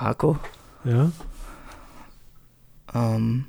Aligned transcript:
Marco, 0.00 0.38
Ja? 0.84 1.12
ähm, 2.94 3.44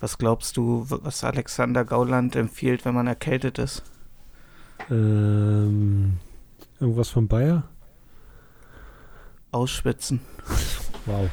was 0.00 0.16
glaubst 0.16 0.56
du, 0.56 0.86
was 0.88 1.24
Alexander 1.24 1.84
Gauland 1.84 2.34
empfiehlt, 2.36 2.86
wenn 2.86 2.94
man 2.94 3.06
erkältet 3.06 3.58
ist? 3.58 3.82
Ähm, 4.90 6.16
irgendwas 6.80 7.10
von 7.10 7.28
Bayer? 7.28 7.64
Ausschwitzen. 9.52 10.20
Wow. 11.04 11.28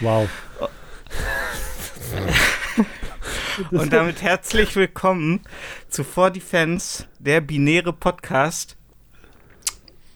wow. 0.00 0.28
Und 3.72 3.92
damit 3.92 4.22
herzlich 4.22 4.76
willkommen 4.76 5.40
zu 5.88 6.04
For 6.04 6.30
Defense, 6.30 7.06
der 7.18 7.40
binäre 7.40 7.92
Podcast 7.92 8.76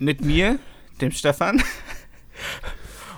mit 0.00 0.24
mir, 0.24 0.58
dem 1.00 1.12
Stefan, 1.12 1.62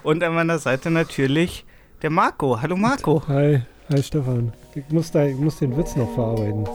und 0.03 0.23
an 0.23 0.35
meiner 0.35 0.59
Seite 0.59 0.91
natürlich 0.91 1.65
der 2.03 2.11
Marco. 2.11 2.61
Hallo 2.61 2.77
Marco. 2.77 3.23
Hi, 3.29 3.63
hi 3.89 4.03
Stefan. 4.03 4.53
Ich 4.75 4.89
muss, 4.91 5.11
da, 5.13 5.25
ich 5.25 5.37
muss 5.37 5.59
den 5.59 5.77
Witz 5.77 5.95
noch 5.97 6.13
verarbeiten. 6.15 6.67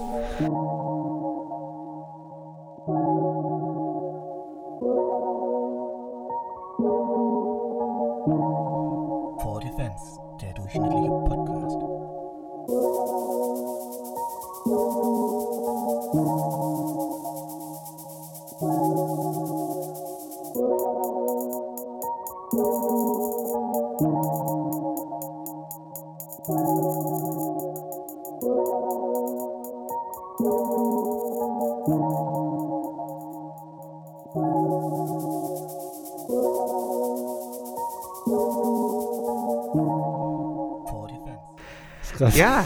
Ja, 42.38 42.64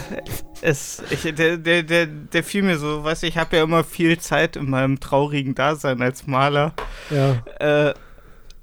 es, 0.61 1.01
ich, 1.09 1.23
der, 1.33 1.57
der, 1.57 1.81
der, 1.81 2.05
der 2.05 2.43
fiel 2.43 2.61
mir 2.61 2.77
so, 2.77 3.03
weißt 3.03 3.23
du, 3.23 3.27
ich 3.27 3.37
habe 3.37 3.57
ja 3.57 3.63
immer 3.63 3.83
viel 3.83 4.19
Zeit 4.19 4.55
in 4.55 4.69
meinem 4.69 4.99
traurigen 4.99 5.55
Dasein 5.55 5.99
als 6.03 6.27
Maler. 6.27 6.73
Ja. 7.09 7.43
äh, 7.59 7.93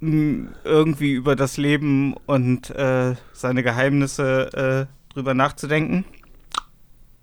irgendwie 0.01 1.13
über 1.13 1.35
das 1.35 1.57
Leben 1.57 2.15
und 2.27 2.71
äh, 2.71 3.17
seine 3.33 3.63
Geheimnisse 3.63 4.89
äh, 4.89 5.13
drüber 5.13 5.35
nachzudenken. 5.35 6.05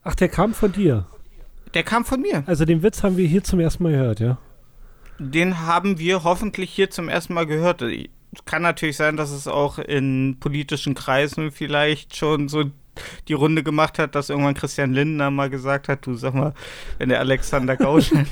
Ach, 0.03 0.15
der 0.15 0.29
kam 0.29 0.53
von 0.53 0.73
dir. 0.73 1.07
Der 1.73 1.83
kam 1.83 2.03
von 2.03 2.21
mir. 2.21 2.43
Also 2.45 2.65
den 2.65 2.83
Witz 2.83 3.03
haben 3.03 3.17
wir 3.17 3.27
hier 3.27 3.43
zum 3.43 3.59
ersten 3.59 3.83
Mal 3.83 3.93
gehört, 3.93 4.19
ja? 4.19 4.37
Den 5.17 5.61
haben 5.61 5.97
wir 5.97 6.23
hoffentlich 6.23 6.71
hier 6.71 6.89
zum 6.89 7.09
ersten 7.09 7.33
Mal 7.33 7.47
gehört. 7.47 7.83
Kann 8.45 8.61
natürlich 8.61 8.97
sein, 8.97 9.17
dass 9.17 9.31
es 9.31 9.47
auch 9.47 9.79
in 9.79 10.37
politischen 10.39 10.93
Kreisen 10.93 11.51
vielleicht 11.51 12.15
schon 12.15 12.49
so 12.49 12.65
die 13.27 13.33
Runde 13.33 13.63
gemacht 13.63 13.99
hat, 13.99 14.15
dass 14.15 14.29
irgendwann 14.29 14.53
Christian 14.53 14.93
Lindner 14.93 15.31
mal 15.31 15.49
gesagt 15.49 15.87
hat, 15.87 16.05
du 16.05 16.15
sag 16.15 16.33
mal, 16.33 16.53
wenn 16.97 17.09
der 17.09 17.19
Alexander 17.19 17.75
Gauland. 17.77 18.27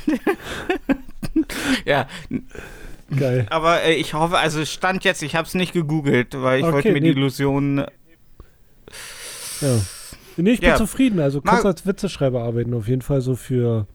ja, 1.86 2.08
Geil. 3.18 3.46
aber 3.50 3.84
äh, 3.84 3.94
ich 3.96 4.14
hoffe, 4.14 4.38
also 4.38 4.62
es 4.62 4.72
stand 4.72 5.04
jetzt, 5.04 5.22
ich 5.24 5.36
habe 5.36 5.48
es 5.48 5.54
nicht 5.54 5.74
gegoogelt, 5.74 6.30
weil 6.42 6.60
ich 6.60 6.66
Okay, 6.66 6.74
wollte 6.74 6.92
mir 6.92 7.02
die 7.02 7.12
nee. 7.14 7.20
Illusion 7.20 7.86
Ja. 9.62 9.78
Nee, 10.38 10.52
ich 10.52 10.60
bin 10.60 10.70
Ja. 10.70 10.76
zufrieden. 10.76 11.20
Also 11.22 11.42
kannst 11.42 11.64
Mar- 11.64 11.72
als 11.72 11.86
Witzeschreiber 11.86 12.44
arbeiten, 12.44 12.74
auf 12.74 12.88
jeden 12.90 13.02
Fall 13.02 13.22
so 13.22 13.36
für 13.36 13.88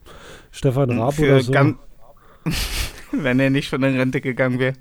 Stefan 0.51 0.89
Raab 0.99 1.13
für 1.13 1.25
oder 1.25 1.39
so. 1.41 1.53
wenn 3.11 3.39
er 3.39 3.49
nicht 3.51 3.67
schon 3.67 3.83
in 3.83 3.95
Rente 3.97 4.21
gegangen 4.21 4.57
wäre. 4.57 4.73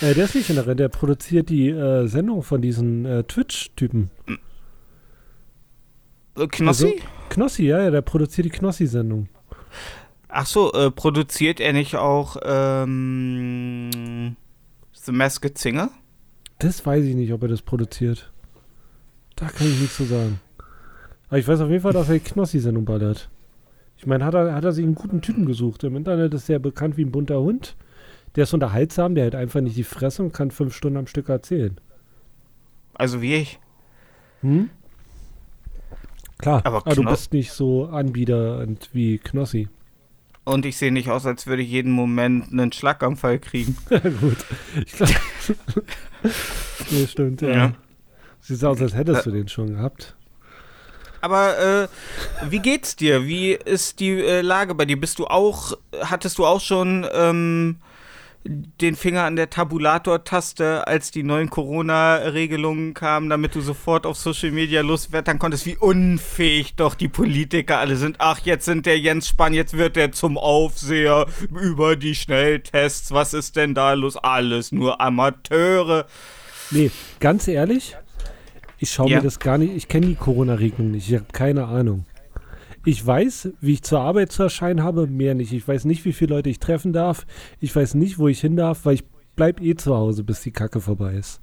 Äh, 0.00 0.14
der 0.14 0.24
ist 0.24 0.34
nicht 0.34 0.48
in 0.48 0.56
der 0.56 0.64
Rente, 0.66 0.76
der 0.84 0.88
produziert 0.88 1.50
die 1.50 1.68
äh, 1.68 2.06
Sendung 2.06 2.42
von 2.42 2.62
diesen 2.62 3.04
äh, 3.04 3.24
Twitch-Typen. 3.24 4.10
Äh, 6.40 6.46
Knossi? 6.48 6.86
Also- 6.86 6.96
Knossi, 7.28 7.64
ja, 7.66 7.80
ja, 7.82 7.90
der 7.90 8.02
produziert 8.02 8.46
die 8.46 8.50
Knossi-Sendung. 8.50 9.28
Ach 10.28 10.46
so, 10.46 10.72
äh, 10.72 10.90
produziert 10.90 11.60
er 11.60 11.72
nicht 11.72 11.94
auch 11.96 12.36
ähm, 12.42 14.36
The 14.92 15.12
Masked 15.12 15.58
Singer? 15.58 15.90
Das 16.58 16.84
weiß 16.84 17.04
ich 17.04 17.14
nicht, 17.14 17.32
ob 17.32 17.42
er 17.42 17.48
das 17.48 17.62
produziert. 17.62 18.32
Da 19.36 19.46
kann 19.48 19.66
ich 19.68 19.80
nichts 19.80 19.96
zu 19.96 20.04
sagen. 20.04 20.40
Aber 21.28 21.38
ich 21.38 21.46
weiß 21.46 21.60
auf 21.60 21.70
jeden 21.70 21.82
Fall, 21.82 21.92
dass 21.92 22.08
er 22.08 22.14
die 22.14 22.20
Knossi-Sendung 22.20 22.84
ballert. 22.84 23.30
Ich 23.96 24.06
meine, 24.06 24.24
hat 24.24 24.34
er, 24.34 24.54
hat 24.54 24.64
er 24.64 24.72
sich 24.72 24.84
einen 24.84 24.94
guten 24.94 25.20
Typen 25.20 25.46
gesucht. 25.46 25.84
Im 25.84 25.94
Internet 25.96 26.34
ist 26.34 26.48
er 26.50 26.58
bekannt 26.58 26.96
wie 26.96 27.04
ein 27.04 27.12
bunter 27.12 27.40
Hund. 27.40 27.76
Der 28.36 28.44
ist 28.44 28.54
unterhaltsam, 28.54 29.14
der 29.14 29.26
hat 29.26 29.34
einfach 29.34 29.60
nicht 29.60 29.76
die 29.76 29.84
Fresse 29.84 30.22
und 30.22 30.32
kann 30.32 30.50
fünf 30.50 30.74
Stunden 30.74 30.96
am 30.98 31.06
Stück 31.06 31.28
erzählen. 31.28 31.78
Also 32.94 33.20
wie 33.22 33.34
ich. 33.34 33.58
Hm? 34.42 34.70
Klar, 36.40 36.62
Aber 36.64 36.78
aber, 36.78 36.94
du 36.94 37.04
bist 37.04 37.32
nicht 37.32 37.52
so 37.52 37.86
anbiedernd 37.86 38.88
wie 38.92 39.18
Knossi. 39.18 39.68
Und 40.44 40.64
ich 40.64 40.78
sehe 40.78 40.90
nicht 40.90 41.10
aus, 41.10 41.26
als 41.26 41.46
würde 41.46 41.62
ich 41.62 41.70
jeden 41.70 41.92
Moment 41.92 42.50
einen 42.50 42.72
Schlaganfall 42.72 43.38
kriegen. 43.38 43.76
Gut. 43.88 44.38
Ich 44.84 44.92
glaube. 44.92 45.12
nee, 46.90 47.06
stimmt, 47.06 47.42
ja. 47.42 47.50
Ja. 47.50 47.72
Sieht 48.40 48.64
aus, 48.64 48.80
als 48.80 48.94
hättest 48.94 49.26
du 49.26 49.30
den 49.30 49.48
schon 49.48 49.74
gehabt. 49.74 50.16
Aber 51.20 51.58
äh, 51.58 51.88
wie 52.50 52.60
geht's 52.60 52.96
dir? 52.96 53.26
Wie 53.26 53.52
ist 53.52 54.00
die 54.00 54.12
äh, 54.12 54.40
Lage 54.40 54.74
bei 54.74 54.86
dir? 54.86 54.98
Bist 54.98 55.18
du 55.18 55.26
auch, 55.26 55.76
hattest 56.00 56.38
du 56.38 56.46
auch 56.46 56.60
schon 56.60 57.06
ähm, 57.12 57.76
den 58.44 58.96
Finger 58.96 59.24
an 59.24 59.36
der 59.36 59.50
Tabulator-Taste, 59.50 60.86
als 60.86 61.10
die 61.10 61.22
neuen 61.22 61.50
Corona-Regelungen 61.50 62.94
kamen, 62.94 63.28
damit 63.28 63.54
du 63.54 63.60
sofort 63.60 64.06
auf 64.06 64.16
Social 64.16 64.50
Media 64.50 64.80
loswerden 64.80 65.38
konntest, 65.38 65.66
wie 65.66 65.76
unfähig 65.76 66.74
doch 66.74 66.94
die 66.94 67.08
Politiker 67.08 67.78
alle 67.78 67.96
sind. 67.96 68.16
Ach, 68.18 68.38
jetzt 68.40 68.64
sind 68.64 68.86
der 68.86 68.98
Jens 68.98 69.28
Spahn, 69.28 69.52
jetzt 69.52 69.76
wird 69.76 69.96
er 69.98 70.12
zum 70.12 70.38
Aufseher 70.38 71.26
über 71.50 71.96
die 71.96 72.14
Schnelltests. 72.14 73.12
Was 73.12 73.34
ist 73.34 73.56
denn 73.56 73.74
da 73.74 73.92
los? 73.92 74.16
Alles 74.16 74.72
nur 74.72 75.00
Amateure. 75.00 76.06
Nee, 76.70 76.90
ganz 77.18 77.46
ehrlich, 77.46 77.96
ich 78.78 78.90
schaue 78.90 79.10
Ja. 79.10 79.16
mir 79.18 79.22
das 79.22 79.38
gar 79.38 79.58
nicht, 79.58 79.74
ich 79.74 79.88
kenne 79.88 80.06
die 80.06 80.14
Corona-Regelung 80.14 80.92
nicht, 80.92 81.08
ich 81.10 81.14
habe 81.14 81.26
keine 81.32 81.66
Ahnung. 81.66 82.06
Ich 82.84 83.06
weiß, 83.06 83.50
wie 83.60 83.74
ich 83.74 83.82
zur 83.82 84.00
Arbeit 84.00 84.32
zu 84.32 84.42
erscheinen 84.42 84.82
habe, 84.82 85.06
mehr 85.06 85.34
nicht. 85.34 85.52
Ich 85.52 85.66
weiß 85.66 85.84
nicht, 85.84 86.04
wie 86.04 86.12
viele 86.12 86.34
Leute 86.36 86.48
ich 86.48 86.60
treffen 86.60 86.92
darf. 86.92 87.26
Ich 87.60 87.74
weiß 87.74 87.94
nicht, 87.94 88.18
wo 88.18 88.28
ich 88.28 88.40
hin 88.40 88.56
darf, 88.56 88.84
weil 88.84 88.94
ich 88.94 89.04
bleib 89.36 89.60
eh 89.60 89.74
zu 89.74 89.94
Hause, 89.94 90.24
bis 90.24 90.40
die 90.40 90.50
Kacke 90.50 90.80
vorbei 90.80 91.14
ist. 91.14 91.40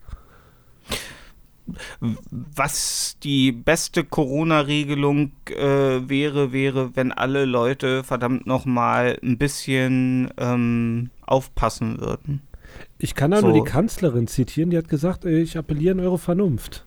Was 2.32 3.18
die 3.22 3.52
beste 3.52 4.04
Corona-Regelung 4.06 5.34
äh, 5.50 6.08
wäre, 6.10 6.54
wäre, 6.54 6.96
wenn 6.96 7.12
alle 7.12 7.46
Leute 7.46 8.04
verdammt 8.04 8.48
nochmal 8.48 9.20
ein 9.22 9.38
bisschen 9.38 10.30
ähm, 10.38 11.10
aufpassen 11.26 12.00
würden. 12.00 12.42
Ich 12.98 13.16
kann 13.16 13.32
da 13.32 13.42
So. 13.42 13.48
nur 13.48 13.54
die 13.54 13.70
Kanzlerin 13.70 14.28
zitieren, 14.28 14.70
die 14.70 14.78
hat 14.78 14.88
gesagt, 14.88 15.26
äh, 15.26 15.42
ich 15.42 15.58
appelliere 15.58 15.96
an 15.96 16.00
eure 16.00 16.18
Vernunft. 16.18 16.87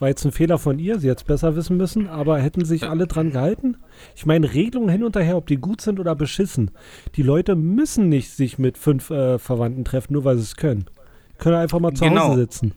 War 0.00 0.08
jetzt 0.08 0.24
ein 0.24 0.32
Fehler 0.32 0.58
von 0.58 0.78
ihr, 0.78 0.98
sie 0.98 1.10
hätte 1.10 1.20
es 1.20 1.24
besser 1.24 1.54
wissen 1.56 1.76
müssen, 1.76 2.08
aber 2.08 2.38
hätten 2.38 2.64
sich 2.64 2.88
alle 2.88 3.06
dran 3.06 3.32
gehalten? 3.32 3.76
Ich 4.16 4.24
meine, 4.24 4.52
Regelungen 4.52 4.88
hin 4.88 5.04
und 5.04 5.14
her, 5.14 5.36
ob 5.36 5.46
die 5.46 5.58
gut 5.58 5.82
sind 5.82 6.00
oder 6.00 6.14
beschissen. 6.14 6.70
Die 7.16 7.22
Leute 7.22 7.54
müssen 7.54 8.08
nicht 8.08 8.30
sich 8.30 8.58
mit 8.58 8.78
fünf 8.78 9.10
äh, 9.10 9.38
Verwandten 9.38 9.84
treffen, 9.84 10.14
nur 10.14 10.24
weil 10.24 10.38
sie 10.38 10.44
es 10.44 10.56
können. 10.56 10.86
Können 11.36 11.56
einfach 11.56 11.80
mal 11.80 11.92
zu 11.92 12.04
Genau. 12.04 12.28
Hause 12.28 12.40
sitzen. 12.40 12.72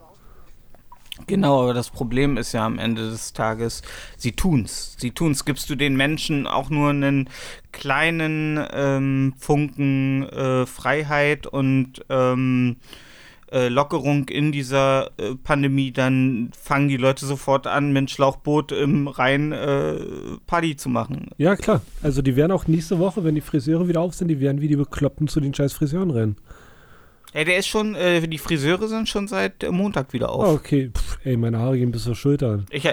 Genau, 1.26 1.62
aber 1.64 1.74
das 1.74 1.92
Problem 1.92 2.36
ist 2.36 2.52
ja 2.52 2.66
am 2.66 2.78
Ende 2.78 3.10
des 3.10 3.32
Tages, 3.32 3.84
sie 4.18 4.34
tun's. 4.34 4.98
Sie 5.00 5.12
tun's. 5.12 5.46
Gibst 5.46 5.70
du 5.70 5.76
den 5.76 5.96
Menschen 5.96 6.46
auch 6.46 6.70
nur 6.70 6.90
einen 6.90 7.30
kleinen 7.72 8.60
ähm, 8.74 9.34
Funken 9.38 10.24
äh, 10.24 10.66
Freiheit 10.66 11.48
und 11.48 12.04
ähm, 12.10 12.78
äh, 13.54 13.70
Lockerung 13.70 14.28
in 14.30 14.52
dieser 14.52 15.12
äh, 15.18 15.36
Pandemie, 15.36 15.92
dann 15.92 16.52
fangen 16.60 16.88
die 16.88 16.98
Leute 16.98 17.26
sofort 17.26 17.68
an, 17.68 17.94
mit 17.94 18.10
Schlauchboot 18.10 18.72
im 18.72 19.08
Rhein 19.08 19.52
äh, 19.52 19.96
Party 20.48 20.76
zu 20.76 20.90
machen. 20.90 21.30
Ja, 21.38 21.56
klar. 21.56 21.82
Also 22.02 22.22
die 22.22 22.36
werden 22.36 22.52
auch 22.52 22.68
nächste 22.68 22.98
Woche, 22.98 23.24
wenn 23.24 23.36
die 23.36 23.42
Friseure 23.42 23.88
wieder 23.88 24.02
auf 24.02 24.16
sind, 24.16 24.28
die 24.30 24.40
werden 24.40 24.60
wie 24.62 24.68
die 24.68 24.76
Bekloppten 24.76 25.28
zu 25.28 25.40
den 25.40 25.54
scheiß 25.54 25.74
Friseuren 25.74 26.10
rennen. 26.10 26.36
Ey, 27.34 27.46
der 27.46 27.58
ist 27.58 27.68
schon, 27.68 27.96
äh, 27.96 28.28
die 28.28 28.38
Friseure 28.38 28.88
sind 28.88 29.08
schon 29.08 29.28
seit 29.28 29.64
äh, 29.64 29.72
Montag 29.72 30.14
wieder 30.14 30.30
auf. 30.30 30.48
Oh, 30.48 30.54
okay. 30.54 30.92
Pff, 30.96 31.20
ey, 31.24 31.38
meine 31.38 31.60
Haare 31.60 31.78
gehen 31.78 31.92
bis 31.92 32.04
zur 32.04 32.16
Schulter. 32.16 32.64
Ich, 32.70 32.88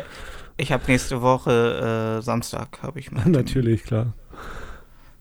ich 0.56 0.72
habe 0.72 0.82
nächste 0.88 1.22
Woche 1.22 2.18
äh, 2.18 2.22
Samstag, 2.22 2.82
habe 2.82 3.00
ich 3.00 3.10
mal. 3.12 3.24
Natürlich, 3.28 3.84
klar. 3.84 4.14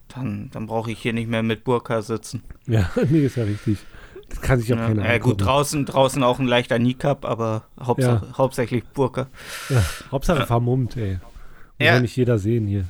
Dann, 0.08 0.50
dann 0.52 0.66
brauche 0.66 0.90
ich 0.90 0.98
hier 0.98 1.12
nicht 1.12 1.28
mehr 1.28 1.42
mit 1.42 1.64
Burka 1.64 2.02
sitzen. 2.02 2.42
Ja, 2.66 2.90
nee, 3.10 3.24
ist 3.24 3.36
ja 3.36 3.44
richtig. 3.44 3.78
Das 4.30 4.40
kann 4.40 4.58
sich 4.60 4.72
auch 4.72 4.78
Ja, 4.78 4.86
keiner 4.88 5.08
äh, 5.08 5.18
gut, 5.18 5.40
draußen, 5.44 5.84
draußen 5.86 6.22
auch 6.22 6.38
ein 6.38 6.46
leichter 6.46 6.78
Kneecap, 6.78 7.24
aber 7.24 7.64
Hauptsache, 7.80 8.26
hauptsächlich 8.38 8.84
Burka. 8.84 9.26
Ja, 9.68 9.84
Hauptsache 10.10 10.46
vermummt, 10.46 10.96
ey. 10.96 11.14
Muss 11.14 11.20
Ja. 11.86 11.94
ja 11.94 12.00
nicht 12.00 12.16
jeder 12.16 12.38
sehen 12.38 12.66
hier. 12.66 12.84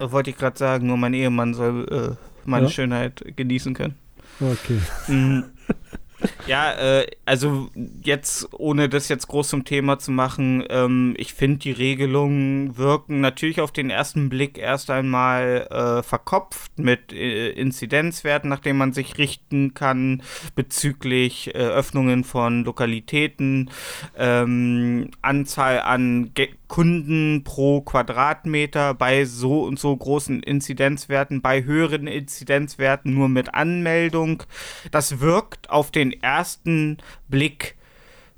Wollte 0.00 0.30
ich 0.30 0.36
gerade 0.36 0.58
sagen, 0.58 0.86
nur 0.86 0.96
mein 0.96 1.12
Ehemann 1.14 1.54
soll 1.54 2.16
äh, 2.18 2.48
meine 2.48 2.66
Ja. 2.66 2.70
Schönheit 2.72 3.22
genießen 3.36 3.74
können. 3.74 3.94
Okay. 4.40 4.78
Mhm. 5.08 5.44
Ja, 6.46 6.72
äh, 6.72 7.06
also 7.24 7.68
jetzt, 8.02 8.48
ohne 8.52 8.88
das 8.88 9.08
jetzt 9.08 9.28
groß 9.28 9.48
zum 9.48 9.64
Thema 9.64 9.98
zu 9.98 10.10
machen, 10.10 10.64
ähm, 10.68 11.14
ich 11.16 11.34
finde, 11.34 11.58
die 11.58 11.72
Regelungen 11.72 12.76
wirken 12.76 13.20
natürlich 13.20 13.60
auf 13.60 13.70
den 13.70 13.90
ersten 13.90 14.28
Blick 14.28 14.58
erst 14.58 14.90
einmal 14.90 15.68
äh, 15.70 16.02
verkopft 16.02 16.78
mit 16.78 17.12
äh, 17.12 17.50
Inzidenzwerten, 17.50 18.50
nach 18.50 18.60
denen 18.60 18.78
man 18.78 18.92
sich 18.92 19.18
richten 19.18 19.74
kann 19.74 20.22
bezüglich 20.54 21.54
äh, 21.54 21.58
Öffnungen 21.58 22.24
von 22.24 22.64
Lokalitäten, 22.64 23.70
ähm, 24.16 25.10
Anzahl 25.22 25.80
an 25.80 26.32
Ge 26.34 26.48
Kunden 26.68 27.42
pro 27.44 27.80
Quadratmeter 27.80 28.94
bei 28.94 29.24
so 29.24 29.64
und 29.64 29.78
so 29.78 29.96
großen 29.96 30.42
Inzidenzwerten, 30.42 31.40
bei 31.42 31.64
höheren 31.64 32.06
Inzidenzwerten 32.06 33.14
nur 33.14 33.28
mit 33.28 33.54
Anmeldung. 33.54 34.42
Das 34.90 35.20
wirkt 35.20 35.70
auf 35.70 35.90
den 35.90 36.12
ersten 36.12 36.98
Blick 37.28 37.78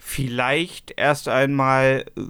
vielleicht 0.01 0.95
erst 0.97 1.29
einmal 1.29 2.07
äh, 2.17 2.23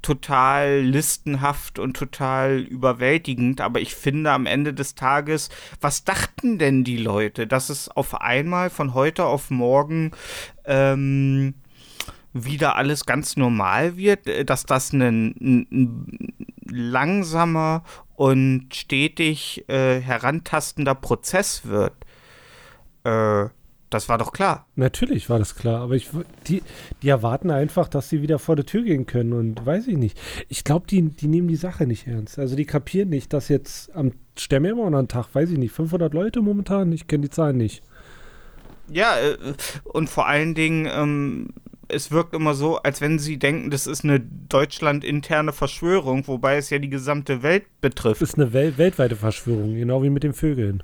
total 0.00 0.80
listenhaft 0.80 1.78
und 1.78 1.96
total 1.96 2.60
überwältigend, 2.60 3.60
aber 3.60 3.80
ich 3.80 3.94
finde 3.94 4.30
am 4.30 4.46
Ende 4.46 4.72
des 4.72 4.94
Tages, 4.94 5.50
was 5.80 6.04
dachten 6.04 6.58
denn 6.58 6.84
die 6.84 6.98
Leute, 6.98 7.46
dass 7.46 7.68
es 7.68 7.88
auf 7.88 8.20
einmal 8.20 8.70
von 8.70 8.94
heute 8.94 9.24
auf 9.24 9.50
morgen 9.50 10.12
ähm, 10.64 11.54
wieder 12.44 12.76
alles 12.76 13.06
ganz 13.06 13.36
normal 13.36 13.96
wird, 13.96 14.26
äh, 14.26 14.44
dass 14.44 14.64
das 14.64 14.92
ein, 14.92 15.34
ein, 15.40 16.34
langsamer 16.68 17.84
und 18.14 18.74
stetig 18.74 19.68
äh, 19.68 20.00
herantastender 20.00 20.94
Prozess 20.94 21.66
wird. 21.66 21.94
Äh, 23.04 23.48
das 23.90 24.08
war 24.08 24.18
doch 24.18 24.32
klar. 24.32 24.66
Natürlich 24.74 25.30
war 25.30 25.38
das 25.38 25.54
klar, 25.54 25.80
aber 25.80 25.94
ich, 25.94 26.10
die, 26.48 26.62
die 27.02 27.08
erwarten 27.08 27.52
einfach, 27.52 27.86
dass 27.86 28.08
sie 28.08 28.20
wieder 28.20 28.40
vor 28.40 28.56
der 28.56 28.66
Tür 28.66 28.82
gehen 28.82 29.06
können 29.06 29.32
und 29.32 29.64
weiß 29.64 29.86
ich 29.86 29.96
nicht. 29.96 30.18
Ich 30.48 30.64
glaube, 30.64 30.86
die, 30.88 31.02
die 31.02 31.28
nehmen 31.28 31.46
die 31.46 31.56
Sache 31.56 31.86
nicht 31.86 32.06
ernst. 32.06 32.38
Also 32.38 32.56
die 32.56 32.66
kapieren 32.66 33.10
nicht, 33.10 33.32
dass 33.32 33.48
jetzt 33.48 33.94
am 33.94 34.12
Stämme 34.36 34.70
immer 34.70 34.90
noch 34.90 34.98
einen 34.98 35.08
Tag, 35.08 35.28
weiß 35.32 35.50
ich 35.50 35.58
nicht, 35.58 35.72
500 35.72 36.12
Leute 36.12 36.42
momentan, 36.42 36.90
ich 36.90 37.06
kenne 37.06 37.22
die 37.22 37.30
Zahlen 37.30 37.58
nicht. 37.58 37.82
Ja, 38.90 39.18
äh, 39.18 39.36
und 39.84 40.10
vor 40.10 40.26
allen 40.26 40.54
Dingen, 40.54 40.88
ähm, 40.92 41.48
es 41.88 42.10
wirkt 42.10 42.34
immer 42.34 42.54
so, 42.54 42.76
als 42.78 43.00
wenn 43.00 43.18
sie 43.18 43.38
denken, 43.38 43.70
das 43.70 43.86
ist 43.86 44.04
eine 44.04 44.20
deutschlandinterne 44.20 45.52
Verschwörung, 45.52 46.26
wobei 46.26 46.56
es 46.56 46.70
ja 46.70 46.78
die 46.78 46.90
gesamte 46.90 47.42
Welt 47.42 47.64
betrifft. 47.80 48.22
Das 48.22 48.30
ist 48.30 48.38
eine 48.38 48.52
wel 48.52 48.76
weltweite 48.78 49.16
Verschwörung, 49.16 49.74
genau 49.74 50.02
wie 50.02 50.10
mit 50.10 50.22
den 50.22 50.34
Vögeln. 50.34 50.82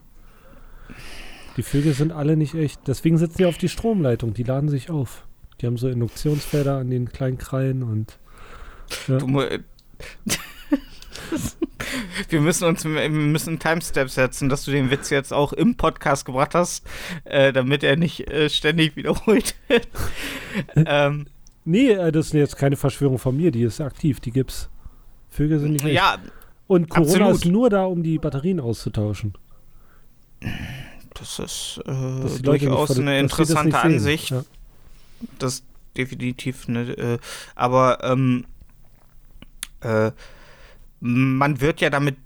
Die 1.56 1.62
Vögel 1.62 1.92
sind 1.92 2.12
alle 2.12 2.36
nicht 2.36 2.54
echt. 2.54 2.80
Deswegen 2.86 3.18
sitzen 3.18 3.38
die 3.38 3.46
auf 3.46 3.58
die 3.58 3.68
Stromleitung, 3.68 4.32
die 4.34 4.42
laden 4.42 4.68
sich 4.68 4.90
auf. 4.90 5.26
Die 5.60 5.66
haben 5.66 5.76
so 5.76 5.88
Induktionsfelder 5.88 6.78
an 6.78 6.90
den 6.90 7.10
kleinen 7.10 7.38
Krallen 7.38 7.82
und 7.82 8.18
ja. 9.06 9.18
Du, 9.18 9.26
wir 12.28 12.40
müssen 12.40 12.64
uns 12.64 12.84
wir 12.84 13.08
müssen 13.08 13.58
Timestep 13.58 14.08
setzen, 14.10 14.48
dass 14.48 14.64
du 14.64 14.70
den 14.70 14.90
Witz 14.90 15.10
jetzt 15.10 15.32
auch 15.32 15.52
im 15.52 15.76
Podcast 15.76 16.24
gebracht 16.24 16.54
hast, 16.54 16.84
äh, 17.24 17.52
damit 17.52 17.82
er 17.82 17.96
nicht 17.96 18.30
äh, 18.30 18.48
ständig 18.48 18.96
wiederholt 18.96 19.54
wird. 19.68 19.88
ähm, 20.76 21.26
Nee, 21.64 21.90
äh, 21.90 22.12
das 22.12 22.26
ist 22.26 22.34
jetzt 22.34 22.56
keine 22.56 22.76
Verschwörung 22.76 23.18
von 23.18 23.36
mir, 23.36 23.50
die 23.50 23.62
ist 23.62 23.80
aktiv, 23.80 24.20
die 24.20 24.32
gibt's. 24.32 24.68
Vögel 25.30 25.60
sind 25.60 25.72
nicht 25.72 25.84
echt. 25.84 25.94
ja, 25.94 26.18
Und 26.66 26.90
Corona 26.90 27.10
absolut. 27.10 27.34
ist 27.36 27.44
nur 27.46 27.70
da, 27.70 27.84
um 27.84 28.02
die 28.02 28.18
Batterien 28.18 28.60
auszutauschen. 28.60 29.34
das 31.14 31.38
ist 31.38 31.80
äh, 31.86 32.42
durchaus 32.42 32.98
eine 32.98 33.18
interessante. 33.18 33.78
Ansicht. 33.78 34.30
Ja. 34.30 34.44
das 35.38 35.54
ist 35.54 35.64
definitiv 35.96 36.68
eine, 36.68 36.90
äh, 36.92 37.18
aber 37.54 38.02
ähm, 38.02 38.44
äh, 39.80 40.10
man 41.04 41.60
wird 41.60 41.80
ja 41.80 41.90
damit 41.90 42.16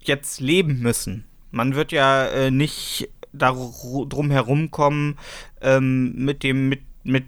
jetzt 0.00 0.40
leben 0.40 0.80
müssen. 0.80 1.24
Man 1.50 1.74
wird 1.74 1.92
ja 1.92 2.26
äh, 2.26 2.50
nicht 2.50 3.08
daru- 3.34 4.08
drum 4.08 4.30
herumkommen 4.30 5.18
ähm, 5.60 6.14
mit 6.16 6.42
dem 6.42 6.68
mit 6.70 6.80
mit 7.04 7.24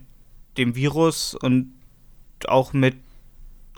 dem 0.57 0.75
Virus 0.75 1.35
und 1.35 1.73
auch 2.47 2.73
mit 2.73 2.97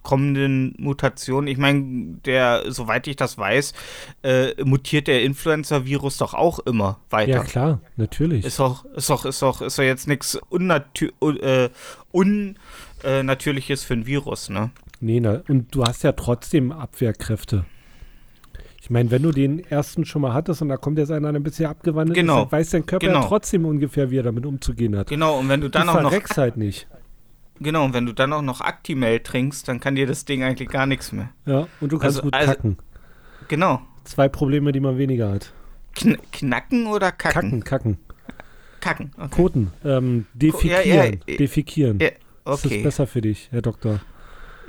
kommenden 0.03 0.75
Mutationen. 0.79 1.47
Ich 1.49 1.59
meine, 1.59 2.17
der, 2.25 2.73
soweit 2.73 3.07
ich 3.07 3.17
das 3.17 3.37
weiß, 3.37 3.75
äh, 4.23 4.65
mutiert 4.65 5.09
der 5.09 5.23
Influenza-Virus 5.25 6.17
doch 6.17 6.33
auch 6.33 6.59
immer 6.61 7.01
weiter. 7.11 7.33
ja, 7.33 7.45
klar, 7.45 7.81
natürlich. 7.97 8.47
Ist 8.47 8.59
doch, 8.61 8.87
ist 8.87 9.11
doch, 9.11 9.27
ist 9.27 9.43
doch, 9.43 9.61
ist 9.61 9.79
doch 9.79 9.83
jetzt 9.83 10.09
nichts 10.09 10.39
unnatür 10.49 11.11
äh, 11.43 11.69
unnatürliches 12.13 13.85
für 13.85 13.93
ein 13.95 14.07
Virus, 14.07 14.49
ne? 14.49 14.71
Nee, 15.01 15.21
na, 15.21 15.43
und 15.49 15.75
du 15.75 15.83
hast 15.85 16.03
ja 16.03 16.13
trotzdem 16.13 16.73
Abwehrkräfte. 16.73 17.65
Ich 18.83 18.91
meine, 18.91 19.11
wenn 19.11 19.23
du 19.23 19.31
den 19.31 19.59
ersten 19.61 20.05
schon 20.05 20.23
mal 20.23 20.33
hattest 20.35 20.63
und 20.63 20.69
da 20.69 20.77
kommt 20.77 20.99
jetzt 20.99 21.11
einer, 21.11 21.31
der 21.33 21.41
ein 21.41 21.43
bisschen 21.45 21.67
abgewandelt 21.67 22.17
Genau. 22.17 22.43
ist, 22.45 22.53
dann 22.53 22.59
weiß 22.59 22.71
dein 22.71 22.87
Körper 22.87 23.07
Genau. 23.07 23.21
ja 23.21 23.27
trotzdem 23.29 23.65
ungefähr, 23.65 24.11
wie 24.11 24.19
er 24.19 24.23
damit 24.23 24.47
umzugehen 24.47 24.97
hat. 24.97 25.09
Genau, 25.09 25.39
und 25.39 25.49
wenn 25.49 25.61
du 25.61 25.69
dann 25.71 25.87
du 25.87 25.93
auch 25.93 26.03
noch, 26.03 26.13
halt 26.37 26.57
nicht. 26.57 26.87
genau, 27.61 27.85
und 27.85 27.95
wenn 27.95 28.07
du 28.07 28.13
dann 28.13 28.33
auch 28.33 28.43
noch 28.43 28.61
Actimel 28.61 29.21
trinkst, 29.21 29.69
dann 29.69 29.81
kann 29.81 29.95
dir 29.95 30.07
das 30.07 30.25
Ding 30.25 30.43
eigentlich 30.43 30.69
gar 30.69 30.87
nichts 30.87 31.13
mehr. 31.13 31.31
Ja, 31.47 31.67
und 31.81 31.93
du 31.93 31.99
kannst 31.99 32.17
Also- 32.19 32.23
gut 32.23 32.35
also- 32.35 32.53
kacken. 32.53 32.77
Genau. 33.49 33.81
Zwei 34.05 34.29
Probleme, 34.29 34.73
die 34.73 34.81
man 34.81 34.99
weniger 34.99 35.31
hat. 35.31 35.53
Kn 35.95 36.17
knacken 36.33 36.87
oder 36.87 37.13
Kacken, 37.13 37.63
kacken? 37.63 37.65
kacken. 37.65 37.99
Kacken. 38.81 39.11
Okay. 39.19 39.29
Koten. 39.31 39.73
Ähm, 39.85 40.27
defikieren. 40.35 40.89
ja, 40.89 41.05
ja, 41.05 41.11
defikieren. 41.39 41.99
ja, 42.01 42.09
Das 42.45 42.61
ist 42.61 42.67
okay. 42.67 42.83
besser 42.83 43.07
für 43.07 43.21
dich, 43.21 43.49
Herr 43.51 43.61
Doktor. 43.63 44.01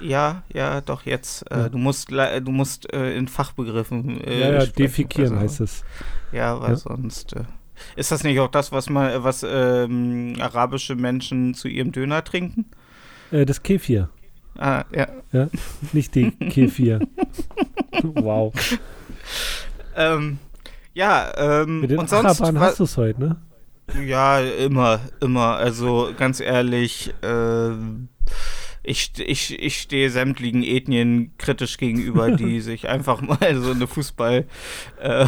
Ja, 0.01 0.44
ja, 0.53 0.81
doch 0.81 1.06
jetzt. 1.06 1.50
Äh, 1.51 1.57
Ja. 1.59 1.69
Du 1.69 1.77
musst, 1.77 2.12
du 2.12 2.51
musst 2.51 2.92
äh, 2.94 3.15
in 3.15 3.27
Fachbegriffen. 3.27 4.19
Äh, 4.21 4.39
ja, 4.39 4.51
ja, 4.59 4.65
defikieren 4.65 5.33
Also, 5.33 5.44
heißt 5.44 5.59
es. 5.62 5.83
Ja, 6.31 6.59
weil 6.62 6.71
Ja. 6.71 6.75
sonst. 6.77 7.33
Äh, 7.33 7.44
ist 7.95 8.12
das 8.12 8.24
nicht 8.24 8.39
auch 8.39 8.50
das, 8.51 8.71
was 8.71 8.89
man, 8.89 9.24
was 9.24 9.45
ähm, 9.48 10.35
arabische 10.40 10.95
Menschen 10.95 11.54
zu 11.54 11.68
ihrem 11.68 11.92
Döner 11.92 12.23
trinken? 12.23 12.66
Äh, 13.31 13.45
das 13.45 13.64
Kefir, 13.64 14.09
Ah, 14.57 14.83
ja. 14.94 15.47
nicht 15.94 16.14
die 16.16 16.31
Kefir. 16.49 16.99
wow. 18.04 18.54
Ähm, 19.95 20.37
ja, 20.94 21.31
ähm, 21.37 21.81
Mit 21.81 21.92
den 21.92 21.99
und 21.99 22.09
sonst. 22.09 22.42
Arabern 22.42 22.59
hast 22.59 22.80
du 22.80 22.83
es 22.83 22.97
heute, 22.97 23.19
ne? 23.19 23.35
Ja, 24.06 24.40
immer, 24.40 24.99
immer. 25.19 25.56
Also 25.57 26.11
ganz 26.18 26.40
ehrlich, 26.40 27.14
ähm, 27.23 28.09
ich, 28.83 29.11
ich, 29.19 29.59
ich 29.59 29.78
stehe 29.81 30.09
sämtlichen 30.09 30.64
Ethnien 30.64 31.31
kritisch 31.38 31.78
gegenüber, 31.78 32.31
die 32.31 32.61
sich 32.61 32.88
einfach 32.88 33.21
mal 33.21 33.56
so 33.56 33.71
eine 33.71 33.88
Fußball 33.88 34.45
äh, 35.00 35.26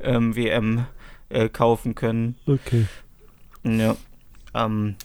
ähm, 0.00 0.86
äh, 1.28 1.48
kaufen 1.48 1.94
können. 1.94 2.36
Okay. 2.46 2.86
Ja. 3.64 3.96
Ähm, 4.54 4.96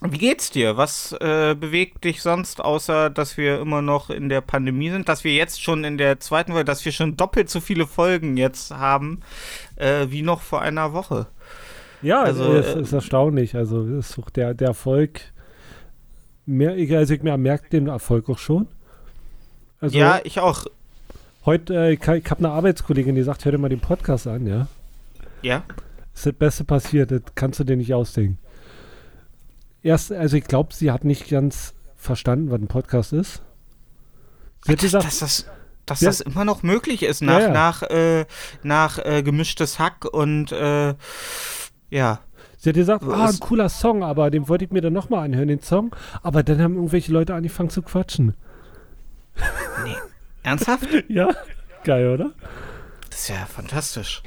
wie 0.00 0.18
geht's 0.18 0.50
dir? 0.52 0.76
Was 0.76 1.12
äh, 1.12 1.56
bewegt 1.58 2.04
dich 2.04 2.22
sonst, 2.22 2.60
außer 2.60 3.10
dass 3.10 3.36
wir 3.36 3.60
immer 3.60 3.82
noch 3.82 4.10
in 4.10 4.28
der 4.28 4.40
Pandemie 4.40 4.90
sind, 4.90 5.08
dass 5.08 5.24
wir 5.24 5.34
jetzt 5.34 5.60
schon 5.60 5.82
in 5.82 5.98
der 5.98 6.20
zweiten 6.20 6.52
Folge, 6.52 6.64
dass 6.64 6.84
wir 6.84 6.92
schon 6.92 7.16
doppelt 7.16 7.50
so 7.50 7.60
viele 7.60 7.86
Folgen 7.86 8.36
jetzt 8.36 8.70
haben, 8.70 9.20
äh, 9.74 10.06
wie 10.10 10.22
noch 10.22 10.40
vor 10.40 10.62
einer 10.62 10.92
Woche? 10.92 11.26
Ja, 12.00 12.22
Also, 12.22 12.44
es 12.52 12.76
äh, 12.76 12.80
ist 12.80 12.92
erstaunlich. 12.92 13.56
Also 13.56 13.82
es 13.82 14.10
ist 14.10 14.18
auch 14.20 14.30
der, 14.30 14.54
der 14.54 14.68
Erfolg, 14.68 15.20
mehr, 16.48 16.98
also 16.98 17.14
ich 17.14 17.22
merke 17.22 17.68
den 17.70 17.88
Erfolg 17.88 18.28
auch 18.28 18.38
schon. 18.38 18.66
Also 19.80 19.96
ja, 19.96 20.20
ich 20.24 20.40
auch. 20.40 20.66
heute, 21.44 21.74
äh, 21.74 21.92
ich, 21.92 22.00
ich 22.00 22.30
habe 22.30 22.38
eine 22.38 22.50
Arbeitskollegin, 22.50 23.14
die 23.14 23.22
sagt, 23.22 23.44
hör 23.44 23.52
dir 23.52 23.58
mal 23.58 23.68
den 23.68 23.80
Podcast 23.80 24.26
an, 24.26 24.46
ja. 24.46 24.66
Ja. 25.42 25.62
Das 26.12 26.20
ist 26.20 26.26
das 26.26 26.32
Beste 26.34 26.64
passiert, 26.64 27.10
das 27.12 27.22
kannst 27.36 27.60
du 27.60 27.64
dir 27.64 27.76
nicht 27.76 27.94
ausdenken. 27.94 28.38
Erst, 29.82 30.10
also 30.10 30.36
ich 30.36 30.44
glaube, 30.44 30.74
sie 30.74 30.90
hat 30.90 31.04
nicht 31.04 31.28
ganz 31.28 31.74
verstanden, 31.96 32.50
was 32.50 32.60
ein 32.60 32.66
Podcast 32.66 33.12
ist. 33.12 33.42
Sie 34.64 34.72
hat 34.72 34.78
dass, 34.78 34.82
gesagt, 34.82 35.04
dass, 35.06 35.18
das, 35.20 35.46
dass 35.86 36.00
Ja. 36.00 36.08
das 36.10 36.20
immer 36.20 36.44
noch 36.44 36.64
möglich 36.64 37.04
ist 37.04 37.22
nach, 37.22 37.38
Ja, 37.38 37.46
ja. 37.46 37.52
nach, 37.52 37.82
äh, 37.84 38.26
nach 38.64 38.98
äh, 38.98 39.22
gemischtes 39.22 39.78
Hack 39.78 40.04
und 40.04 40.50
äh, 40.50 40.94
ja. 41.90 42.20
Sie 42.58 42.68
hat 42.70 42.76
gesagt, 42.76 43.02
ah, 43.04 43.24
ein 43.24 43.30
ist- 43.30 43.40
cooler 43.40 43.68
Song, 43.70 44.02
aber 44.04 44.30
den 44.30 44.48
wollte 44.48 44.64
ich 44.66 44.70
mir 44.70 44.82
dann 44.82 44.92
nochmal 44.92 45.24
anhören, 45.24 45.48
den 45.48 45.60
Song. 45.62 45.96
Aber 46.22 46.42
dann 46.42 46.60
haben 46.60 46.74
irgendwelche 46.74 47.10
Leute 47.12 47.34
angefangen 47.34 47.70
zu 47.70 47.80
quatschen. 47.82 48.34
Ernsthaft? 50.42 50.86
Ja, 51.08 51.34
geil, 51.84 52.08
oder? 52.08 52.32
Das 53.10 53.20
ist 53.20 53.28
ja 53.28 53.46
fantastisch. 53.46 54.22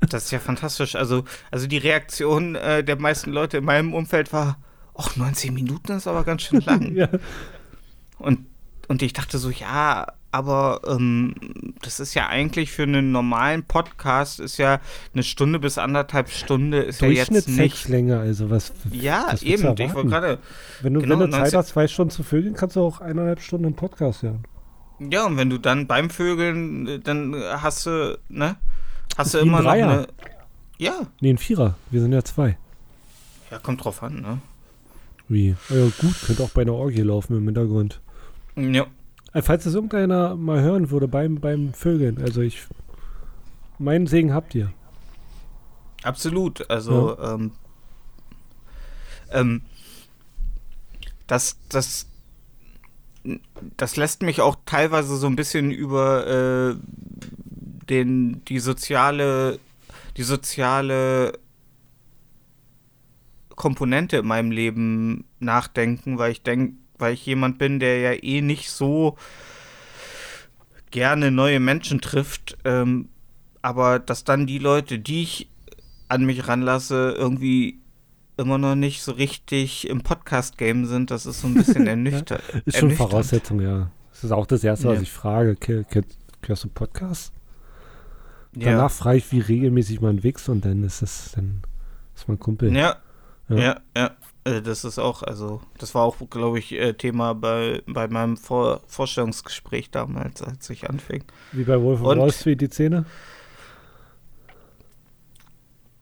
Das 0.00 0.24
ist 0.24 0.30
ja 0.30 0.38
fantastisch. 0.38 0.94
Also, 0.96 1.24
also 1.50 1.66
die 1.66 1.78
Reaktion 1.78 2.54
äh, 2.54 2.82
der 2.84 2.98
meisten 2.98 3.30
Leute 3.32 3.58
in 3.58 3.64
meinem 3.64 3.94
Umfeld 3.94 4.32
war, 4.32 4.58
ach, 4.96 5.16
19 5.16 5.54
Minuten 5.54 5.92
ist 5.92 6.06
aber 6.06 6.24
ganz 6.24 6.42
schön 6.42 6.60
lang. 6.60 6.92
ja. 6.94 7.08
Und, 8.18 8.46
und 8.88 9.02
ich 9.02 9.12
dachte 9.12 9.38
so, 9.38 9.50
ja, 9.50 10.06
aber 10.30 10.80
ähm, 10.86 11.34
das 11.82 12.00
ist 12.00 12.14
ja 12.14 12.26
eigentlich 12.28 12.70
für 12.70 12.82
einen 12.82 13.12
normalen 13.12 13.64
Podcast 13.64 14.40
ist 14.40 14.58
ja 14.58 14.80
eine 15.14 15.22
Stunde 15.22 15.58
bis 15.58 15.78
anderthalb 15.78 16.30
Stunde 16.30 16.78
ist 16.78 17.00
ja 17.00 17.08
jetzt 17.08 17.30
nicht. 17.30 17.46
Durchschnittssexlänge, 17.46 18.18
also 18.18 18.50
was. 18.50 18.72
Ja, 18.90 19.26
was 19.30 19.42
eben. 19.42 19.74
Ich 19.78 19.94
wollte 19.94 20.08
gerade. 20.08 20.38
Wenn 20.82 20.94
du, 20.94 21.00
genau, 21.00 21.18
wenn 21.18 21.26
du 21.26 21.30
Zeit 21.30 21.40
19 21.42 21.58
hast, 21.58 21.68
zwei 21.68 21.88
Stunden 21.88 22.10
zu 22.10 22.22
vögeln, 22.22 22.54
kannst 22.54 22.76
du 22.76 22.82
auch 22.82 23.00
eineinhalb 23.00 23.40
Stunden 23.40 23.66
einen 23.66 23.76
Podcast 23.76 24.22
hören. 24.22 24.44
Ja, 25.00 25.26
und 25.26 25.36
wenn 25.36 25.48
du 25.48 25.58
dann 25.58 25.86
beim 25.86 26.10
Vögeln, 26.10 27.00
dann 27.04 27.34
hast 27.36 27.86
du, 27.86 28.18
ne? 28.28 28.56
Hast 29.16 29.34
du 29.34 29.38
immer 29.38 29.62
noch 29.62 29.70
eine. 29.70 30.08
Ja, 30.78 31.06
Nee, 31.20 31.30
ein 31.30 31.38
Vierer. 31.38 31.74
Wir 31.90 32.00
sind 32.00 32.12
ja 32.12 32.22
zwei. 32.22 32.56
ja, 33.50 33.58
kommt 33.58 33.84
drauf 33.84 34.02
an, 34.02 34.20
ne? 34.20 34.38
Wie? 35.28 35.54
Ja, 35.68 35.84
gut, 36.00 36.14
könnte 36.26 36.42
auch 36.42 36.50
bei 36.50 36.62
einer 36.62 36.74
Orgie 36.74 37.02
laufen 37.02 37.36
im 37.36 37.44
Hintergrund. 37.44 38.00
Ja. 38.56 38.86
Äh, 39.32 39.42
Falls 39.42 39.64
das 39.64 39.74
irgendeiner 39.74 40.36
mal 40.36 40.60
hören 40.60 40.90
würde 40.90 41.08
beim, 41.08 41.36
beim 41.36 41.72
Vögeln, 41.74 42.22
also 42.22 42.40
ich. 42.40 42.66
Meinen 43.78 44.06
Segen 44.06 44.34
habt 44.34 44.54
ihr. 44.54 44.72
Absolut. 46.02 46.68
Also, 46.70 47.18
ähm, 47.18 47.52
ähm, 49.30 49.62
das, 51.26 51.58
das, 51.68 52.06
das 53.76 53.96
lässt 53.96 54.22
mich 54.22 54.40
auch 54.40 54.56
teilweise 54.64 55.16
so 55.16 55.26
ein 55.26 55.36
bisschen 55.36 55.70
über 55.70 56.26
äh, 56.26 56.76
den, 57.88 58.44
die 58.46 58.58
soziale, 58.58 59.58
die 60.16 60.22
soziale 60.22 61.38
Komponente 63.54 64.18
in 64.18 64.26
meinem 64.26 64.50
Leben 64.50 65.24
nachdenken, 65.40 66.18
weil 66.18 66.32
ich 66.32 66.42
denke, 66.42 66.76
weil 66.98 67.14
ich 67.14 67.24
jemand 67.26 67.58
bin, 67.58 67.78
der 67.80 67.98
ja 68.00 68.12
eh 68.22 68.40
nicht 68.40 68.70
so 68.70 69.16
gerne 70.90 71.30
neue 71.30 71.60
Menschen 71.60 72.00
trifft, 72.00 72.56
ähm, 72.64 73.08
aber 73.62 73.98
dass 73.98 74.24
dann 74.24 74.46
die 74.46 74.58
Leute, 74.58 74.98
die 74.98 75.22
ich 75.22 75.48
an 76.08 76.24
mich 76.24 76.48
ranlasse, 76.48 77.14
irgendwie 77.16 77.80
immer 78.38 78.56
noch 78.56 78.74
nicht 78.76 79.02
so 79.02 79.12
richtig 79.12 79.88
im 79.88 80.00
Podcast-Game 80.02 80.86
sind, 80.86 81.10
das 81.10 81.26
ist 81.26 81.40
so 81.40 81.48
ein 81.48 81.54
bisschen 81.54 81.86
ernüchternd. 81.88 82.42
Ist 82.64 82.76
schon 82.78 82.90
ernüchternd. 82.90 83.10
Voraussetzung, 83.10 83.60
ja. 83.60 83.90
Das 84.12 84.24
ist 84.24 84.30
auch 84.32 84.46
das 84.46 84.64
Erste, 84.64 84.88
was 84.88 84.96
Ja. 84.96 85.02
ich 85.02 85.10
frage. 85.12 85.56
Hörst 86.46 86.64
du 86.64 86.68
Podcast? 86.68 87.32
Ja. 88.56 88.72
Danach 88.72 88.90
frage 88.90 89.18
ich, 89.18 89.30
wie 89.32 89.40
regelmäßig 89.40 90.00
man 90.00 90.22
wächst 90.22 90.48
und 90.48 90.64
dann 90.64 90.82
ist 90.84 91.02
es, 91.02 91.32
dann 91.34 91.60
ist 92.16 92.26
man 92.28 92.38
Kumpel. 92.38 92.74
Ja, 92.74 92.96
Ja. 93.48 93.56
ja, 93.56 93.80
ja. 93.96 94.10
Äh, 94.48 94.62
Das 94.62 94.84
ist 94.84 94.98
auch, 94.98 95.22
also, 95.22 95.60
das 95.78 95.94
war 95.94 96.02
auch, 96.04 96.16
glaube 96.30 96.58
ich, 96.58 96.72
äh, 96.72 96.94
Thema 96.94 97.34
bei, 97.34 97.82
bei 97.86 98.08
meinem 98.08 98.36
Vor 98.36 98.80
Vorstellungsgespräch 98.86 99.90
damals, 99.90 100.42
als 100.42 100.70
ich 100.70 100.88
anfing. 100.88 101.24
Wie 101.52 101.64
bei 101.64 101.80
Wolf 101.80 102.00
of? 102.02 102.16
Wall 102.16 102.32
Street 102.32 102.60
die 102.60 102.68
Szene? 102.68 103.04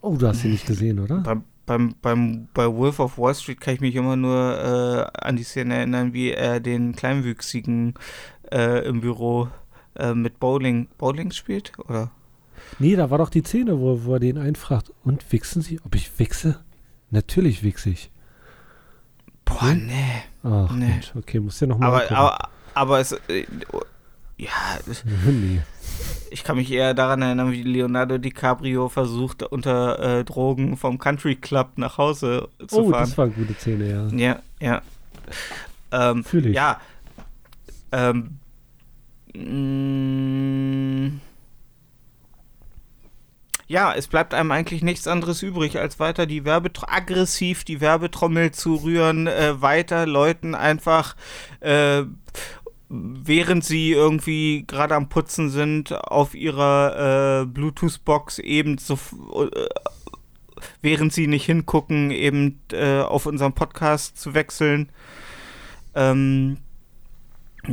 Oh, 0.00 0.16
du 0.16 0.28
hast 0.28 0.42
sie 0.42 0.48
nicht 0.48 0.66
gesehen, 0.66 1.00
oder? 1.00 1.18
Beim, 1.18 1.44
beim, 1.66 1.94
beim, 2.00 2.48
bei 2.54 2.72
Wolf 2.72 3.00
of 3.00 3.18
Wall 3.18 3.34
Street 3.34 3.60
kann 3.60 3.74
ich 3.74 3.80
mich 3.80 3.96
immer 3.96 4.16
nur 4.16 5.10
äh, 5.16 5.26
an 5.26 5.36
die 5.36 5.42
Szene 5.42 5.74
erinnern, 5.76 6.12
wie 6.12 6.30
er 6.30 6.60
den 6.60 6.94
Kleinwüchsigen 6.94 7.94
äh, 8.52 8.86
im 8.86 9.00
Büro 9.00 9.48
äh, 9.96 10.14
mit 10.14 10.38
Bowling, 10.38 10.88
Bowling 10.98 11.32
spielt, 11.32 11.72
oder? 11.78 12.10
Nee, 12.78 12.94
da 12.94 13.10
war 13.10 13.18
doch 13.18 13.30
die 13.30 13.42
Szene, 13.42 13.80
wo, 13.80 14.04
wo 14.04 14.14
er 14.14 14.20
den 14.20 14.38
einfragt. 14.38 14.92
Und 15.04 15.32
wichsen 15.32 15.62
Sie? 15.62 15.80
Ob 15.84 15.94
ich 15.94 16.18
wichse? 16.18 16.60
Natürlich 17.10 17.62
wichse 17.62 17.90
ich. 17.90 18.10
Boah, 19.46 19.72
nee. 19.74 20.22
Ach, 20.42 20.70
Nee. 20.72 20.86
Mensch, 20.88 21.12
okay, 21.16 21.40
muss 21.40 21.58
ja 21.60 21.66
nochmal. 21.66 21.88
Aber, 22.08 22.10
aber, 22.16 22.48
aber 22.74 23.00
es, 23.00 23.12
äh, 23.12 23.46
ja, 24.36 24.50
es- 24.90 25.02
nee. 25.24 25.62
ich 26.30 26.44
kann 26.44 26.56
mich 26.56 26.70
eher 26.70 26.92
daran 26.92 27.22
erinnern, 27.22 27.50
wie 27.52 27.62
Leonardo 27.62 28.18
DiCaprio 28.18 28.88
versucht, 28.90 29.42
unter 29.44 29.98
äh, 30.18 30.24
Drogen 30.24 30.76
vom 30.76 30.98
Country 30.98 31.36
Club 31.36 31.70
nach 31.76 31.96
Hause 31.96 32.48
zu 32.66 32.80
Oh, 32.84 32.90
fahren. 32.90 33.04
das 33.04 33.16
war 33.16 33.24
eine 33.26 33.34
gute 33.34 33.54
Szene, 33.54 33.88
ja. 33.88 34.08
Ja, 34.08 34.42
ja. 34.60 34.82
Ähm, 35.92 36.22
Fühl 36.24 36.46
ich. 36.46 36.54
Ja. 36.56 36.80
Ähm, 37.92 38.38
mh, 39.34 41.10
ja, 43.68 43.92
es 43.92 44.06
bleibt 44.06 44.32
einem 44.32 44.52
eigentlich 44.52 44.82
nichts 44.82 45.08
anderes 45.08 45.42
übrig, 45.42 45.78
als 45.78 45.98
weiter 45.98 46.26
die 46.26 46.44
Werbetro 46.44 46.86
aggressiv 46.88 47.64
die 47.64 47.80
Werbetrommel 47.80 48.52
zu 48.52 48.76
rühren, 48.76 49.26
äh, 49.26 49.60
weiter 49.60 50.06
Leuten 50.06 50.54
einfach, 50.54 51.16
äh, 51.60 52.02
während 52.88 53.64
sie 53.64 53.90
irgendwie 53.90 54.64
gerade 54.66 54.94
am 54.94 55.08
Putzen 55.08 55.50
sind, 55.50 55.92
auf 55.92 56.34
ihrer 56.34 57.42
äh, 57.42 57.46
Bluetooth-Box 57.46 58.38
eben 58.38 58.78
so, 58.78 58.94
äh, 58.94 59.68
während 60.80 61.12
sie 61.12 61.26
nicht 61.26 61.46
hingucken, 61.46 62.12
eben 62.12 62.60
äh, 62.72 63.00
auf 63.00 63.26
unseren 63.26 63.54
Podcast 63.54 64.16
zu 64.18 64.34
wechseln. 64.34 64.90
Ähm, 65.96 66.58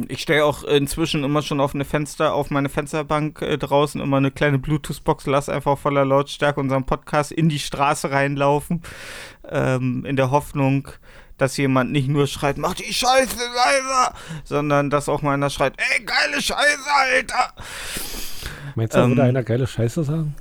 ich 0.07 0.21
stelle 0.21 0.45
auch 0.45 0.63
inzwischen 0.63 1.23
immer 1.23 1.41
schon 1.41 1.59
auf 1.59 1.73
eine 1.75 1.85
Fenster, 1.85 2.33
auf 2.33 2.50
meine 2.50 2.69
Fensterbank 2.69 3.41
äh, 3.41 3.57
draußen 3.57 4.01
immer 4.01 4.17
eine 4.17 4.31
kleine 4.31 4.59
Bluetooth-Box, 4.59 5.25
lass 5.27 5.50
einfach 5.50 5.77
voller 5.77 6.05
Lautstärke 6.05 6.59
unseren 6.59 6.85
Podcast 6.85 7.31
in 7.31 7.50
die 7.50 7.59
Straße 7.59 8.12
reinlaufen, 8.12 8.81
ähm, 9.50 10.05
in 10.05 10.15
der 10.15 10.31
Hoffnung, 10.31 10.88
dass 11.38 11.57
jemand 11.57 11.91
nicht 11.91 12.07
nur 12.07 12.27
schreit, 12.27 12.57
mach 12.57 12.73
die 12.75 12.93
Scheiße 12.93 13.38
leiser, 13.38 14.13
sondern 14.43 14.89
dass 14.89 15.09
auch 15.09 15.21
mal 15.21 15.33
einer 15.33 15.50
schreit, 15.50 15.73
ey, 15.77 16.03
geile 16.03 16.41
Scheiße, 16.41 16.89
Alter. 16.95 17.53
Meinst 18.75 18.95
du, 18.95 19.00
da 19.00 19.07
würde 19.07 19.21
Ähm, 19.21 19.27
einer 19.29 19.43
geile 19.43 19.67
Scheiße 19.67 20.03
sagen? 20.03 20.35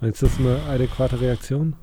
Meinst 0.00 0.20
du, 0.22 0.26
das 0.26 0.38
eine 0.38 0.62
adäquate 0.68 1.20
Reaktion? 1.20 1.76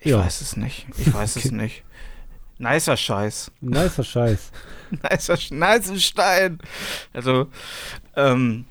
Ich 0.00 0.10
Ja. 0.12 0.18
weiß 0.20 0.40
es 0.40 0.56
nicht. 0.56 0.86
Ich 0.96 1.12
weiß 1.12 1.36
es 1.36 1.46
Okay. 1.46 1.54
nicht. 1.54 1.84
Nicer 2.58 2.96
Scheiß. 2.96 3.50
Nicer 3.60 4.04
Scheiß. 4.04 4.50
nicer, 4.90 5.38
nicer 5.50 5.96
Stein. 5.96 6.58
Also, 7.12 7.48
ähm, 8.16 8.64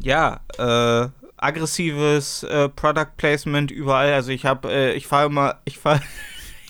ja, 0.00 0.40
äh, 0.58 1.08
aggressives 1.36 2.42
äh, 2.42 2.68
Product 2.68 3.16
Placement 3.16 3.70
überall. 3.70 4.12
Also 4.12 4.30
ich 4.30 4.44
habe, 4.44 4.70
äh, 4.70 4.92
ich 4.92 5.06
fahre 5.06 5.26
immer, 5.26 5.56
ich 5.64 5.78
fahre 5.78 6.00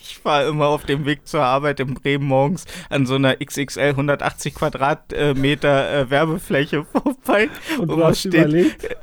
ich 0.01 0.19
fahre 0.19 0.49
immer 0.49 0.67
auf 0.67 0.85
dem 0.85 1.05
Weg 1.05 1.27
zur 1.27 1.43
Arbeit 1.43 1.81
in 1.81 1.95
Bremen 1.95 2.27
morgens 2.27 2.65
an 2.89 3.07
so 3.07 3.17
einer 3.17 3.37
XXL 3.37 3.91
180 3.91 4.55
Quadratmeter 4.55 6.01
äh, 6.01 6.11
Werbefläche 6.11 6.85
vorbei. 6.93 7.49
Und 7.79 7.89
du 7.89 7.99
was 7.99 8.19
hast 8.19 8.25
überlegt? 8.25 8.97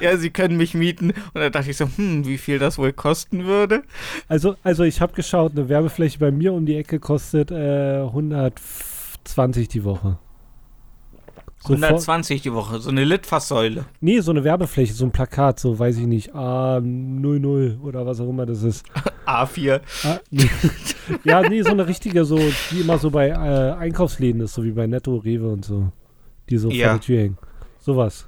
Ja, 0.00 0.16
sie 0.16 0.30
können 0.30 0.56
mich 0.56 0.74
mieten. 0.74 1.10
Und 1.10 1.40
da 1.40 1.50
dachte 1.50 1.70
ich 1.70 1.76
so, 1.76 1.86
hm, 1.96 2.26
wie 2.26 2.38
viel 2.38 2.58
das 2.58 2.78
wohl 2.78 2.92
kosten 2.92 3.44
würde. 3.44 3.82
Also, 4.28 4.56
also 4.62 4.82
ich 4.84 5.00
habe 5.00 5.12
geschaut, 5.14 5.52
eine 5.52 5.68
Werbefläche 5.68 6.18
bei 6.18 6.30
mir 6.30 6.52
um 6.52 6.66
die 6.66 6.76
Ecke 6.76 6.98
kostet 7.00 7.50
äh, 7.50 8.00
120 8.02 9.68
die 9.68 9.84
Woche. 9.84 10.18
So 11.60 11.74
vor- 11.76 11.88
120 11.88 12.40
die 12.42 12.52
Woche, 12.52 12.78
so 12.78 12.88
eine 12.90 13.02
Litfaßsäule. 13.04 13.84
Nee, 14.00 14.20
so 14.20 14.30
eine 14.30 14.44
Werbefläche, 14.44 14.92
so 14.92 15.04
ein 15.04 15.10
Plakat, 15.10 15.58
so 15.58 15.76
weiß 15.76 15.96
ich 15.98 16.06
nicht, 16.06 16.32
A00 16.34 17.80
oder 17.80 18.06
was 18.06 18.20
auch 18.20 18.28
immer 18.28 18.46
das 18.46 18.62
ist. 18.62 18.86
A4. 19.26 19.80
Ah, 20.04 20.18
nee. 20.30 20.48
ja, 21.24 21.42
nee, 21.42 21.62
so 21.62 21.70
eine 21.72 21.88
richtige, 21.88 22.24
so, 22.24 22.38
die 22.70 22.80
immer 22.82 22.98
so 22.98 23.10
bei 23.10 23.28
äh, 23.30 23.32
Einkaufsläden 23.72 24.40
ist, 24.40 24.54
so 24.54 24.62
wie 24.62 24.70
bei 24.70 24.86
Netto, 24.86 25.16
Rewe 25.16 25.48
und 25.48 25.64
so. 25.64 25.90
Die 26.48 26.58
so 26.58 26.70
Ja. 26.70 26.86
vor 26.90 26.94
der 26.98 27.00
Tür 27.02 27.18
hängen. 27.22 27.38
Sowas. 27.80 28.27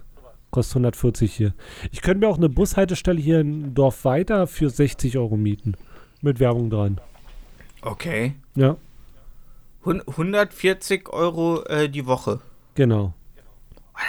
Kostet 0.51 0.77
140 0.77 1.33
hier. 1.33 1.55
Ich 1.93 2.03
könnte 2.03 2.27
mir 2.27 2.33
auch 2.33 2.37
eine 2.39 2.49
Bushaltestelle 2.49 3.21
hier 3.21 3.41
im 3.41 3.73
Dorf 3.75 4.05
weiter 4.05 4.47
für 4.47 4.69
60 4.71 5.17
Euro 5.19 5.37
mieten. 5.37 5.75
Mit 6.23 6.41
Werbung 6.41 6.71
dran. 6.71 7.01
Okay. 7.83 8.35
Ja, 8.57 8.77
Hun- 9.85 10.03
140 10.07 11.09
Euro 11.11 11.63
äh, 11.65 11.89
die 11.89 12.07
Woche. 12.07 12.41
genau. 12.75 13.15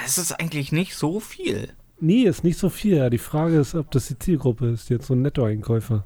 Das 0.04 0.18
ist 0.18 0.32
eigentlich 0.34 0.72
nicht 0.72 0.96
so 0.96 1.20
viel. 1.20 1.70
Nee, 2.00 2.24
ist 2.24 2.44
nicht 2.46 2.58
so 2.58 2.70
viel. 2.70 2.96
Ja. 2.98 3.10
Die 3.10 3.18
Frage 3.18 3.58
ist, 3.58 3.76
ob 3.76 3.92
das 3.92 4.08
die 4.08 4.18
Zielgruppe 4.18 4.70
ist, 4.70 4.90
jetzt 4.90 5.08
so 5.08 5.14
ein 5.14 5.22
Nettoeinkäufer. 5.22 6.06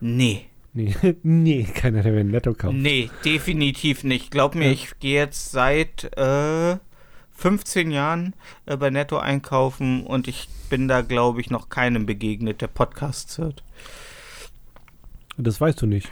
Nee. 0.00 0.46
Nee, 0.72 0.94
nee, 1.22 1.64
keiner, 1.64 2.02
der 2.02 2.12
mir 2.12 2.20
ein 2.20 2.30
Netto 2.30 2.54
kauft. 2.54 2.74
Nee, 2.76 3.10
definitiv 3.24 4.04
nicht. 4.04 4.30
Glaub 4.30 4.54
mir, 4.54 4.66
Ja. 4.66 4.72
ich 4.72 4.98
gehe 5.00 5.14
jetzt 5.20 5.50
seit 5.52 6.04
äh, 6.16 6.76
15 7.36 7.90
Jahren 7.90 8.34
äh, 8.66 8.76
bei 8.76 8.90
Netto 8.90 9.18
einkaufen 9.18 10.04
und 10.06 10.26
ich 10.28 10.48
bin 10.70 10.88
da, 10.88 11.02
glaube 11.02 11.40
ich, 11.40 11.50
noch 11.50 11.68
keinem 11.68 12.06
begegnet, 12.06 12.60
der 12.60 12.66
Podcasts 12.68 13.38
hört. 13.38 13.62
Das 15.36 15.60
weißt 15.60 15.80
du 15.82 15.86
nicht. 15.86 16.10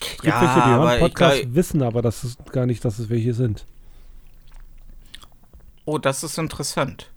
Es 0.00 0.08
gibt 0.22 0.24
Ja, 0.24 0.40
welche, 0.40 0.54
die 0.54 0.70
hören 0.74 0.94
ich 0.94 1.00
Podcast, 1.00 1.40
glaub- 1.42 1.54
wissen 1.54 1.82
aber 1.82 2.02
dass 2.02 2.24
es 2.24 2.36
gar 2.52 2.66
nicht, 2.66 2.84
dass 2.84 2.98
es 2.98 3.10
welche 3.10 3.34
sind. 3.34 3.66
Oh, 5.84 5.98
das 5.98 6.22
ist 6.22 6.38
interessant. 6.38 7.10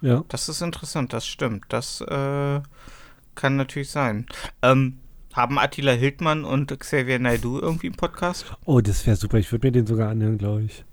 Ja. 0.00 0.24
Das 0.28 0.48
ist 0.48 0.60
interessant, 0.62 1.12
das 1.12 1.26
stimmt. 1.26 1.64
Das 1.70 2.00
äh, 2.02 2.60
kann 3.34 3.56
natürlich 3.56 3.90
sein. 3.90 4.26
Ähm, 4.62 4.98
haben 5.32 5.58
Attila 5.58 5.92
Hildmann 5.92 6.44
und 6.44 6.78
Xavier 6.78 7.18
Naidoo 7.18 7.58
irgendwie 7.60 7.88
einen 7.88 7.96
Podcast? 7.96 8.46
Oh, 8.64 8.80
das 8.80 9.06
wäre 9.06 9.16
super. 9.16 9.38
Ich 9.38 9.50
würde 9.52 9.66
mir 9.66 9.72
den 9.72 9.86
sogar 9.86 10.10
anhören, 10.10 10.38
glaube 10.38 10.62
ich. 10.62 10.84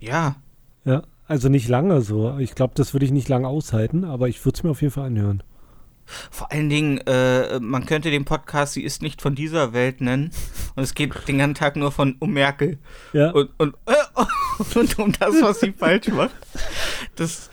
Ja. 0.00 0.36
Ja. 0.84 1.02
Also 1.26 1.48
nicht 1.48 1.68
lange 1.68 2.00
so. 2.00 2.36
Ich 2.38 2.54
glaube, 2.56 2.74
das 2.74 2.92
würde 2.92 3.06
ich 3.06 3.12
nicht 3.12 3.28
lange 3.28 3.46
aushalten, 3.46 4.04
aber 4.04 4.28
ich 4.28 4.44
würde 4.44 4.56
es 4.56 4.62
mir 4.64 4.70
auf 4.70 4.82
jeden 4.82 4.92
Fall 4.92 5.06
anhören. 5.06 5.42
Vor 6.32 6.50
allen 6.50 6.68
Dingen, 6.68 6.98
äh, 7.06 7.60
man 7.60 7.86
könnte 7.86 8.10
den 8.10 8.24
Podcast 8.24 8.72
Sie 8.72 8.82
ist 8.82 9.00
nicht 9.00 9.22
von 9.22 9.36
dieser 9.36 9.72
Welt 9.72 10.00
nennen. 10.00 10.32
Und 10.74 10.82
es 10.82 10.94
geht 10.94 11.28
den 11.28 11.38
ganzen 11.38 11.54
Tag 11.54 11.76
nur 11.76 11.92
von 11.92 12.16
um 12.18 12.32
Merkel. 12.32 12.78
Ja. 13.12 13.30
Und, 13.30 13.50
und, 13.58 13.76
äh, 13.86 14.74
und 14.78 14.98
um 14.98 15.12
das, 15.12 15.40
was 15.40 15.60
sie 15.60 15.72
falsch 15.72 16.08
macht. 16.08 16.34
Das. 17.14 17.48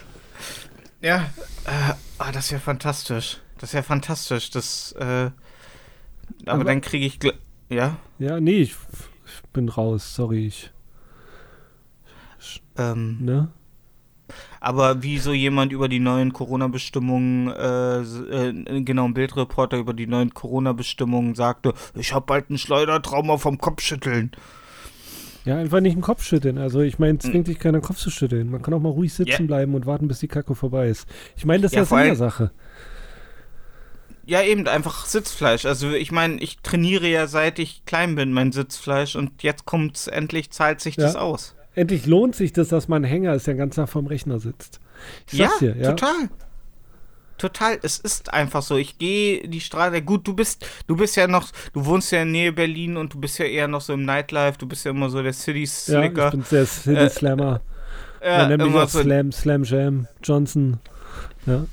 Ja. 1.01 1.29
Äh, 1.65 1.93
ah, 2.17 2.31
das 2.31 2.51
wäre 2.51 2.61
fantastisch. 2.61 3.37
Das 3.59 3.73
wäre 3.73 3.83
fantastisch. 3.83 4.49
Das. 4.49 4.93
Äh, 4.93 5.03
aber, 5.03 5.33
Aber- 6.47 6.63
dann 6.63 6.81
kriege 6.81 7.05
ich. 7.05 7.19
Ja. 7.69 7.97
Ja, 8.17 8.39
nee, 8.39 8.61
ich, 8.61 8.75
ich 9.25 9.49
bin 9.53 9.69
raus. 9.69 10.15
Sorry, 10.15 10.47
ich. 10.47 10.71
Ähm, 12.77 13.17
Ne? 13.21 13.49
aber 14.59 15.03
wie 15.03 15.19
so 15.19 15.31
jemand 15.31 15.71
über 15.71 15.87
die 15.87 15.99
neuen 16.01 16.33
Corona-Bestimmungen, 16.33 17.47
äh, 17.49 17.99
äh, 18.01 18.81
genau, 18.81 19.05
ein 19.05 19.13
Bildreporter 19.13 19.77
über 19.77 19.93
die 19.93 20.05
neuen 20.07 20.33
Corona-Bestimmungen 20.33 21.33
sagte, 21.35 21.73
ich 21.95 22.13
habe 22.13 22.25
bald 22.25 22.49
einen 22.49 22.57
Schleudertrauma 22.57 23.37
vom 23.37 23.57
Kopfschütteln. 23.57 24.31
Ja, 25.45 25.57
einfach 25.57 25.79
nicht 25.79 25.95
den 25.95 26.01
Kopf 26.01 26.23
schütteln. 26.23 26.57
Also 26.57 26.81
ich 26.81 26.99
meine, 26.99 27.19
zwingt 27.19 27.47
dich 27.47 27.57
keiner 27.57 27.79
den 27.79 27.85
Kopf 27.85 27.97
zu 27.99 28.09
schütteln. 28.11 28.51
Man 28.51 28.61
kann 28.61 28.73
auch 28.73 28.81
mal 28.81 28.89
ruhig 28.89 29.13
sitzen 29.13 29.43
Ja. 29.43 29.47
bleiben 29.47 29.75
und 29.75 29.85
warten, 29.85 30.09
bis 30.09 30.19
die 30.19 30.27
Kacke 30.27 30.55
vorbei 30.55 30.89
ist. 30.89 31.07
Ich 31.37 31.45
meine, 31.45 31.61
das 31.61 31.71
ist 31.71 31.75
Ja, 31.75 31.81
ja 31.83 31.85
vor 31.85 31.97
Sinn 31.99 32.07
der 32.07 32.15
Sache. 32.17 32.51
Ja, 34.25 34.41
eben, 34.41 34.67
einfach 34.67 35.05
Sitzfleisch. 35.05 35.65
Also 35.65 35.91
ich 35.91 36.11
meine, 36.11 36.35
ich 36.41 36.57
trainiere 36.57 37.07
ja 37.07 37.27
seit 37.27 37.59
ich 37.59 37.85
klein 37.85 38.15
bin, 38.15 38.33
mein 38.33 38.51
Sitzfleisch 38.51 39.15
und 39.15 39.41
jetzt 39.41 39.63
kommt's 39.65 40.07
endlich, 40.07 40.51
zahlt 40.51 40.81
sich 40.81 40.97
das 40.97 41.13
Ja. 41.13 41.21
aus. 41.21 41.55
Endlich 41.77 42.07
lohnt 42.07 42.35
sich 42.35 42.53
das, 42.53 42.69
dass 42.69 42.87
man 42.87 43.03
Hänger 43.03 43.35
ist, 43.35 43.45
der 43.45 43.53
den 43.53 43.59
ganzen 43.59 43.81
Tag 43.81 43.89
vorm 43.89 44.07
Rechner 44.07 44.39
sitzt. 44.39 44.79
Ja, 45.31 45.51
dir, 45.59 45.75
ja. 45.77 45.91
total. 45.91 46.29
Total, 47.37 47.77
es 47.83 47.99
ist 47.99 48.33
einfach 48.33 48.63
so. 48.63 48.77
Ich 48.77 48.97
gehe 48.97 49.47
die 49.47 49.61
Straße. 49.61 50.01
Gut, 50.01 50.27
du 50.27 50.33
bist, 50.33 50.65
du 50.87 50.95
bist 50.95 51.15
ja 51.17 51.27
noch, 51.27 51.49
du 51.73 51.85
wohnst 51.85 52.11
ja 52.11 52.23
in 52.23 52.31
Nähe 52.31 52.51
Berlin 52.51 52.97
und 52.97 53.13
du 53.13 53.19
bist 53.19 53.37
ja 53.37 53.45
eher 53.45 53.67
noch 53.67 53.81
so 53.81 53.93
im 53.93 54.05
Nightlife. 54.05 54.57
Du 54.57 54.65
bist 54.67 54.85
ja 54.85 54.91
immer 54.91 55.11
so 55.11 55.21
der 55.21 55.33
City 55.33 55.59
Ja, 55.61 55.67
Slicker. 55.67 56.25
ich 56.25 56.31
bin 56.31 56.41
sehr 56.41 56.65
City 56.65 56.95
Äh, 56.97 57.09
Slammer. 57.11 57.61
ja, 58.25 58.37
Man 58.39 58.47
nennt 58.49 58.63
mich 58.63 58.71
immer 58.73 58.83
auch 58.85 58.89
so, 58.89 59.01
Slam, 59.03 59.31
Slam 59.31 59.63
Jam, 59.65 60.07
Johnson. 60.23 60.79
Ja, 61.45 61.65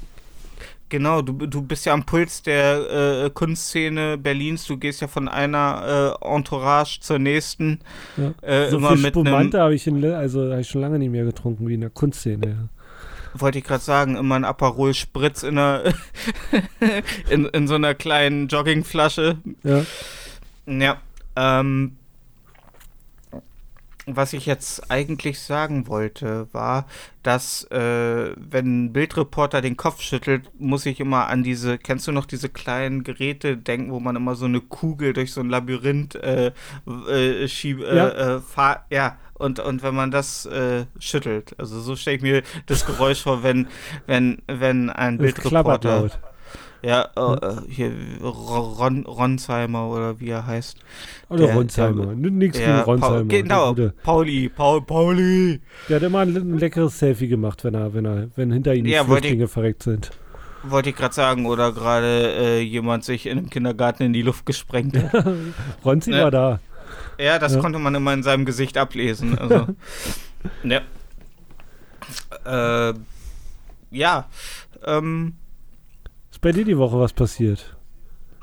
genau, 0.94 1.22
du, 1.22 1.32
du 1.32 1.60
bist 1.60 1.86
ja 1.86 1.92
am 1.92 2.06
Puls 2.06 2.42
der 2.42 3.24
äh, 3.24 3.30
Kunstszene 3.30 4.16
Berlins. 4.16 4.64
Du 4.64 4.76
gehst 4.76 5.00
ja 5.00 5.08
von 5.08 5.28
einer 5.28 6.16
äh, 6.22 6.34
Entourage 6.36 7.00
zur 7.00 7.18
nächsten. 7.18 7.80
ja. 8.16 8.32
Äh, 8.42 8.70
so 8.70 8.76
immer 8.76 8.96
viel 8.96 9.08
Spumante 9.08 9.60
habe 9.60 9.74
ich, 9.74 9.88
in, 9.88 10.04
also, 10.04 10.52
hab 10.52 10.60
ich 10.60 10.68
schon 10.68 10.82
lange 10.82 11.00
nicht 11.00 11.10
mehr 11.10 11.24
getrunken 11.24 11.66
wie 11.66 11.74
in 11.74 11.80
der 11.80 11.90
Kunstszene. 11.90 12.46
Ja. 12.46 13.40
wollte 13.40 13.58
ich 13.58 13.64
gerade 13.64 13.82
sagen, 13.82 14.16
immer 14.16 14.36
ein 14.36 14.44
Aperol 14.44 14.94
Spritz 14.94 15.42
in 15.42 15.58
einer 15.58 15.82
in, 17.28 17.46
in 17.46 17.66
so 17.66 17.74
einer 17.74 17.94
kleinen 17.94 18.46
Joggingflasche. 18.46 19.38
Ja. 19.64 19.84
Ja, 20.66 20.98
ähm, 21.34 21.96
was 24.06 24.32
ich 24.32 24.46
jetzt 24.46 24.90
eigentlich 24.90 25.40
sagen 25.40 25.87
wollte, 25.87 26.49
war, 26.52 26.87
dass 27.23 27.64
äh, 27.70 28.32
wenn 28.37 28.84
ein 28.84 28.92
Bildreporter 28.92 29.62
den 29.62 29.76
Kopf 29.76 30.02
schüttelt, 30.02 30.50
muss 30.59 30.85
ich 30.87 31.00
immer 31.00 31.29
an 31.29 31.42
diese, 31.42 31.79
kennst 31.79 32.07
du 32.07 32.12
noch 32.12 32.26
diese 32.26 32.48
kleinen 32.48 33.02
Geräte 33.02 33.57
denken, 33.57 33.92
wo 33.92 34.00
man 34.00 34.16
immer 34.16 34.35
so 34.35 34.44
eine 34.44 34.61
Kugel 34.61 35.12
durch 35.14 35.33
so 35.33 35.40
ein 35.40 35.48
Labyrinth 35.48 36.16
äh, 36.16 36.52
äh, 37.09 37.48
schieb, 37.48 37.81
äh, 37.81 37.96
Ja. 37.96 38.09
äh, 38.37 38.40
fahr, 38.40 38.85
ja. 38.90 39.16
Und, 39.35 39.59
und 39.59 39.83
wenn 39.83 39.94
man 39.94 40.11
das 40.11 40.46
äh, 40.46 40.85
schüttelt, 41.00 41.55
also 41.59 41.81
so 41.81 41.96
stelle 41.96 42.16
ich 42.16 42.22
mir 42.22 42.42
das 42.66 42.87
Geräusch 42.87 43.22
vor, 43.22 43.42
wenn, 43.42 43.66
wenn, 44.07 44.42
wenn 44.46 44.90
ein 44.90 45.18
klappert 45.18 45.83
Bildreporter. 45.83 46.11
Ja, 46.85 47.09
äh, 47.16 47.47
äh, 47.47 47.57
hier 47.68 47.92
Ron, 48.23 49.05
Ronsheimer 49.07 49.88
oder 49.88 50.20
wie 50.20 50.29
er 50.29 50.47
heißt. 50.47 50.77
Oder 51.31 51.47
Der- 51.47 51.55
Ronsheimer. 51.55 52.12
N- 52.12 52.38
Nix 52.38 52.59
gegen 52.59 52.81
Ronsheimer. 52.81 53.25
Genau. 53.25 53.75
Pauli, 54.03 54.49
Paul, 54.49 54.83
Pauli. 54.83 55.61
der 55.88 55.97
hat 55.97 56.03
immer 56.03 56.20
ein, 56.20 56.37
ein 56.37 56.59
leckeres 56.59 56.99
Selfie 56.99 57.29
gemacht, 57.29 57.64
wenn 57.64 57.75
er, 57.75 57.94
wenn 57.94 58.05
er, 58.05 58.29
wenn 58.37 58.53
hinter 58.53 58.75
ihm 58.75 58.85
die 58.85 58.90
Ja, 58.90 59.09
wollte 59.09 59.27
ich- 59.27 59.31
Flüchtlinge 59.33 59.49
verreckt 59.49 59.83
sind. 59.83 60.11
Wollte 60.66 60.90
ich 60.90 60.97
gerade 60.97 61.14
sagen, 61.14 61.44
oder 61.47 61.73
gerade 61.73 62.33
äh, 62.37 62.61
jemand 62.61 63.05
sich 63.05 63.27
in 63.27 63.37
einem 63.38 63.51
Kindergarten 63.51 64.03
in 64.03 64.12
die 64.14 64.23
Luft 64.23 64.47
gesprengt 64.47 64.97
hat. 64.97 65.25
Ronzi 65.85 66.11
Ja. 66.12 66.25
war 66.25 66.31
da. 66.31 66.61
Ja, 67.18 67.38
das 67.38 67.55
Ja. 67.55 67.61
konnte 67.61 67.79
man 67.79 67.94
immer 67.94 68.12
in 68.14 68.23
seinem 68.23 68.44
Gesicht 68.44 68.77
ablesen. 68.79 69.38
Also, 69.38 69.66
ja. 70.64 70.81
Äh, 72.44 72.94
ja. 73.90 74.27
Ähm, 74.87 75.35
bei 76.44 76.52
dir 76.52 76.64
die 76.64 76.78
Woche 76.78 77.00
was 77.00 77.12
passiert? 77.12 77.76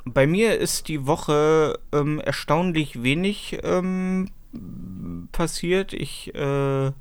bei 0.05 0.27
mir 0.27 0.57
ist 0.57 0.87
die 0.87 1.05
Woche 1.05 1.79
ähm, 1.91 2.19
erstaunlich 2.19 3.03
wenig 3.03 3.59
ähm, 3.63 4.29
passiert. 5.31 5.93
Ich 5.93 6.33
äh, 6.33 6.91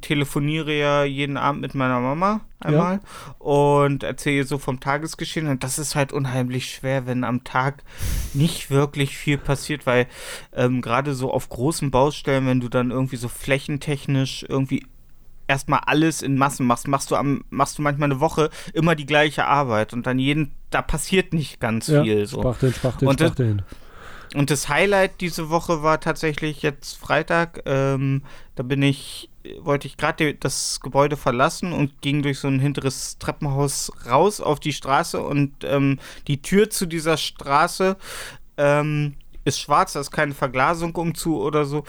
telefoniere 0.00 0.72
ja 0.72 1.04
jeden 1.04 1.36
Abend 1.36 1.60
mit 1.60 1.74
meiner 1.74 2.00
Mama 2.00 2.40
einmal 2.58 3.00
und 3.38 4.02
erzähle 4.02 4.44
so 4.44 4.56
vom 4.56 4.80
Tagesgeschehen. 4.80 5.48
Und 5.48 5.62
das 5.62 5.78
ist 5.78 5.94
halt 5.94 6.12
unheimlich 6.12 6.70
schwer, 6.70 7.06
wenn 7.06 7.22
am 7.22 7.44
Tag 7.44 7.82
nicht 8.32 8.70
wirklich 8.70 9.16
viel 9.16 9.36
passiert, 9.36 9.86
weil 9.86 10.06
ähm, 10.54 10.80
gerade 10.80 11.14
so 11.14 11.32
auf 11.32 11.50
großen 11.50 11.90
Baustellen, 11.90 12.46
wenn 12.46 12.60
du 12.60 12.68
dann 12.68 12.90
irgendwie 12.90 13.16
so 13.16 13.28
flächentechnisch 13.28 14.46
irgendwie 14.48 14.86
erstmal 15.48 15.80
alles 15.86 16.22
in 16.22 16.36
Massen 16.36 16.66
machst, 16.66 16.88
machst 16.88 17.10
du 17.10 17.16
am, 17.16 17.44
machst 17.50 17.78
du 17.78 17.82
manchmal 17.82 18.10
eine 18.10 18.20
Woche 18.20 18.50
immer 18.74 18.94
die 18.94 19.06
gleiche 19.06 19.46
Arbeit 19.46 19.92
und 19.92 20.06
dann 20.06 20.18
jeden, 20.18 20.52
da 20.70 20.82
passiert 20.82 21.32
nicht 21.32 21.60
ganz 21.60 21.86
Ja, 21.88 22.02
viel 22.02 22.26
so. 22.26 22.40
Spachteln, 22.40 22.74
Spachteln, 22.74 23.08
Und 23.08 23.20
das- 23.20 23.28
Spachteln. 23.28 23.62
Und 24.34 24.50
das 24.50 24.68
Highlight 24.68 25.20
diese 25.20 25.50
Woche 25.50 25.82
war 25.84 26.00
tatsächlich 26.00 26.60
jetzt 26.60 26.98
Freitag. 26.98 27.62
Ähm, 27.64 28.22
da 28.56 28.64
bin 28.64 28.82
ich, 28.82 29.30
wollte 29.60 29.86
ich 29.86 29.96
gerade 29.96 30.34
das 30.34 30.80
Gebäude 30.80 31.16
verlassen 31.16 31.72
und 31.72 32.02
ging 32.02 32.22
durch 32.22 32.40
so 32.40 32.48
ein 32.48 32.58
hinteres 32.58 33.18
Treppenhaus 33.18 33.92
raus 34.04 34.40
auf 34.40 34.58
die 34.58 34.72
Straße 34.72 35.20
und 35.22 35.52
ähm, 35.62 36.00
die 36.26 36.42
Tür 36.42 36.68
zu 36.68 36.86
dieser 36.86 37.16
Straße 37.16 37.96
ähm, 38.58 39.14
ist 39.46 39.60
schwarz, 39.60 39.92
da 39.94 40.00
ist 40.00 40.10
keine 40.10 40.34
Verglasung 40.34 40.94
umzu 40.94 41.40
oder 41.40 41.64
so. 41.64 41.84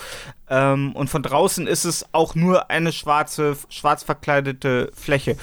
Ähm, 0.49 0.95
und 0.95 1.09
von 1.09 1.23
draußen 1.23 1.67
ist 1.67 1.85
es 1.85 2.05
auch 2.13 2.35
nur 2.35 2.69
eine 2.69 2.91
schwarze, 2.91 3.57
schwarz 3.69 4.03
verkleidete 4.03 4.91
Fläche. 4.93 5.37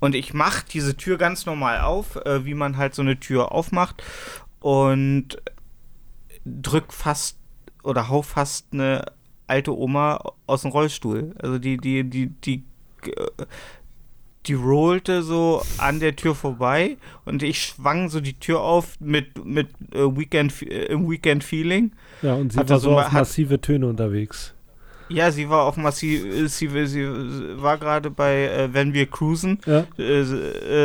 Und 0.00 0.14
ich 0.14 0.34
mache 0.34 0.64
diese 0.70 0.96
Tür 0.96 1.16
ganz 1.16 1.46
normal 1.46 1.80
auf, 1.80 2.16
äh, 2.16 2.44
wie 2.44 2.54
man 2.54 2.76
halt 2.76 2.94
so 2.94 3.02
eine 3.02 3.20
Tür 3.20 3.52
aufmacht. 3.52 4.02
Und 4.58 5.40
drück 6.44 6.92
fast 6.92 7.38
oder 7.82 8.08
hau 8.08 8.22
fast 8.22 8.66
eine 8.72 9.04
alte 9.46 9.76
Oma 9.76 10.20
aus 10.46 10.62
dem 10.62 10.72
Rollstuhl. 10.72 11.34
Also 11.40 11.58
die, 11.58 11.76
die, 11.76 12.02
die, 12.02 12.28
die, 12.28 12.64
äh, 13.06 13.46
die 14.46 14.54
rollte 14.54 15.22
so 15.22 15.62
an 15.78 16.00
der 16.00 16.16
Tür 16.16 16.34
vorbei 16.34 16.96
und 17.26 17.42
ich 17.42 17.62
schwang 17.62 18.08
so 18.08 18.20
die 18.20 18.38
Tür 18.38 18.60
auf 18.62 18.98
mit, 19.00 19.44
mit 19.44 19.68
äh, 19.92 19.98
Weekend, 20.16 20.62
äh, 20.62 20.86
im 20.86 21.10
Weekend 21.10 21.44
Feeling. 21.44 21.92
Ja, 22.22 22.34
und 22.34 22.52
sie 22.52 22.58
hatte 22.58 22.70
war 22.70 22.80
so 22.80 22.98
auf 22.98 23.04
hat- 23.06 23.12
massive 23.12 23.60
Töne 23.60 23.86
unterwegs. 23.86 24.54
Ja, 25.10 25.32
sie 25.32 25.50
war 25.50 25.64
auf 25.64 25.76
massiv, 25.76 26.24
äh, 26.24 26.46
sie, 26.48 26.68
sie 26.86 27.04
war 27.60 27.78
gerade 27.78 28.10
bei 28.10 28.44
äh, 28.46 28.68
Wenn 28.72 28.94
wir 28.94 29.06
cruisen 29.06 29.58
Ja, 29.66 29.84
äh, 29.98 30.20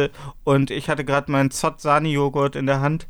äh, 0.05 0.09
und 0.43 0.71
ich 0.71 0.89
hatte 0.89 1.05
gerade 1.05 1.31
meinen 1.31 1.51
Zott 1.51 1.79
Sani 1.79 2.11
Joghurt 2.11 2.55
in 2.55 2.65
der 2.65 2.81
Hand 2.81 3.07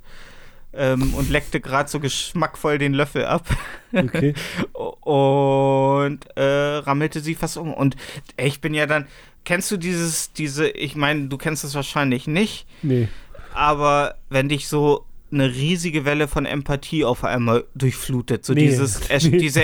ähm, 0.73 1.13
und 1.13 1.29
leckte 1.29 1.61
gerade 1.61 1.89
so 1.89 1.99
geschmackvoll 2.01 2.77
den 2.79 2.93
Löffel 2.93 3.25
ab. 3.25 3.47
okay. 3.93 4.33
und 4.73 6.19
äh, 6.35 6.43
rammelte 6.43 7.19
sie 7.21 7.35
fast 7.35 7.57
um. 7.57 7.73
Und 7.73 7.95
ich 8.37 8.59
bin 8.61 8.73
ja 8.73 8.85
dann, 8.85 9.07
kennst 9.45 9.71
du 9.71 9.77
dieses, 9.77 10.33
diese, 10.33 10.67
ich 10.69 10.95
meine, 10.95 11.27
du 11.27 11.37
kennst 11.37 11.63
es 11.63 11.73
wahrscheinlich 11.75 12.27
nicht, 12.27 12.65
Nee. 12.81 13.07
aber 13.53 14.15
wenn 14.29 14.49
dich 14.49 14.67
so 14.67 15.05
eine 15.31 15.53
riesige 15.53 16.05
Welle 16.05 16.27
von 16.27 16.45
Empathie 16.45 17.03
auf 17.05 17.23
einmal 17.23 17.65
durchflutet, 17.75 18.45
so 18.45 18.53
Nee. 18.53 18.67
dieses, 18.67 19.01
Nee. 19.23 19.37
diese, 19.37 19.63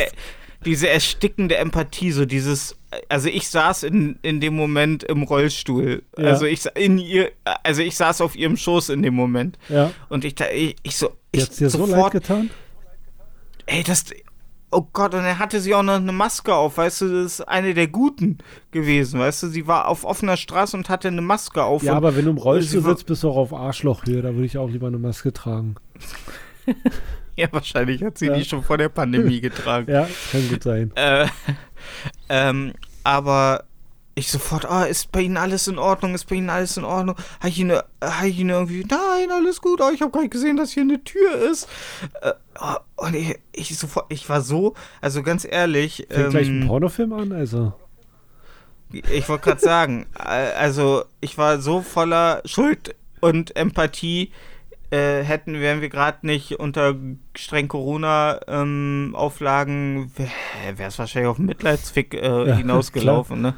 diese 0.66 0.90
erstickende 0.90 1.58
Empathie, 1.58 2.12
so 2.12 2.26
dieses, 2.26 2.76
also 3.10 3.30
ich 3.30 3.48
saß 3.50 3.84
in, 3.84 4.20
in 4.22 4.40
dem 4.42 4.56
Moment 4.56 5.04
im 5.04 5.24
Rollstuhl, 5.24 6.04
Ja. 6.18 6.26
also 6.26 6.46
ich 6.46 6.66
in 6.76 6.98
ihr, 6.98 7.32
also 7.64 7.82
ich 7.82 7.96
saß 7.96 8.22
auf 8.22 8.36
ihrem 8.36 8.58
Schoß 8.58 8.90
in 8.90 9.02
dem 9.02 9.14
Moment 9.16 9.58
Ja. 9.70 9.92
und 10.10 10.24
ich, 10.26 10.36
ich, 10.54 10.76
ich 10.84 10.96
so, 10.96 11.12
ich 11.32 11.42
Jetzt 11.42 11.60
dir 11.60 11.70
so 11.70 11.80
leid 11.80 11.90
sofort, 11.90 12.12
getan? 12.14 12.50
ey, 13.66 13.84
das, 13.84 14.06
oh 14.72 14.88
Gott, 14.94 15.14
und 15.14 15.22
er 15.24 15.38
hatte 15.40 15.60
sie 15.60 15.76
auch 15.76 15.84
noch 15.84 15.96
eine 15.96 16.12
Maske 16.12 16.54
auf, 16.56 16.78
weißt 16.78 17.02
du, 17.02 17.24
das 17.24 17.40
ist 17.40 17.42
eine 17.42 17.74
der 17.74 17.88
Guten 17.88 18.38
gewesen, 18.72 19.20
weißt 19.20 19.44
du, 19.44 19.48
sie 19.48 19.68
war 19.68 19.88
auf 19.88 20.04
offener 20.06 20.38
Straße 20.38 20.76
und 20.76 20.90
hatte 20.90 21.10
eine 21.10 21.22
Maske 21.22 21.64
auf. 21.64 21.84
Ja, 21.84 21.94
aber 21.96 22.16
wenn 22.16 22.26
du 22.26 22.32
im 22.32 22.38
Rollstuhl 22.38 22.82
sitzt, 22.82 23.06
bist 23.06 23.24
du 23.24 23.30
auch 23.30 23.38
auf 23.38 23.54
Arschlochhöhe. 23.54 24.22
Da 24.22 24.34
würde 24.34 24.46
ich 24.46 24.58
auch 24.58 24.70
lieber 24.70 24.88
eine 24.88 24.98
Maske 24.98 25.34
tragen. 25.34 25.76
ja, 27.36 27.48
wahrscheinlich 27.52 28.04
hat 28.04 28.18
sie 28.18 28.28
Ja. 28.28 28.36
die 28.36 28.46
schon 28.46 28.64
vor 28.64 28.78
der 28.78 28.90
Pandemie 28.90 29.42
getragen. 29.42 29.92
Ja, 29.92 30.08
kann 30.32 30.50
gut 30.50 30.64
sein. 30.64 30.92
Äh, 30.96 31.28
ähm, 32.30 32.74
aber 33.04 33.66
ich 34.16 34.30
sofort, 34.30 34.66
ah, 34.66 34.84
ist 34.84 35.12
bei 35.12 35.22
Ihnen 35.22 35.38
alles 35.38 35.68
in 35.68 35.78
Ordnung? 35.78 36.14
Ist 36.14 36.26
bei 36.26 36.36
Ihnen 36.36 36.50
alles 36.50 36.78
in 36.78 36.84
Ordnung? 36.84 37.16
Habe 37.40 37.50
ich 37.50 37.60
Ihnen, 37.60 37.80
hab 38.02 38.24
ich 38.26 38.40
Ihnen 38.40 38.50
irgendwie, 38.50 38.86
nein, 38.90 39.32
alles 39.32 39.62
gut, 39.62 39.82
oh, 39.82 39.90
ich 39.94 40.02
habe 40.02 40.12
gar 40.12 40.22
nicht 40.22 40.32
gesehen, 40.32 40.58
dass 40.58 40.72
hier 40.72 40.84
eine 40.84 41.04
Tür 41.04 41.36
ist. 41.36 41.68
Äh, 42.22 42.34
oh, 42.60 42.76
und 43.06 43.16
ich, 43.16 43.40
ich 43.54 43.78
sofort, 43.78 44.08
ich 44.10 44.28
war 44.30 44.42
so, 44.42 44.76
also 45.00 45.24
ganz 45.24 45.46
ehrlich, 45.50 46.08
Fängt 46.10 46.32
gleich 46.32 46.48
ein 46.48 46.64
ähm, 46.64 46.68
Pornofilm 46.68 47.14
an, 47.14 47.32
also. 47.32 47.74
ich 48.92 49.30
wollte 49.30 49.46
gerade 49.46 49.62
sagen, 49.62 50.08
äh, 50.20 50.52
also 50.58 51.06
ich 51.22 51.38
war 51.38 51.62
so 51.62 51.82
voller 51.82 52.42
Schuld 52.46 52.96
und 53.22 53.56
Empathie, 53.56 54.32
äh, 54.92 55.24
hätten, 55.24 55.60
wären 55.60 55.82
wir 55.82 55.90
gerade 55.90 56.26
nicht 56.28 56.60
unter 56.60 56.96
streng 57.36 57.68
Corona-Auflagen, 57.68 60.12
wäre 60.16 60.90
es 60.90 61.00
wahrscheinlich 61.00 61.30
auf 61.30 61.38
einen 61.40 61.48
Mitleidsfick 61.48 62.14
äh, 62.14 62.20
Ja, 62.48 62.56
hinausgelaufen, 62.56 63.42
ne? 63.42 63.56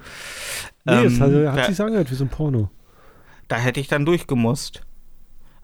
Nee, 0.85 1.05
es 1.05 1.19
hat, 1.19 1.31
Ähm, 1.31 1.47
hat 1.49 1.57
da, 1.57 1.65
sich 1.65 1.81
angehört 1.81 2.11
wie 2.11 2.15
so 2.15 2.25
ein 2.25 2.29
Porno. 2.29 2.69
da 3.47 3.57
hätte 3.57 3.79
ich 3.79 3.87
dann 3.87 4.05
durchgemusst. 4.05 4.81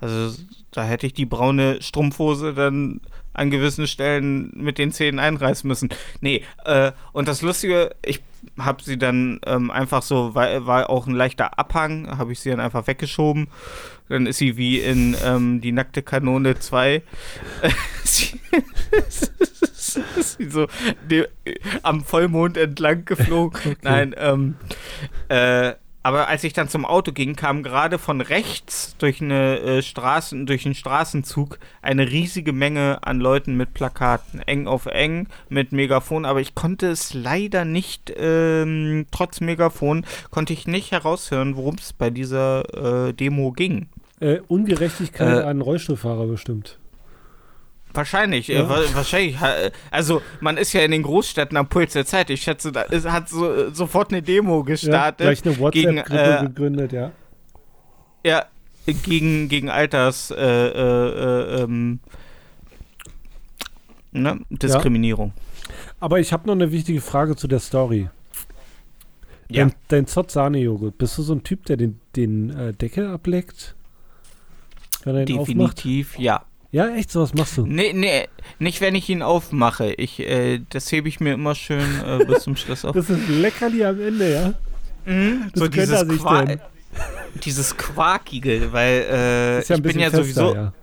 Also 0.02 0.38
da 0.72 0.84
hätte 0.84 1.08
ich 1.08 1.14
die 1.14 1.26
braune 1.26 1.82
Strumpfhose 1.82 2.54
dann 2.54 3.02
an 3.34 3.52
gewissen 3.52 3.86
Stellen 3.86 4.50
mit 4.56 4.78
den 4.78 4.92
Zähnen 4.92 5.20
einreißen 5.20 5.68
müssen. 5.68 5.90
Nee, 6.22 6.44
äh, 6.66 6.94
und 7.12 7.28
das 7.28 7.42
Lustige, 7.42 7.96
ich 8.06 8.22
habe 8.58 8.82
sie 8.82 8.98
dann 8.98 9.42
ähm, 9.46 9.72
einfach 9.72 10.02
so, 10.02 10.34
war, 10.36 10.66
war 10.66 10.90
auch 10.90 11.06
ein 11.08 11.16
leichter 11.16 11.60
Abhang, 11.60 12.18
habe 12.18 12.32
ich 12.32 12.40
sie 12.40 12.50
dann 12.50 12.62
einfach 12.62 12.88
weggeschoben. 12.88 13.50
Dann 14.10 14.26
ist 14.26 14.38
sie 14.38 14.58
wie 14.58 14.80
in 14.80 15.16
ähm, 15.24 15.62
Die 15.62 15.72
nackte 15.72 16.02
Kanone 16.02 16.60
2. 16.60 17.02
sie, 18.04 18.40
ist 20.18 20.38
sie 20.38 20.50
so 20.50 20.68
die, 21.10 21.26
am 21.84 22.04
Vollmond 22.04 22.58
entlang 22.58 23.06
geflogen. 23.06 23.78
Nein, 23.82 24.16
ähm, 24.18 24.56
äh, 25.30 25.74
aber 26.02 26.30
als 26.30 26.46
ich 26.46 26.54
dann 26.54 26.70
zum 26.70 26.86
Auto 26.86 27.12
ging, 27.12 27.36
kam 27.36 27.62
gerade 27.62 28.00
von 28.00 28.22
rechts 28.22 28.96
durch 29.00 29.22
eine 29.22 29.60
äh, 29.60 29.82
Straßen, 29.82 30.46
durch 30.46 30.66
einen 30.66 30.76
Straßenzug 30.76 31.60
eine 31.82 32.10
riesige 32.10 32.54
Menge 32.54 33.00
an 33.02 33.20
Leuten 33.20 33.56
mit 33.56 33.74
Plakaten, 33.74 34.40
eng 34.40 34.66
auf 34.66 34.86
eng, 34.86 35.28
mit 35.50 35.74
Megafon. 35.74 36.26
Aber 36.26 36.40
ich 36.40 36.56
konnte 36.56 36.88
es 36.88 37.14
leider 37.14 37.66
nicht, 37.66 38.14
ähm, 38.18 39.08
trotz 39.12 39.42
Megafon, 39.42 40.06
konnte 40.32 40.54
ich 40.54 40.68
nicht 40.68 40.92
heraushören, 40.92 41.58
worum 41.58 41.76
es 41.76 41.92
bei 41.92 42.10
dieser 42.10 43.08
äh, 43.08 43.14
Demo 43.14 43.52
ging. 43.52 43.90
Äh, 44.20 44.40
Ungerechtigkeit 44.48 45.44
Äh, 45.44 45.48
an 45.48 45.62
Rollstuhlfahrer 45.62 46.28
bestimmt. 46.28 46.78
Wahrscheinlich, 47.94 48.48
Ja. 48.50 48.62
äh, 48.66 48.70
wa 48.70 48.80
wahrscheinlich. 48.94 49.38
Also 49.92 50.22
man 50.42 50.58
ist 50.58 50.74
ja 50.74 50.82
in 50.82 50.92
den 50.92 51.04
Großstädten 51.04 51.58
am 51.58 51.68
Puls 51.70 51.94
der 51.94 52.06
Zeit. 52.06 52.30
Ich 52.30 52.42
schätze, 52.44 52.72
da 52.72 52.82
ist, 52.84 53.10
hat 53.10 53.30
so, 53.30 53.52
äh, 53.52 53.74
sofort 53.74 54.12
eine 54.12 54.22
Demo 54.22 54.60
Ja, 54.60 54.66
gestartet. 54.66 55.26
gleich 55.26 55.46
eine 55.46 55.58
WhatsApp-Gruppe 55.58 56.38
äh, 56.38 56.42
gegründet, 56.48 56.92
ja. 56.92 57.12
Ja, 58.26 58.46
gegen, 58.86 59.48
gegen 59.50 59.70
Alters, 59.70 60.30
äh, 60.32 60.36
äh, 60.36 61.60
äh, 61.60 61.64
ähm, 61.64 62.00
ne? 64.12 64.40
Diskriminierung. 64.50 65.34
Aber 66.00 66.20
ich 66.20 66.32
habe 66.34 66.46
noch 66.48 66.54
eine 66.56 66.72
wichtige 66.72 67.02
Frage 67.02 67.36
zu 67.36 67.48
der 67.48 67.60
Story. 67.60 68.10
Ja. 69.50 69.66
Dein, 69.66 69.74
dein 69.88 70.08
Zott-Sahne-Joghurt, 70.08 70.98
bist 70.98 71.18
du 71.18 71.24
so 71.24 71.34
ein 71.34 71.44
Typ, 71.44 71.66
der 71.66 71.78
den, 71.78 72.00
den 72.16 72.50
äh, 72.52 72.74
Deckel 72.74 73.08
ableckt? 73.08 73.76
Wenn 75.06 75.16
er 75.16 75.28
ihn 75.28 75.40
aufmacht? 75.40 75.50
Definitiv, 75.78 76.20
ja. 76.20 76.44
Ja, 76.72 76.88
echt, 76.96 77.10
sowas 77.12 77.34
machst 77.34 77.58
du. 77.58 77.66
Nee, 77.66 77.94
nee, 77.94 78.28
nicht 78.60 78.80
wenn 78.80 78.94
ich 78.94 79.10
ihn 79.10 79.24
aufmache. 79.24 79.92
Ich, 79.94 80.20
äh, 80.20 80.60
das 80.70 80.92
hebe 80.92 81.08
ich 81.10 81.20
mir 81.20 81.34
immer 81.34 81.56
schön 81.56 81.82
äh, 82.06 82.24
bis 82.26 82.44
zum 82.44 82.56
Schluss 82.56 82.86
auf. 82.86 82.94
Das 82.96 83.10
ist 83.10 83.28
leckerli 83.28 83.84
am 83.84 84.00
Ende, 84.00 84.32
ja. 84.32 84.54
Mhm, 85.12 85.50
Das 85.56 85.76
er 85.76 86.06
sich 86.06 86.20
Qua- 86.22 86.46
denn. 86.46 86.60
dieses 87.44 87.76
Quakige, 87.78 88.72
weil 88.72 89.06
äh, 89.10 89.60
Ist 89.60 89.70
ja 89.70 89.76
ich 89.78 89.82
bin 89.82 90.00
ja 90.00 90.10
fester, 90.10 90.24
sowieso, 90.24 90.54
ja. 90.56 90.74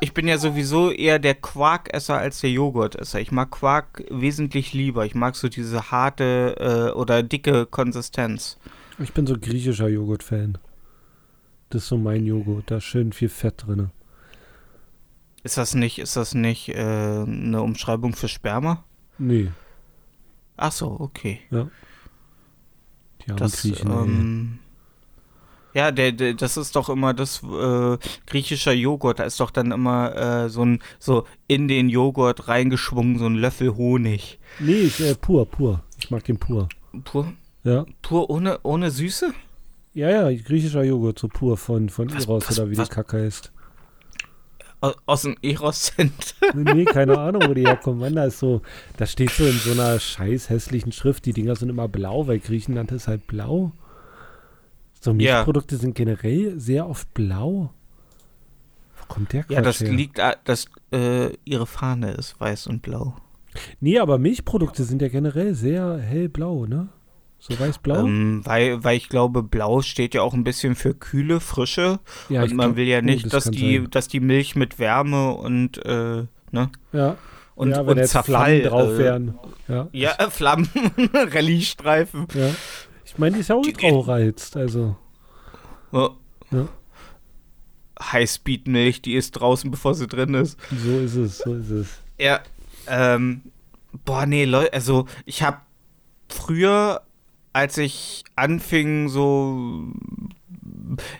ich 0.00 0.12
bin 0.12 0.26
ja 0.28 0.38
sowieso 0.38 0.90
eher 0.90 1.18
der 1.18 1.34
Quarkesser 1.34 2.18
als 2.18 2.40
der 2.40 2.50
Joghurtesser. 2.50 3.20
Ich 3.20 3.30
mag 3.32 3.50
Quark 3.50 4.04
wesentlich 4.10 4.72
lieber. 4.74 5.06
Ich 5.06 5.14
mag 5.14 5.36
so 5.36 5.48
diese 5.48 5.90
harte 5.90 6.90
äh, 6.92 6.98
oder 6.98 7.22
dicke 7.22 7.66
Konsistenz. 7.66 8.58
Ich 8.98 9.12
bin 9.12 9.26
so 9.26 9.36
griechischer 9.40 9.88
Joghurt-Fan. 9.88 10.58
Das 11.70 11.82
ist 11.82 11.88
so 11.88 11.96
mein 11.98 12.24
Joghurt. 12.24 12.70
Da 12.70 12.76
ist 12.76 12.84
schön 12.84 13.12
viel 13.12 13.28
Fett 13.28 13.66
drin. 13.66 13.90
Ist 15.42 15.56
das 15.58 15.74
nicht, 15.74 15.98
ist 15.98 16.16
das 16.16 16.34
nicht 16.34 16.68
äh, 16.70 16.74
eine 16.78 17.60
Umschreibung 17.62 18.14
für 18.14 18.28
Sperma? 18.28 18.84
Nee, 19.18 19.50
Ach 20.56 20.70
so, 20.72 20.88
okay. 21.00 21.40
die 21.50 21.56
haben 23.30 23.36
Das, 23.36 23.60
Griechen. 23.62 23.90
ähm, 23.90 24.58
ja, 25.74 25.90
der, 25.90 26.12
der, 26.12 26.34
das 26.34 26.56
ist 26.56 26.76
doch 26.76 26.88
immer 26.88 27.12
das 27.12 27.42
äh, 27.42 27.98
griechischer 28.26 28.72
Joghurt. 28.72 29.18
Da 29.18 29.24
ist 29.24 29.40
doch 29.40 29.50
dann 29.50 29.72
immer 29.72 30.14
äh, 30.44 30.48
so 30.48 30.64
ein 30.64 30.78
so 31.00 31.26
in 31.48 31.66
den 31.66 31.88
Joghurt 31.88 32.46
reingeschwungen 32.46 33.18
so 33.18 33.26
ein 33.26 33.34
Löffel 33.34 33.74
Honig. 33.74 34.38
Nee, 34.60 34.72
ich, 34.82 35.00
äh, 35.00 35.16
pur, 35.16 35.44
pur. 35.50 35.82
Ich 35.98 36.10
mag 36.12 36.22
den 36.24 36.38
pur. 36.38 36.68
Pur, 37.02 37.32
Ja. 37.64 37.84
pur 38.02 38.30
ohne, 38.30 38.60
ohne 38.62 38.92
Süße? 38.92 39.34
Ja, 39.94 40.10
ja, 40.10 40.42
griechischer 40.42 40.82
Joghurt, 40.82 41.18
so 41.18 41.28
pur 41.28 41.56
von, 41.56 41.88
von 41.88 42.12
Was- 42.12 42.24
Eros 42.26 42.48
was- 42.48 42.58
oder 42.58 42.70
wie 42.70 42.76
was- 42.76 42.88
die 42.88 42.94
Kacke 42.94 43.18
heißt. 43.22 43.52
Aus, 44.80 44.94
aus 45.06 45.22
dem 45.22 45.36
Eros-Cent. 45.40 46.34
Nee, 46.54 46.74
nee, 46.74 46.84
keine 46.84 47.16
Ahnung, 47.18 47.42
wo 47.48 47.54
die 47.54 47.66
herkommen. 47.66 48.00
Mann, 48.00 48.16
da 48.16 48.24
ist 48.26 48.38
so, 48.38 48.60
da 48.98 49.06
steht 49.06 49.30
so 49.30 49.44
in 49.46 49.52
so 49.52 49.70
einer 49.72 49.98
scheiß 49.98 50.50
hässlichen 50.50 50.92
Schrift, 50.92 51.24
die 51.24 51.32
Dinger 51.32 51.56
sind 51.56 51.70
immer 51.70 51.88
blau, 51.88 52.26
weil 52.26 52.38
Griechenland 52.38 52.92
ist 52.92 53.08
halt 53.08 53.26
blau. 53.26 53.72
So 55.00 55.12
Ja. 55.12 55.14
Milchprodukte 55.36 55.76
sind 55.76 55.94
generell 55.94 56.58
sehr 56.60 56.86
oft 56.88 57.14
blau. 57.14 57.72
Wo 58.98 59.04
kommt 59.08 59.32
der 59.32 59.44
Quatsch 59.44 59.54
Ja, 59.56 59.62
das 59.62 59.80
her? 59.80 59.90
liegt, 59.92 60.18
dass 60.44 60.66
äh, 60.92 61.30
ihre 61.44 61.66
Fahne 61.66 62.12
ist 62.12 62.38
weiß 62.40 62.66
und 62.66 62.82
blau. 62.82 63.16
Nee, 63.80 63.98
aber 64.00 64.18
Milchprodukte 64.18 64.82
sind 64.84 65.00
ja 65.00 65.08
generell 65.08 65.54
sehr 65.54 65.96
hellblau, 65.98 66.66
ne? 66.66 66.88
So 67.46 67.58
weiß-blau? 67.60 68.06
Ähm, 68.06 68.40
weil, 68.44 68.82
weil 68.84 68.96
ich 68.96 69.10
glaube, 69.10 69.42
blau 69.42 69.82
steht 69.82 70.14
ja 70.14 70.22
auch 70.22 70.32
ein 70.32 70.44
bisschen 70.44 70.74
für 70.76 70.94
kühle, 70.94 71.40
frische. 71.40 72.00
ja, 72.30 72.42
und 72.42 72.54
man 72.54 72.68
glaub- 72.68 72.76
will 72.76 72.86
ja 72.86 72.98
oh, 72.98 73.02
nicht, 73.02 73.26
das 73.26 73.32
dass 73.44 73.50
die, 73.50 73.78
sein. 73.80 73.90
dass 73.90 74.08
die 74.08 74.20
Milch 74.20 74.56
mit 74.56 74.78
Wärme 74.78 75.32
und, 75.32 75.76
äh, 75.84 76.24
ne? 76.52 76.70
Ja, 76.92 77.16
Und, 77.54 77.70
ja, 77.72 77.80
und 77.82 77.98
jetzt 77.98 78.12
Zerfall 78.12 78.60
Flammen 78.60 78.62
drauf 78.62 78.88
äh, 78.92 78.98
wären. 78.98 79.38
Ja, 79.68 79.88
Ja, 79.92 80.12
Flammen, 80.30 80.68
Rallye-Streifen. 81.12 82.26
ja. 82.34 82.48
Ich 83.04 83.18
meine, 83.18 83.34
die 83.34 83.40
ist 83.40 83.48
ja 83.48 83.60
Die- 83.60 83.74
ultrareizt, 83.92 84.56
also. 84.56 84.96
Oh. 85.92 86.10
Ja. 86.50 86.66
Highspeed-Milch, 88.00 89.02
die 89.02 89.14
ist 89.14 89.32
draußen, 89.32 89.70
bevor 89.70 89.94
sie 89.94 90.06
drin 90.06 90.34
ist. 90.34 90.58
So 90.84 90.98
ist 90.98 91.14
es, 91.14 91.38
so 91.38 91.54
ist 91.54 91.70
es. 91.70 91.88
Ja, 92.18 92.40
ähm, 92.88 93.42
boah, 94.04 94.26
nee, 94.26 94.44
Leute, 94.46 94.72
also 94.72 95.06
ich 95.26 95.42
habe 95.42 95.58
früher, 96.28 97.02
als 97.54 97.78
ich 97.78 98.24
anfing, 98.36 99.08
so 99.08 99.92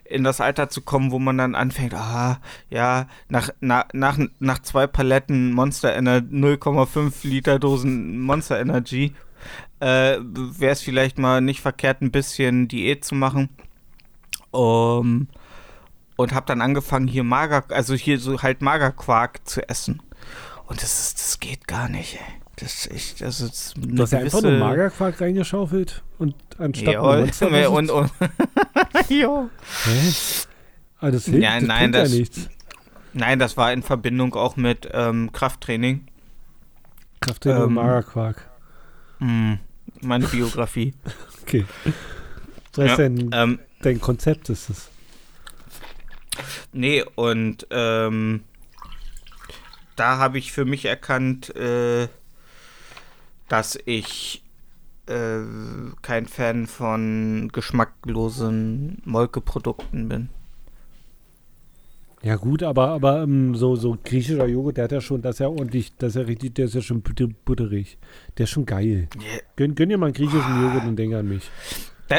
in 0.05 0.25
das 0.25 0.40
Alter 0.40 0.68
zu 0.68 0.83
kommen, 0.83 1.12
wo 1.12 1.18
man 1.18 1.38
dann 1.38 1.55
anfängt, 1.55 1.94
ah, 1.94 2.40
ja, 2.68 3.07
nach, 3.29 3.51
na, 3.61 3.87
nach, 3.92 4.18
nach 4.40 4.59
zwei 4.59 4.87
Paletten 4.87 5.53
Monster 5.53 5.94
Ener 5.94 6.18
0,5 6.18 7.27
Liter 7.27 7.59
Dosen 7.59 8.20
Monster 8.20 8.61
Energy, 8.61 9.14
äh, 9.81 10.18
wäre 10.20 10.73
es 10.73 10.83
vielleicht 10.83 11.18
mal 11.18 11.40
nicht 11.40 11.61
verkehrt, 11.61 12.03
ein 12.03 12.11
bisschen 12.11 12.68
Diät 12.68 13.05
zu 13.05 13.14
machen. 13.14 13.49
Um, 14.51 15.29
und 16.16 16.33
habe 16.33 16.47
dann 16.47 16.61
angefangen, 16.61 17.09
hier 17.09 17.25
Mager, 17.25 17.64
also 17.70 17.94
hier 17.94 18.18
so 18.20 18.42
halt 18.42 18.61
Magerquark 18.61 19.47
zu 19.49 19.68
essen. 19.68 20.03
Und 20.66 20.83
das 20.83 21.14
das 21.14 21.38
geht 21.40 21.66
gar 21.66 21.88
nicht, 21.88 22.16
ey. 22.16 22.44
Das 22.57 22.87
ist 22.87 23.21
das 23.21 23.40
ist 23.40 23.75
Du 23.77 24.03
hast 24.03 24.12
ja 24.12 24.21
einfach 24.21 24.43
nur 24.43 24.53
Magerquark 24.53 25.21
reingeschaufelt 25.21 26.03
und 26.19 26.35
anstatt 26.59 26.95
Ja, 26.95 27.01
und, 27.69 27.90
und, 27.90 28.11
ja. 29.09 29.49
Hä? 29.85 30.12
Ah, 31.01 31.11
das 31.11 31.25
hilft, 31.25 31.43
Ja, 31.43 31.55
das 31.59 31.64
nein, 31.69 31.93
das- 31.93 32.12
ja 32.12 32.19
nichts. 32.19 32.49
Nein, 33.12 33.38
das 33.38 33.57
war 33.57 33.73
in 33.73 33.83
Verbindung 33.83 34.35
auch 34.35 34.57
mit 34.57 34.88
ähm, 34.93 35.31
Krafttraining. 35.33 36.07
Krafttraining 37.21 37.62
und 37.62 37.69
ähm, 37.69 37.75
Magerquark. 37.75 38.51
Hm, 39.19 39.59
meine 40.01 40.27
Biografie. 40.27 40.95
Okay. 41.43 41.67
Das 42.73 42.88
heißt, 42.88 42.99
Ja, 42.99 43.09
dein, 43.09 43.31
ähm, 43.33 43.59
dein 43.83 44.01
Konzept 44.01 44.49
ist 44.49 44.71
es. 44.71 44.88
nee, 46.73 47.05
und 47.17 47.67
ähm, 47.71 48.45
da 49.95 50.17
habe 50.19 50.38
ich 50.38 50.53
für 50.53 50.64
mich 50.64 50.87
erkannt, 50.87 51.55
äh, 51.55 52.09
dass 53.55 53.79
ich 53.85 54.43
äh, 55.07 55.38
kein 56.03 56.27
Fan 56.27 56.67
von 56.67 57.51
geschmacklosen 57.53 59.01
Molkeprodukten 59.05 60.09
bin. 60.09 60.29
Ja 62.21 62.35
gut, 62.35 62.64
aber, 62.64 62.88
aber 62.88 63.23
ähm, 63.23 63.55
so, 63.55 63.77
so 63.77 63.97
griechischer 64.03 64.47
Joghurt, 64.47 64.79
der 64.79 64.85
hat 64.85 64.93
ja 64.93 65.01
schon, 65.01 65.23
das 65.23 65.37
ist 65.37 65.38
ja 65.38 65.47
ordentlich, 65.47 65.95
das 65.99 66.17
ist 66.17 66.23
ja 66.23 66.23
richtig, 66.23 66.57
der 66.57 66.64
ist 66.64 66.75
ja 66.75 66.83
schon 66.83 67.01
butter- 67.03 67.29
butterig. 67.45 67.97
Der 68.38 68.45
ist 68.45 68.51
schon 68.51 68.67
geil. 68.67 69.09
Gönn, 69.55 69.77
gönn 69.77 69.88
dir 69.88 69.99
mal 69.99 70.07
einen 70.07 70.14
griechischen 70.14 70.61
Joghurt 70.61 70.87
und 70.87 70.97
denk 70.97 71.14
an 71.14 71.29
mich. 71.29 71.49
Da, 72.09 72.17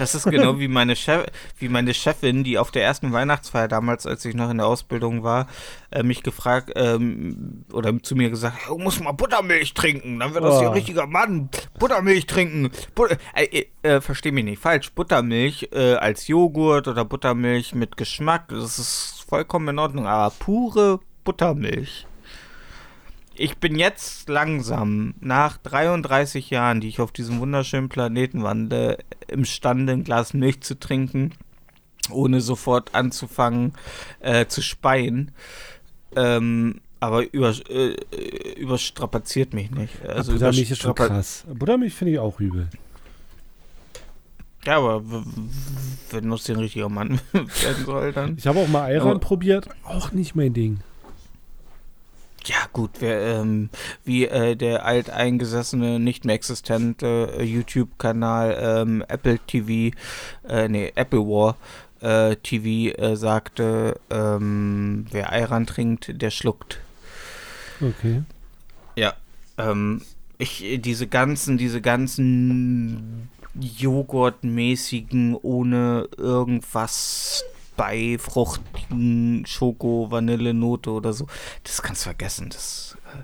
das 0.00 0.14
ist 0.14 0.24
genau 0.24 0.58
wie 0.58 0.68
meine, 0.68 0.96
Chef, 0.96 1.26
wie 1.58 1.68
meine 1.68 1.94
Chefin, 1.94 2.42
die 2.42 2.58
auf 2.58 2.70
der 2.70 2.82
ersten 2.82 3.12
Weihnachtsfeier 3.12 3.68
damals, 3.68 4.06
als 4.06 4.24
ich 4.24 4.34
noch 4.34 4.50
in 4.50 4.58
der 4.58 4.66
Ausbildung 4.66 5.22
war, 5.22 5.46
äh, 5.90 6.02
mich 6.02 6.22
gefragt 6.22 6.72
ähm, 6.74 7.64
oder 7.72 7.96
zu 8.02 8.16
mir 8.16 8.30
gesagt, 8.30 8.56
du 8.68 8.78
musst 8.78 9.00
mal 9.02 9.12
Buttermilch 9.12 9.74
trinken, 9.74 10.18
dann 10.18 10.34
wird 10.34 10.44
das 10.44 10.58
hier 10.58 10.68
Oh. 10.68 10.70
ein 10.72 10.76
richtiger 10.76 11.06
Mann. 11.06 11.48
Buttermilch 11.78 12.26
trinken. 12.26 12.70
But 12.94 13.18
äh, 13.34 13.44
äh, 13.44 13.66
äh, 13.82 14.00
versteh 14.00 14.32
mich 14.32 14.44
nicht 14.44 14.60
falsch, 14.60 14.90
Buttermilch 14.92 15.68
äh, 15.72 15.94
als 15.94 16.26
Joghurt 16.28 16.88
oder 16.88 17.04
Buttermilch 17.04 17.74
mit 17.74 17.96
Geschmack, 17.96 18.48
das 18.48 18.78
ist 18.78 19.24
vollkommen 19.28 19.68
in 19.68 19.78
Ordnung, 19.78 20.06
aber 20.06 20.34
pure 20.38 21.00
Buttermilch. 21.24 22.06
Ich 23.42 23.56
bin 23.56 23.78
jetzt 23.78 24.28
langsam, 24.28 25.14
nach 25.18 25.56
33 25.56 26.50
Jahren, 26.50 26.82
die 26.82 26.88
ich 26.88 27.00
auf 27.00 27.10
diesem 27.10 27.40
wunderschönen 27.40 27.88
Planeten 27.88 28.42
wandle, 28.42 28.98
imstande, 29.28 29.94
ein 29.94 30.04
Glas 30.04 30.34
Milch 30.34 30.60
zu 30.60 30.78
trinken, 30.78 31.32
ohne 32.10 32.42
sofort 32.42 32.94
anzufangen 32.94 33.72
äh, 34.20 34.44
zu 34.44 34.60
speien. 34.60 35.30
Ähm, 36.16 36.82
aber 37.00 37.32
über, 37.32 37.54
äh, 37.70 37.96
überstrapaziert 38.58 39.54
mich 39.54 39.70
nicht. 39.70 40.04
Also 40.04 40.32
Buttermilch 40.32 40.70
ist 40.72 40.82
schon 40.82 40.94
krass. 40.94 41.46
Buttermilch 41.50 41.94
finde 41.94 42.12
ich 42.12 42.18
auch 42.18 42.40
übel. 42.40 42.68
Ja, 44.66 44.76
aber 44.76 45.02
wenn 46.10 46.30
es 46.30 46.44
den 46.44 46.56
richtiger 46.56 46.90
Mann 46.90 47.22
werden 47.32 47.86
soll, 47.86 48.12
dann. 48.12 48.36
Ich 48.36 48.46
habe 48.46 48.58
auch 48.58 48.68
mal 48.68 48.84
Ayran 48.84 49.18
probiert. 49.18 49.66
Auch 49.82 50.12
nicht 50.12 50.34
mein 50.34 50.52
Ding. 50.52 50.80
Ja, 52.44 52.56
gut, 52.72 52.90
wer, 53.00 53.40
ähm, 53.40 53.68
wie 54.04 54.24
äh, 54.26 54.56
der 54.56 54.86
alteingesessene, 54.86 56.00
nicht 56.00 56.24
mehr 56.24 56.34
existente 56.34 57.34
äh, 57.38 57.42
YouTube-Kanal 57.42 58.58
ähm, 58.60 59.04
Apple 59.08 59.38
TV, 59.46 59.94
äh, 60.48 60.68
nee, 60.68 60.92
Apple 60.94 61.20
War 61.20 61.56
äh, 62.00 62.36
TV 62.36 62.96
äh, 62.98 63.16
sagte, 63.16 64.00
ähm, 64.08 65.06
wer 65.10 65.32
Ayran 65.32 65.66
trinkt, 65.66 66.22
der 66.22 66.30
schluckt. 66.30 66.80
Okay. 67.80 68.22
Ja, 68.96 69.14
ähm, 69.58 70.02
ich, 70.38 70.80
diese 70.80 71.06
ganzen, 71.06 71.58
diese 71.58 71.80
ganzen 71.80 73.28
Joghurtmäßigen, 73.54 75.36
ohne 75.36 76.08
irgendwas 76.16 77.44
bei 77.80 78.18
fruchtigen 78.18 79.46
Schoko, 79.46 80.10
Vanillenote 80.10 80.90
oder 80.90 81.14
so, 81.14 81.26
das 81.64 81.80
kannst 81.80 82.02
du 82.02 82.10
vergessen. 82.10 82.50
Das, 82.50 82.98
äh, 83.06 83.22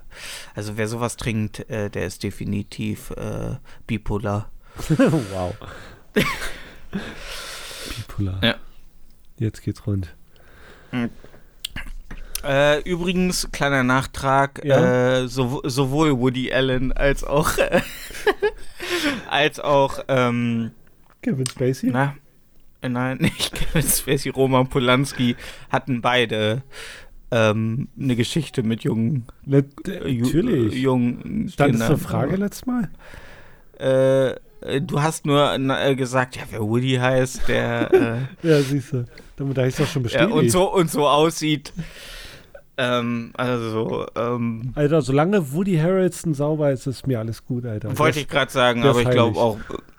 also 0.54 0.78
wer 0.78 0.88
sowas 0.88 1.18
trinkt, 1.18 1.68
äh, 1.68 1.90
der 1.90 2.06
ist 2.06 2.22
definitiv 2.22 3.10
äh, 3.10 3.56
bipolar. 3.86 4.50
wow. 4.88 5.54
Bipolar. 7.98 8.42
Ja. 8.42 8.54
Jetzt 9.36 9.60
geht's 9.60 9.86
rund. 9.86 10.14
Äh, 12.42 12.80
übrigens, 12.88 13.50
kleiner 13.52 13.82
Nachtrag, 13.84 14.64
Ja. 14.64 15.18
äh, 15.18 15.28
sow 15.28 15.60
sowohl 15.64 16.18
Woody 16.18 16.50
Allen 16.50 16.92
als 16.92 17.24
auch 17.24 17.50
als 19.28 19.60
auch 19.60 19.98
ähm, 20.08 20.70
Kevin 21.20 21.46
Spacey? 21.46 21.90
Na, 21.90 22.14
nein, 22.88 23.18
nicht 23.20 23.54
Kevin 23.54 23.82
Spacey, 23.82 24.30
Roman 24.30 24.68
Polanski 24.68 25.36
hatten 25.70 26.00
beide 26.00 26.62
ähm, 27.30 27.88
eine 28.00 28.16
Geschichte 28.16 28.62
mit 28.62 28.82
jungen, 28.82 29.26
Na, 29.44 29.58
äh, 29.58 29.62
natürlich. 30.22 30.74
äh, 30.74 30.78
jungen 30.78 31.48
Stand 31.48 31.74
es 31.74 31.80
Kindern. 31.80 31.88
zur 31.88 31.98
Frage 31.98 32.36
letztes 32.36 32.66
Mal? 32.66 32.88
Äh, 33.78 34.30
äh, 34.60 34.80
du 34.80 35.02
hast 35.02 35.26
nur 35.26 35.52
äh, 35.54 35.94
gesagt, 35.96 36.36
ja, 36.36 36.42
wer 36.50 36.60
Woody 36.60 36.94
heißt, 36.94 37.48
der 37.48 38.28
Ja, 38.42 38.60
siehst 38.62 38.92
du. 38.92 39.04
Damit 39.36 39.58
habe 39.58 39.68
ich 39.68 39.76
doch 39.76 39.86
schon 39.86 40.02
äh, 40.02 40.04
bestätigt. 40.04 40.30
ja, 40.30 40.34
und 40.34 40.50
so 40.50 40.72
und 40.72 40.90
so 40.90 41.06
aussieht. 41.06 41.72
Ähm, 42.78 43.32
also, 43.34 44.06
ähm, 44.16 44.72
Alter, 44.74 45.00
solange 45.00 45.52
Woody 45.52 45.76
Harrelson 45.76 46.34
sauber 46.34 46.72
ist, 46.72 46.86
ist 46.86 47.06
mir 47.06 47.18
alles 47.18 47.44
gut, 47.44 47.64
Alter. 47.64 47.98
wollte 47.98 48.20
ich 48.20 48.28
gerade 48.28 48.52
sagen, 48.52 48.82
aber 48.84 49.00
ich 49.00 49.10
glaube 49.10 49.38
auch, 49.38 49.58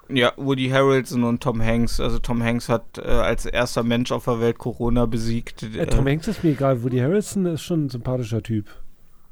äh, 0.10 0.20
ja, 0.20 0.32
Woody 0.38 0.70
Harrelson 0.70 1.24
und 1.24 1.42
Tom 1.42 1.62
Hanks. 1.62 2.00
Also 2.00 2.20
Tom 2.20 2.42
Hanks 2.42 2.70
hat 2.70 2.98
äh, 2.98 3.02
als 3.02 3.46
erster 3.46 3.84
Mensch 3.84 4.12
auf 4.12 4.26
der 4.26 4.40
Welt 4.40 4.58
Corona 4.58 5.06
besiegt. 5.06 5.64
Äh, 5.64 5.88
Tom 5.88 6.08
Hanks 6.08 6.28
ist 6.28 6.44
mir 6.44 6.52
egal. 6.52 6.84
Woody 6.84 7.00
Harrelson 7.00 7.46
ist 7.46 7.62
schon 7.62 7.86
ein 7.86 7.90
sympathischer 7.90 8.42
Typ. 8.42 8.68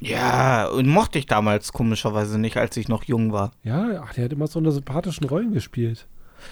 Ja, 0.01 0.67
und 0.67 0.87
mochte 0.87 1.19
ich 1.19 1.25
damals 1.25 1.71
komischerweise 1.71 2.37
nicht, 2.37 2.57
als 2.57 2.75
ich 2.75 2.89
noch 2.89 3.03
jung 3.05 3.31
war. 3.31 3.51
Ja, 3.63 4.03
ach, 4.03 4.13
der 4.13 4.25
hat 4.25 4.33
immer 4.33 4.47
so 4.47 4.59
eine 4.59 4.71
sympathischen 4.71 5.27
Rollen 5.27 5.53
gespielt. 5.53 6.07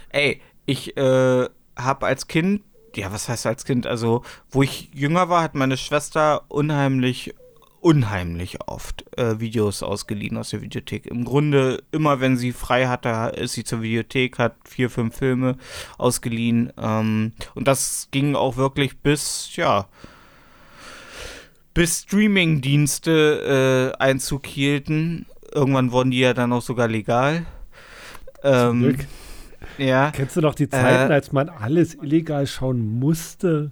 Ey, 0.10 0.40
ich 0.66 0.96
äh, 0.96 1.50
habe 1.76 2.06
als 2.06 2.28
Kind, 2.28 2.62
ja, 2.96 3.12
was 3.12 3.30
heißt 3.30 3.46
als 3.46 3.66
Kind? 3.66 3.88
Also, 3.88 4.24
wo 4.50 4.64
ich 4.64 4.90
jünger 4.94 5.30
war, 5.30 5.42
hat 5.42 5.56
meine 5.56 5.78
Schwester 5.78 6.44
unheimlich, 6.48 7.34
unheimlich 7.82 8.62
oft 8.68 9.06
äh, 9.18 9.40
Videos 9.40 9.84
ausgeliehen 9.84 10.38
aus 10.38 10.52
der 10.52 10.62
Videothek. 10.62 11.06
Im 11.08 11.26
Grunde, 11.26 11.84
immer 11.92 12.20
wenn 12.20 12.38
sie 12.38 12.52
frei 12.52 12.88
hatte, 12.88 13.36
ist 13.36 13.54
sie 13.54 13.64
zur 13.64 13.82
Videothek, 13.82 14.40
hat 14.40 14.56
vier, 14.66 14.90
fünf 14.90 15.18
Filme 15.18 15.58
ausgeliehen. 15.98 16.72
Ähm, 16.78 17.34
und 17.56 17.68
das 17.68 18.08
ging 18.12 18.36
auch 18.36 18.58
wirklich 18.58 19.00
bis, 19.00 19.56
ja, 19.56 19.88
bis 21.74 22.02
Streaming-Dienste 22.02 23.94
äh, 23.98 24.02
Einzug 24.02 24.46
hielten. 24.46 25.26
Irgendwann 25.54 25.92
wurden 25.92 26.12
die 26.12 26.20
ja 26.20 26.34
dann 26.34 26.54
auch 26.54 26.62
sogar 26.62 26.88
legal. 26.88 27.46
Ähm, 28.44 28.82
Glück. 28.82 29.08
Ja. 29.78 30.12
Kennst 30.12 30.36
du 30.38 30.42
noch 30.42 30.56
die 30.56 30.70
Zeiten, 30.70 31.12
Äh, 31.12 31.16
als 31.16 31.32
man 31.32 31.50
alles 31.50 31.96
illegal 31.96 32.48
schauen 32.48 33.00
musste? 33.00 33.72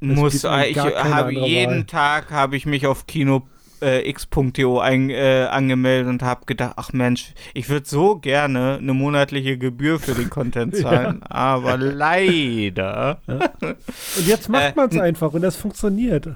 Muss 0.00 0.34
ich 0.34 0.44
habe 0.44 1.32
jeden 1.32 1.72
Wahl. 1.78 1.84
Tag 1.84 2.30
habe 2.30 2.56
ich 2.56 2.66
mich 2.66 2.86
auf 2.86 3.06
kino 3.06 3.42
äh, 3.80 4.08
x.to 4.10 4.80
äh, 4.82 5.44
angemeldet 5.46 6.08
und 6.08 6.22
habe 6.22 6.44
gedacht, 6.46 6.74
ach 6.76 6.92
Mensch, 6.92 7.34
ich 7.54 7.68
würde 7.68 7.88
so 7.88 8.16
gerne 8.16 8.78
eine 8.80 8.94
monatliche 8.94 9.58
Gebühr 9.58 9.98
für 10.00 10.14
den 10.14 10.30
Content 10.30 10.76
zahlen, 10.82 11.22
aber 11.24 11.76
leider. 11.76 13.18
Und 13.26 14.26
jetzt 14.26 14.48
macht 14.48 14.62
Äh, 14.64 14.72
man 14.76 14.88
es 14.88 14.94
n- 14.96 15.00
einfach 15.02 15.32
und 15.32 15.42
das 15.42 15.56
funktioniert. 15.56 16.28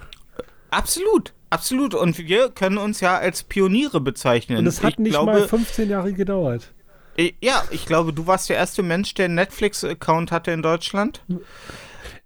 Absolut, 0.71 1.33
absolut. 1.51 1.95
Und 1.95 2.19
wir 2.19 2.51
können 2.51 2.79
uns 2.79 3.01
ja 3.01 3.16
als 3.16 3.42
Pioniere 3.45 4.01
bezeichnen. 4.01 4.59
Und 4.59 4.66
es 4.66 4.83
hat 4.83 4.92
ich 4.95 4.99
nicht 4.99 5.12
glaube, 5.12 5.33
mal 5.33 5.49
15 5.49 5.88
Jahre 5.88 6.12
gedauert. 6.12 6.73
Äh, 7.16 7.33
Ja, 7.40 7.62
ich 7.70 7.87
glaube, 7.87 8.12
du 8.12 8.26
warst 8.26 8.48
der 8.48 8.57
erste 8.57 8.83
Mensch, 8.83 9.14
der 9.14 9.26
einen 9.26 9.35
Netflix-Account 9.37 10.33
hatte 10.33 10.50
in 10.50 10.62
Deutschland. 10.62 11.22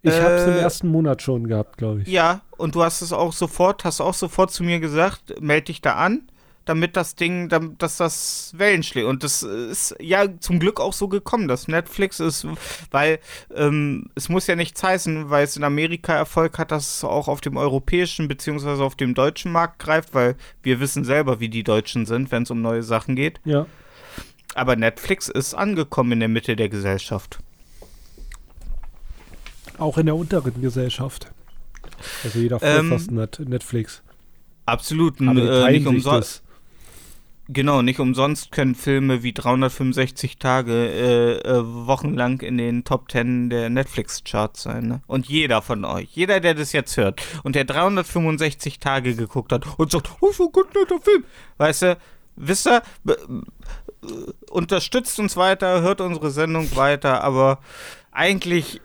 Ich 0.03 0.21
habe 0.21 0.35
es 0.37 0.47
im 0.47 0.55
Äh, 0.55 0.61
ersten 0.61 0.89
Monat 0.89 1.21
schon 1.23 1.47
gehabt, 1.47 1.77
glaube 1.77 2.03
ich. 2.03 2.09
Ja, 2.09 2.41
und 2.57 2.75
du 2.75 2.83
hast 2.83 3.03
es 3.03 3.13
auch 3.13 3.33
sofort, 3.33 3.85
hast 3.85 4.01
auch 4.01 4.15
sofort 4.15 4.51
zu 4.51 4.63
mir 4.63 4.81
gesagt, 4.81 5.41
melde 5.41 5.67
dich 5.67 5.83
da 5.83 5.95
an, 5.97 6.23
damit 6.65 6.97
das 6.97 7.17
Ding, 7.17 7.49
dam- 7.51 7.77
dass 7.79 7.97
das 7.99 8.55
Wellen 8.57 8.83
schlägt. 8.83 9.07
Und 9.09 9.25
das 9.25 9.43
ist 9.43 9.95
ja 10.01 10.25
zum 10.41 10.59
Glück 10.59 10.81
auch 10.81 10.93
so 10.95 11.09
gekommen, 11.09 11.49
dass 11.49 11.69
Netflix 11.69 12.19
ist, 12.21 12.47
weil 12.91 13.19
ähm, 13.55 14.07
es 14.15 14.29
muss 14.31 14.47
ja 14.47 14.57
nichts 14.57 14.83
heißen, 14.83 15.29
weil 15.29 15.45
es 15.45 15.57
in 15.57 15.65
Amerika 15.65 16.15
Erfolg 16.15 16.59
hat, 16.59 16.71
dass 16.71 16.97
es 16.97 17.05
auch 17.05 17.29
auf 17.29 17.41
dem 17.43 17.57
europäischen 17.59 18.27
beziehungsweise 18.29 18.83
auf 18.83 18.95
dem 18.95 19.15
deutschen 19.15 19.53
Markt 19.53 19.81
greift, 19.81 20.15
weil 20.15 20.37
wir 20.63 20.81
wissen 20.81 21.05
selber, 21.05 21.41
wie 21.41 21.49
die 21.51 21.65
Deutschen 21.65 22.07
sind, 22.07 22.31
wenn 22.31 22.45
es 22.45 22.51
um 22.51 22.63
neue 22.63 22.83
Sachen 22.83 23.17
geht. 23.17 23.41
Ja. 23.45 23.67
Aber 24.55 24.77
Netflix 24.77 25.29
ist 25.29 25.55
angekommen 25.55 26.13
in 26.13 26.21
der 26.21 26.29
Mitte 26.29 26.57
der 26.57 26.69
Gesellschaft. 26.69 27.39
Auch 29.79 29.97
in 29.97 30.07
der 30.07 30.17
unteren 30.17 30.61
Gesellschaft. 30.61 31.31
Also 32.25 32.39
jeder 32.39 32.59
Ähm, 32.63 32.93
hat 33.19 33.41
Netflix. 33.41 34.03
Absolut, 34.67 35.21
äh, 35.21 35.71
nicht 35.73 35.87
umsonst. 35.87 36.43
Genau, 37.53 37.83
nicht 37.83 37.99
umsonst 37.99 38.53
können 38.53 38.77
Filme 38.77 39.25
wie 39.25 39.33
365 39.33 40.37
Tage 40.37 40.73
äh, 40.73 41.39
äh, 41.41 41.63
wochenlang 41.65 42.41
in 42.43 42.59
den 42.59 42.85
Top 42.85 43.11
10 43.11 43.51
der 43.51 43.71
Netflix-Charts 43.71 44.63
sein. 44.63 44.87
Ne? 44.87 45.03
Und 45.09 45.27
jeder 45.27 45.61
von 45.61 45.85
euch, 45.85 46.09
jeder, 46.13 46.39
der 46.39 46.55
das 46.55 46.71
jetzt 46.73 46.97
hört 46.97 47.21
und 47.43 47.57
der 47.57 47.65
365 47.65 48.79
Tage 48.79 49.17
geguckt 49.17 49.51
hat 49.51 49.67
und 49.79 49.91
sagt, 49.91 50.11
oh, 50.21 50.31
so 50.31 50.49
gut, 50.49 50.73
netter 50.77 51.01
Film, 51.01 51.25
weißt 51.57 51.83
du, 51.83 51.99
wisst 52.41 52.67
ihr, 52.67 52.83
äh, 53.07 53.15
unterstützt 54.51 55.19
uns 55.19 55.37
weiter, 55.37 55.83
hört 55.83 56.01
unsere 56.01 56.31
Sendung 56.31 56.75
weiter, 56.77 57.23
aber 57.23 57.59
eigentlich 58.11 58.81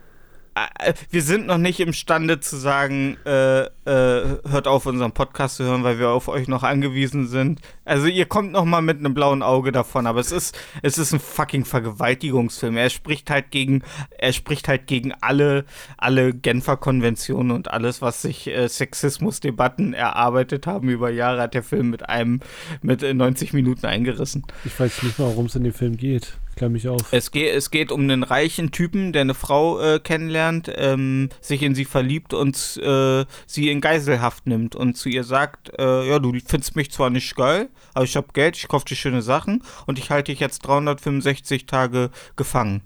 wir 1.12 1.22
sind 1.22 1.48
noch 1.48 1.58
nicht 1.58 1.82
imstande 1.82 2.40
zu 2.40 2.56
sagen, 2.56 3.18
äh, 3.26 3.64
äh, 3.64 3.70
hört 3.86 4.68
auf, 4.68 4.86
unseren 4.86 5.12
Podcast 5.12 5.58
zu 5.58 5.66
hören, 5.66 5.84
weil 5.84 6.00
wir 6.00 6.10
auf 6.10 6.30
euch 6.30 6.48
noch 6.48 6.64
angewiesen 6.64 7.28
sind. 7.28 7.60
Also 7.84 8.08
ihr 8.08 8.26
kommt 8.26 8.54
noch 8.54 8.64
mal 8.64 8.82
mit 8.82 9.00
einem 9.00 9.14
blauen 9.14 9.44
Auge 9.44 9.74
davon, 9.74 10.08
aber 10.08 10.22
es 10.22 10.32
ist, 10.32 10.58
es 10.82 10.98
ist 10.98 11.12
ein 11.12 11.20
fucking 11.20 11.66
Vergewaltigungsfilm. 11.66 12.78
Er 12.78 12.90
spricht 12.90 13.30
halt 13.30 13.52
gegen, 13.52 13.84
er 14.18 14.32
spricht 14.32 14.70
halt 14.70 14.88
gegen 14.88 15.14
alle, 15.20 15.66
alle 15.98 16.34
Genfer 16.34 16.78
Konventionen 16.78 17.52
und 17.52 17.72
alles, 17.72 18.02
was 18.02 18.22
sich 18.22 18.48
äh, 18.48 18.70
Sexismusdebatten 18.70 19.94
erarbeitet 19.94 20.68
haben 20.68 20.88
über 20.88 21.10
Jahre, 21.10 21.42
hat 21.42 21.54
der 21.54 21.64
Film 21.64 21.90
mit 21.90 22.08
einem, 22.08 22.40
mit 22.82 23.02
90 23.02 23.52
Minuten 23.52 23.86
eingerissen. 23.86 24.44
Ich 24.64 24.80
weiß 24.80 25.04
nicht 25.04 25.20
mal, 25.20 25.28
worum 25.28 25.48
es 25.48 25.56
in 25.56 25.66
dem 25.66 25.74
Film 25.74 25.98
geht. 25.98 26.38
Klär 26.56 26.70
mich 26.70 26.88
auf. 26.88 27.12
Es 27.12 27.32
geht, 27.32 27.54
es 27.54 27.70
geht 27.70 27.92
um 27.92 28.02
einen 28.02 28.24
reichen 28.24 28.72
Typen, 28.72 29.12
der 29.12 29.22
eine 29.22 29.34
Frau 29.34 29.80
äh, 29.82 30.00
kennenlernt, 30.00 30.72
ähm, 30.76 31.30
sich 31.42 31.62
in 31.64 31.76
sie 31.76 31.86
verliebt 31.86 32.34
und 32.34 32.56
äh, 32.82 33.26
sie 33.46 33.70
in 33.70 33.82
Geiselhaft 33.82 34.48
nimmt 34.48 34.76
und 34.76 34.96
zu 34.96 35.10
ihr 35.10 35.24
sagt, 35.26 35.72
äh, 35.78 36.08
ja, 36.08 36.20
du 36.20 36.32
findest 36.46 36.76
mich 36.78 36.92
zwar 36.92 37.10
nicht 37.10 37.36
geil, 37.36 37.70
aber 37.94 38.06
ich 38.06 38.16
habe 38.16 38.28
Geld, 38.34 38.56
ich 38.56 38.68
kaufe 38.70 38.86
dir 38.86 38.96
schöne 38.96 39.22
Sachen 39.22 39.64
und 39.86 40.00
ich 40.00 40.10
halte 40.12 40.32
dich 40.32 40.40
jetzt 40.40 40.60
365 40.66 41.66
Tage 41.66 42.10
gefangen. 42.38 42.82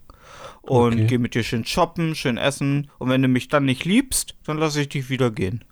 Und 0.61 0.93
Okay. 0.93 1.05
gehe 1.07 1.19
mit 1.19 1.33
dir 1.35 1.43
schön 1.43 1.65
shoppen, 1.65 2.15
schön 2.15 2.37
essen. 2.37 2.89
Und 2.99 3.09
wenn 3.09 3.21
du 3.21 3.27
mich 3.27 3.47
dann 3.47 3.65
nicht 3.65 3.85
liebst, 3.85 4.35
dann 4.45 4.57
lasse 4.57 4.81
ich 4.81 4.89
dich 4.89 5.09
wieder 5.09 5.31
gehen. 5.31 5.63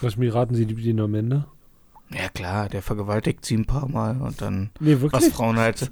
Lass 0.00 0.16
mich 0.16 0.32
raten, 0.32 0.54
sie 0.54 0.64
liebt 0.64 0.80
ihn 0.82 1.00
am 1.00 1.14
Ende. 1.14 1.46
Ja 2.10 2.28
klar, 2.28 2.68
der 2.68 2.82
vergewaltigt 2.82 3.44
sie 3.44 3.56
ein 3.56 3.64
paar 3.64 3.88
Mal 3.88 4.20
und 4.20 4.40
dann 4.40 4.70
Nee, 4.78 4.96
was? 5.00 5.26
Frauen 5.28 5.58
halt. 5.58 5.90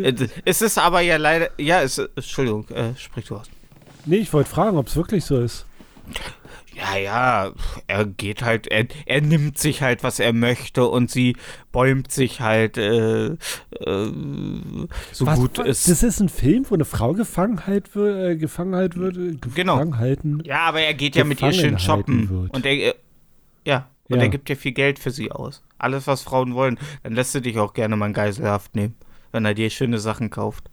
Äh, 0.00 0.14
es 0.44 0.62
ist 0.62 0.78
aber 0.78 1.00
ja 1.00 1.16
leider, 1.16 1.50
ja, 1.58 1.82
es, 1.82 1.98
Entschuldigung, 1.98 2.68
äh, 2.68 2.94
sprich 2.96 3.26
du 3.26 3.36
aus. 3.36 3.50
Nee, 4.04 4.16
ich 4.18 4.32
wollte 4.32 4.50
fragen, 4.50 4.76
ob 4.76 4.86
es 4.86 4.96
wirklich 4.96 5.24
so 5.24 5.40
ist. 5.40 5.66
Ja, 6.74 6.96
ja, 6.96 7.52
er 7.86 8.04
geht 8.04 8.42
halt, 8.42 8.66
er, 8.66 8.86
er 9.06 9.22
nimmt 9.22 9.56
sich 9.58 9.80
halt, 9.80 10.02
was 10.04 10.20
er 10.20 10.34
möchte 10.34 10.86
und 10.86 11.10
sie 11.10 11.36
bäumt 11.72 12.12
sich 12.12 12.42
halt 12.42 12.76
äh, 12.76 13.28
äh, 13.28 13.36
so 15.10 15.26
Was, 15.26 15.38
gut 15.38 15.58
ist. 15.58 15.88
Das 15.88 16.02
ist 16.02 16.20
ein 16.20 16.28
Film, 16.28 16.66
wo 16.68 16.74
eine 16.74 16.84
Frau 16.84 17.14
gefangen 17.14 17.66
halt 17.66 17.94
wird, 17.96 18.32
äh, 18.32 18.36
gefangen 18.36 18.74
halt 18.74 18.96
wird, 18.96 19.16
äh, 19.16 19.36
Genau. 19.54 19.82
ja, 20.44 20.60
aber 20.60 20.82
er 20.82 20.92
geht 20.94 21.16
ja 21.16 21.24
mit 21.24 21.40
ihr 21.40 21.52
schön 21.54 21.78
shoppen 21.78 22.28
wird. 22.28 22.54
und 22.54 22.66
er, 22.66 22.72
äh, 22.90 22.94
ja, 23.64 23.88
und 24.08 24.16
Ja. 24.16 24.22
er 24.22 24.28
gibt 24.28 24.48
ja 24.48 24.54
viel 24.56 24.72
Geld 24.72 24.98
für 24.98 25.10
sie 25.10 25.30
aus. 25.32 25.62
Alles, 25.78 26.06
was 26.06 26.22
Frauen 26.22 26.54
wollen, 26.54 26.78
dann 27.02 27.14
lässt 27.14 27.34
du 27.34 27.40
dich 27.40 27.58
auch 27.58 27.74
gerne 27.74 27.96
mal 27.96 28.06
in 28.06 28.12
Geiselhaft 28.12 28.74
nehmen, 28.74 28.94
wenn 29.32 29.44
er 29.44 29.54
dir 29.54 29.68
schöne 29.70 29.98
Sachen 29.98 30.30
kauft. 30.30 30.70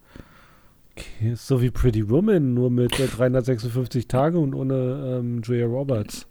Okay, 0.96 1.34
so 1.36 1.62
wie 1.62 1.72
Pretty 1.72 2.08
Woman, 2.10 2.54
nur 2.54 2.70
mit 2.70 3.00
äh, 3.00 3.08
356 3.08 4.08
Tage 4.08 4.38
und 4.38 4.54
ohne 4.54 5.18
ähm, 5.20 5.42
Julia 5.44 5.66
Roberts. 5.66 6.28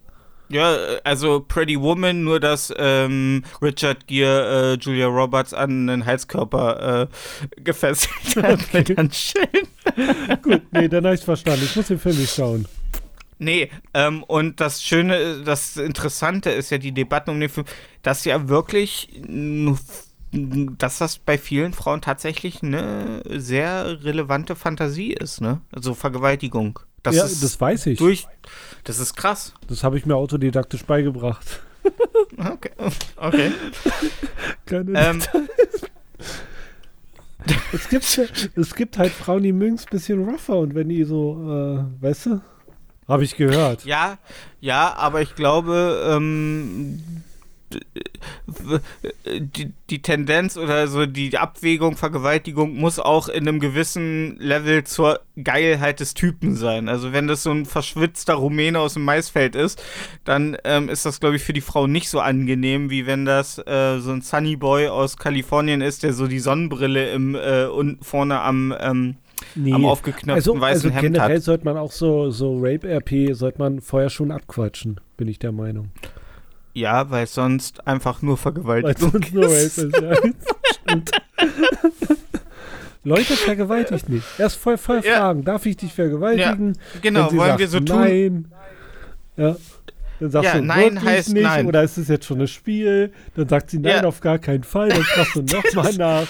Ja, 0.49 0.75
äh, 0.77 1.01
also 1.03 1.41
Pretty 1.41 1.81
Woman, 1.81 2.23
nur 2.23 2.39
dass 2.39 2.73
ähm, 2.77 3.43
Richard 3.61 4.07
Gere 4.07 4.75
äh, 4.75 4.79
Julia 4.79 5.07
Roberts 5.09 5.53
an 5.53 5.89
einen 5.89 6.05
Heizkörper 6.07 7.09
äh, 7.57 7.61
gefesselt 7.61 8.37
hat 8.37 8.61
mit 8.73 8.97
Handschellen. 8.97 9.67
Gut, 10.43 10.63
nee, 10.71 10.87
dann 10.89 11.05
habe 11.07 11.17
ich 11.17 11.23
verstanden. 11.25 11.63
Ich 11.65 11.75
muss 11.75 11.89
den 11.89 11.99
Film 11.99 12.17
nicht 12.19 12.33
schauen. 12.35 12.67
Nee, 13.43 13.71
ähm, 13.93 14.23
und 14.23 14.61
das 14.61 14.85
Schöne, 14.85 15.43
das 15.43 15.77
Interessante 15.77 16.51
ist 16.51 16.71
ja 16.71 16.79
die 16.79 16.93
Debatten 16.93 17.31
um 17.31 17.41
den 17.41 17.49
Film, 17.49 17.67
dass 18.03 18.25
ja 18.25 18.49
wirklich, 18.49 19.09
dass 20.33 20.99
das 20.99 21.19
bei 21.19 21.37
vielen 21.39 21.73
Frauen 21.73 22.01
tatsächlich 22.01 22.63
eine 22.63 23.23
sehr 23.29 24.05
relevante 24.05 24.55
Fantasie 24.55 25.13
ist, 25.13 25.41
ne? 25.41 25.61
Also 25.73 25.95
Vergewaltigung. 25.95 26.79
Das 27.03 27.17
ja, 27.17 27.25
das 27.25 27.61
weiß 27.61 27.87
ich. 27.87 27.99
durch, 27.99 28.29
das 28.85 29.01
ist 29.01 29.17
krass. 29.17 29.55
Das 29.67 29.83
habe 29.83 29.99
ich 29.99 30.07
mir 30.07 30.15
autodidaktisch 30.15 30.85
beigebracht. 30.85 31.63
Okay. 32.39 32.71
okay. 33.17 33.51
Keine 34.67 35.01
ähm, 35.01 35.23
es, 37.73 37.89
gibt, 37.89 38.21
es 38.57 38.75
gibt 38.75 38.99
halt 38.99 39.11
Frauen, 39.11 39.43
die 39.43 39.53
mögen 39.53 39.75
es 39.75 39.85
ein 39.87 39.91
bisschen 39.91 40.25
rougher 40.25 40.59
und 40.59 40.77
wenn 40.77 40.89
die 40.89 41.03
so, 41.03 41.85
äh, 42.01 42.03
weißt 42.03 42.27
du? 42.27 42.41
Habe 43.13 43.25
ich 43.25 43.37
gehört. 43.37 43.85
Ja, 43.85 44.17
ja, 44.63 44.95
aber 44.97 45.21
ich 45.21 45.35
glaube, 45.35 46.03
ähm, 46.09 47.03
die, 49.27 49.73
die 49.91 50.01
Tendenz 50.01 50.57
oder 50.57 50.89
so 50.89 51.05
die 51.05 51.37
Abwägung 51.37 51.99
Vergewaltigung 51.99 52.75
muss 52.75 52.99
auch 52.99 53.29
in 53.29 53.47
einem 53.47 53.61
gewissen 53.61 54.39
Level 54.39 54.85
zur 54.85 55.21
Geilheit 55.43 56.01
des 56.01 56.15
Typen 56.15 56.57
sein. 56.57 56.89
Also 56.89 57.13
wenn 57.13 57.27
das 57.29 57.43
so 57.43 57.51
ein 57.51 57.67
verschwitzter 57.67 58.35
Rumäne 58.35 58.79
aus 58.81 58.95
dem 58.95 59.05
Maisfeld 59.05 59.57
ist, 59.57 59.83
dann 60.25 60.57
ähm, 60.65 60.89
ist 60.89 61.05
das, 61.05 61.21
glaube 61.21 61.37
ich, 61.37 61.43
für 61.43 61.53
die 61.53 61.61
Frau 61.61 61.87
nicht 61.87 62.09
so 62.09 62.21
angenehm, 62.21 62.89
wie 62.89 63.07
wenn 63.07 63.27
das 63.27 63.59
äh, 63.59 63.99
so 63.99 64.13
ein 64.13 64.23
Sunny 64.23 64.57
Boy 64.57 64.89
aus 64.89 65.19
Kalifornien 65.19 65.83
ist, 65.83 66.03
der 66.03 66.15
so 66.15 66.27
die 66.27 66.41
Sonnenbrille 66.41 67.11
im 67.13 67.35
äh, 67.35 67.67
und 67.67 68.03
vorne 68.03 68.41
am 68.41 68.75
ähm, 68.81 69.17
Nee. 69.55 69.73
am 69.73 69.85
aufgeknöpften 69.85 70.31
also, 70.33 70.61
weißen 70.61 70.91
also 70.91 71.03
Hemd 71.03 71.15
generell 71.15 71.37
hat. 71.37 71.43
sollte 71.43 71.65
man 71.65 71.77
auch 71.77 71.93
so, 71.93 72.31
so 72.31 72.59
Rape-RP, 72.59 73.35
sollte 73.35 73.59
man 73.59 73.81
vorher 73.81 74.11
schon 74.11 74.31
abquatschen, 74.31 75.01
bin 75.17 75.29
ich 75.29 75.39
der 75.39 75.53
Meinung. 75.53 75.91
Ja, 76.75 77.11
weil 77.11 77.27
sonst 77.27 77.87
einfach 77.87 78.23
nur 78.23 78.37
Weil 78.37 78.43
Vergewaltigung 78.43 79.11
sonst 79.13 79.35
nur 79.35 79.45
Rape 79.45 79.55
ist. 79.57 79.79
Ja. 79.79 80.17
Stimmt. 80.73 81.11
Leute, 83.05 83.35
vergewaltigt 83.35 84.09
nicht. 84.09 84.25
Erst 84.39 84.57
voll, 84.57 84.79
voll 84.79 85.01
Ja. 85.05 85.19
fragen, 85.19 85.45
darf 85.45 85.67
ich 85.67 85.77
dich 85.77 85.93
vergewaltigen? 85.93 86.79
Genau, 87.03 87.25
Wenn 87.25 87.31
sie 87.31 87.37
wollen 87.37 87.49
sagt 87.49 87.59
wir 87.61 87.69
so 87.69 87.81
tun? 87.81 87.97
Nein. 87.97 88.53
Ja. 89.37 89.57
Dann 90.23 90.31
sagst 90.31 90.55
Ja, 90.55 90.61
du, 90.61 90.65
nein 90.65 91.03
heißt 91.03 91.33
nicht, 91.33 91.43
nein. 91.43 91.67
Oder 91.67 91.83
ist 91.83 91.99
es 91.99 92.07
jetzt 92.07 92.27
schon 92.27 92.41
ein 92.41 92.47
Spiel? 92.47 93.13
Dann 93.35 93.49
sagt 93.49 93.71
sie 93.71 93.79
nein, 93.81 94.03
Ja. 94.03 94.05
auf 94.05 94.21
gar 94.21 94.39
keinen 94.39 94.63
Fall. 94.63 94.89
Dann 94.91 95.03
fragst 95.03 95.35
du 95.35 95.43
nochmal 95.75 95.93
nach. 95.95 96.27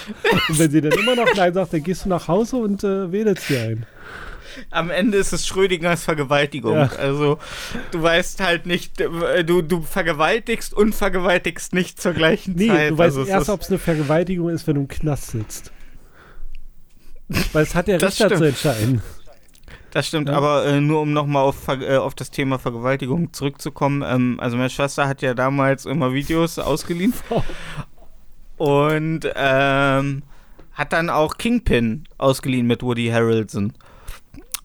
Und 0.49 0.57
wenn 0.57 0.71
sie 0.71 0.81
dann 0.81 0.93
immer 0.93 1.15
noch 1.15 1.31
nein 1.35 1.53
sagt, 1.53 1.73
dann 1.73 1.83
gehst 1.83 2.05
du 2.05 2.09
nach 2.09 2.27
Hause 2.27 2.57
und 2.57 2.83
äh, 2.83 3.11
wählst 3.11 3.47
dir 3.49 3.61
ein. 3.61 3.85
Am 4.71 4.89
Ende 4.89 5.19
ist 5.19 5.31
es 5.31 5.45
Schrödingers 5.45 6.03
Vergewaltigung. 6.05 6.75
Ja. 6.75 6.89
Also, 6.97 7.37
du 7.91 8.01
weißt 8.01 8.41
halt 8.41 8.65
nicht, 8.65 8.99
äh, 8.99 9.43
du, 9.43 9.61
du 9.61 9.81
vergewaltigst 9.83 10.73
und 10.73 10.95
vergewaltigst 10.95 11.73
nicht 11.75 12.01
zur 12.01 12.13
gleichen 12.13 12.55
Nee, 12.55 12.67
Zeit. 12.69 12.91
du 12.91 12.97
weißt 12.97 13.17
also, 13.17 13.29
erst, 13.29 13.49
ob 13.49 13.61
es 13.61 13.69
eine 13.69 13.77
Vergewaltigung 13.77 14.49
ist, 14.49 14.65
wenn 14.65 14.73
du 14.75 14.81
im 14.81 14.87
Knast 14.87 15.31
sitzt. 15.31 15.71
Weil 17.51 17.61
es 17.63 17.75
hat 17.75 17.87
der 17.87 17.99
Das 17.99 18.13
Richter 18.13 18.29
zu 18.29 18.35
stimmt. 18.35 18.49
entscheiden. 18.49 19.01
Das 19.93 20.07
stimmt, 20.07 20.27
Ja. 20.27 20.35
aber 20.35 20.65
äh, 20.65 20.81
nur 20.81 21.01
um 21.01 21.13
nochmal 21.13 21.43
auf, 21.43 21.67
äh, 21.67 21.97
auf 21.97 22.15
das 22.15 22.31
Thema 22.31 22.57
Vergewaltigung 22.57 23.31
zurückzukommen. 23.31 24.03
Ähm, 24.05 24.39
also, 24.39 24.57
meine 24.57 24.71
Schwester 24.71 25.07
hat 25.07 25.21
ja 25.21 25.35
damals 25.35 25.85
immer 25.85 26.13
Videos 26.13 26.57
ausgeliehen. 26.57 27.13
Und 28.57 29.29
ähm, 29.35 30.23
hat 30.73 30.93
dann 30.93 31.09
auch 31.09 31.37
Kingpin 31.37 32.07
ausgeliehen 32.17 32.65
mit 32.67 32.81
Woody 32.83 33.09
Harrelson. 33.09 33.73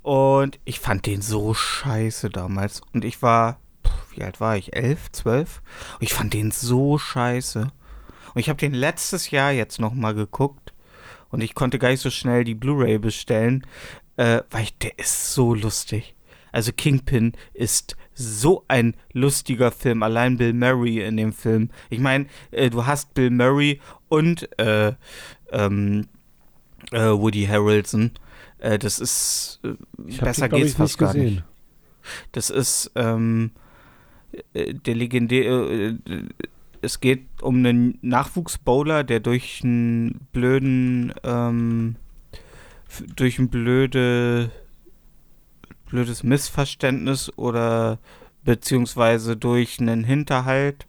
Und 0.02 0.58
ich 0.64 0.80
fand 0.80 1.04
den 1.06 1.20
so 1.20 1.52
scheiße 1.52 2.30
damals. 2.30 2.80
Und 2.94 3.04
ich 3.04 3.20
war, 3.20 3.58
pff, 3.86 4.16
wie 4.16 4.22
alt 4.22 4.40
war 4.40 4.56
ich? 4.56 4.74
Elf, 4.74 5.10
zwölf? 5.12 5.60
Und 5.94 6.02
ich 6.04 6.14
fand 6.14 6.32
den 6.32 6.50
so 6.50 6.96
scheiße. 6.98 7.70
Und 8.34 8.40
ich 8.40 8.48
habe 8.48 8.58
den 8.58 8.72
letztes 8.72 9.30
Jahr 9.30 9.52
jetzt 9.52 9.78
nochmal 9.80 10.14
geguckt. 10.14 10.72
Und 11.30 11.42
ich 11.42 11.54
konnte 11.54 11.78
gar 11.78 11.90
nicht 11.90 12.00
so 12.00 12.08
schnell 12.08 12.44
die 12.44 12.54
Blu-ray 12.54 12.98
bestellen, 12.98 13.66
äh, 14.18 14.42
weil 14.50 14.64
ich, 14.64 14.76
der 14.78 14.98
ist 14.98 15.32
so 15.32 15.54
lustig. 15.54 16.14
Also 16.52 16.72
Kingpin 16.72 17.32
ist 17.54 17.96
so 18.14 18.64
ein 18.68 18.94
lustiger 19.12 19.70
Film. 19.70 20.02
Allein 20.02 20.36
Bill 20.36 20.52
Murray 20.52 21.00
in 21.00 21.16
dem 21.16 21.32
Film. 21.32 21.70
Ich 21.88 22.00
meine, 22.00 22.26
äh, 22.50 22.68
du 22.68 22.84
hast 22.84 23.14
Bill 23.14 23.30
Murray 23.30 23.80
und 24.08 24.48
äh, 24.58 24.92
ähm, 25.52 26.08
äh, 26.90 27.10
Woody 27.10 27.46
Harrelson. 27.46 28.10
Äh, 28.58 28.78
das 28.78 28.98
ist 28.98 29.60
äh, 29.62 29.74
besser 30.20 30.48
den, 30.48 30.58
geht's 30.58 30.72
ich, 30.72 30.76
fast 30.76 30.98
gar 30.98 31.12
gesehen. 31.14 31.34
nicht. 31.34 31.44
Das 32.32 32.50
ist 32.50 32.90
ähm, 32.96 33.52
äh, 34.52 34.74
der 34.74 34.94
legendäre. 34.96 35.98
Es 36.80 37.00
geht 37.00 37.26
um 37.40 37.56
einen 37.56 37.98
Nachwuchsbowler, 38.02 39.04
der 39.04 39.20
durch 39.20 39.60
einen 39.62 40.26
blöden, 40.32 41.12
ähm, 41.22 41.96
durch 43.16 43.38
ein 43.38 43.48
blöde, 43.48 44.50
blödes 45.90 46.22
Missverständnis 46.22 47.30
oder 47.36 47.98
beziehungsweise 48.44 49.36
durch 49.36 49.78
einen 49.80 50.04
Hinterhalt 50.04 50.86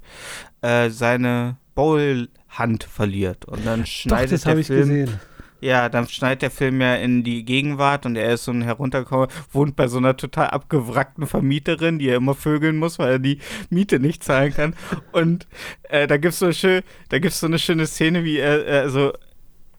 äh, 0.62 0.90
seine 0.90 1.58
Bowlhand 1.76 2.84
verliert 2.84 3.46
und 3.46 3.66
dann 3.66 3.82
Doch, 3.82 3.88
schneidet 3.88 4.32
das 4.34 4.42
der 4.44 4.64
Film 4.64 4.90
gesehen. 4.90 5.20
ja, 5.62 5.90
dann 5.90 6.08
schneidet 6.08 6.42
der 6.44 6.52
Film 6.52 6.80
ja 6.82 6.96
in 6.96 7.24
die 7.24 7.44
Gegenwart 7.44 8.06
und 8.06 8.16
er 8.16 8.34
ist 8.34 8.46
so 8.46 8.52
ein 8.52 8.62
heruntergekommen, 8.62 9.28
wohnt 9.52 9.76
bei 9.76 9.88
so 9.88 9.98
einer 9.98 10.16
total 10.16 10.48
abgewrackten 10.48 11.28
Vermieterin, 11.28 12.00
die 12.00 12.10
er 12.10 12.18
immer 12.18 12.36
vögeln 12.36 12.78
muss, 12.78 12.98
weil 13.00 13.12
er 13.14 13.20
die 13.20 13.40
Miete 13.70 14.00
nicht 14.00 14.24
zahlen 14.24 14.54
kann. 14.54 14.74
Und 15.12 15.48
äh, 15.84 16.08
da 16.08 16.18
gibt's 16.18 16.40
so 16.40 16.52
schön, 16.52 16.82
da 17.10 17.20
gibt's 17.20 17.40
so 17.40 17.48
eine 17.48 17.60
schöne 17.60 17.88
Szene, 17.88 18.24
wie 18.24 18.38
er, 18.38 18.66
er 18.66 18.90
so 18.90 19.14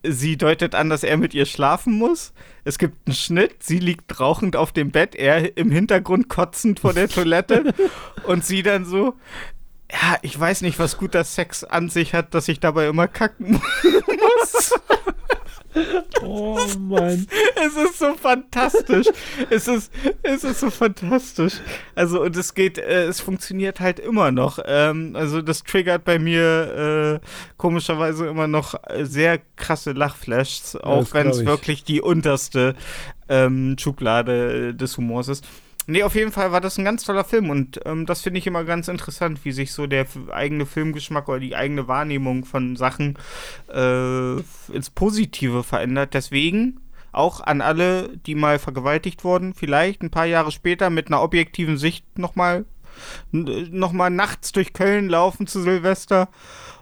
sie 0.02 0.36
deutet 0.36 0.74
an, 0.74 0.88
dass 0.88 1.02
er 1.02 1.16
mit 1.16 1.34
ihr 1.34 1.46
schlafen 1.46 1.94
muss. 1.94 2.32
Es 2.64 2.78
gibt 2.78 3.06
einen 3.06 3.14
Schnitt, 3.14 3.62
sie 3.62 3.78
liegt 3.78 4.20
rauchend 4.20 4.56
auf 4.56 4.72
dem 4.72 4.90
Bett, 4.90 5.14
er 5.14 5.56
im 5.56 5.70
Hintergrund 5.70 6.28
kotzend 6.28 6.80
vor 6.80 6.92
der 6.92 7.08
Toilette 7.08 7.74
und 8.24 8.44
sie 8.44 8.62
dann 8.62 8.84
so, 8.84 9.14
ja, 9.90 10.18
ich 10.22 10.38
weiß 10.38 10.62
nicht, 10.62 10.78
was 10.78 10.98
guter 10.98 11.24
Sex 11.24 11.64
an 11.64 11.88
sich 11.88 12.14
hat, 12.14 12.34
dass 12.34 12.48
ich 12.48 12.60
dabei 12.60 12.86
immer 12.86 13.08
kacken 13.08 13.52
muss. 14.06 14.74
Oh 16.22 16.58
Mann. 16.78 17.26
Es 17.56 17.76
ist 17.76 17.98
so 17.98 18.14
fantastisch. 18.14 19.06
es 19.50 19.68
ist, 19.68 19.92
es 20.22 20.44
ist 20.44 20.60
so 20.60 20.70
fantastisch. 20.70 21.54
Also, 21.94 22.22
und 22.22 22.36
es 22.36 22.54
geht, 22.54 22.78
äh, 22.78 23.04
es 23.04 23.20
funktioniert 23.20 23.80
halt 23.80 23.98
immer 23.98 24.30
noch. 24.32 24.58
Ähm, 24.64 25.14
also, 25.14 25.42
das 25.42 25.62
triggert 25.62 26.04
bei 26.04 26.18
mir 26.18 27.20
äh, 27.22 27.26
komischerweise 27.56 28.26
immer 28.26 28.46
noch 28.46 28.74
äh, 28.88 29.04
sehr 29.04 29.38
krasse 29.56 29.92
Lachflashs, 29.92 30.76
auch 30.76 31.12
wenn 31.12 31.28
es 31.28 31.40
ich. 31.40 31.46
wirklich 31.46 31.84
die 31.84 32.00
unterste 32.00 32.74
ähm, 33.28 33.76
Schublade 33.78 34.74
des 34.74 34.96
Humors 34.96 35.28
ist. 35.28 35.46
Nee, 35.90 36.04
auf 36.04 36.14
jeden 36.14 36.30
Fall 36.30 36.52
war 36.52 36.60
das 36.60 36.78
ein 36.78 36.84
ganz 36.84 37.04
toller 37.04 37.24
Film 37.24 37.50
und 37.50 37.80
ähm, 37.84 38.06
das 38.06 38.22
finde 38.22 38.38
ich 38.38 38.46
immer 38.46 38.64
ganz 38.64 38.86
interessant, 38.86 39.44
wie 39.44 39.50
sich 39.50 39.72
so 39.72 39.88
der 39.88 40.06
eigene 40.30 40.64
Filmgeschmack 40.64 41.28
oder 41.28 41.40
die 41.40 41.56
eigene 41.56 41.88
Wahrnehmung 41.88 42.44
von 42.44 42.76
Sachen 42.76 43.18
äh, 43.68 44.34
ins 44.72 44.90
Positive 44.94 45.64
verändert. 45.64 46.14
Deswegen 46.14 46.80
auch 47.10 47.40
an 47.40 47.60
alle, 47.60 48.16
die 48.26 48.36
mal 48.36 48.60
vergewaltigt 48.60 49.24
wurden, 49.24 49.52
vielleicht 49.52 50.02
ein 50.02 50.10
paar 50.10 50.26
Jahre 50.26 50.52
später 50.52 50.90
mit 50.90 51.08
einer 51.08 51.22
objektiven 51.22 51.76
Sicht 51.76 52.18
nochmal 52.18 52.66
noch 53.32 53.92
mal 53.92 54.10
nachts 54.10 54.52
durch 54.52 54.72
Köln 54.72 55.08
laufen 55.08 55.46
zu 55.46 55.60
Silvester 55.60 56.28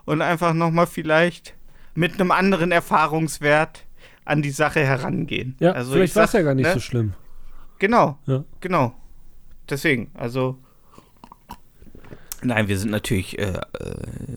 und 0.04 0.20
einfach 0.20 0.52
nochmal 0.52 0.86
vielleicht 0.86 1.54
mit 1.94 2.14
einem 2.14 2.30
anderen 2.30 2.72
Erfahrungswert 2.72 3.84
an 4.24 4.42
die 4.42 4.50
Sache 4.50 4.80
herangehen. 4.80 5.56
Ja, 5.60 5.72
also 5.72 5.92
vielleicht 5.92 6.12
ich 6.12 6.16
war 6.16 6.24
es 6.24 6.32
ja 6.32 6.42
gar 6.42 6.54
nicht 6.54 6.66
ne? 6.66 6.74
so 6.74 6.80
schlimm. 6.80 7.14
Genau, 7.78 8.18
Ja. 8.26 8.44
genau. 8.60 8.94
Deswegen, 9.68 10.10
also. 10.14 10.58
Nein, 12.42 12.68
wir 12.68 12.78
sind 12.78 12.90
natürlich 12.90 13.38
äh, 13.38 13.52
äh, 13.52 13.96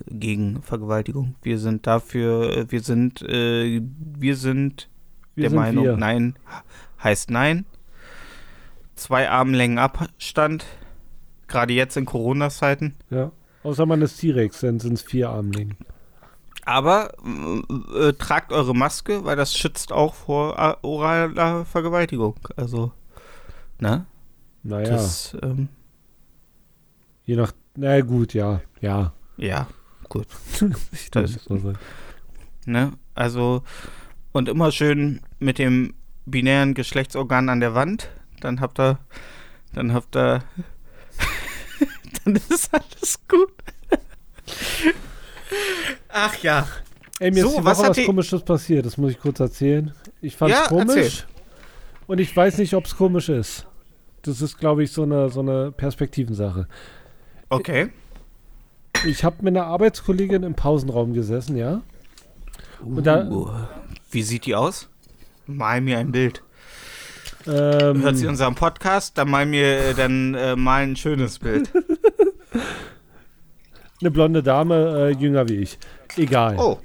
gegen 0.09 0.63
Vergewaltigung. 0.63 1.35
Wir 1.43 1.59
sind 1.59 1.85
dafür, 1.85 2.57
äh, 2.57 2.71
wir 2.71 2.81
sind, 2.81 3.21
äh, 3.21 3.81
wir 4.17 4.35
sind 4.35 4.89
Wir 5.35 5.43
der 5.43 5.49
sind 5.51 5.59
Meinung, 5.59 5.83
wir. 5.85 5.97
nein 5.97 6.35
heißt 7.03 7.29
nein. 7.29 7.65
Zwei 8.95 9.29
Armlängen 9.29 9.77
Abstand. 9.77 10.65
Gerade 11.47 11.73
jetzt 11.73 11.95
in 11.97 12.05
Corona-Zeiten. 12.05 12.95
Ja. 13.09 13.31
Außer 13.63 13.85
man 13.85 14.01
ist 14.01 14.17
T-Rex, 14.17 14.61
dann 14.61 14.79
sind 14.79 14.93
es 14.93 15.01
vier 15.03 15.29
Armlängen. 15.29 15.77
Aber 16.65 17.11
äh, 17.95 18.13
tragt 18.13 18.51
eure 18.51 18.73
Maske, 18.75 19.23
weil 19.25 19.35
das 19.35 19.55
schützt 19.55 19.91
auch 19.91 20.13
vor 20.15 20.57
äh, 20.57 20.75
oraler 20.85 21.65
Vergewaltigung. 21.65 22.35
Also, 22.55 22.91
ne? 23.81 24.05
Naja, 24.63 24.89
Das, 24.91 25.35
ähm, 25.41 25.67
je 27.25 27.35
nach. 27.35 27.51
Na 27.75 27.99
gut, 28.01 28.33
ja. 28.33 28.61
Ja. 28.79 29.11
ja, 29.37 29.67
gut. 30.07 30.27
Das- 31.11 31.33
sagen. 31.43 31.77
Ne? 32.65 32.93
Also, 33.15 33.63
und 34.31 34.47
immer 34.47 34.71
schön 34.71 35.21
mit 35.39 35.57
dem 35.59 35.93
binären 36.25 36.73
Geschlechtsorgan 36.75 37.49
an 37.49 37.59
der 37.59 37.73
Wand. 37.73 38.09
Dann 38.39 38.61
habt 38.61 38.79
ihr, 38.79 38.99
dann 39.73 39.93
habt 39.93 40.15
ihr, 40.15 40.43
dann 42.23 42.35
ist 42.35 42.69
alles 42.73 43.19
gut. 43.27 43.51
Ach 46.09 46.35
ja. 46.43 46.67
Ey, 47.19 47.31
mir 47.31 47.41
So, 47.43 47.49
ist 47.49 47.57
die 47.59 47.65
was 47.65 47.77
Woche 47.77 47.83
hat 47.83 47.89
was 47.91 47.97
die- 47.97 48.05
Komisches 48.05 48.43
passiert, 48.43 48.85
das 48.85 48.97
muss 48.97 49.11
ich 49.11 49.19
kurz 49.19 49.39
erzählen. 49.39 49.93
Ich 50.21 50.35
fand's 50.35 50.55
Ja, 50.57 50.67
komisch. 50.67 50.95
erzähl. 50.95 51.25
Und 52.07 52.19
ich 52.19 52.35
weiß 52.35 52.57
nicht, 52.57 52.73
ob 52.73 52.85
es 52.85 52.95
komisch 52.95 53.29
ist. 53.29 53.65
Das 54.23 54.41
ist, 54.41 54.59
glaube 54.59 54.83
ich, 54.83 54.91
so 54.91 55.03
eine, 55.03 55.29
so 55.29 55.39
eine 55.39 55.71
Perspektivensache. 55.71 56.67
Okay. 57.49 57.89
Ich 59.05 59.23
habe 59.23 59.37
mit 59.41 59.55
einer 59.57 59.65
Arbeitskollegin 59.65 60.43
im 60.43 60.53
Pausenraum 60.53 61.13
gesessen, 61.13 61.57
ja. 61.57 61.81
Und 62.83 63.05
da- 63.05 63.27
Uh, 63.27 63.49
wie 64.11 64.21
sieht 64.21 64.45
die 64.45 64.53
aus? 64.55 64.89
Mal 65.47 65.81
mir 65.81 65.97
ein 65.97 66.11
Bild. 66.11 66.43
Ähm, 67.47 68.03
Hört 68.03 68.17
sie 68.17 68.27
unseren 68.27 68.53
Podcast, 68.53 69.17
dann 69.17 69.29
mal 69.29 69.47
mir 69.47 69.77
äh, 69.79 69.93
dann 69.95 70.35
äh, 70.35 70.55
mal 70.55 70.83
ein 70.83 70.95
schönes 70.95 71.39
Bild. 71.39 71.71
eine 74.01 74.11
blonde 74.11 74.43
Dame, 74.43 75.09
äh, 75.09 75.11
jünger 75.19 75.49
wie 75.49 75.55
ich. 75.57 75.79
Egal. 76.17 76.57
Oh, 76.59 76.77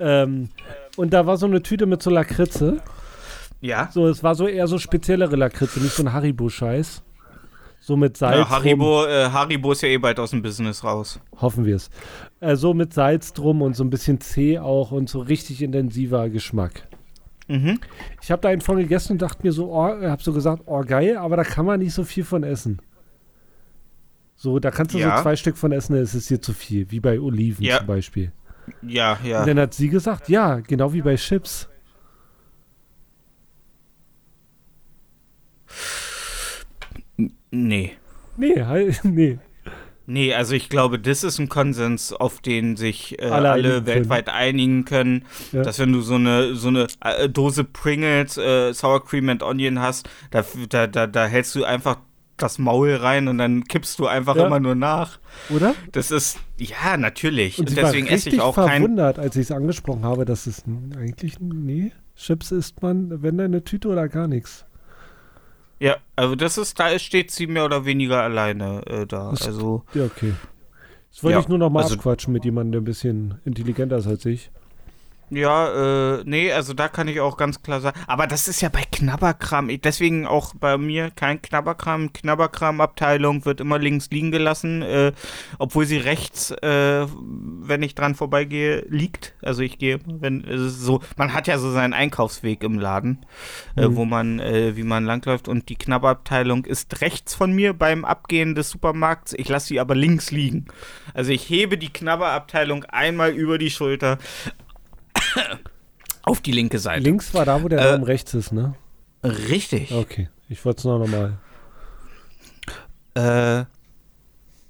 Ähm, 0.00 0.48
und 0.96 1.12
da 1.12 1.26
war 1.26 1.36
so 1.36 1.46
eine 1.46 1.62
Tüte 1.62 1.86
mit 1.86 2.02
so 2.02 2.10
Lakritze. 2.10 2.80
Ja. 3.64 3.88
So, 3.92 4.06
es 4.08 4.22
war 4.22 4.34
so 4.34 4.46
eher 4.46 4.66
so 4.66 4.78
speziellere 4.78 5.36
Lakritze, 5.36 5.80
nicht 5.80 5.92
so 5.94 6.02
ein 6.02 6.12
Haribo-Scheiß. 6.12 7.02
So 7.80 7.96
mit 7.96 8.16
Salz. 8.16 8.36
ja. 8.38 8.48
Haribo, 8.48 9.04
äh, 9.04 9.28
Haribo 9.30 9.72
ist 9.72 9.82
ja 9.82 9.88
eh 9.88 9.98
bald 9.98 10.18
aus 10.18 10.30
dem 10.30 10.40
Business 10.42 10.82
raus. 10.84 11.20
Hoffen 11.40 11.66
wir 11.66 11.76
es. 11.76 11.90
Äh, 12.40 12.56
so 12.56 12.72
mit 12.74 12.94
Salz 12.94 13.32
drum 13.34 13.60
und 13.60 13.76
so 13.76 13.84
ein 13.84 13.90
bisschen 13.90 14.20
zäh 14.20 14.58
auch 14.58 14.90
und 14.90 15.08
so 15.10 15.20
richtig 15.20 15.60
intensiver 15.62 16.30
Geschmack. 16.30 16.88
Mhm. 17.46 17.78
Ich 18.22 18.30
habe 18.30 18.40
da 18.40 18.48
einen 18.48 18.62
von 18.62 18.78
gegessen 18.78 19.12
und 19.12 19.22
dachte 19.22 19.40
mir 19.42 19.52
so, 19.52 19.70
oh, 19.70 19.82
habe 19.84 20.22
so 20.22 20.32
gesagt, 20.32 20.62
oh 20.64 20.80
geil, 20.80 21.18
aber 21.18 21.36
da 21.36 21.44
kann 21.44 21.66
man 21.66 21.80
nicht 21.80 21.92
so 21.92 22.04
viel 22.04 22.24
von 22.24 22.42
essen. 22.42 22.80
So, 24.36 24.58
da 24.58 24.70
kannst 24.70 24.94
du 24.94 24.98
Ja. 24.98 25.18
so 25.18 25.22
zwei 25.22 25.36
Stück 25.36 25.56
von 25.58 25.70
essen, 25.72 25.92
dann 25.94 26.02
ist 26.02 26.14
es 26.14 26.26
dir 26.26 26.40
zu 26.40 26.52
viel, 26.54 26.90
wie 26.90 27.00
bei 27.00 27.20
Oliven 27.20 27.62
Ja. 27.64 27.78
zum 27.78 27.86
Beispiel. 27.86 28.32
Ja, 28.80 29.18
ja. 29.22 29.40
Und 29.40 29.48
dann 29.48 29.58
hat 29.58 29.74
sie 29.74 29.90
gesagt, 29.90 30.30
ja, 30.30 30.60
genau 30.60 30.92
wie 30.94 31.02
bei 31.02 31.16
Chips. 31.16 31.68
Nee. 37.50 37.92
Nee, 38.36 38.64
nee. 39.02 39.38
Nee, 40.06 40.34
also 40.34 40.54
ich 40.54 40.68
glaube, 40.68 40.98
das 40.98 41.24
ist 41.24 41.38
ein 41.38 41.48
Konsens, 41.48 42.12
auf 42.12 42.40
den 42.42 42.76
sich 42.76 43.18
äh, 43.22 43.24
Alle 43.26 43.50
alle, 43.52 43.86
weltweit 43.86 44.28
einigen 44.28 44.84
können, 44.84 45.24
Ja. 45.52 45.62
dass 45.62 45.78
wenn 45.78 45.92
du 45.92 46.02
so 46.02 46.16
eine 46.16 46.54
so 46.56 46.68
eine 46.68 46.88
äh, 47.02 47.26
Dose 47.28 47.64
Pringles, 47.64 48.36
äh, 48.36 48.74
Sour 48.74 49.02
Cream 49.06 49.30
and 49.30 49.42
Onion 49.42 49.80
hast, 49.80 50.06
da, 50.30 50.44
da, 50.68 50.86
da, 50.86 51.06
da 51.06 51.24
hältst 51.26 51.54
du 51.54 51.64
einfach 51.64 51.98
das 52.36 52.58
Maul 52.58 52.96
rein 52.96 53.28
und 53.28 53.38
dann 53.38 53.64
kippst 53.64 53.98
du 53.98 54.06
einfach 54.06 54.36
Ja. 54.36 54.46
immer 54.46 54.60
nur 54.60 54.74
nach. 54.74 55.20
Oder? 55.48 55.74
Das 55.92 56.10
ist, 56.10 56.38
ja, 56.58 56.98
natürlich. 56.98 57.58
Und 57.58 57.70
Und 57.70 57.78
deswegen 57.78 58.06
esse 58.08 58.28
ich 58.28 58.40
auch 58.42 58.56
kein. 58.56 58.82
verwundert, 58.82 59.18
als 59.18 59.36
ich 59.36 59.42
es 59.42 59.52
angesprochen 59.52 60.04
habe, 60.04 60.26
dass 60.26 60.46
es 60.46 60.64
eigentlich, 60.98 61.40
nee, 61.40 61.92
Chips 62.16 62.52
isst 62.52 62.82
man, 62.82 63.22
wenn 63.22 63.38
da 63.38 63.44
eine 63.44 63.64
Tüte 63.64 63.88
oder 63.88 64.08
gar 64.08 64.26
nichts. 64.28 64.66
Ja, 65.80 65.96
also 66.16 66.34
das 66.36 66.56
ist, 66.58 66.78
da 66.78 66.98
steht 66.98 67.30
sie 67.30 67.46
mehr 67.46 67.64
oder 67.64 67.84
weniger 67.84 68.22
alleine 68.22 68.82
äh, 68.86 69.06
da. 69.06 69.30
Das- 69.30 69.46
Also, 69.46 69.84
Ja, 69.94 70.04
okay. 70.04 70.32
Das 71.10 71.22
wollte 71.22 71.34
Ja, 71.34 71.40
ich 71.40 71.48
nur 71.48 71.58
noch 71.58 71.70
mal 71.70 71.82
also- 71.82 71.94
abquatschen 71.94 72.32
mit 72.32 72.44
jemandem, 72.44 72.72
der 72.72 72.80
ein 72.80 72.84
bisschen 72.84 73.34
intelligenter 73.44 73.96
ist 73.98 74.06
als 74.06 74.24
ich. 74.26 74.50
Ja, 75.30 76.16
äh, 76.18 76.22
nee, 76.26 76.52
also 76.52 76.74
da 76.74 76.88
kann 76.88 77.08
ich 77.08 77.20
auch 77.20 77.36
ganz 77.36 77.62
klar 77.62 77.80
sagen. 77.80 77.98
Aber 78.06 78.26
das 78.26 78.46
ist 78.46 78.60
ja 78.60 78.68
bei 78.68 78.82
Knabberkram, 78.92 79.68
ich- 79.70 79.80
deswegen 79.80 80.26
auch 80.26 80.54
bei 80.54 80.76
mir 80.78 81.10
kein 81.10 81.40
Knabberkram. 81.40 82.12
Knabberkram-Abteilung 82.12 83.44
wird 83.44 83.60
immer 83.60 83.78
links 83.78 84.10
liegen 84.10 84.30
gelassen, 84.30 84.82
äh, 84.82 85.12
obwohl 85.58 85.86
sie 85.86 85.96
rechts, 85.96 86.50
äh, 86.50 87.06
wenn 87.08 87.82
ich 87.82 87.94
dran 87.94 88.14
vorbeigehe, 88.14 88.84
liegt. 88.88 89.34
Also 89.42 89.62
ich 89.62 89.78
gehe, 89.78 89.98
wenn 90.06 90.44
es 90.44 90.60
ist 90.60 90.80
so, 90.82 91.00
man 91.16 91.32
hat 91.32 91.46
ja 91.46 91.58
so 91.58 91.70
seinen 91.72 91.94
Einkaufsweg 91.94 92.62
im 92.62 92.78
Laden, 92.78 93.24
äh, 93.76 93.88
Mhm. 93.88 93.96
wo 93.96 94.04
man, 94.04 94.38
äh, 94.40 94.76
wie 94.76 94.82
man 94.84 95.04
langläuft 95.04 95.48
und 95.48 95.68
die 95.68 95.76
Knabberabteilung 95.76 96.64
ist 96.64 97.00
rechts 97.00 97.34
von 97.34 97.52
mir 97.52 97.72
beim 97.72 98.04
Abgehen 98.04 98.54
des 98.54 98.70
Supermarkts. 98.70 99.32
Ich 99.32 99.48
lasse 99.48 99.68
sie 99.68 99.80
aber 99.80 99.94
links 99.94 100.30
liegen. 100.30 100.66
Also 101.14 101.32
ich 101.32 101.48
hebe 101.48 101.78
die 101.78 101.92
Knabberabteilung 101.92 102.84
einmal 102.84 103.30
über 103.30 103.58
die 103.58 103.70
Schulter 103.70 104.18
auf 106.22 106.40
die 106.40 106.52
linke 106.52 106.78
Seite. 106.78 107.02
Links 107.02 107.34
war 107.34 107.44
da, 107.44 107.62
wo 107.62 107.68
der 107.68 107.78
Äh, 107.80 107.92
Raum 107.92 108.02
rechts 108.02 108.34
ist, 108.34 108.52
ne? 108.52 108.74
Richtig. 109.22 109.92
Okay, 109.92 110.28
ich 110.48 110.64
wollte 110.64 110.78
es 110.78 110.84
noch 110.84 111.06
mal. 111.06 111.38
Äh, 113.14 113.64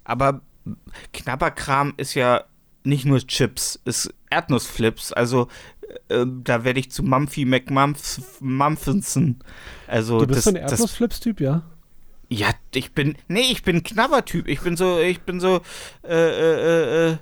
aber 0.05 0.43
Knabberkram 1.13 1.95
ist 1.97 2.15
ja 2.15 2.45
nicht 2.85 3.05
nur 3.07 3.19
Chips, 3.27 3.81
ist 3.85 4.13
Erdnussflips. 4.31 5.13
Also 5.13 5.49
äh, 6.09 6.25
da 6.43 6.65
werde 6.65 6.81
ich 6.81 6.91
zu 6.91 7.03
Mumphy 7.03 7.45
McMumphinson. 7.47 9.39
Also 9.87 10.19
Du 10.21 10.27
bist 10.27 10.39
das, 10.39 10.45
so 10.45 10.51
ein 10.51 10.57
Erdnussflips-Typ, 10.57 11.41
ja? 11.41 11.63
ja, 12.29 12.51
ich 12.75 12.93
bin, 12.93 13.17
nee, 13.29 13.49
ich 13.51 13.63
bin 13.63 13.83
Knabbertyp. 13.83 14.49
Ich 14.49 14.61
bin 14.61 14.77
so, 14.77 14.99
ich 14.99 15.21
bin 15.23 15.41
so, 15.41 15.63
äh, 16.03 16.15
äh, 16.15 17.13
äh, 17.13 17.17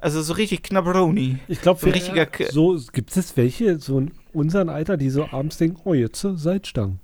also 0.00 0.22
so 0.22 0.32
richtig 0.34 0.62
Knabberoni. 0.62 1.38
Ich 1.48 1.60
glaube, 1.60 1.80
So 1.80 1.88
richtiger 1.90 2.26
K- 2.26 2.50
so 2.50 2.78
gibt 2.92 3.16
es 3.16 3.36
welche, 3.36 3.78
so 3.78 3.98
in 3.98 4.12
unserem 4.32 4.68
Alter, 4.68 4.96
die 4.96 5.10
so 5.10 5.28
abends 5.30 5.56
denken, 5.58 5.80
oh, 5.84 5.94
jetzt 5.94 6.20
Salzstangen. 6.20 7.00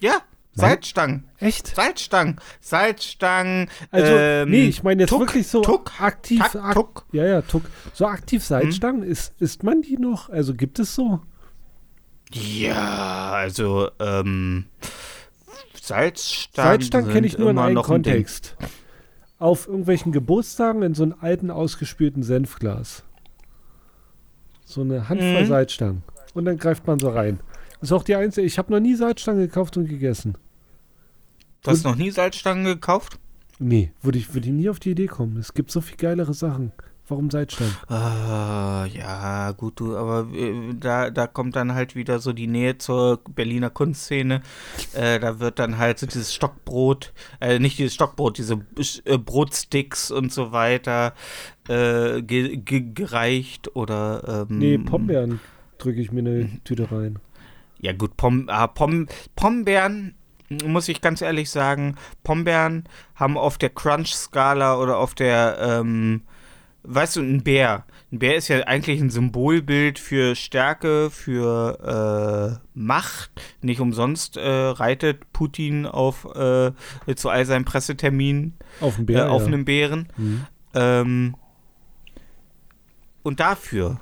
Ja, 0.00 0.22
Salzstangen. 0.52 1.24
Echt? 1.38 1.68
Salzstangen. 1.68 2.36
Salzstangen. 2.60 3.68
Also, 3.90 4.12
ähm, 4.12 4.50
nee, 4.50 4.66
ich 4.66 4.82
meine 4.82 5.02
jetzt 5.02 5.10
Tuck, 5.10 5.20
wirklich 5.20 5.46
so 5.46 5.62
Tuck, 5.62 6.00
aktiv. 6.00 6.40
Tack, 6.40 6.54
ak- 6.56 6.74
Tuck. 6.74 7.06
Ja, 7.12 7.24
ja, 7.26 7.42
Tuck. 7.42 7.62
So 7.94 8.06
aktiv 8.06 8.44
Salzstangen, 8.44 9.02
ist, 9.02 9.32
isst 9.40 9.62
man 9.62 9.82
die 9.82 9.96
noch? 9.96 10.28
Also 10.28 10.54
gibt 10.54 10.78
es 10.78 10.94
so? 10.94 11.20
Ja, 12.32 13.30
also, 13.32 13.90
ähm, 14.00 14.66
Salzstangen. 15.80 16.70
Salzstangen 16.72 17.10
kenne 17.12 17.26
ich 17.26 17.38
nur 17.38 17.50
in 17.50 17.58
einem 17.58 17.74
noch 17.74 17.84
ein. 17.84 18.02
Kontext. 18.02 18.56
Auf 19.40 19.66
irgendwelchen 19.66 20.12
Geburtstagen 20.12 20.82
in 20.82 20.94
so 20.94 21.02
einem 21.02 21.14
alten, 21.20 21.50
ausgespülten 21.50 22.22
Senfglas. 22.22 23.02
So 24.64 24.82
eine 24.82 25.08
Handvoll 25.08 25.42
Mhm. 25.42 25.48
Salzstangen. 25.48 26.02
Und 26.34 26.44
dann 26.44 26.58
greift 26.58 26.86
man 26.86 27.00
so 27.00 27.08
rein. 27.08 27.40
Ist 27.80 27.90
auch 27.92 28.04
die 28.04 28.14
einzige. 28.14 28.46
Ich 28.46 28.58
habe 28.58 28.70
noch 28.70 28.78
nie 28.80 28.94
Salzstangen 28.94 29.40
gekauft 29.40 29.76
und 29.76 29.86
gegessen. 29.88 30.36
Du 31.62 31.70
hast 31.70 31.84
noch 31.84 31.96
nie 31.96 32.10
Salzstangen 32.10 32.64
gekauft? 32.64 33.18
Nee, 33.58 33.92
würde 34.02 34.18
ich, 34.18 34.32
würde 34.32 34.46
ich 34.48 34.52
nie 34.54 34.68
auf 34.68 34.78
die 34.78 34.90
Idee 34.92 35.06
kommen. 35.06 35.36
Es 35.38 35.52
gibt 35.54 35.70
so 35.70 35.80
viel 35.80 35.96
geilere 35.96 36.32
Sachen. 36.34 36.72
Warum 37.10 37.28
Salzstangen? 37.28 37.74
Ah, 37.88 38.86
ja, 38.86 39.50
gut, 39.50 39.80
du, 39.80 39.96
aber 39.96 40.28
äh, 40.32 40.74
da, 40.78 41.10
da 41.10 41.26
kommt 41.26 41.56
dann 41.56 41.74
halt 41.74 41.96
wieder 41.96 42.20
so 42.20 42.32
die 42.32 42.46
Nähe 42.46 42.78
zur 42.78 43.20
Berliner 43.34 43.68
Kunstszene. 43.68 44.42
Äh, 44.94 45.18
da 45.18 45.40
wird 45.40 45.58
dann 45.58 45.76
halt 45.76 45.98
so 45.98 46.06
dieses 46.06 46.32
Stockbrot, 46.32 47.12
äh, 47.40 47.58
nicht 47.58 47.78
dieses 47.78 47.94
Stockbrot, 47.94 48.38
diese 48.38 48.60
äh, 49.04 49.18
Brotsticks 49.18 50.12
und 50.12 50.32
so 50.32 50.52
weiter 50.52 51.14
äh, 51.68 52.22
ge 52.22 52.56
ge 52.56 52.92
gereicht 52.94 53.74
oder. 53.74 54.46
Ähm, 54.48 54.58
Nee, 54.58 54.78
Pombeeren 54.78 55.40
drücke 55.78 56.00
ich 56.00 56.12
mir 56.12 56.20
eine 56.20 56.62
Tüte 56.62 56.92
rein. 56.92 57.18
Ja, 57.80 57.92
gut, 57.92 58.16
Pom, 58.16 58.44
ah, 58.48 58.68
Pom, 58.68 59.08
Pombeeren, 59.34 60.14
muss 60.64 60.88
ich 60.88 61.00
ganz 61.00 61.22
ehrlich 61.22 61.50
sagen, 61.50 61.96
Pombeeren 62.22 62.84
haben 63.14 63.36
auf 63.36 63.58
der 63.58 63.70
Crunch-Skala 63.70 64.78
oder 64.78 64.98
auf 64.98 65.14
der, 65.14 65.58
ähm, 65.60 66.22
weißt 66.82 67.16
du, 67.16 67.20
ein 67.20 67.42
Bär. 67.42 67.84
Ein 68.12 68.18
Bär 68.18 68.36
ist 68.36 68.48
ja 68.48 68.60
eigentlich 68.60 69.00
ein 69.00 69.10
Symbolbild 69.10 69.98
für 69.98 70.34
Stärke, 70.34 71.10
für 71.10 72.58
äh, 72.60 72.68
Macht. 72.74 73.30
Nicht 73.62 73.80
umsonst 73.80 74.36
äh, 74.36 74.48
reitet 74.48 75.32
Putin 75.32 75.86
auf 75.86 76.24
äh, 76.34 76.72
zu 77.14 77.28
all 77.28 77.44
seinen 77.44 77.64
Presseterminen 77.64 78.54
Auf 78.80 78.98
äh, 78.98 79.02
Bär. 79.02 79.30
auf 79.30 79.42
ja. 79.42 79.48
einem 79.48 79.64
Bären. 79.64 80.08
Mhm. 80.16 80.46
Ähm, 80.74 81.36
und 83.22 83.40
dafür 83.40 84.00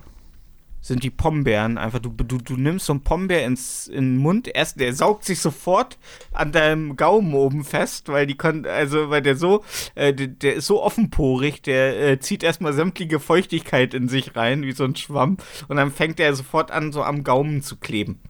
sind 0.81 1.03
die 1.03 1.11
Pombeeren 1.11 1.79
einfach, 1.79 1.99
du, 1.99 2.11
du, 2.11 2.39
du 2.39 2.57
nimmst 2.57 2.87
so 2.87 2.93
einen 2.93 3.03
Pombeer 3.03 3.45
ins, 3.45 3.89
in 3.89 4.15
den 4.15 4.17
Mund, 4.17 4.49
erst, 4.49 4.81
der 4.81 4.95
saugt 4.95 5.25
sich 5.25 5.41
sofort 5.41 5.99
an 6.33 6.53
deinem 6.53 6.97
Gaumen 6.97 7.35
oben 7.35 7.65
fest, 7.65 8.09
weil 8.09 8.27
die 8.27 8.37
kann, 8.37 8.65
also 8.65 9.11
weil 9.11 9.23
der 9.23 9.37
so, 9.37 9.65
äh, 9.95 10.15
der, 10.15 10.29
der 10.29 10.55
ist 10.55 10.67
so 10.67 10.83
offenporig, 10.83 11.63
der 11.63 12.01
äh, 12.01 12.21
zieht 12.21 12.43
erstmal 12.43 12.73
sämtliche 12.73 13.21
Feuchtigkeit 13.21 13.95
in 13.95 14.09
sich 14.09 14.37
rein, 14.37 14.63
wie 14.63 14.73
so 14.73 14.85
ein 14.85 14.97
Schwamm, 14.97 15.37
und 15.69 15.77
dann 15.77 15.91
fängt 15.91 16.21
er 16.21 16.35
sofort 16.35 16.71
an, 16.71 16.93
so 16.93 17.03
am 17.03 17.25
Gaumen 17.25 17.63
zu 17.63 17.77
kleben. 17.77 18.21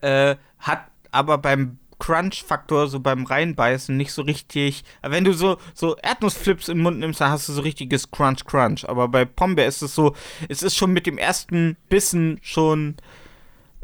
Äh, 0.00 0.36
hat 0.58 0.86
aber 1.10 1.38
beim 1.38 1.78
Crunch-Faktor, 2.00 2.88
so 2.88 2.98
beim 2.98 3.24
Reinbeißen, 3.24 3.96
nicht 3.96 4.12
so 4.12 4.22
richtig. 4.22 4.82
Wenn 5.02 5.24
du 5.24 5.32
so, 5.32 5.58
so 5.74 5.96
Erdnussflips 5.96 6.68
im 6.68 6.80
Mund 6.80 6.98
nimmst, 6.98 7.20
dann 7.20 7.30
hast 7.30 7.48
du 7.48 7.52
so 7.52 7.60
richtiges 7.62 8.10
Crunch-Crunch. 8.10 8.88
Aber 8.88 9.06
bei 9.06 9.24
Pombeer 9.24 9.66
ist 9.66 9.82
es 9.82 9.94
so, 9.94 10.14
es 10.48 10.64
ist 10.64 10.76
schon 10.76 10.92
mit 10.92 11.06
dem 11.06 11.18
ersten 11.18 11.76
Bissen 11.88 12.38
schon 12.42 12.96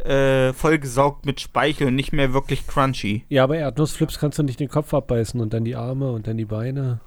äh, 0.05 0.53
vollgesaugt 0.53 1.27
mit 1.27 1.41
Speichel 1.41 1.89
und 1.89 1.95
nicht 1.95 2.13
mehr 2.13 2.33
wirklich 2.33 2.67
crunchy. 2.67 3.25
Ja, 3.29 3.45
aber 3.45 3.57
Erdnussflips 3.57 4.19
kannst 4.19 4.39
du 4.39 4.43
nicht 4.43 4.61
den 4.61 4.69
Kopf 4.69 4.93
abbeißen 4.93 5.41
und 5.41 5.53
dann 5.53 5.65
die 5.65 5.77
Arme 5.77 6.11
und 6.11 6.27
dann 6.27 6.37
die 6.37 6.45
Beine. 6.45 7.01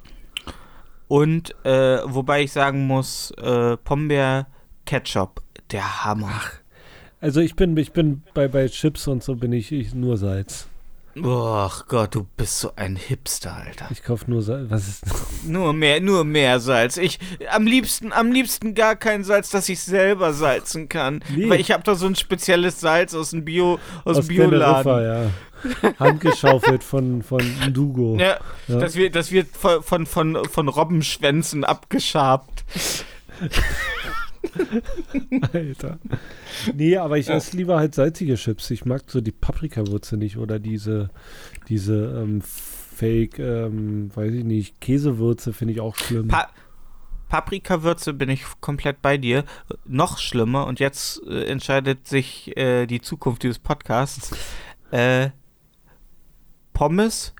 Und 1.07 1.55
äh, 1.65 1.99
wobei 2.05 2.43
ich 2.43 2.51
sagen 2.51 2.87
muss, 2.87 3.31
äh, 3.31 3.77
Pombeer 3.77 4.47
Ketchup, 4.85 5.41
der 5.71 6.05
Hammer. 6.05 6.41
Also 7.21 7.41
ich 7.41 7.55
bin, 7.55 7.75
ich 7.77 7.91
bin 7.91 8.23
bei, 8.33 8.47
bei 8.47 8.67
Chips 8.67 9.07
und 9.07 9.23
so 9.23 9.35
bin 9.35 9.51
ich, 9.51 9.71
ich 9.71 9.93
nur 9.93 10.17
Salz. 10.17 10.69
Ach 11.23 11.85
Gott, 11.87 12.15
du 12.15 12.27
bist 12.37 12.59
so 12.59 12.71
ein 12.75 12.95
Hipster, 12.95 13.55
Alter. 13.55 13.87
Ich 13.91 14.03
kaufe 14.03 14.29
nur 14.29 14.41
Salz. 14.41 14.69
Was 14.69 14.87
ist 14.87 15.03
Nur 15.45 15.73
mehr, 15.73 15.99
nur 15.99 16.23
mehr 16.23 16.59
Salz. 16.59 16.97
Ich 16.97 17.19
am 17.51 17.65
liebsten, 17.65 18.13
am 18.13 18.31
liebsten 18.31 18.75
gar 18.75 18.95
kein 18.95 19.23
Salz, 19.23 19.49
dass 19.49 19.69
ich 19.69 19.79
selber 19.79 20.33
salzen 20.33 20.87
kann. 20.87 21.23
Nee. 21.35 21.49
Weil 21.49 21.59
ich 21.59 21.71
habe 21.71 21.83
da 21.83 21.95
so 21.95 22.05
ein 22.05 22.15
spezielles 22.15 22.79
Salz 22.79 23.13
aus 23.13 23.31
dem 23.31 23.43
Bio, 23.43 23.79
aus, 24.05 24.17
aus 24.17 24.27
dem 24.27 24.35
Bioladen. 24.35 25.03
Ja. 25.03 25.93
Handgeschaufelt 25.99 26.83
von, 26.83 27.21
von 27.21 27.41
Ndugo. 27.67 28.17
Ja, 28.17 28.37
Ja. 28.67 28.79
Das 28.79 28.95
wird, 28.95 29.15
das 29.15 29.31
wird 29.31 29.47
von, 29.55 29.83
von, 29.83 30.05
von, 30.05 30.45
von 30.45 30.67
Robbenschwänzen 30.69 31.65
abgeschabt. 31.65 32.63
Alter. 35.53 35.99
Nee, 36.73 36.97
aber 36.97 37.17
ich 37.17 37.29
esse 37.29 37.57
lieber 37.57 37.77
halt 37.77 37.95
salzige 37.95 38.35
Chips. 38.35 38.69
Ich 38.71 38.85
mag 38.85 39.03
so 39.07 39.21
die 39.21 39.31
Paprikawürze 39.31 40.17
nicht 40.17 40.37
oder 40.37 40.59
diese, 40.59 41.09
diese 41.67 42.21
ähm, 42.21 42.41
Fake, 42.41 43.39
ähm, 43.39 44.11
weiß 44.15 44.33
ich 44.33 44.43
nicht, 44.43 44.81
Käsewürze 44.81 45.53
finde 45.53 45.73
ich 45.73 45.81
auch 45.81 45.95
schlimm. 45.95 46.27
Pa 46.27 46.49
Paprikawürze 47.29 48.13
bin 48.13 48.29
ich 48.29 48.43
komplett 48.59 49.03
bei 49.03 49.17
dir. 49.17 49.43
Noch 49.85 50.17
schlimmer, 50.17 50.65
und 50.65 50.79
jetzt 50.79 51.21
äh, 51.27 51.43
entscheidet 51.45 52.07
sich 52.07 52.57
äh, 52.57 52.87
die 52.87 53.01
Zukunft 53.01 53.43
dieses 53.43 53.59
Podcasts. 53.59 54.31
Äh, 54.89 55.29
Pommes 56.73 57.35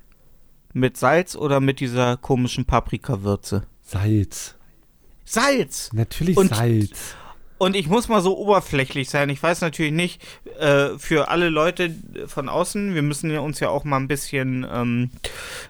mit 0.74 0.96
Salz 0.96 1.36
oder 1.36 1.60
mit 1.60 1.80
dieser 1.80 2.18
komischen 2.18 2.66
Paprikawürze? 2.66 3.64
Salz. 3.82 4.59
Salz! 5.30 5.92
Natürlich 5.94 6.38
Und- 6.38 6.56
Salz. 6.56 7.16
Und 7.62 7.76
ich 7.76 7.88
muss 7.88 8.08
mal 8.08 8.22
so 8.22 8.38
oberflächlich 8.38 9.10
sein. 9.10 9.30
Ich 9.30 9.44
weiß 9.44 9.60
natürlich 9.60 9.92
nicht, 9.92 10.22
äh, 10.62 10.98
für 10.98 11.28
alle 11.28 11.50
Leute 11.50 11.94
von 12.26 12.48
außen, 12.48 12.96
wir 12.96 13.02
müssen 13.02 13.30
ja 13.30 13.42
uns 13.42 13.60
ja 13.60 13.68
auch 13.68 13.84
mal 13.84 13.98
ein 13.98 14.08
bisschen 14.08 14.66
ähm, 14.74 15.10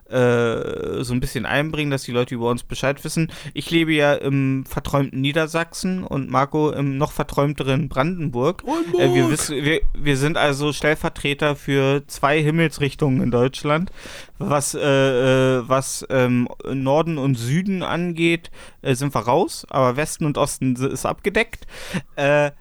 äh, 0.07 1.03
so 1.03 1.14
ein 1.14 1.20
bisschen 1.20 1.47
einbringen, 1.47 1.89
dass 1.89 2.03
die 2.03 2.12
Leute 2.12 2.36
über 2.36 2.51
uns 2.51 2.62
Bescheid 2.62 3.03
wissen. 3.03 3.32
Ich 3.55 3.72
lebe 3.72 3.91
ja 3.91 4.14
im 4.14 4.66
verträumten 4.68 5.20
Niedersachsen 5.20 6.03
und 6.03 6.30
Marco 6.30 6.70
im 6.70 6.99
noch 6.99 7.12
verträumteren 7.12 7.89
Brandenburg. 7.89 8.64
Äh, 8.99 9.12
wir, 9.16 9.32
wissen, 9.32 9.55
wir, 9.64 9.82
wir 9.95 10.16
sind 10.16 10.38
also 10.38 10.72
Stellvertreter 10.74 11.55
für 11.55 12.03
zwei 12.05 12.39
Himmelsrichtungen 12.39 13.24
in 13.24 13.32
Deutschland. 13.32 13.91
Was, 14.40 14.74
äh, 14.74 14.80
äh, 14.80 15.64
was 15.68 16.06
ähm, 16.10 16.48
Norden 16.66 17.18
und 17.18 17.36
Süden 17.36 17.84
angeht, 17.84 18.52
äh, 18.82 18.96
sind 18.96 19.14
wir 19.14 19.22
raus, 19.22 19.66
aber 19.70 19.98
Westen 19.98 20.26
und 20.26 20.38
Osten 20.38 20.76
ist 20.76 21.06
abgedeckt. 21.06 21.68
Äh, 22.16 22.52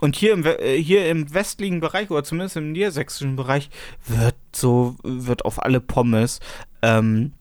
und 0.00 0.16
hier 0.16 0.32
im, 0.32 0.46
äh, 0.46 0.76
hier 0.80 1.08
im 1.08 1.32
westlichen 1.34 1.80
Bereich, 1.80 2.10
oder 2.10 2.24
zumindest 2.24 2.56
im 2.56 2.72
niedersächsischen 2.72 3.36
Bereich, 3.36 3.68
wird 4.06 4.36
so, 4.52 4.96
wird 5.02 5.44
auf 5.44 5.62
alle 5.62 5.80
Pommes 5.80 6.40
ähm, 6.82 7.32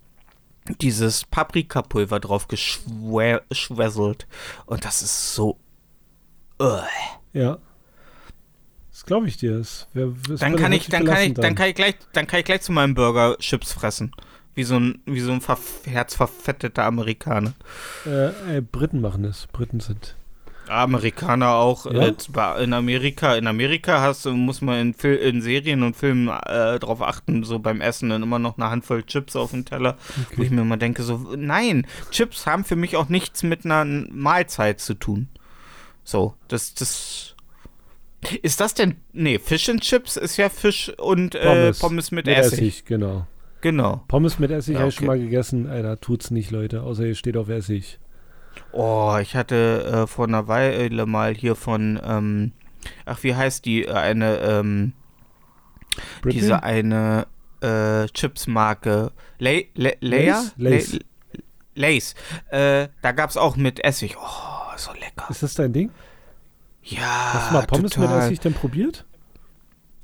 dieses 0.82 1.24
Paprikapulver 1.26 2.20
drauf 2.20 2.48
geschwässelt. 2.48 4.28
Und 4.66 4.86
das 4.86 5.02
ist 5.02 5.34
so. 5.34 5.58
Ugh. 6.60 6.84
Ja. 7.34 7.60
Das 8.98 9.06
glaube 9.06 9.28
ich 9.28 9.38
dir. 9.38 9.60
Das 9.60 9.86
wär, 9.94 10.12
das 10.28 10.40
Dann 10.40 10.56
kann 10.56 10.72
ich, 10.72 10.88
dann 10.90 11.06
kann 11.06 11.18
ich, 11.18 11.36
belastend 11.36 11.38
dann 11.38 11.54
kann 11.54 11.70
ich 11.70 11.76
gleich, 11.76 11.96
dann 12.14 12.26
kann 12.26 12.40
ich 12.40 12.46
gleich 12.46 12.62
zu 12.62 12.72
meinem 12.72 12.96
Burger 12.96 13.38
Chips 13.38 13.72
fressen. 13.72 14.12
Wie 14.56 14.64
so 14.64 14.80
ein, 14.80 15.04
wie 15.06 15.20
so 15.20 15.32
ein 15.32 15.40
verf 15.40 15.82
herzverfetteter 15.86 16.84
Amerikaner. 16.84 17.54
Äh, 18.08 18.58
äh, 18.58 18.62
Briten 18.62 19.00
machen 19.00 19.24
es. 19.24 19.46
Briten 19.54 19.82
sind. 19.82 20.16
Amerikaner 20.68 21.54
auch 21.54 21.86
Ja? 21.86 22.08
äh, 22.08 22.64
in 22.64 22.74
Amerika. 22.74 23.36
In 23.36 23.46
Amerika 23.46 24.02
hast 24.02 24.26
muss 24.26 24.62
man 24.62 24.80
in, 24.80 24.94
Fil 24.96 25.18
in 25.18 25.44
Serien 25.44 25.84
und 25.84 25.96
Filmen 25.96 26.30
äh, 26.30 26.80
drauf 26.80 27.04
achten, 27.04 27.44
so 27.44 27.60
beim 27.60 27.82
Essen 27.82 28.10
dann 28.10 28.24
immer 28.24 28.40
noch 28.40 28.58
eine 28.58 28.72
Handvoll 28.72 29.04
Chips 29.04 29.36
auf 29.36 29.52
dem 29.52 29.64
Teller, 29.64 29.96
wo 30.36 30.42
ich 30.42 30.50
mir 30.50 30.62
immer 30.62 30.78
denke, 30.78 31.04
so, 31.04 31.36
nein, 31.38 31.86
Chips 32.10 32.48
haben 32.48 32.64
für 32.66 32.76
mich 32.76 32.98
auch 32.98 33.10
nichts 33.10 33.44
mit 33.44 33.64
einer 33.64 33.86
Mahlzeit 33.86 34.80
zu 34.80 34.96
tun. 34.96 35.30
So, 36.04 36.34
das, 36.48 36.74
das. 36.74 37.36
Ist 38.42 38.60
das 38.60 38.74
denn. 38.74 38.96
Nee, 39.14 39.38
Fish 39.40 39.70
and 39.70 39.82
Chips 39.82 40.18
ist 40.18 40.38
ja 40.38 40.50
Fisch 40.50 40.92
und 40.98 41.36
äh, 41.36 41.46
Pommes, 41.46 41.80
Pommes 41.80 42.12
mit, 42.12 42.28
Essig. 42.28 42.86
genau. 42.86 43.28
Genau. 43.62 44.04
Pommes 44.08 44.40
mit 44.40 44.52
Essig 44.52 44.74
Ja, 44.76 44.80
habe 44.82 44.90
ich 44.90 44.96
schon 44.96 45.08
okay. 45.08 45.18
mal 45.18 45.24
gegessen. 45.24 45.68
Alter, 45.70 46.00
tut's 46.02 46.32
nicht, 46.32 46.52
Leute. 46.52 46.82
Außer 46.84 47.06
ihr 47.06 47.16
steht 47.16 47.38
auf 47.38 47.50
Essig. 47.50 48.00
Oh, 48.72 49.18
ich 49.22 49.36
hatte 49.36 50.04
äh, 50.04 50.08
vor 50.08 50.26
einer 50.28 50.48
Weile 50.48 51.06
mal 51.06 51.36
hier 51.36 51.56
von, 51.56 52.00
ähm, 52.04 52.54
ach, 53.06 53.22
wie 53.24 53.36
heißt 53.36 53.66
die, 53.66 53.86
äh, 53.86 53.92
eine, 53.94 54.38
ähm, 54.40 54.94
diese 56.24 56.64
eine 56.64 57.28
äh, 57.62 58.08
Chips-Marke. 58.08 59.12
Lay, 59.40 59.70
Lay, 59.76 59.98
Leia? 60.00 60.44
Lays? 60.58 60.94
Lay- 60.94 61.00
Lays. 61.76 62.16
Äh, 62.50 62.88
da 63.04 63.12
gab's 63.12 63.38
auch 63.38 63.56
mit 63.56 63.84
Essig. 63.84 64.16
Oh, 64.20 64.76
so 64.78 64.92
lecker. 64.94 65.28
Ist 65.30 65.44
das 65.44 65.54
dein 65.54 65.74
Ding? 65.74 65.92
Ja, 66.90 67.34
Hast 67.34 67.50
du 67.50 67.54
mal 67.54 67.66
Pommes 67.66 67.92
total. 67.92 68.16
mit 68.16 68.26
Essig 68.26 68.40
denn 68.40 68.54
probiert? 68.54 69.06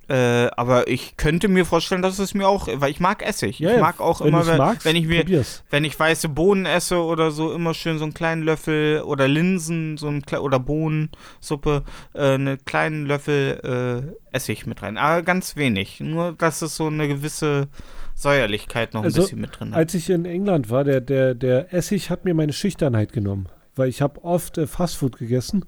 Äh, 0.10 0.50
aber 0.58 0.90
ich 0.90 1.16
könnte 1.16 1.48
mir 1.48 1.66
vorstellen, 1.66 2.02
dass 2.02 2.20
es 2.20 2.34
mir 2.34 2.46
auch, 2.46 2.68
weil 2.72 2.92
ich 2.92 3.00
mag 3.00 3.26
Essig. 3.26 3.60
Ja, 3.60 3.74
ich 3.76 3.80
mag 3.80 4.02
auch 4.02 4.20
wenn 4.20 4.28
immer, 4.28 4.46
wenn, 4.46 4.58
magst, 4.58 4.84
wenn 4.84 4.98
ich 4.98 5.08
mir, 5.08 5.22
probier's. 5.22 5.64
wenn 5.70 5.86
ich 5.86 5.98
weiße 5.98 6.28
Bohnen 6.28 6.66
esse 6.66 7.02
oder 7.02 7.32
so, 7.32 7.54
immer 7.54 7.74
schön 7.74 7.98
so 8.00 8.04
einen 8.04 8.14
kleinen 8.14 8.42
Löffel 8.42 9.02
oder 9.04 9.30
Linsen, 9.30 9.96
so 9.96 10.10
ein 10.10 10.24
oder 10.40 10.60
Bohnensuppe, 10.60 11.84
äh, 12.14 12.34
einen 12.34 12.64
kleinen 12.66 13.06
Löffel 13.06 14.14
äh, 14.34 14.36
Essig 14.36 14.66
mit 14.68 14.82
rein. 14.82 14.98
Aber 14.98 15.22
ganz 15.24 15.56
wenig. 15.56 16.02
Nur, 16.02 16.34
dass 16.34 16.62
es 16.62 16.76
so 16.76 16.88
eine 16.88 17.08
gewisse 17.08 17.70
Säuerlichkeit 18.14 18.94
noch 18.94 19.04
Also, 19.04 19.22
ein 19.22 19.24
bisschen 19.24 19.42
mit 19.42 19.58
drin 19.58 19.72
hat. 19.72 19.78
Als 19.78 19.94
ich 19.94 20.10
in 20.10 20.26
England 20.26 20.70
war, 20.70 20.84
der, 20.84 21.00
der, 21.00 21.34
der 21.34 21.74
Essig 21.74 22.10
hat 22.10 22.26
mir 22.26 22.34
meine 22.34 22.52
Schüchternheit 22.52 23.14
genommen. 23.14 23.48
Weil 23.76 23.88
ich 23.88 24.02
habe 24.02 24.24
oft 24.24 24.58
äh, 24.58 24.68
Fastfood 24.68 25.18
gegessen 25.18 25.66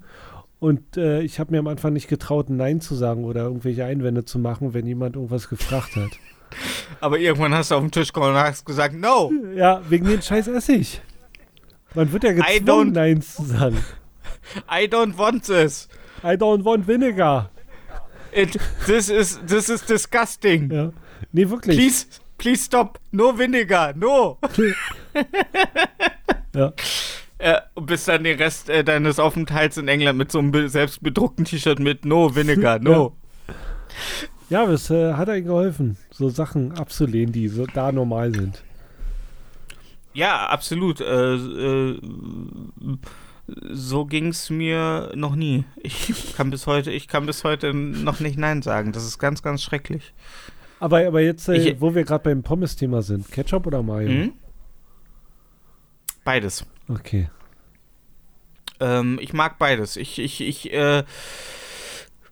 und 0.58 0.96
äh, 0.96 1.20
ich 1.20 1.38
habe 1.38 1.52
mir 1.52 1.58
am 1.58 1.66
Anfang 1.66 1.92
nicht 1.92 2.08
getraut, 2.08 2.48
Nein 2.48 2.80
zu 2.80 2.94
sagen 2.94 3.24
oder 3.24 3.42
irgendwelche 3.42 3.84
Einwände 3.84 4.24
zu 4.24 4.38
machen, 4.38 4.74
wenn 4.74 4.86
jemand 4.86 5.16
irgendwas 5.16 5.48
gefragt 5.48 5.96
hat. 5.96 6.10
Aber 7.00 7.18
irgendwann 7.18 7.54
hast 7.54 7.70
du 7.70 7.74
auf 7.74 7.82
den 7.82 7.90
Tisch 7.90 8.12
gekommen 8.12 8.34
und 8.34 8.40
hast 8.40 8.64
gesagt, 8.64 8.94
no, 8.94 9.30
Ja, 9.54 9.82
wegen 9.88 10.06
dem 10.06 10.22
scheiß 10.22 10.48
Essig. 10.48 11.00
Man 11.94 12.12
wird 12.12 12.24
ja 12.24 12.32
gezwungen, 12.32 12.92
Nein 12.92 13.22
zu 13.22 13.44
sagen. 13.44 13.84
I 14.70 14.84
don't 14.86 15.18
want 15.18 15.44
this. 15.44 15.88
I 16.22 16.34
don't 16.36 16.64
want 16.64 16.86
vinegar. 16.86 17.50
It, 18.32 18.58
this 18.86 19.08
is 19.08 19.40
this 19.46 19.68
is 19.68 19.82
disgusting. 19.82 20.70
Ja. 20.70 20.92
Nee, 21.32 21.48
wirklich. 21.48 21.76
Please, 21.76 22.06
please 22.38 22.62
stop. 22.62 22.98
No 23.10 23.36
vinegar, 23.36 23.94
no. 23.96 24.38
Ja. 26.54 26.72
Äh, 27.38 27.60
und 27.74 27.86
bist 27.86 28.08
dann 28.08 28.24
den 28.24 28.38
Rest 28.38 28.70
äh, 28.70 28.82
deines 28.82 29.18
Aufenthalts 29.18 29.76
in 29.76 29.88
England 29.88 30.16
mit 30.18 30.32
so 30.32 30.38
einem 30.38 30.52
be- 30.52 30.68
selbstbedruckten 30.70 31.44
T-Shirt 31.44 31.78
mit 31.78 32.04
No 32.06 32.34
Vinegar, 32.34 32.78
no. 32.80 33.14
Ja, 34.48 34.62
aber 34.62 34.72
es 34.72 34.88
äh, 34.90 35.14
hat 35.14 35.28
einem 35.28 35.44
geholfen, 35.44 35.96
so 36.10 36.28
Sachen 36.30 36.72
abzulehnen, 36.72 37.32
die 37.32 37.48
so 37.48 37.66
da 37.66 37.92
normal 37.92 38.32
sind. 38.34 38.62
Ja, 40.14 40.46
absolut. 40.46 41.00
Äh, 41.02 41.34
äh, 41.34 42.00
so 43.70 44.06
ging's 44.06 44.48
mir 44.50 45.12
noch 45.14 45.36
nie. 45.36 45.64
Ich 45.82 46.34
kann 46.36 46.50
bis 46.50 46.66
heute, 46.66 46.90
ich 46.90 47.06
kann 47.06 47.26
bis 47.26 47.44
heute 47.44 47.74
noch 47.74 48.18
nicht 48.20 48.38
Nein 48.38 48.62
sagen. 48.62 48.92
Das 48.92 49.04
ist 49.04 49.18
ganz, 49.18 49.42
ganz 49.42 49.62
schrecklich. 49.62 50.14
Aber, 50.80 51.06
aber 51.06 51.20
jetzt, 51.20 51.48
äh, 51.48 51.56
Ich- 51.56 51.80
wo 51.80 51.94
wir 51.94 52.04
gerade 52.04 52.24
beim 52.24 52.42
Pommes-Thema 52.42 53.02
sind, 53.02 53.30
Ketchup 53.30 53.66
oder 53.66 53.82
Mayo? 53.82 54.08
Mhm. 54.08 54.32
Beides. 56.24 56.64
Okay. 56.88 57.28
Ähm, 58.80 59.18
ich 59.20 59.32
mag 59.32 59.58
beides. 59.58 59.96
Ich, 59.96 60.18
ich, 60.18 60.40
ich, 60.40 60.72
äh, 60.72 61.04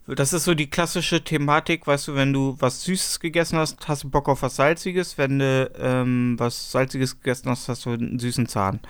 das 0.06 0.32
ist 0.32 0.44
so 0.44 0.54
die 0.54 0.68
klassische 0.68 1.24
Thematik, 1.24 1.86
weißt 1.86 2.08
du, 2.08 2.14
wenn 2.14 2.32
du 2.32 2.56
was 2.58 2.84
Süßes 2.84 3.20
gegessen 3.20 3.58
hast, 3.58 3.88
hast 3.88 4.04
du 4.04 4.10
Bock 4.10 4.28
auf 4.28 4.42
was 4.42 4.56
Salziges. 4.56 5.16
Wenn 5.16 5.38
du 5.38 5.70
ähm, 5.78 6.36
was 6.38 6.70
Salziges 6.70 7.20
gegessen 7.20 7.50
hast, 7.50 7.68
hast 7.68 7.86
du 7.86 7.90
einen 7.90 8.18
süßen 8.18 8.46
Zahn. 8.46 8.80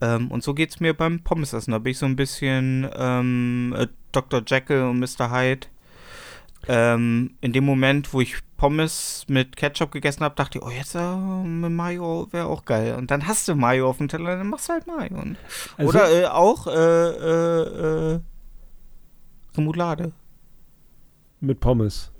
Ähm, 0.00 0.30
und 0.30 0.42
so 0.42 0.54
geht's 0.54 0.80
mir 0.80 0.94
beim 0.94 1.20
Pommesessen. 1.20 1.72
Da 1.72 1.78
bin 1.78 1.92
ich 1.92 1.98
so 1.98 2.06
ein 2.06 2.16
bisschen 2.16 2.88
ähm, 2.96 3.74
äh, 3.76 3.86
Dr. 4.12 4.42
Jekyll 4.46 4.84
und 4.84 4.98
Mr. 4.98 5.30
Hyde. 5.30 5.66
Ähm, 6.68 7.36
in 7.40 7.52
dem 7.52 7.64
Moment, 7.64 8.12
wo 8.12 8.20
ich 8.20 8.36
Pommes 8.56 9.24
mit 9.28 9.56
Ketchup 9.56 9.92
gegessen 9.92 10.24
habe, 10.24 10.34
dachte 10.34 10.58
ich, 10.58 10.64
oh, 10.64 10.70
jetzt 10.70 10.94
äh, 10.94 11.16
mit 11.16 11.70
Mayo 11.70 12.26
wäre 12.32 12.46
auch 12.46 12.64
geil. 12.64 12.94
Und 12.96 13.10
dann 13.10 13.26
hast 13.28 13.46
du 13.48 13.54
Mayo 13.54 13.88
auf 13.88 13.98
dem 13.98 14.08
Teller, 14.08 14.36
dann 14.36 14.48
machst 14.48 14.68
du 14.68 14.72
halt 14.72 14.86
Mayo. 14.86 15.22
Also, 15.76 15.88
oder 15.88 16.10
äh, 16.10 16.26
auch 16.26 16.66
äh, 16.66 16.72
äh, 16.72 18.14
äh, 18.14 18.20
Remoulade. 19.56 20.12
mit 21.40 21.60
Pommes. 21.60 22.12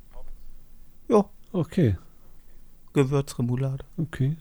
Ja, 1.08 1.24
Okay, 1.52 1.96
Gewürzremoulade. 2.92 3.84
okay. 3.96 4.36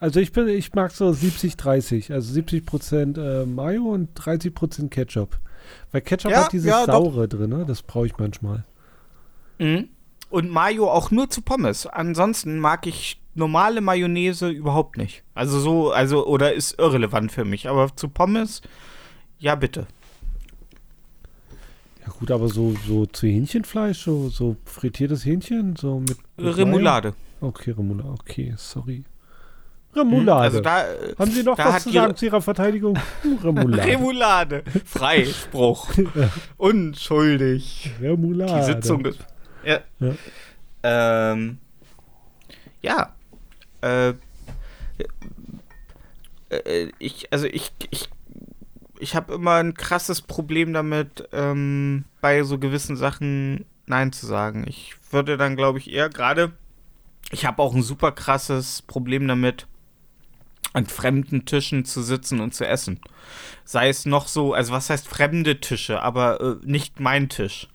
Also 0.00 0.20
ich 0.20 0.30
bin, 0.32 0.46
ich 0.48 0.72
mag 0.74 0.92
so 0.92 1.08
70-30, 1.08 2.12
also 2.12 2.40
70% 2.40 3.18
äh, 3.42 3.46
Mayo 3.46 3.84
und 3.86 4.16
30% 4.18 4.88
Ketchup. 4.90 5.38
Weil 5.90 6.02
Ketchup 6.02 6.30
Ja, 6.30 6.44
hat 6.44 6.52
dieses 6.52 6.68
ja, 6.68 6.86
doch. 6.86 6.92
Saure 7.14 7.26
drin, 7.28 7.50
ne? 7.50 7.64
das 7.66 7.82
brauche 7.82 8.06
ich 8.06 8.16
manchmal. 8.16 8.64
Mhm. 9.58 9.88
Und 10.30 10.50
Mayo 10.50 10.90
auch 10.90 11.10
nur 11.10 11.30
zu 11.30 11.40
Pommes. 11.40 11.86
Ansonsten 11.86 12.58
mag 12.58 12.86
ich 12.86 13.20
normale 13.34 13.80
Mayonnaise 13.80 14.48
überhaupt 14.50 14.98
nicht. 14.98 15.22
Also 15.34 15.58
so, 15.58 15.90
also, 15.90 16.26
oder 16.26 16.52
ist 16.52 16.78
irrelevant 16.78 17.32
für 17.32 17.44
mich. 17.44 17.68
Aber 17.68 17.94
zu 17.96 18.08
Pommes, 18.08 18.60
ja 19.38 19.54
bitte. 19.54 19.86
Ja 22.04 22.12
gut, 22.18 22.30
aber 22.30 22.48
so, 22.48 22.74
so 22.86 23.06
zu 23.06 23.26
Hähnchenfleisch, 23.26 23.98
so, 24.02 24.28
so 24.28 24.56
frittiertes 24.64 25.24
Hähnchen, 25.24 25.76
so 25.76 26.00
mit, 26.00 26.18
mit 26.36 26.56
Remoulade. 26.56 27.14
Mayo? 27.40 27.48
Okay, 27.52 27.70
Remoulade, 27.70 28.10
okay, 28.10 28.54
sorry. 28.56 29.04
Remoulade. 29.94 30.40
Also 30.40 30.60
da, 30.60 30.84
Haben 31.18 31.30
Sie 31.30 31.42
noch 31.42 31.56
da 31.56 31.66
was 31.66 31.84
zu 31.84 31.90
sagen 31.90 32.14
zu 32.14 32.26
Ihrer 32.26 32.42
Verteidigung? 32.42 32.98
Uh, 33.24 33.36
Remoulade. 33.42 33.82
Remoulade. 33.86 34.62
Freispruch. 34.84 35.88
Unschuldig. 36.56 37.90
Remoulade. 38.00 38.58
Die 38.58 38.72
Sitzung 38.72 39.04
ist. 39.06 39.24
Ja. 39.64 39.80
Ja. 40.00 40.14
Ähm, 40.82 41.58
ja. 42.82 43.14
Äh, 43.80 44.14
äh, 46.50 46.90
ich, 46.98 47.32
also 47.32 47.46
ich, 47.46 47.72
ich, 47.90 48.08
ich 48.98 49.14
habe 49.14 49.34
immer 49.34 49.54
ein 49.56 49.74
krasses 49.74 50.22
Problem 50.22 50.72
damit, 50.72 51.28
ähm, 51.32 52.04
bei 52.20 52.42
so 52.42 52.58
gewissen 52.58 52.96
Sachen 52.96 53.64
Nein 53.86 54.12
zu 54.12 54.26
sagen. 54.26 54.64
Ich 54.68 54.94
würde 55.10 55.36
dann, 55.36 55.56
glaube 55.56 55.78
ich, 55.78 55.90
eher 55.90 56.08
gerade, 56.08 56.52
ich 57.30 57.46
habe 57.46 57.62
auch 57.62 57.74
ein 57.74 57.82
super 57.82 58.12
krasses 58.12 58.82
Problem 58.82 59.26
damit, 59.26 59.66
an 60.74 60.86
fremden 60.86 61.46
Tischen 61.46 61.84
zu 61.84 62.02
sitzen 62.02 62.40
und 62.40 62.54
zu 62.54 62.66
essen. 62.66 63.00
Sei 63.64 63.88
es 63.88 64.04
noch 64.04 64.28
so, 64.28 64.52
also 64.52 64.72
was 64.72 64.90
heißt 64.90 65.08
fremde 65.08 65.60
Tische, 65.60 66.02
aber 66.02 66.40
äh, 66.40 66.56
nicht 66.66 67.00
mein 67.00 67.28
Tisch. 67.28 67.68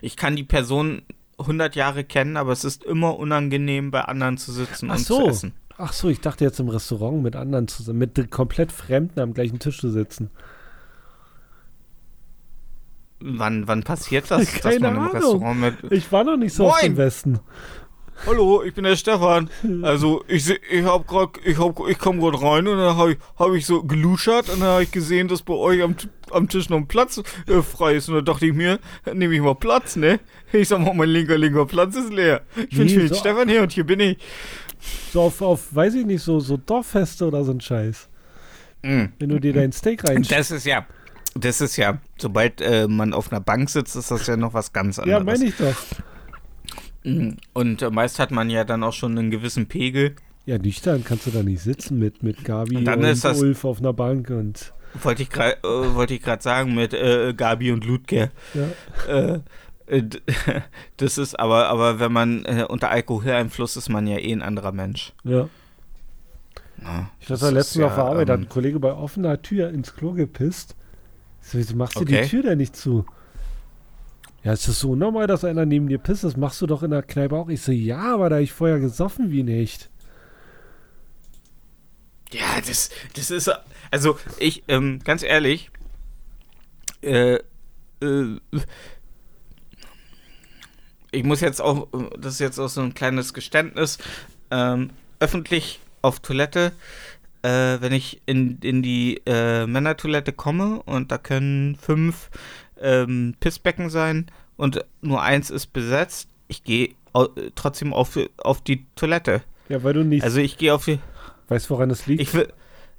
Ich 0.00 0.16
kann 0.16 0.36
die 0.36 0.44
Person 0.44 1.02
100 1.38 1.74
Jahre 1.76 2.04
kennen, 2.04 2.36
aber 2.36 2.52
es 2.52 2.64
ist 2.64 2.84
immer 2.84 3.18
unangenehm, 3.18 3.90
bei 3.90 4.02
anderen 4.02 4.36
zu 4.38 4.52
sitzen 4.52 4.90
Ach 4.90 4.96
und 4.96 5.06
so. 5.06 5.22
zu 5.22 5.28
essen. 5.28 5.52
Ach 5.78 5.92
so, 5.92 6.08
ich 6.08 6.20
dachte 6.20 6.44
jetzt 6.44 6.60
im 6.60 6.68
Restaurant 6.68 7.22
mit 7.22 7.34
anderen 7.34 7.66
zusammen, 7.66 7.98
mit 7.98 8.30
komplett 8.30 8.70
Fremden 8.72 9.20
am 9.20 9.34
gleichen 9.34 9.58
Tisch 9.58 9.80
zu 9.80 9.90
sitzen. 9.90 10.30
Wann, 13.20 13.68
wann 13.68 13.82
passiert 13.82 14.30
das, 14.30 14.52
dass 14.62 14.62
Keine 14.62 14.80
man 14.80 14.94
im 14.94 14.98
Ahnung. 15.02 15.12
Restaurant 15.14 15.60
mit. 15.60 15.92
Ich 15.92 16.10
war 16.12 16.24
noch 16.24 16.36
nicht 16.36 16.54
so 16.54 16.66
auf 16.66 16.80
Moin. 16.80 16.92
dem 16.92 16.96
Westen. 16.96 17.40
Hallo, 18.26 18.62
ich 18.62 18.72
bin 18.74 18.84
der 18.84 18.94
Stefan. 18.94 19.50
Also 19.82 20.22
ich 20.28 20.44
seh- 20.44 20.60
ich 20.70 20.84
hab 20.84 21.08
grad, 21.08 21.30
ich 21.44 21.58
hab, 21.58 21.80
ich 21.88 21.98
komm 21.98 22.20
grad 22.20 22.40
rein 22.40 22.68
und 22.68 22.76
dann 22.78 22.96
habe 22.96 23.12
ich, 23.12 23.18
hab 23.36 23.52
ich 23.52 23.66
so 23.66 23.82
geluschert 23.82 24.48
und 24.48 24.60
dann 24.60 24.68
habe 24.68 24.82
ich 24.84 24.92
gesehen, 24.92 25.26
dass 25.26 25.42
bei 25.42 25.54
euch 25.54 25.82
am, 25.82 25.96
am 26.30 26.48
Tisch 26.48 26.68
noch 26.68 26.76
ein 26.76 26.86
Platz 26.86 27.20
äh, 27.48 27.62
frei 27.62 27.94
ist 27.96 28.08
und 28.08 28.14
dann 28.14 28.24
dachte 28.24 28.46
ich 28.46 28.52
mir, 28.52 28.78
nehme 29.12 29.34
ich 29.34 29.40
mal 29.40 29.54
Platz, 29.56 29.96
ne? 29.96 30.20
Ich 30.52 30.68
sag 30.68 30.78
mal, 30.80 30.94
mein 30.94 31.08
linker 31.08 31.36
linker 31.36 31.66
Platz 31.66 31.96
ist 31.96 32.12
leer. 32.12 32.42
Ich 32.56 32.72
Nee, 32.72 32.78
wünsche 32.78 32.94
mir 32.96 33.00
den 33.02 33.08
so- 33.08 33.14
Stefan 33.16 33.48
hier 33.48 33.62
und 33.62 33.72
hier 33.72 33.84
bin 33.84 33.98
ich. 33.98 34.18
So 35.12 35.22
auf, 35.22 35.42
auf, 35.42 35.74
weiß 35.74 35.94
ich 35.94 36.06
nicht, 36.06 36.22
so, 36.22 36.38
so 36.38 36.56
Dorffeste 36.56 37.26
oder 37.26 37.42
so 37.44 37.50
ein 37.52 37.60
Scheiß. 37.60 38.08
Mm. 38.82 39.04
Wenn 39.18 39.28
du 39.28 39.40
dir 39.40 39.52
dein 39.52 39.72
Steak 39.72 40.04
rein. 40.04 40.24
Das 40.28 40.50
ist 40.50 40.66
ja, 40.66 40.86
das 41.34 41.60
ist 41.60 41.76
ja, 41.76 41.98
sobald 42.18 42.60
äh, 42.60 42.86
man 42.88 43.14
auf 43.14 43.32
einer 43.32 43.40
Bank 43.40 43.68
sitzt, 43.70 43.96
ist 43.96 44.10
das 44.10 44.26
ja 44.26 44.36
noch 44.36 44.54
was 44.54 44.72
ganz 44.72 44.98
anderes. 44.98 45.18
Ja, 45.20 45.24
meine 45.24 45.44
ich 45.44 45.56
doch. 45.56 45.74
Und 47.04 47.90
meist 47.90 48.18
hat 48.18 48.30
man 48.30 48.48
ja 48.50 48.64
dann 48.64 48.82
auch 48.84 48.92
schon 48.92 49.18
einen 49.18 49.30
gewissen 49.30 49.66
Pegel. 49.66 50.14
Ja, 50.46 50.58
nüchtern 50.58 51.04
kannst 51.04 51.26
du 51.26 51.30
da 51.30 51.42
nicht 51.42 51.62
sitzen 51.62 51.98
mit, 51.98 52.22
mit 52.22 52.44
Gabi 52.44 52.76
Und 52.76 52.88
und, 52.88 53.02
das- 53.24 53.40
Ulf 53.40 53.64
auf 53.64 53.78
einer 53.78 53.92
Bank 53.92 54.30
und 54.30 54.72
Wollte 55.02 55.22
ich 55.22 55.30
gerade 55.30 55.56
äh, 55.64 55.94
wollte 55.94 56.14
ich 56.14 56.22
gerade 56.22 56.42
sagen 56.42 56.74
mit 56.74 56.92
äh, 56.94 57.32
Gabi 57.34 57.72
und 57.72 57.84
Ludger. 57.84 58.30
ja. 58.54 59.34
Äh, 59.36 59.40
das 60.96 61.18
ist 61.18 61.38
aber, 61.38 61.68
aber 61.68 61.98
wenn 62.00 62.12
man 62.12 62.44
äh, 62.44 62.64
unter 62.68 62.90
Alkoholeinfluss 62.90 63.76
ist, 63.76 63.88
man 63.88 64.06
ja 64.06 64.16
eh 64.18 64.32
ein 64.32 64.42
anderer 64.42 64.72
Mensch. 64.72 65.12
ja. 65.24 65.48
Ja, 66.82 67.10
Ich 67.20 67.30
hatte 67.30 67.50
letztens 67.50 67.84
auf 67.84 67.94
der 67.94 68.04
Arbeit, 68.04 68.28
da 68.28 68.32
hat 68.32 68.40
ähm, 68.40 68.46
ein 68.46 68.48
Kollege 68.48 68.80
bei 68.80 68.92
offener 68.92 69.40
Tür 69.40 69.68
ins 69.70 69.94
Klo 69.94 70.12
gepisst. 70.14 70.74
So, 71.40 71.58
wieso 71.58 71.76
machst 71.76 71.94
du 71.94 72.00
Okay. 72.00 72.22
die 72.22 72.28
Tür 72.28 72.42
denn 72.42 72.58
nicht 72.58 72.74
zu? 72.74 73.04
Ja, 74.44 74.52
es 74.52 74.66
ist 74.66 74.80
so 74.80 74.96
normal, 74.96 75.26
dass 75.26 75.44
einer 75.44 75.66
neben 75.66 75.88
dir 75.88 75.98
pisst. 75.98 76.24
Das 76.24 76.36
machst 76.36 76.60
du 76.60 76.66
doch 76.66 76.82
in 76.82 76.90
der 76.90 77.02
Kneipe 77.02 77.36
auch. 77.36 77.48
Ich 77.48 77.62
so, 77.62 77.70
ja, 77.72 78.14
aber 78.14 78.28
da 78.28 78.38
ich 78.40 78.52
vorher 78.52 78.80
gesoffen 78.80 79.30
wie 79.30 79.44
nicht. 79.44 79.88
Ja, 82.32 82.60
das, 82.66 82.90
das 83.14 83.30
ist. 83.30 83.50
Also, 83.90 84.18
ich, 84.38 84.64
ähm, 84.68 85.00
ganz 85.04 85.22
ehrlich, 85.22 85.70
äh, 87.02 87.34
äh, 88.00 88.40
ich 91.12 91.24
muss 91.24 91.40
jetzt 91.40 91.60
auch, 91.60 91.88
das 92.18 92.34
ist 92.34 92.40
jetzt 92.40 92.58
auch 92.58 92.68
so 92.68 92.80
ein 92.80 92.94
kleines 92.94 93.34
Geständnis, 93.34 93.98
ähm, 94.50 94.90
öffentlich 95.20 95.80
auf 96.00 96.20
Toilette, 96.20 96.72
äh, 97.42 97.78
wenn 97.80 97.92
ich 97.92 98.22
in, 98.26 98.58
in 98.62 98.82
die 98.82 99.20
äh, 99.26 99.66
Männertoilette 99.66 100.32
komme 100.32 100.82
und 100.82 101.12
da 101.12 101.18
können 101.18 101.76
fünf 101.76 102.30
ähm, 102.82 103.34
Pissbecken 103.40 103.90
sein 103.90 104.26
und 104.56 104.84
nur 105.00 105.22
eins 105.22 105.50
ist 105.50 105.72
besetzt, 105.72 106.28
ich 106.48 106.64
gehe 106.64 106.90
trotzdem 107.54 107.92
auf, 107.92 108.18
auf 108.38 108.60
die 108.62 108.86
Toilette. 108.96 109.42
Ja, 109.68 109.82
weil 109.82 109.94
du 109.94 110.04
nicht 110.04 110.24
Also 110.24 110.40
ich 110.40 110.58
gehe 110.58 110.74
auf 110.74 110.84
die. 110.84 110.98
weißt, 111.48 111.68
woran 111.70 111.90
es 111.90 112.06
liegt. 112.06 112.20
Ich 112.22 112.34
will. 112.34 112.48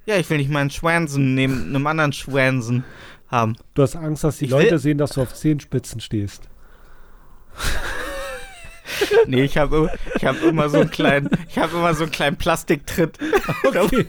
Ja, 0.06 0.16
ich 0.16 0.28
will 0.28 0.36
nicht 0.36 0.50
meinen 0.50 0.70
Schwansen 0.70 1.34
neben 1.34 1.68
einem 1.68 1.86
anderen 1.86 2.12
Schwansen 2.12 2.84
haben. 3.28 3.56
du 3.74 3.82
hast 3.82 3.96
Angst, 3.96 4.22
dass 4.22 4.38
die 4.38 4.44
Ich 4.44 4.50
Leute 4.50 4.78
sehen, 4.78 4.98
dass 4.98 5.12
du 5.12 5.22
auf 5.22 5.32
Zehenspitzen 5.32 6.00
stehst. 6.00 6.48
Nee, 9.26 9.44
ich 9.44 9.56
habe 9.56 9.90
ich 10.16 10.24
hab 10.24 10.42
immer 10.42 10.68
so 10.68 10.78
einen 10.80 10.90
kleinen, 10.90 11.30
ich 11.48 11.58
habe 11.58 11.76
immer 11.76 11.94
so 11.94 12.02
einen 12.04 12.12
kleinen 12.12 12.36
Plastiktritt. 12.36 13.18
Okay, 13.64 14.06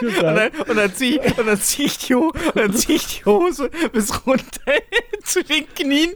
Und 0.00 0.22
dann, 0.22 0.50
und 0.68 0.76
dann 0.76 0.94
ziehe 0.94 1.20
ich, 1.24 1.38
und 1.38 1.46
dann 1.46 1.60
zieh 1.60 1.84
ich, 1.84 1.98
die 1.98 2.14
Ho- 2.14 2.32
und 2.32 2.56
dann 2.56 2.74
zieh 2.74 2.94
ich 2.94 3.18
die 3.18 3.24
Hose 3.24 3.70
bis 3.92 4.26
runter 4.26 4.72
zu 5.24 5.42
den 5.44 5.66
Knien. 5.74 6.14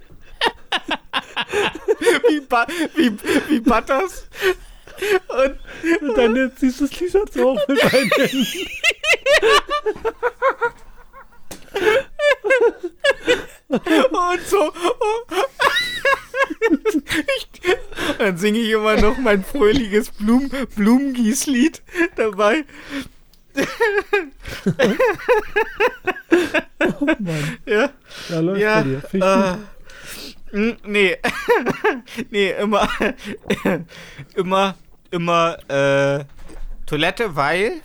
wie, 2.29 2.41
ba 2.41 2.67
wie, 2.97 3.13
wie 3.49 3.61
Butters. 3.61 4.29
Und 5.29 5.59
Und 6.09 6.19
dann 6.19 6.53
ziehst 6.57 6.81
du 6.81 6.87
das 6.87 6.97
T-Shirt 6.97 7.33
so 7.33 7.53
hoch 7.55 7.69
mit 7.69 7.81
deinen 7.81 8.11
Händen. 8.11 8.47
Und 13.69 14.41
so. 14.47 14.73
Ich, 17.37 17.49
dann 18.19 18.37
singe 18.39 18.59
ich 18.59 18.71
immer 18.71 18.97
noch 19.01 19.19
mein 19.19 19.45
fröhliches 19.45 20.11
Blum, 20.11 20.51
Blumengießlied 20.75 21.83
dabei. 22.17 22.65
Mann, 27.19 27.59
Ja, 27.67 27.91
da 28.29 28.41
läuft 28.41 28.61
ja. 28.61 28.83
bei 28.83 29.01
dir. 29.13 29.59
Äh, 30.53 30.57
mm, 30.57 30.77
nee. 30.85 31.17
nee, 32.31 32.51
immer. 32.53 32.89
immer, 34.35 34.75
immer 35.11 35.59
äh, 35.69 36.25
Toilette, 36.87 37.37
weil 37.37 37.83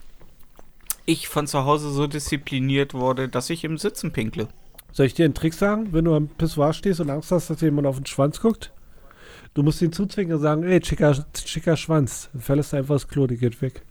ich 1.05 1.27
von 1.27 1.47
zu 1.47 1.65
Hause 1.65 1.91
so 1.91 2.07
diszipliniert 2.07 2.93
wurde, 2.93 3.27
dass 3.29 3.49
ich 3.49 3.63
im 3.63 3.77
Sitzen 3.77 4.11
pinkle. 4.11 4.47
Soll 4.91 5.05
ich 5.07 5.13
dir 5.13 5.25
einen 5.25 5.33
Trick 5.33 5.53
sagen, 5.53 5.89
wenn 5.91 6.05
du 6.05 6.15
am 6.15 6.27
Pissoir 6.27 6.73
stehst 6.73 6.99
und 6.99 7.09
Angst 7.09 7.31
hast, 7.31 7.49
dass 7.49 7.61
jemand 7.61 7.87
auf 7.87 7.97
den 7.97 8.05
Schwanz 8.05 8.39
guckt? 8.39 8.71
Du 9.55 9.63
musst 9.63 9.81
ihn 9.81 9.91
zuzwingen 9.91 10.35
und 10.35 10.41
sagen, 10.41 10.63
ey, 10.63 10.83
schicker, 10.83 11.25
schicker 11.45 11.77
Schwanz. 11.77 12.29
Dann 12.33 12.41
verlässt 12.41 12.73
du 12.73 12.77
einfach 12.77 12.95
das 12.95 13.07
Klo, 13.07 13.27
die 13.27 13.37
geht 13.37 13.61
weg. 13.61 13.81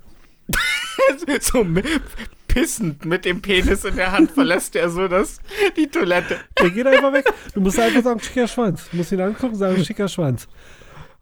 so 1.41 1.65
pissend 2.49 3.05
mit 3.05 3.25
dem 3.25 3.41
Penis 3.41 3.85
in 3.85 3.97
der 3.97 4.13
Hand 4.13 4.31
verlässt 4.33 4.77
er 4.77 4.91
so 4.91 5.09
das, 5.09 5.41
die 5.77 5.87
Toilette. 5.87 6.37
Der 6.61 6.71
geht 6.71 6.87
einfach 6.87 7.13
weg. 7.13 7.25
Du 7.55 7.61
musst 7.61 7.79
einfach 7.79 8.03
sagen, 8.03 8.21
schicker 8.21 8.47
Schwanz. 8.49 8.89
Du 8.91 8.97
musst 8.99 9.13
ihn 9.13 9.21
angucken 9.21 9.53
und 9.55 9.59
sagen, 9.59 9.85
schicker 9.85 10.09
Schwanz. 10.09 10.49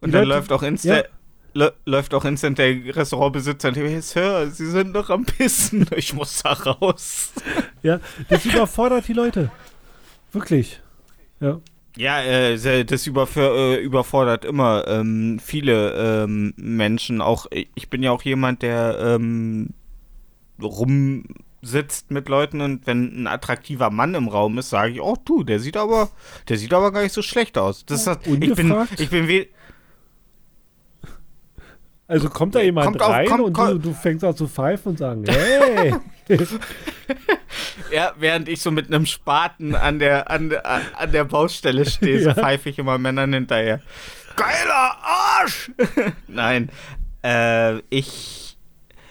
Und 0.01 0.09
Die 0.09 0.13
dann 0.13 0.25
Leute- 0.25 0.39
läuft 0.41 0.53
auch 0.53 0.63
instant. 0.63 1.05
Ja. 1.05 1.20
Lä- 1.55 1.73
Läuft 1.85 2.15
auch 2.15 2.25
instant 2.25 2.59
der 2.59 2.95
Restaurantbesitzer 2.97 3.69
und 3.69 3.77
hey, 3.77 4.01
Sir, 4.01 4.51
Sie 4.51 4.67
sind 4.71 4.93
noch 4.93 5.11
am 5.11 5.25
Pissen. 5.25 5.87
Ich 5.97 6.13
muss 6.15 6.43
da 6.43 6.53
raus. 6.53 7.33
Ja, 7.83 7.99
das 8.29 8.45
überfordert 8.45 9.09
die 9.09 9.15
Leute. 9.15 9.51
Wirklich. 10.33 10.81
Ja. 11.41 11.61
Ja, 11.97 12.21
äh, 12.23 12.85
das 12.85 13.07
äh, 13.07 13.77
überfordert 13.83 14.45
immer 14.45 14.87
ähm, 14.87 15.41
viele 15.43 16.25
ähm, 16.25 16.53
Menschen. 16.57 17.21
Auch 17.21 17.47
ich 17.51 17.89
bin 17.91 18.03
ja 18.03 18.11
auch 18.13 18.23
jemand, 18.23 18.63
der 18.63 18.99
ähm, 19.01 19.71
rumsitzt 20.63 22.11
mit 22.11 22.29
Leuten 22.29 22.61
und 22.61 22.87
wenn 22.87 23.23
ein 23.23 23.27
attraktiver 23.27 23.91
Mann 23.91 24.15
im 24.15 24.29
Raum 24.29 24.59
ist, 24.59 24.71
sage 24.71 24.93
ich, 24.93 25.01
oh 25.01 25.17
du, 25.25 25.43
der 25.43 25.59
sieht 25.59 25.77
aber, 25.77 26.11
der 26.49 26.59
sieht 26.59 26.73
aber 26.73 26.93
gar 26.93 27.03
nicht 27.03 27.13
so 27.15 27.23
schlecht 27.23 27.59
aus. 27.59 27.85
Das 27.87 28.01
ist, 28.01 28.07
das- 28.07 28.19
ich 28.27 28.55
bin, 28.55 28.75
ich 28.99 29.11
bin 29.11 29.27
Also 32.11 32.29
kommt 32.29 32.55
da 32.57 32.61
jemand 32.61 32.87
Kommt 32.87 33.03
auf- 33.03 33.09
rein 33.11 33.27
kommt- 33.29 33.43
und 33.45 33.57
du, 33.57 33.79
du 33.79 33.95
fängst 33.95 34.25
an 34.25 34.35
zu 34.35 34.49
pfeifen 34.49 34.91
und 34.91 34.99
sagen, 34.99 35.25
hey. 35.29 35.95
ja, 37.93 38.13
während 38.19 38.49
ich 38.49 38.61
so 38.61 38.71
mit 38.71 38.87
einem 38.89 39.07
Spaten 39.07 39.75
an 39.75 39.99
der 39.99 40.31
an 40.31 40.53
an 40.99 41.13
der 41.13 41.25
Baustelle 41.25 41.85
stehe, 41.89 42.21
so 42.23 42.29
Ja. 42.31 42.35
pfeife 42.35 42.69
ich 42.71 42.79
immer 42.79 42.99
Männern 42.99 43.33
hinterher. 43.33 43.81
Geiler 44.37 44.97
Arsch! 45.03 45.71
Nein, 46.29 46.71
äh, 47.25 47.79
ich 47.91 48.57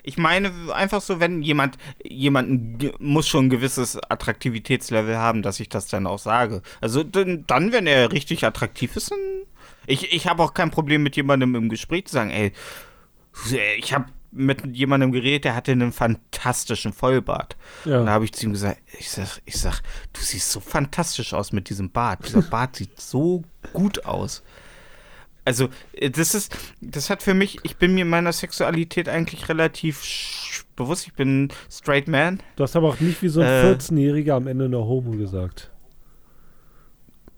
ich 0.04 0.18
meine 0.18 0.52
einfach 0.74 1.02
so, 1.02 1.20
wenn 1.20 1.42
jemand 1.42 1.78
jemanden 2.04 2.92
muss 3.00 3.28
schon 3.28 3.46
ein 3.46 3.50
gewisses 3.50 3.98
Attraktivitätslevel 4.10 5.18
haben, 5.18 5.42
dass 5.42 5.60
ich 5.60 5.70
das 5.70 5.88
dann 5.88 6.08
auch 6.08 6.20
sage. 6.20 6.62
Also 6.82 7.04
dann, 7.04 7.46
dann 7.48 7.72
wenn 7.72 7.86
er 7.88 8.12
richtig 8.12 8.44
attraktiv 8.46 8.96
ist, 8.96 9.12
dann 9.12 9.20
ich 9.88 10.14
ich 10.14 10.28
habe 10.28 10.42
auch 10.44 10.54
kein 10.54 10.72
Problem 10.72 11.04
mit 11.04 11.16
jemandem 11.16 11.56
im 11.56 11.70
Gespräch 11.70 12.06
zu 12.08 12.14
sagen, 12.14 12.30
ey, 12.32 12.54
ich 13.78 13.94
habe 13.94 14.06
mit 14.32 14.76
jemandem 14.76 15.12
geredet, 15.12 15.46
der 15.46 15.56
hatte 15.56 15.72
einen 15.72 15.92
fantastischen 15.92 16.94
Vollbart. 16.94 17.58
Ja. 17.86 18.00
Und 18.00 18.06
da 18.06 18.12
habe 18.12 18.26
ich 18.26 18.34
zu 18.34 18.46
ihm 18.46 18.54
gesagt, 18.54 18.80
ich 19.00 19.10
sag, 19.10 19.42
ich 19.46 19.58
sag, 19.58 19.82
du 20.14 20.22
siehst 20.22 20.52
so 20.52 20.60
fantastisch 20.60 21.34
aus 21.34 21.52
mit 21.52 21.70
diesem 21.70 21.90
Bart. 21.90 22.26
Dieser 22.28 22.42
Bart 22.50 22.76
sieht 22.76 23.00
so 23.00 23.44
gut 23.74 24.06
aus. 24.06 24.44
Also, 25.46 25.70
äh, 25.94 26.12
das 26.12 26.36
ist, 26.36 26.56
das 26.82 27.10
hat 27.10 27.24
für 27.24 27.34
mich, 27.34 27.58
ich 27.64 27.78
bin 27.78 27.96
mir 27.96 28.06
meiner 28.06 28.32
Sexualität 28.34 29.10
eigentlich 29.10 29.50
relativ 29.50 30.64
bewusst. 30.76 31.08
Ich 31.08 31.14
bin 31.14 31.50
straight 31.72 32.08
man. 32.08 32.40
Du 32.56 32.64
hast 32.64 32.76
aber 32.76 32.90
auch 32.90 33.00
nicht 33.00 33.22
wie 33.24 33.30
so 33.30 33.42
ein 33.42 33.48
Äh. 33.48 33.74
14-Jähriger 33.74 34.34
am 34.34 34.48
Ende 34.48 34.70
noch 34.70 34.86
Homo 34.86 35.12
gesagt. 35.12 35.72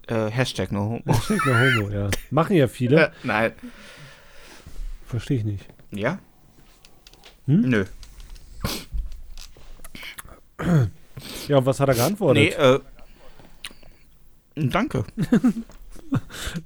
Äh, 0.08 0.30
Hashtag 0.30 0.72
no 0.72 0.80
homo. 0.80 1.02
Hashtag 1.06 1.46
noch 1.46 1.54
Homo, 1.58 1.90
ja. 1.90 2.10
Machen 2.30 2.56
ja 2.56 2.68
viele. 2.68 2.96
Äh, 3.06 3.10
nein. 3.22 3.52
Verstehe 5.06 5.38
ich 5.38 5.44
nicht. 5.44 5.66
Ja? 5.92 6.18
Hm? 7.46 7.60
Nö. 7.60 7.84
Ja, 11.48 11.58
und 11.58 11.66
was 11.66 11.80
hat 11.80 11.88
er 11.88 11.94
geantwortet? 11.94 12.42
Nee, 12.42 12.50
äh. 12.50 12.80
Danke. 14.54 15.04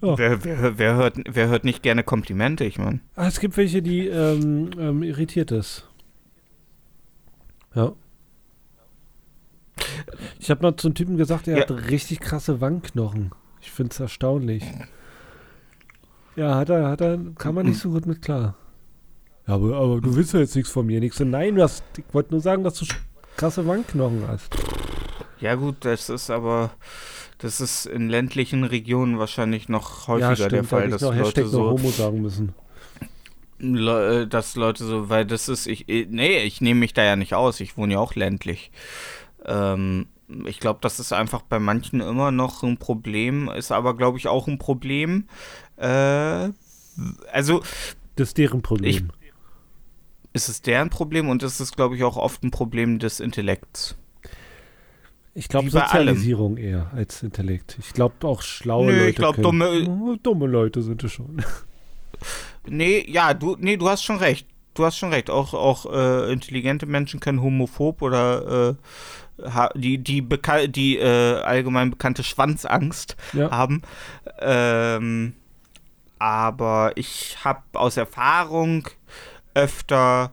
Ja. 0.03 0.19
wer, 0.19 0.43
wer, 0.45 0.77
wer, 0.79 0.95
hört, 0.97 1.19
wer 1.25 1.47
hört 1.47 1.63
nicht 1.63 1.81
gerne 1.85 2.03
Komplimente, 2.03 2.65
ich 2.65 2.79
meine. 2.79 2.99
Ah, 3.15 3.29
es 3.29 3.39
gibt 3.39 3.57
welche, 3.57 3.81
die 3.81 4.09
ähm, 4.09 4.71
ähm, 4.77 5.05
irritiert 5.05 5.53
ist. 5.53 5.87
Ja. 7.77 7.93
Ich 10.41 10.51
habe 10.51 10.63
noch 10.63 10.75
zum 10.77 10.95
Typen 10.95 11.17
gesagt, 11.17 11.47
er 11.47 11.59
Ja. 11.59 11.63
hat 11.63 11.71
richtig 11.91 12.19
krasse 12.19 12.61
Wangenknochen. 12.61 13.31
Ich 13.61 13.71
finde 13.71 13.93
es 13.93 14.01
erstaunlich. 14.01 14.65
Ja, 16.35 16.57
hat 16.57 16.69
er, 16.71 16.89
hat 16.89 17.01
er, 17.01 17.17
kann 17.37 17.55
man 17.55 17.67
nicht 17.67 17.79
so 17.79 17.91
gut 17.91 18.07
mit 18.07 18.23
klar. 18.23 18.57
Ja, 19.47 19.55
aber, 19.55 19.77
aber 19.77 20.01
du 20.01 20.17
willst 20.17 20.33
ja 20.33 20.41
jetzt 20.41 20.57
nichts 20.57 20.71
von 20.71 20.87
mir. 20.87 21.01
Nichts. 21.01 21.21
Nein, 21.21 21.61
hast, 21.61 21.85
ich 21.97 22.05
wollte 22.13 22.33
nur 22.33 22.41
sagen, 22.41 22.65
dass 22.65 22.75
du 22.75 22.87
krasse 23.37 23.67
Wangenknochen 23.67 24.27
hast. 24.27 24.55
Ja, 25.41 25.55
gut, 25.55 25.77
das 25.81 26.09
ist 26.09 26.31
aber. 26.31 26.71
Das 27.39 27.61
ist 27.61 27.85
in 27.85 28.09
ländlichen 28.09 28.65
Regionen 28.65 29.19
wahrscheinlich 29.19 29.69
noch 29.69 30.09
häufiger 30.09 30.31
ja, 30.31 30.37
stimmt, 30.37 30.53
der 30.53 30.65
Fall, 30.65 30.89
dass 30.89 31.03
ich 31.03 31.09
noch 31.09 31.15
Leute 31.15 31.27
Hashtag 31.27 31.47
so. 31.47 31.71
Homo 31.71 31.91
sagen 31.91 32.23
müssen. 32.23 32.55
Le 33.59 34.23
äh, 34.23 34.27
dass 34.27 34.57
Leute 34.57 34.85
so, 34.85 35.11
weil 35.11 35.27
das 35.27 35.49
ist, 35.49 35.67
ich, 35.67 35.87
eh, 35.89 36.07
nee, 36.09 36.43
ich 36.45 36.63
nehme 36.63 36.81
mich 36.81 36.95
da 36.95 37.05
ja 37.05 37.15
nicht 37.15 37.35
aus, 37.35 37.61
ich 37.61 37.77
wohne 37.77 37.95
ja 37.95 37.99
auch 37.99 38.15
ländlich. 38.15 38.71
Ähm, 39.45 40.07
ich 40.47 40.61
glaube, 40.61 40.79
das 40.83 40.99
ist 40.99 41.13
einfach 41.13 41.43
bei 41.43 41.59
manchen 41.59 42.01
immer 42.01 42.31
noch 42.31 42.63
ein 42.63 42.79
Problem, 42.79 43.51
ist 43.51 43.71
aber, 43.71 43.97
glaube 43.97 44.19
ich, 44.19 44.29
auch 44.29 44.47
ein 44.49 44.59
Problem. 44.59 45.29
Äh, 45.77 46.49
also, 47.31 47.63
Das 48.17 48.29
ist 48.29 48.39
deren 48.39 48.63
Problem. 48.63 49.11
Ist 50.37 50.49
es 50.49 50.63
deren 50.63 50.91
Problem 50.91 51.29
und 51.29 51.43
es 51.43 51.61
ist, 51.61 51.75
glaube 51.77 51.97
ich, 51.97 52.05
auch 52.05 52.17
oft 52.17 52.45
ein 52.45 52.51
Problem 52.51 52.99
des 52.99 53.19
Intellekts. 53.21 53.97
Ich 55.35 55.49
glaube 55.49 55.71
bei 55.71 55.81
allem. 55.83 56.09
Sozialisierung 56.09 56.57
eher 56.57 56.91
als 56.95 57.23
Intellekt. 57.23 57.77
Ich 57.81 57.93
glaube 57.93 58.27
auch 58.27 58.43
schlaue 58.43 58.87
Nö, 58.87 58.99
Leute. 58.99 59.11
ich 59.11 59.17
glaube, 59.17 59.43
dumme, 59.43 60.19
dumme 60.23 60.47
Leute 60.47 60.83
sind 60.83 61.03
es 61.03 61.13
schon. 61.13 61.43
Nee, 62.69 63.05
ja, 63.09 63.33
du, 63.35 63.57
nee, 63.61 63.77
du 63.77 63.89
hast 63.89 64.03
schon 64.03 64.17
recht. 64.17 64.49
Du 64.75 64.85
hast 64.85 64.97
schon 64.99 65.13
recht. 65.13 65.31
Auch, 65.31 65.55
auch 65.55 65.87
äh, 65.93 66.33
intelligente 66.33 66.87
Menschen 66.87 67.21
können 67.21 67.41
homophob 67.41 68.03
oder 68.03 68.77
äh, 69.39 69.69
die, 69.77 69.99
die, 69.99 70.21
beka 70.23 70.67
die 70.67 70.97
äh, 70.99 71.41
allgemein 71.43 71.91
bekannte 71.91 72.25
Schwanzangst 72.25 73.17
Ja. 73.35 73.51
haben. 73.53 73.83
Ähm, 74.41 75.35
aber 76.19 76.93
ich 76.97 77.37
habe 77.45 77.61
aus 77.75 77.97
Erfahrung 77.97 78.89
öfter 79.57 80.33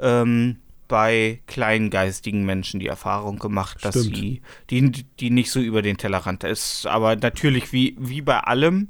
ähm, 0.00 0.58
bei 0.86 1.40
kleingeistigen 1.46 2.44
Menschen 2.44 2.80
die 2.80 2.86
Erfahrung 2.86 3.38
gemacht, 3.38 3.84
dass 3.84 3.94
Stimmt. 4.00 4.16
sie, 4.16 4.42
die, 4.70 5.04
die 5.20 5.30
nicht 5.30 5.50
so 5.50 5.60
über 5.60 5.82
den 5.82 5.96
Tellerrand 5.96 6.44
ist. 6.44 6.86
Aber 6.86 7.16
natürlich, 7.16 7.72
wie, 7.72 7.96
wie 7.98 8.22
bei 8.22 8.38
allem, 8.40 8.88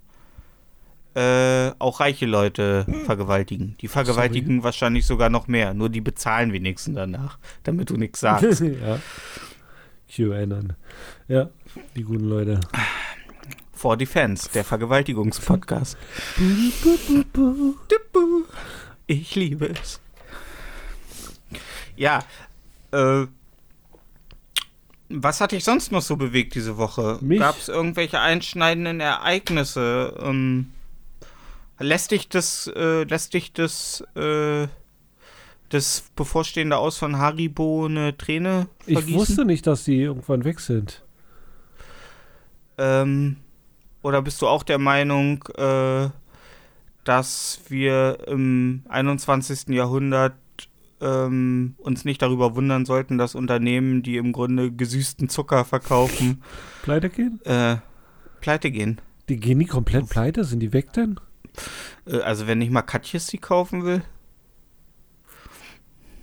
äh, 1.14 1.72
auch 1.78 2.00
reiche 2.00 2.26
Leute 2.26 2.86
vergewaltigen. 3.04 3.76
Die 3.80 3.88
vergewaltigen 3.88 4.62
wahrscheinlich 4.62 5.06
sogar 5.06 5.30
noch 5.30 5.48
mehr. 5.48 5.74
Nur 5.74 5.88
die 5.88 6.00
bezahlen 6.00 6.52
wenigstens 6.52 6.94
danach, 6.94 7.38
damit 7.64 7.90
du 7.90 7.96
nichts 7.96 8.20
sagst. 8.20 8.60
ja. 8.60 9.00
QAnon. 10.10 10.74
Ja, 11.26 11.50
die 11.96 12.02
guten 12.02 12.28
Leute. 12.28 12.60
For 13.72 13.96
Defense, 13.96 14.48
der 14.54 14.64
Vergewaltigungspodcast. 14.64 15.96
Ich 19.08 19.34
liebe 19.34 19.66
es. 19.70 20.00
Ja, 21.96 22.22
äh, 22.92 23.26
was 25.08 25.40
hat 25.40 25.52
dich 25.52 25.64
sonst 25.64 25.90
noch 25.90 26.02
so 26.02 26.16
bewegt 26.16 26.54
diese 26.54 26.76
Woche? 26.76 27.18
Gab 27.38 27.58
es 27.58 27.68
irgendwelche 27.68 28.20
einschneidenden 28.20 29.00
Ereignisse? 29.00 30.14
Ähm, 30.22 30.72
lässt 31.78 32.10
dich 32.10 32.28
das, 32.28 32.70
äh, 32.76 33.04
lässt 33.04 33.32
dich 33.32 33.52
das, 33.54 34.04
äh, 34.14 34.68
das 35.70 36.04
bevorstehende 36.14 36.76
Aus 36.76 36.98
von 36.98 37.16
Haribo 37.18 37.86
eine 37.86 38.16
Träne 38.16 38.68
Ich 38.86 38.92
vergießen? 38.94 39.18
wusste 39.18 39.44
nicht, 39.46 39.66
dass 39.66 39.84
sie 39.86 40.02
irgendwann 40.02 40.44
weg 40.44 40.60
sind. 40.60 41.02
Ähm, 42.76 43.36
oder 44.02 44.20
bist 44.22 44.40
du 44.42 44.46
auch 44.46 44.62
der 44.62 44.78
Meinung, 44.78 45.42
äh, 45.56 46.10
dass 47.08 47.60
wir 47.68 48.18
im 48.26 48.82
21. 48.90 49.68
Jahrhundert 49.68 50.34
ähm, 51.00 51.74
uns 51.78 52.04
nicht 52.04 52.20
darüber 52.20 52.54
wundern 52.54 52.84
sollten, 52.84 53.16
dass 53.16 53.34
Unternehmen, 53.34 54.02
die 54.02 54.18
im 54.18 54.32
Grunde 54.32 54.70
gesüßten 54.70 55.30
Zucker 55.30 55.64
verkaufen, 55.64 56.42
Pleite 56.82 57.08
gehen? 57.08 57.40
äh, 57.46 57.76
pleite 58.42 58.70
gehen? 58.70 59.00
Die 59.30 59.36
gehen 59.36 59.58
die 59.58 59.64
komplett 59.64 60.10
pleite? 60.10 60.44
Sind 60.44 60.60
die 60.60 60.74
weg 60.74 60.92
denn? 60.92 61.18
Äh, 62.06 62.20
also 62.20 62.46
wenn 62.46 62.60
ich 62.60 62.68
mal 62.68 62.82
Katjes 62.82 63.26
die 63.26 63.38
kaufen 63.38 63.84
will. 63.84 64.02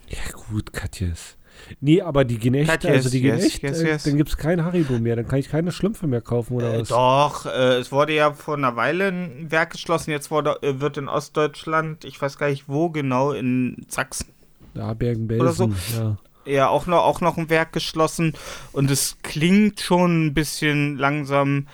Ja 0.08 0.40
gut, 0.50 0.72
Katjes. 0.72 1.36
Nee, 1.82 2.01
aber 2.01 2.26
die 2.26 2.38
gehen 2.38 2.53
echt, 2.53 2.86
also 2.86 3.10
die 3.10 3.22
gehen 3.22 3.36
yes, 3.38 3.45
echt, 3.45 3.64
yes, 3.64 3.82
äh, 3.82 3.88
yes. 3.88 4.03
dann 4.03 4.18
gibt's 4.18 4.38
kein 4.38 4.64
Haribo 4.64 4.99
mehr, 4.99 5.16
dann 5.16 5.28
kann 5.28 5.39
ich 5.39 5.49
keine 5.49 5.72
Schlümpfe 5.72 6.08
mehr 6.08 6.22
kaufen 6.22 6.53
oder 6.56 6.74
Äh, 6.74 6.82
was? 6.82 6.89
doch, 6.89 7.45
äh, 7.45 7.78
es 7.78 7.91
wurde 7.91 8.14
ja 8.14 8.34
vor 8.34 8.56
einer 8.58 8.76
Weile 8.76 9.08
ein 9.08 9.51
Werk 9.51 9.72
geschlossen. 9.72 10.12
Jetzt 10.12 10.32
wurde, 10.32 10.58
äh, 10.62 10.80
wird 10.80 10.97
in 10.97 11.08
Ostdeutschland, 11.08 12.06
ich 12.06 12.22
weiß 12.22 12.38
gar 12.38 12.49
nicht 12.49 12.68
wo 12.68 12.89
genau, 12.89 13.32
in 13.32 13.86
Sachsen 13.88 14.28
Ja, 14.74 14.93
Bergen-Belsen, 14.93 15.41
Oder 15.41 15.53
so. 15.53 15.72
ja. 15.97 16.18
ja 16.45 16.68
auch 16.70 16.86
noch, 16.88 17.03
auch 17.03 17.22
noch 17.22 17.38
ein 17.38 17.49
Werk 17.49 17.74
geschlossen 17.74 18.34
und 18.72 18.91
es 18.91 19.18
klingt 19.24 19.80
schon 19.82 20.28
ein 20.28 20.34
bisschen 20.34 20.97
langsam 20.97 21.68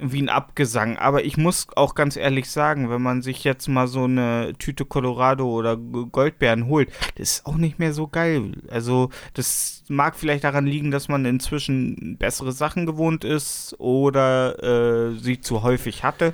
wie 0.00 0.22
ein 0.22 0.28
Abgesang. 0.28 0.96
Aber 0.96 1.24
ich 1.24 1.36
muss 1.36 1.66
auch 1.76 1.94
ganz 1.94 2.16
ehrlich 2.16 2.50
sagen, 2.50 2.90
wenn 2.90 3.02
man 3.02 3.22
sich 3.22 3.44
jetzt 3.44 3.68
mal 3.68 3.86
so 3.86 4.04
eine 4.04 4.52
Tüte 4.58 4.84
Colorado 4.84 5.48
oder 5.48 5.76
Goldbeeren 5.76 6.66
holt, 6.66 6.90
das 7.16 7.32
ist 7.32 7.46
auch 7.46 7.56
nicht 7.56 7.78
mehr 7.78 7.92
so 7.92 8.08
geil. 8.08 8.52
Also 8.70 9.10
das 9.34 9.84
mag 9.88 10.16
vielleicht 10.16 10.44
daran 10.44 10.66
liegen, 10.66 10.90
dass 10.90 11.08
man 11.08 11.24
inzwischen 11.24 12.16
bessere 12.18 12.52
Sachen 12.52 12.86
gewohnt 12.86 13.24
ist 13.24 13.74
oder 13.78 15.12
äh, 15.12 15.18
sie 15.18 15.40
zu 15.40 15.62
häufig 15.62 16.04
hatte. 16.04 16.32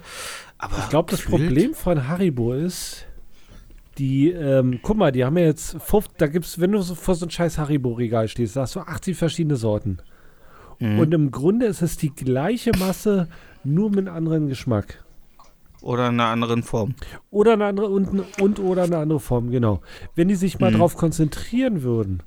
Aber 0.59 0.79
Ich 0.79 0.89
glaube, 0.89 1.11
das 1.11 1.23
Problem 1.23 1.75
von 1.75 2.09
Haribo 2.09 2.55
ist, 2.55 3.07
die, 3.99 4.31
ähm, 4.31 4.81
guck 4.83 4.97
mal, 4.97 5.13
die 5.13 5.25
haben 5.25 5.39
ja 5.39 5.45
jetzt, 5.45 5.77
50, 5.81 6.17
da 6.19 6.27
gibt's, 6.27 6.59
wenn 6.59 6.73
du 6.73 6.81
so 6.81 6.95
vor 6.95 7.15
so 7.15 7.27
ein 7.27 7.31
scheiß 7.31 7.59
Haribo-Regal 7.59 8.29
stehst, 8.29 8.57
da 8.57 8.63
hast 8.63 8.75
du 8.75 8.81
80 8.81 9.17
verschiedene 9.17 9.57
Sorten. 9.57 9.99
Mhm. 10.81 10.99
Und 10.99 11.15
im 11.15 11.31
Grunde 11.31 11.67
ist 11.67 11.83
es 11.83 11.97
die 11.97 12.15
gleiche 12.15 12.73
Masse, 12.79 13.29
nur 13.65 13.91
mit 13.91 14.07
einem 14.09 14.17
anderen 14.17 14.49
Geschmack. 14.49 15.05
oder 15.83 16.09
in 16.09 16.15
einer 16.19 16.31
anderen 16.31 16.63
Form. 16.63 16.95
Oder 17.31 17.53
eine 17.55 17.67
andere 17.67 17.89
und, 17.89 18.25
und 18.41 18.59
oder 18.59 18.85
eine 18.85 18.97
andere 18.97 19.21
Form, 19.21 19.51
genau. 19.51 19.83
Wenn 20.15 20.29
die 20.29 20.35
sich 20.35 20.59
mal 20.59 20.71
Mhm. 20.71 20.79
drauf 20.79 20.97
konzentrieren 20.97 21.83
würden, 21.83 22.23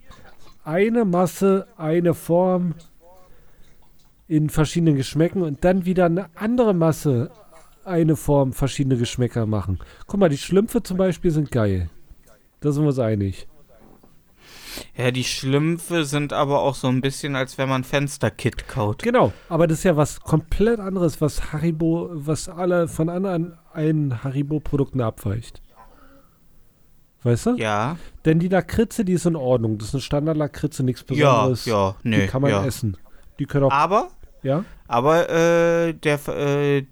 eine 0.63 1.05
Masse, 1.05 1.65
eine 1.75 2.13
Form 2.13 2.75
in 4.27 4.49
verschiedenen 4.49 4.95
Geschmäcken 4.95 5.41
und 5.41 5.63
dann 5.63 5.85
wieder 5.85 6.05
eine 6.05 6.27
andere 6.35 6.73
Masse, 6.75 7.31
eine 7.85 8.15
Form, 8.15 8.53
verschiedene 8.53 8.97
Geschmäcker 8.97 9.45
machen. 9.45 9.79
Guck 10.05 10.19
mal, 10.19 10.29
die 10.29 10.37
Schlümpfe 10.37 10.83
zum 10.83 10.97
Beispiel 10.97 11.31
sind 11.31 11.49
geil. 11.51 11.89
Da 12.59 12.71
sind 12.71 12.83
wir 12.83 12.89
uns 12.89 12.99
einig. 12.99 13.47
Ja, 14.97 15.11
die 15.11 15.23
Schlümpfe 15.23 16.05
sind 16.05 16.33
aber 16.33 16.61
auch 16.61 16.73
so 16.73 16.87
ein 16.87 17.01
bisschen, 17.01 17.35
als 17.35 17.59
wenn 17.59 17.69
man 17.69 17.83
Fensterkit 17.83 18.67
kaut. 18.67 19.03
Genau, 19.03 19.31
aber 19.47 19.67
das 19.67 19.79
ist 19.79 19.83
ja 19.83 19.95
was 19.95 20.21
komplett 20.21 20.79
anderes, 20.79 21.21
was 21.21 21.53
Haribo, 21.53 22.09
was 22.11 22.49
alle 22.49 22.87
von 22.87 23.07
anderen 23.07 23.57
allen 23.73 24.23
Haribo-Produkten 24.23 25.01
abweicht. 25.01 25.61
Weißt 27.21 27.45
du? 27.45 27.55
Ja, 27.57 27.97
Denn 28.25 28.39
die 28.39 28.47
Lakritze, 28.47 29.05
die 29.05 29.13
ist 29.13 29.25
in 29.25 29.35
Ordnung. 29.35 29.77
Das 29.77 29.89
ist 29.89 29.95
eine 29.95 30.01
Standard-Lakritze, 30.01 30.83
nichts 30.83 31.03
ja, 31.09 31.45
Besonderes. 31.47 31.65
ja, 31.65 31.95
nee, 32.03 32.21
die 32.21 32.27
kann 32.27 32.41
man 32.41 32.51
ja. 32.51 32.65
essen. 32.65 32.97
Die 33.37 33.45
können 33.45 33.65
auch, 33.65 33.71
Aber, 33.71 34.09
ja? 34.41 34.63
aber 34.87 35.29
äh, 35.29 35.93
der, 35.93 36.27
äh, 36.27 36.85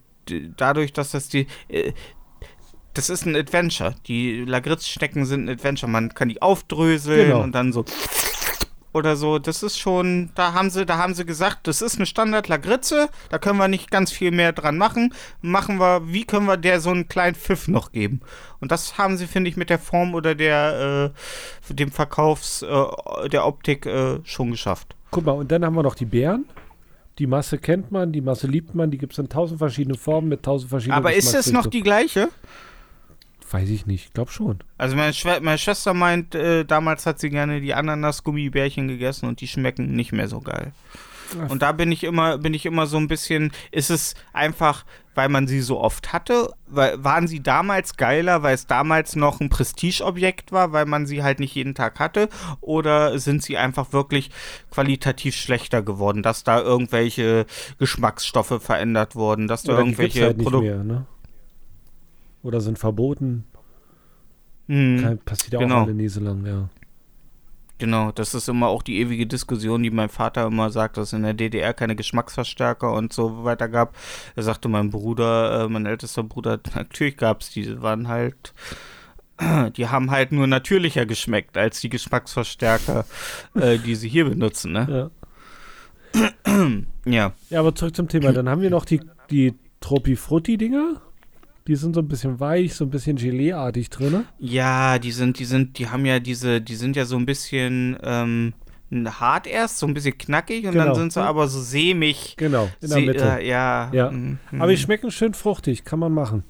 dadurch, 0.58 0.94
dass 0.94 1.12
das 1.12 1.30
die, 1.30 1.48
äh, 1.70 1.94
das 2.96 3.10
ist 3.10 3.26
ein 3.26 3.36
Adventure. 3.36 3.96
Die 4.08 4.44
Lagritzschnecken 4.46 5.26
sind 5.26 5.46
ein 5.46 5.50
Adventure. 5.50 5.92
Man 5.92 6.14
kann 6.14 6.30
die 6.30 6.42
aufdröseln 6.42 7.28
Genau. 7.28 7.42
und 7.42 7.54
dann 7.54 7.72
so 7.72 7.86
oder 8.94 9.18
so. 9.18 9.40
Das 9.40 9.62
ist 9.62 9.78
schon, 9.78 10.30
da 10.36 10.54
haben 10.54 10.70
sie, 10.70 10.86
da 10.86 10.98
haben 10.98 11.14
sie 11.14 11.26
gesagt, 11.26 11.68
das 11.68 11.82
ist 11.82 11.98
eine 11.98 12.06
Standard 12.06 12.48
Lagritze. 12.48 13.10
Da 13.30 13.38
können 13.38 13.58
wir 13.58 13.68
nicht 13.68 13.92
ganz 13.92 14.12
viel 14.12 14.32
mehr 14.32 14.54
dran 14.54 14.78
machen. 14.78 15.14
Machen 15.42 15.78
wir, 15.80 16.04
wie 16.06 16.24
können 16.24 16.48
wir 16.48 16.56
der 16.58 16.80
so 16.80 16.92
einen 16.92 17.10
kleinen 17.10 17.36
Pfiff 17.36 17.68
noch 17.68 17.92
geben? 17.92 18.22
Und 18.62 18.72
das 18.72 18.98
haben 18.98 19.18
sie, 19.18 19.28
finde 19.28 19.50
ich, 19.50 19.58
mit 19.58 19.70
der 19.70 19.80
Form 19.80 20.16
oder 20.16 20.34
der, 20.34 21.12
äh, 21.70 21.74
dem 21.74 21.92
Verkaufs, 21.92 22.62
äh, 22.62 23.30
der 23.30 23.46
Optik 23.46 23.86
äh, 23.86 24.20
schon 24.24 24.52
geschafft. 24.52 24.96
Guck 25.12 25.26
mal, 25.26 25.34
und 25.34 25.52
dann 25.52 25.66
haben 25.66 25.76
wir 25.76 25.84
noch 25.84 25.96
die 25.96 26.06
Beeren. 26.06 26.46
Die 27.20 27.28
Masse 27.28 27.58
kennt 27.58 27.92
man, 27.92 28.12
die 28.12 28.22
Masse 28.22 28.48
liebt 28.48 28.76
man. 28.76 28.92
Die 28.92 28.98
gibt 28.98 29.14
es 29.14 29.20
in 29.20 29.30
tausend 29.30 29.60
verschiedene 29.60 29.98
Formen 29.98 30.28
mit 30.30 30.44
tausend 30.44 30.70
verschiedenen 30.70 30.98
Aber 30.98 31.14
ist 31.14 31.34
es 31.34 31.52
noch 31.52 31.68
die 31.68 31.82
gleiche? 31.82 32.30
Weiß 33.56 33.70
ich 33.70 33.86
nicht. 33.86 34.08
Ich 34.08 34.14
glaube 34.14 34.32
schon. 34.32 34.60
Also 34.78 34.98
meine, 34.98 35.14
Schwe 35.14 35.40
meine 35.42 35.58
Schwester 35.58 35.94
meint, 35.94 36.36
äh, 36.36 36.66
damals 36.66 37.06
hat 37.06 37.20
sie 37.20 37.30
gerne 37.30 37.62
die 37.62 37.74
Ananas-Gummibärchen 37.74 38.90
gegessen 38.90 39.30
und 39.30 39.40
die 39.40 39.48
schmecken 39.48 39.96
nicht 39.96 40.12
mehr 40.12 40.28
so 40.28 40.42
geil. 40.42 40.74
Ach. 41.42 41.50
Und 41.50 41.62
da 41.62 41.72
bin 41.72 41.90
ich 41.90 42.04
immer, 42.04 42.38
bin 42.38 42.54
ich 42.54 42.66
immer 42.66 42.86
so 42.86 42.98
ein 42.98 43.08
bisschen, 43.08 43.54
ist 43.72 43.90
es 43.90 44.14
einfach, 44.34 44.84
weil 45.16 45.30
man 45.30 45.48
sie 45.48 45.62
so 45.62 45.80
oft 45.80 46.12
hatte, 46.12 46.54
weil, 46.68 47.02
waren 47.02 47.30
sie 47.30 47.42
damals 47.42 47.96
geiler, 47.96 48.44
weil 48.44 48.56
es 48.56 48.68
damals 48.68 49.16
noch 49.16 49.40
ein 49.40 49.48
Prestigeobjekt 49.48 50.52
war, 50.52 50.74
weil 50.74 50.86
man 50.86 51.06
sie 51.06 51.24
halt 51.24 51.40
nicht 51.40 51.56
jeden 51.56 51.76
Tag 51.76 51.98
hatte, 52.00 52.28
oder 52.60 53.18
sind 53.20 53.42
sie 53.42 53.58
einfach 53.58 53.94
wirklich 53.94 54.32
qualitativ 54.70 55.34
schlechter 55.34 55.82
geworden, 55.82 56.24
dass 56.24 56.44
da 56.44 56.60
irgendwelche 56.60 57.46
Geschmacksstoffe 57.80 58.62
verändert 58.62 59.16
wurden, 59.16 59.48
dass 59.48 59.64
da 59.64 59.74
Oder 59.74 59.80
irgendwelche 59.80 60.26
halt 60.26 60.38
Produkte. 60.40 60.84
ne? 60.84 61.06
Oder 62.46 62.62
sind 62.62 62.78
verboten. 62.78 63.44
Hm. 64.68 65.02
Kein, 65.02 65.18
passiert 65.18 65.60
genau. 65.60 65.80
auch 65.80 65.84
alle 65.84 65.96
Nase 65.96 66.20
lang, 66.20 66.46
ja. 66.46 66.70
Genau, 67.78 68.12
das 68.12 68.34
ist 68.34 68.48
immer 68.48 68.68
auch 68.68 68.84
die 68.84 69.00
ewige 69.00 69.28
Diskussion, 69.28 69.84
die 69.84 69.90
mein 69.90 70.10
Vater 70.10 70.46
immer 70.46 70.70
sagt, 70.70 70.96
dass 70.96 71.08
es 71.08 71.14
in 71.14 71.24
der 71.24 71.34
DDR 71.34 71.74
keine 71.74 71.96
Geschmacksverstärker 71.96 72.94
und 72.94 73.12
so 73.12 73.44
weiter 73.44 73.68
gab. 73.68 73.96
Er 74.36 74.44
sagte 74.44 74.70
mein 74.70 74.92
Bruder, 74.92 75.66
äh, 75.66 75.68
mein 75.68 75.86
ältester 75.86 76.24
Bruder, 76.24 76.60
natürlich 76.76 77.18
gab 77.18 77.42
es 77.42 77.50
die, 77.50 77.82
waren 77.82 78.08
halt, 78.08 78.54
die 79.76 79.88
haben 79.88 80.12
halt 80.12 80.32
nur 80.32 80.48
natürlicher 80.48 81.06
geschmeckt 81.06 81.58
als 81.58 81.82
die 81.82 81.90
Geschmacksverstärker, 81.90 83.06
äh, 83.56 83.78
die 83.78 83.96
sie 83.96 84.08
hier 84.08 84.30
benutzen, 84.30 84.72
ne? 84.72 85.12
ja. 86.16 86.30
Ja. 87.08 87.34
Ja, 87.52 87.60
aber 87.60 87.76
zurück 87.76 87.96
zum 87.96 88.08
Thema. 88.08 88.32
Dann 88.34 88.50
haben 88.50 88.62
wir 88.62 88.70
noch 88.70 88.86
die, 88.86 89.02
die 89.30 89.54
Troppi-Frutti-Dinger. 89.82 91.02
Die 91.68 91.76
sind 91.76 91.96
so 91.96 92.02
ein 92.02 92.08
bisschen 92.08 92.40
weich, 92.40 92.76
so 92.76 92.86
ein 92.86 92.92
bisschen 92.92 93.16
Gelee-artig 93.18 93.90
drin. 93.90 94.26
Ja, 94.38 95.00
die 95.00 95.12
sind, 95.12 95.40
die 95.40 95.46
sind, 95.46 95.80
die 95.80 95.88
haben 95.90 96.06
ja 96.06 96.20
diese, 96.20 96.62
die 96.62 96.76
sind 96.76 96.96
ja 96.96 97.06
so 97.06 97.16
ein 97.18 97.26
bisschen 97.26 97.98
ähm, 98.04 98.54
hart 98.92 99.48
erst, 99.48 99.80
so 99.80 99.88
ein 99.88 99.94
bisschen 99.96 100.16
knackig 100.18 100.66
und 100.68 100.74
Genau. 100.74 100.86
dann 100.86 100.96
sind 100.96 101.14
sie 101.14 101.22
aber 101.24 101.48
so 101.48 101.60
sämig. 101.60 102.36
Genau, 102.38 102.66
in 102.82 102.90
der 102.90 102.90
Se- 102.90 103.02
Mitte. 103.02 103.24
Äh, 103.40 103.48
ja. 103.50 103.90
Ja. 103.94 104.12
mhm. 104.12 104.38
Aber 104.60 104.70
die 104.72 104.78
schmecken 104.78 105.10
schön 105.10 105.34
fruchtig, 105.34 105.84
kann 105.86 105.98
man 106.00 106.12
machen. 106.14 106.44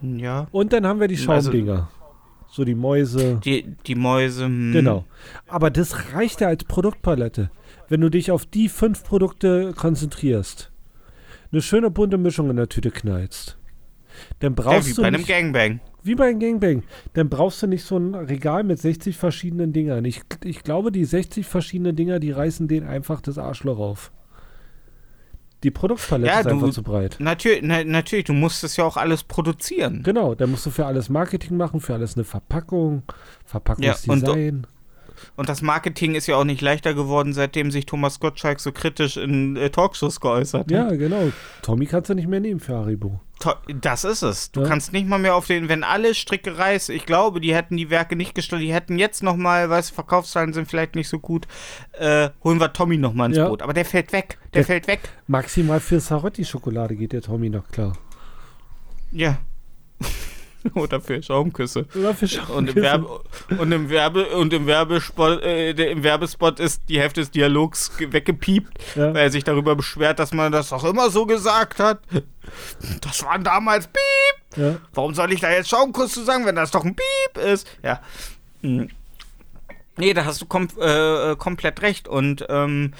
Ja. 0.00 0.46
Und 0.52 0.72
dann 0.72 0.86
haben 0.86 1.00
wir 1.00 1.08
die 1.08 1.16
Also- 1.28 1.50
Schaumdinger. 1.50 1.90
so 2.48 2.64
die 2.64 2.74
Mäuse. 2.74 3.40
Die, 3.44 3.76
die 3.86 3.94
Mäuse. 3.94 4.46
hm. 4.46 4.72
Genau. 4.72 5.04
Aber 5.48 5.70
das 5.70 6.14
reicht 6.14 6.40
ja 6.40 6.48
als 6.48 6.64
Produktpalette. 6.64 7.50
Wenn 7.88 8.00
du 8.00 8.08
dich 8.08 8.30
auf 8.30 8.46
die 8.46 8.68
fünf 8.70 9.04
Produkte 9.04 9.74
konzentrierst, 9.76 10.70
eine 11.52 11.60
schöne 11.62 11.90
bunte 11.90 12.16
Mischung 12.16 12.48
in 12.50 12.56
der 12.56 12.68
Tüte 12.70 12.90
knallst, 12.90 13.58
dann 14.40 14.54
Ja, 14.56 14.62
brauchst 14.62 14.88
wie 14.88 14.94
du 14.94 15.02
bei 15.02 15.08
einem 15.08 15.16
nicht, 15.20 15.28
Gangbang. 15.28 15.80
wie 16.02 16.14
bei 16.14 16.28
einem 16.28 16.40
Gangbang, 16.40 16.82
dann 17.14 17.28
brauchst 17.28 17.62
du 17.62 17.66
nicht 17.66 17.84
so 17.84 17.96
ein 17.96 18.14
Regal 18.14 18.64
mit 18.64 18.78
60 18.78 19.16
verschiedenen 19.16 19.72
Dingern. 19.72 20.04
Ich, 20.04 20.22
ich 20.44 20.62
glaube, 20.62 20.92
die 20.92 21.04
60 21.04 21.46
verschiedenen 21.46 21.96
Dinger, 21.96 22.18
die 22.20 22.30
reißen 22.30 22.68
denen 22.68 22.86
einfach 22.86 23.20
das 23.20 23.38
Arschloch 23.38 23.78
auf. 23.78 24.12
Die 25.62 25.70
Produktpalette 25.70 26.30
Ja, 26.30 26.40
ist 26.40 26.44
du- 26.46 26.50
einfach 26.50 26.70
zu 26.70 26.82
breit. 26.82 27.16
Natürlich, 27.20 27.60
na, 27.62 27.82
natürlich, 27.84 28.26
du 28.26 28.34
musst 28.34 28.62
das 28.62 28.76
ja 28.76 28.84
auch 28.84 28.98
alles 28.98 29.24
produzieren. 29.24 30.02
Genau, 30.02 30.34
da 30.34 30.46
musst 30.46 30.66
du 30.66 30.70
für 30.70 30.84
alles 30.84 31.08
Marketing 31.08 31.56
machen, 31.56 31.80
für 31.80 31.94
alles 31.94 32.16
eine 32.16 32.24
Verpackung, 32.24 33.02
Verpackungsdesign. 33.46 34.56
und 34.56 34.66
das 35.36 35.62
Marketing 35.62 36.14
ist 36.14 36.26
ja 36.26 36.36
auch 36.36 36.44
nicht 36.44 36.60
leichter 36.60 36.94
geworden, 36.94 37.32
seitdem 37.32 37.70
sich 37.70 37.86
Thomas 37.86 38.20
Gottschalk 38.20 38.60
so 38.60 38.72
kritisch 38.72 39.16
in 39.16 39.56
äh, 39.56 39.70
Talkshows 39.70 40.20
geäußert 40.20 40.70
Ja, 40.70 40.86
hat. 40.86 40.98
genau. 40.98 41.30
Tommy 41.62 41.86
kannst 41.86 42.10
du 42.10 42.14
nicht 42.14 42.28
mehr 42.28 42.40
nehmen 42.40 42.60
für 42.60 42.74
Haribo. 42.76 43.20
To- 43.40 43.54
Das 43.80 44.04
ist 44.04 44.22
es. 44.22 44.52
Du 44.52 44.62
Ja. 44.62 44.68
kannst 44.68 44.92
nicht 44.92 45.08
mal 45.08 45.18
mehr 45.18 45.34
auf 45.34 45.46
den, 45.46 45.68
wenn 45.68 45.82
alle 45.84 46.14
Stricke 46.14 46.56
reißen, 46.56 46.94
ich 46.94 47.04
glaube, 47.04 47.40
die 47.40 47.54
hätten 47.54 47.76
die 47.76 47.90
Werke 47.90 48.14
nicht 48.16 48.34
gestellt, 48.34 48.62
die 48.62 48.72
hätten 48.72 48.98
jetzt 48.98 49.22
noch 49.22 49.36
mal, 49.36 49.68
weißt 49.68 49.90
du, 49.90 49.94
Verkaufszahlen 49.94 50.52
sind 50.52 50.68
vielleicht 50.68 50.94
nicht 50.94 51.08
so 51.08 51.18
gut, 51.18 51.46
äh, 51.92 52.30
holen 52.44 52.60
wir 52.60 52.72
Tommy 52.72 52.96
noch 52.96 53.12
mal 53.12 53.26
ins 53.26 53.36
Ja. 53.36 53.48
Boot. 53.48 53.62
Aber 53.62 53.72
der 53.74 53.84
fällt 53.84 54.12
weg, 54.12 54.38
der 54.54 54.60
Der- 54.60 54.64
fällt 54.64 54.86
weg. 54.86 55.00
Maximal 55.26 55.80
für 55.80 55.98
Sarotti-Schokolade 56.00 56.94
geht 56.96 57.12
der 57.12 57.22
Tommy 57.22 57.50
noch 57.50 57.68
klar. 57.68 57.94
Ja. 59.12 59.38
Oder 60.74 61.00
für 61.00 61.22
Schaumküsse. 61.22 61.86
Oder 61.94 62.14
für 62.14 62.26
Und 62.52 62.70
im, 62.70 62.76
Werbe, 62.76 63.20
und 63.58 63.72
im 63.72 63.88
Werbe 63.90 64.26
und 64.36 64.52
im 64.52 64.66
Werbespot, 64.66 65.42
äh, 65.42 65.70
im 65.90 66.02
Werbespot 66.02 66.58
ist 66.60 66.82
die 66.88 66.98
Hälfte 67.00 67.20
des 67.20 67.30
Dialogs 67.30 67.96
ge- 67.96 68.12
weggepiept, 68.12 68.72
Ja. 68.96 69.12
weil 69.14 69.24
er 69.24 69.30
sich 69.30 69.44
darüber 69.44 69.76
beschwert, 69.76 70.18
dass 70.18 70.32
man 70.32 70.52
das 70.52 70.72
auch 70.72 70.84
immer 70.84 71.10
so 71.10 71.26
gesagt 71.26 71.78
hat. 71.80 72.00
Das 73.02 73.22
waren 73.24 73.44
damals 73.44 73.86
Piep. 73.88 74.56
Ja. 74.56 74.76
Warum 74.94 75.14
soll 75.14 75.32
ich 75.32 75.40
da 75.40 75.50
jetzt 75.50 75.68
Schaumkuss 75.68 76.12
zu 76.12 76.22
sagen, 76.24 76.46
wenn 76.46 76.56
das 76.56 76.70
doch 76.70 76.84
ein 76.84 76.94
Piep 76.96 77.44
ist? 77.44 77.66
Ja. 77.82 78.00
Hm. 78.62 78.88
Nee, 79.96 80.12
da 80.12 80.24
hast 80.24 80.40
du 80.42 80.46
kom 80.46 80.68
äh, 80.80 81.32
äh, 81.32 81.36
komplett 81.36 81.82
recht. 81.82 82.08
Und 82.08 82.44
ähm, 82.48 82.94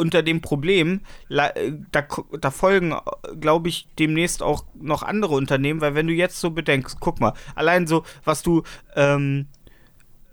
unter 0.00 0.22
dem 0.22 0.40
Problem, 0.40 1.00
äh, 1.28 1.72
da, 1.92 2.02
da 2.40 2.50
folgen, 2.50 2.94
glaube 3.40 3.68
ich, 3.68 3.86
demnächst 3.98 4.42
auch 4.42 4.64
noch 4.74 5.02
andere 5.02 5.34
Unternehmen, 5.34 5.80
weil 5.80 5.94
wenn 5.94 6.06
du 6.06 6.12
jetzt 6.14 6.40
so 6.40 6.50
bedenkst, 6.50 6.96
guck 7.00 7.20
mal, 7.20 7.34
allein 7.54 7.86
so, 7.86 8.02
was 8.24 8.42
du 8.42 8.62
ähm, 8.96 9.46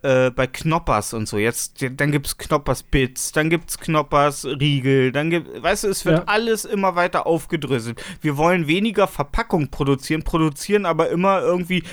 äh, 0.03 0.29
bei 0.29 0.45
Knoppers 0.45 1.13
und 1.15 1.27
so, 1.27 1.39
jetzt, 1.39 1.83
dann 1.95 2.11
gibt's 2.11 2.37
Knoppers 2.37 2.83
Bits, 2.83 3.31
dann 3.31 3.49
gibt's 3.49 3.79
Knoppers 3.79 4.45
Riegel, 4.45 5.11
dann 5.11 5.31
gibt, 5.31 5.61
weißt 5.61 5.85
du, 5.85 5.87
es 5.89 6.05
wird 6.05 6.19
Ja. 6.19 6.23
alles 6.27 6.65
immer 6.65 6.95
weiter 6.95 7.25
aufgedröselt. 7.25 8.01
Wir 8.21 8.37
wollen 8.37 8.67
weniger 8.67 9.07
Verpackung 9.07 9.69
produzieren, 9.69 10.21
produzieren 10.23 10.85
aber 10.85 11.09
immer 11.09 11.41
irgendwie 11.41 11.83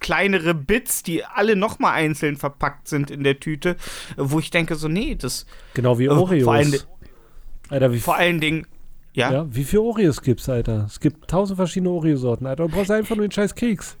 kleinere 0.00 0.54
Bits, 0.54 1.02
die 1.02 1.24
alle 1.26 1.54
nochmal 1.54 1.92
einzeln 1.92 2.36
verpackt 2.36 2.88
sind 2.88 3.10
in 3.10 3.24
der 3.24 3.38
Tüte, 3.40 3.76
wo 4.16 4.38
ich 4.40 4.50
denke 4.50 4.74
so, 4.74 4.88
nee, 4.88 5.14
das 5.14 5.44
Genau 5.74 5.98
wie 5.98 6.06
Äh, 6.06 6.08
Oreos. 6.08 6.44
vor 6.44 6.54
Alter, 7.70 7.92
wie, 7.92 7.98
vor 8.00 8.16
allen 8.16 8.40
Dingen, 8.40 8.66
ja, 9.12 9.32
ja, 9.32 9.46
wie 9.54 9.64
viele 9.64 9.82
Oreos 9.82 10.20
gibt's, 10.22 10.48
Alter? 10.48 10.84
Es 10.86 11.00
gibt 11.00 11.28
tausend 11.28 11.56
verschiedene 11.56 11.90
Oreosorten, 11.90 12.46
Alter. 12.46 12.66
Du 12.68 12.74
brauchst 12.74 12.90
einfach 12.90 13.16
nur 13.16 13.26
den 13.26 13.32
scheiß 13.32 13.54
Keks. 13.54 13.96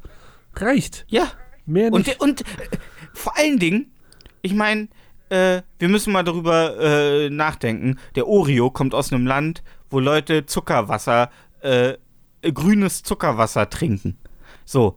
Reicht. 0.54 1.06
ja. 1.08 1.28
Mehr 1.66 1.92
Und, 1.92 2.06
nicht. 2.06 2.20
und 2.20 2.40
äh, 2.40 2.44
vor 3.12 3.36
allen 3.36 3.58
Dingen, 3.58 3.92
ich 4.42 4.54
meine, 4.54 4.88
äh, 5.28 5.62
wir 5.78 5.88
müssen 5.88 6.12
mal 6.12 6.24
darüber 6.24 6.76
äh, 6.80 7.30
nachdenken. 7.30 7.98
Der 8.16 8.26
Oreo 8.26 8.70
kommt 8.70 8.92
aus 8.94 9.12
einem 9.12 9.26
Land, 9.26 9.62
wo 9.88 10.00
Leute 10.00 10.46
Zuckerwasser, 10.46 11.30
äh, 11.60 11.94
grünes 12.42 13.02
Zuckerwasser 13.04 13.70
trinken. 13.70 14.18
So, 14.64 14.96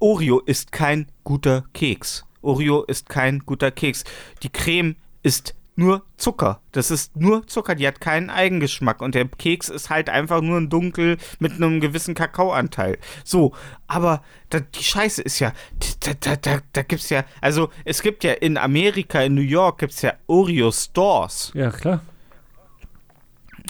Oreo 0.00 0.40
ist 0.40 0.72
kein 0.72 1.06
guter 1.24 1.64
Keks. 1.72 2.24
Oreo 2.42 2.82
ist 2.82 3.08
kein 3.08 3.38
guter 3.40 3.70
Keks. 3.70 4.04
Die 4.42 4.50
Creme 4.50 4.96
ist 5.22 5.54
nur 5.74 6.02
Zucker. 6.16 6.60
Das 6.72 6.90
ist 6.90 7.16
nur 7.16 7.46
Zucker, 7.46 7.74
die 7.74 7.86
hat 7.86 8.00
keinen 8.00 8.30
Eigengeschmack. 8.30 9.00
Und 9.00 9.14
der 9.14 9.26
Keks 9.26 9.68
ist 9.68 9.90
halt 9.90 10.08
einfach 10.08 10.40
nur 10.40 10.58
ein 10.58 10.68
Dunkel 10.68 11.16
mit 11.38 11.52
einem 11.52 11.80
gewissen 11.80 12.14
Kakaoanteil. 12.14 12.98
So, 13.24 13.52
aber 13.86 14.22
da, 14.50 14.60
die 14.60 14.84
Scheiße 14.84 15.22
ist 15.22 15.38
ja, 15.38 15.52
da, 16.00 16.12
da, 16.20 16.36
da, 16.36 16.58
da 16.72 16.82
gibt's 16.82 17.10
ja, 17.10 17.24
also 17.40 17.70
es 17.84 18.02
gibt 18.02 18.24
ja 18.24 18.32
in 18.32 18.58
Amerika, 18.58 19.22
in 19.22 19.34
New 19.34 19.40
York, 19.40 19.78
gibt's 19.78 20.02
ja 20.02 20.14
Oreo-Stores. 20.26 21.52
Ja, 21.54 21.70
klar. 21.70 22.00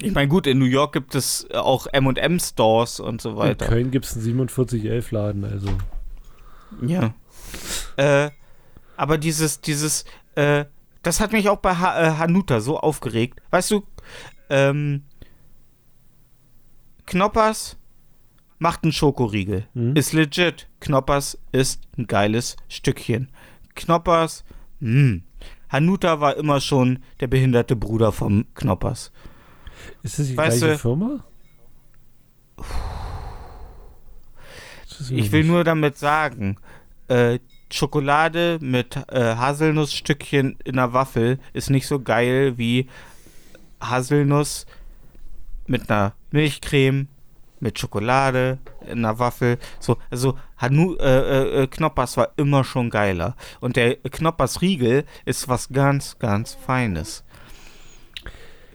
Ich 0.00 0.12
meine, 0.12 0.28
gut, 0.28 0.46
in 0.46 0.59
New 0.59 0.64
York 0.64 0.94
gibt 0.94 1.14
es 1.14 1.46
auch 1.53 1.86
M&M-Stores 1.86 2.98
und 2.98 3.20
so 3.20 3.30
In 3.30 3.36
weiter. 3.36 3.66
Köln 3.66 3.90
gibt's 3.90 4.16
einen 4.16 4.48
4711-Laden, 4.48 5.44
also. 5.44 5.68
Ja. 6.80 7.14
Äh, 7.96 8.30
aber 8.96 9.18
dieses, 9.18 9.61
dieses, 9.61 10.05
äh, 10.34 10.64
das 11.03 11.20
hat 11.20 11.32
mich 11.32 11.48
auch 11.48 11.59
bei 11.59 11.74
ha 11.76 12.00
äh, 12.00 12.16
Hanuta 12.18 12.61
so 12.61 12.78
aufgeregt. 12.78 13.40
Weißt 13.50 13.70
du, 13.70 13.84
ähm, 14.50 15.05
Knoppers 17.07 17.76
macht 18.59 18.84
einen 18.84 18.92
Schokoriegel. 18.92 19.66
Mhm. 19.74 19.96
Ist 19.96 20.12
legit. 20.12 20.68
Knoppers 20.80 21.38
ist 21.50 21.82
ein 21.98 22.07
geiles 22.07 22.57
Stückchen. 22.68 23.30
Knoppers, 23.74 24.44
mh. 24.80 25.20
Hanuta 25.68 26.20
war 26.20 26.36
immer 26.36 26.61
schon 26.61 27.03
der 27.20 27.26
behinderte 27.28 27.74
Bruder 27.76 28.12
vom 28.12 28.44
Knoppers. 28.55 29.11
Ist 30.03 30.18
das 30.18 30.26
die 30.28 30.36
Weißt 30.36 30.59
gleiche 30.59 30.74
du- 30.74 30.78
Firma? 30.78 31.24
Ich 35.11 35.32
will 35.32 35.40
nicht. 35.40 35.50
nur 35.50 35.64
damit 35.64 35.96
sagen, 35.96 36.57
äh, 37.09 37.38
Schokolade 37.74 38.58
mit 38.60 38.96
äh, 39.08 39.36
Haselnussstückchen 39.36 40.56
in 40.64 40.78
einer 40.78 40.92
Waffel 40.92 41.38
ist 41.52 41.70
nicht 41.70 41.86
so 41.86 42.00
geil 42.00 42.58
wie 42.58 42.88
Haselnuss 43.80 44.66
mit 45.66 45.90
einer 45.90 46.14
Milchcreme, 46.30 47.08
mit 47.60 47.78
Schokolade 47.78 48.58
in 48.82 49.04
einer 49.04 49.18
Waffel. 49.18 49.58
So, 49.78 49.96
also 50.10 50.36
Hanu, 50.58 50.96
äh, 50.96 51.62
äh, 51.62 51.66
Knoppers 51.68 52.16
war 52.16 52.32
immer 52.36 52.64
schon 52.64 52.90
geiler. 52.90 53.36
Und 53.60 53.76
der 53.76 53.96
Knoppers 53.96 54.60
Riegel 54.60 55.04
ist 55.24 55.48
was 55.48 55.68
ganz, 55.68 56.18
ganz 56.18 56.54
Feines. 56.54 57.24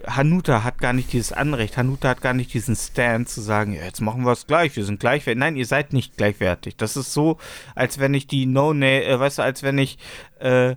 Hanuta 0.07 0.63
hat 0.63 0.79
gar 0.79 0.93
nicht 0.93 1.13
dieses 1.13 1.31
Anrecht, 1.31 1.77
Hanuta 1.77 2.09
hat 2.09 2.21
gar 2.21 2.33
nicht 2.33 2.53
diesen 2.53 2.75
Stand 2.75 3.29
zu 3.29 3.41
sagen, 3.41 3.73
ja, 3.73 3.83
jetzt 3.83 4.01
machen 4.01 4.23
wir 4.23 4.31
es 4.31 4.47
gleich, 4.47 4.75
wir 4.75 4.85
sind 4.85 4.99
gleichwertig. 4.99 5.39
Nein, 5.39 5.55
ihr 5.55 5.65
seid 5.65 5.93
nicht 5.93 6.17
gleichwertig. 6.17 6.77
Das 6.77 6.97
ist 6.97 7.13
so, 7.13 7.37
als 7.75 7.99
wenn 7.99 8.13
ich 8.13 8.27
die 8.27 8.45
No 8.45 8.73
ne 8.73 9.03
äh, 9.03 9.19
weißt 9.19 9.39
du, 9.39 9.41
als 9.43 9.63
wenn 9.63 9.77
ich 9.77 9.97
äh, 10.39 10.75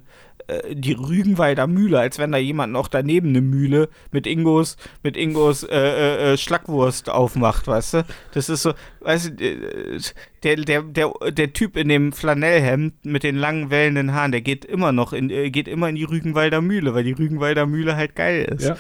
äh, 0.51 0.75
die 0.75 0.93
Rügenwalder 0.93 1.67
Mühle, 1.67 2.01
als 2.01 2.19
wenn 2.19 2.33
da 2.33 2.39
jemand 2.39 2.73
noch 2.73 2.89
daneben 2.89 3.29
eine 3.29 3.41
Mühle 3.41 3.89
mit 4.11 4.27
Ingos, 4.27 4.77
mit 5.03 5.17
Ingos 5.17 5.63
äh, 5.63 5.77
äh, 5.77 6.33
äh, 6.33 6.37
Schlackwurst 6.37 7.09
aufmacht, 7.09 7.67
weißt 7.67 7.95
du? 7.95 8.05
Das 8.33 8.49
ist 8.49 8.63
so, 8.63 8.75
weißt 9.01 9.33
du, 9.39 9.45
äh, 9.45 10.01
der, 10.43 10.57
der, 10.57 10.83
der, 10.83 11.13
der 11.31 11.53
Typ 11.53 11.77
in 11.77 11.89
dem 11.89 12.13
Flanellhemd 12.13 13.05
mit 13.05 13.23
den 13.23 13.37
langen 13.37 13.71
wellenden 13.71 14.13
Haaren, 14.13 14.33
der 14.33 14.41
geht 14.41 14.65
immer 14.65 14.93
noch 14.93 15.13
in, 15.13 15.29
geht 15.29 15.69
immer 15.69 15.89
in 15.89 15.97
die 15.97 16.05
Rügenwalder 16.05 16.61
Mühle, 16.61 16.95
weil 16.95 17.05
die 17.05 17.13
Rügenwalder 17.13 17.67
Mühle 17.67 17.97
halt 17.97 18.17
geil 18.17 18.45
ist. 18.57 18.69
Ja. 18.69 18.77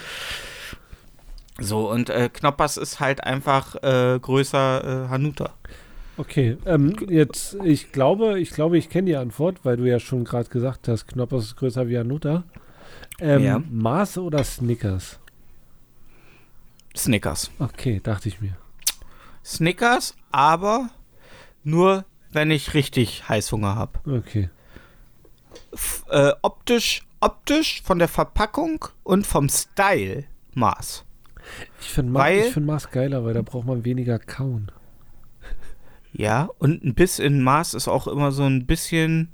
So, 1.58 1.90
und 1.90 2.10
äh, 2.10 2.30
Knoppers 2.32 2.78
ist 2.78 3.00
halt 3.00 3.22
einfach 3.24 3.76
größer 3.82 5.08
Hanuta. 5.10 5.54
Okay, 6.20 6.58
ähm, 6.66 6.94
jetzt, 7.08 7.56
ich 7.64 7.92
glaube, 7.92 8.38
ich 8.40 8.50
glaube, 8.50 8.76
ich 8.76 8.90
kenne 8.90 9.06
die 9.06 9.16
Antwort, 9.16 9.64
weil 9.64 9.78
du 9.78 9.84
ja 9.88 9.98
schon 9.98 10.24
gerade 10.24 10.50
gesagt 10.50 10.86
hast, 10.86 11.06
Knoppers 11.08 11.44
ist 11.44 11.56
größer 11.56 11.88
wie 11.88 11.96
Hanuta. 11.98 12.44
Ähm, 13.20 13.42
Ja. 13.42 13.62
Mars 13.70 14.18
oder 14.18 14.44
Snickers? 14.44 15.18
Snickers. 16.94 17.50
Okay, 17.58 18.00
dachte 18.02 18.28
ich 18.28 18.38
mir. 18.42 18.54
Snickers, 19.42 20.14
aber 20.30 20.90
nur, 21.64 22.04
wenn 22.32 22.50
ich 22.50 22.74
richtig 22.74 23.26
Heißhunger 23.26 23.74
habe. 23.74 23.98
Okay. 24.06 24.50
Äh, 26.10 26.32
optisch, 26.42 27.02
optisch 27.20 27.80
von 27.82 27.98
der 27.98 28.08
Verpackung 28.08 28.84
und 29.04 29.26
vom 29.26 29.48
Style 29.48 30.24
Mars. 30.52 31.06
Ich 31.80 31.88
finde 31.88 32.12
Mars, 32.12 32.48
find 32.48 32.66
Mars 32.66 32.90
geiler, 32.90 33.24
weil 33.24 33.32
da 33.32 33.40
braucht 33.40 33.66
man 33.66 33.86
weniger 33.86 34.18
kauen. 34.18 34.70
Ja, 36.12 36.48
und 36.58 36.84
ein 36.84 36.94
Biss 36.94 37.18
in 37.18 37.42
Mars 37.42 37.74
ist 37.74 37.88
auch 37.88 38.06
immer 38.06 38.32
so 38.32 38.44
ein 38.44 38.66
bisschen, 38.66 39.28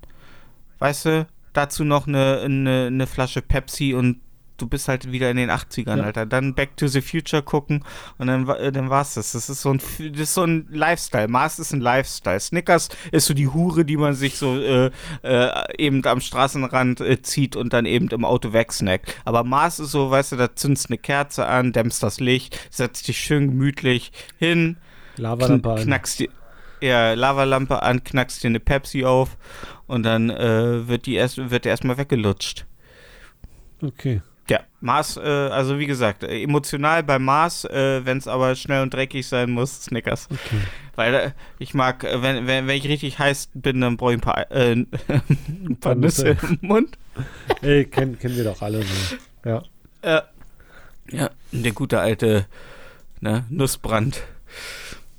weißt 0.79 1.05
du, 1.07 1.27
dazu 1.53 1.85
noch 1.85 2.07
eine, 2.07 2.41
eine, 2.45 2.87
eine 2.87 3.07
Flasche 3.07 3.43
Pepsi 3.43 3.95
und 3.95 4.21
du 4.59 4.67
bist 4.67 4.89
halt 4.89 5.11
wieder 5.13 5.31
in 5.31 5.37
den 5.37 5.51
80ern, 5.51 5.99
Ja. 5.99 6.05
Alter. 6.05 6.27
Dann 6.27 6.55
Back 6.55 6.77
to 6.77 6.87
the 6.87 7.01
Future 7.01 7.43
gucken 7.43 7.85
und 8.19 8.27
dann, 8.27 8.49
äh, 8.49 8.73
dann 8.73 8.91
war's 8.91 9.15
das. 9.15 9.33
Das 9.33 9.49
ist 9.49 9.63
so 9.63 9.71
ein, 9.71 9.81
das 9.99 10.21
ist 10.21 10.35
so 10.35 10.43
ein 10.43 10.67
Lifestyle. 10.71 11.29
Mars 11.29 11.59
ist 11.59 11.73
ein 11.73 11.81
Lifestyle. 11.81 12.41
Snickers 12.41 12.89
ist 13.13 13.27
so 13.27 13.35
die 13.35 13.49
Hure, 13.49 13.85
die 13.85 13.97
man 13.97 14.15
sich 14.15 14.37
so 14.37 14.59
äh, 14.59 14.91
äh, 15.23 15.51
eben 15.79 16.05
am 16.07 16.21
Straßenrand 16.21 17.01
äh, 17.01 17.21
zieht 17.23 17.57
und 17.57 17.73
dann 17.73 17.85
eben 17.87 18.09
im 18.09 18.25
Auto 18.25 18.53
wegsnackt. 18.53 19.15
Aber 19.25 19.45
Mars 19.45 19.79
ist 19.79 19.91
so, 19.91 20.11
weißt 20.11 20.33
du, 20.33 20.37
da 20.37 20.55
zündest 20.55 20.89
eine 20.89 20.99
Kerze 20.99 21.47
an, 21.47 21.73
dämmst 21.73 22.03
das 22.03 22.21
Licht, 22.21 22.59
setzt 22.71 23.09
dich 23.09 23.19
schön 23.19 23.49
gemütlich 23.49 24.13
hin, 24.39 24.77
Lavalampe 25.17 25.75
kn 25.77 25.85
knackst 25.85 26.21
die 26.21 26.31
ja, 26.81 27.15
Lavalampe 27.15 27.83
an, 27.83 28.05
knackst 28.05 28.43
dir 28.43 28.49
eine 28.49 28.61
Pepsi 28.61 29.05
auf 29.05 29.37
und 29.87 30.03
dann 30.03 30.31
äh, 30.31 30.89
wird 30.89 31.07
die 31.07 31.15
erst 31.15 31.51
wird 31.51 31.65
der 31.65 31.71
erstmal 31.71 31.99
weggelutscht. 31.99 32.67
Okay. 33.83 34.23
Ja, 34.49 34.61
Mars, 34.81 35.17
äh, 35.17 35.21
also 35.21 35.79
wie 35.79 35.87
gesagt, 35.87 36.23
äh, 36.23 36.43
emotional 36.43 37.03
bei 37.03 37.19
Mars, 37.19 37.65
äh, 37.65 38.05
wenn 38.05 38.19
es 38.19 38.29
aber 38.29 38.55
schnell 38.55 38.83
und 38.83 38.95
dreckig 38.95 39.27
sein 39.27 39.51
muss, 39.51 39.85
Snickers. 39.85 40.29
Okay. 40.31 40.61
Weil 40.95 41.15
äh, 41.15 41.31
ich 41.59 41.75
mag, 41.75 42.05
äh, 42.05 42.23
wenn, 42.23 42.47
wenn, 42.47 42.69
wenn 42.69 42.77
ich 42.77 42.87
richtig 42.87 43.19
heiß 43.19 43.51
bin, 43.55 43.81
dann 43.81 43.97
brauche 43.97 44.13
ich 44.13 44.19
ein 44.19 44.21
paar, 44.21 44.51
äh, 44.53 44.73
ein 45.09 45.79
paar 45.81 45.97
Nüsse 45.97 46.37
im 46.43 46.59
Mund. 46.61 46.97
Ey, 47.61 47.87
kennen, 47.87 48.19
kennen 48.19 48.37
wir 48.37 48.45
doch 48.45 48.63
alle 48.63 48.83
so. 48.83 49.17
Ja. 49.45 49.63
Ja, 51.11 51.31
der 51.53 51.73
gute 51.73 52.01
alte 52.01 52.47
ne, 53.21 53.45
Nussbrand. 53.49 54.23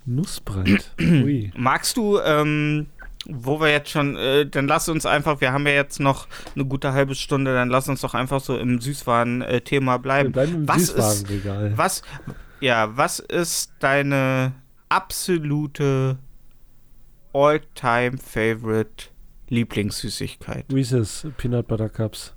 Nussbrand. 0.07 0.91
Ui. 0.99 1.51
Magst 1.55 1.97
du, 1.97 2.19
ähm, 2.19 2.87
wo 3.25 3.59
wir 3.59 3.69
jetzt 3.69 3.89
schon, 3.91 4.15
äh, 4.15 4.45
dann 4.45 4.67
lass 4.67 4.87
uns 4.89 5.05
einfach, 5.05 5.41
wir 5.41 5.51
haben 5.51 5.67
ja 5.67 5.73
jetzt 5.73 5.99
noch 5.99 6.27
eine 6.55 6.65
gute 6.65 6.93
halbe 6.93 7.13
Stunde, 7.13 7.53
dann 7.53 7.69
lass 7.69 7.89
uns 7.89 8.01
doch 8.01 8.13
einfach 8.13 8.39
so 8.39 8.57
im 8.57 8.79
Süßwaren-Thema 8.79 9.95
Wir 9.95 9.99
bleiben. 9.99 10.31
bleiben 10.31 10.55
im 10.55 10.67
Was 10.67 10.83
ist, 10.83 10.95
Süßwarenregal. 10.95 11.73
was, 11.77 12.01
ja, 12.61 12.95
was 12.95 13.19
ist 13.19 13.73
deine 13.79 14.53
absolute 14.89 16.17
All-Time-Favorite 17.33 19.05
Lieblingssüßigkeit? 19.49 20.65
Reese's 20.73 21.27
Peanut 21.37 21.67
Butter 21.67 21.89
Cups. 21.89 22.33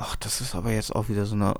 Ach, 0.00 0.14
das 0.14 0.40
ist 0.40 0.54
aber 0.54 0.70
jetzt 0.70 0.94
auch 0.94 1.08
wieder 1.08 1.26
so 1.26 1.34
eine, 1.34 1.54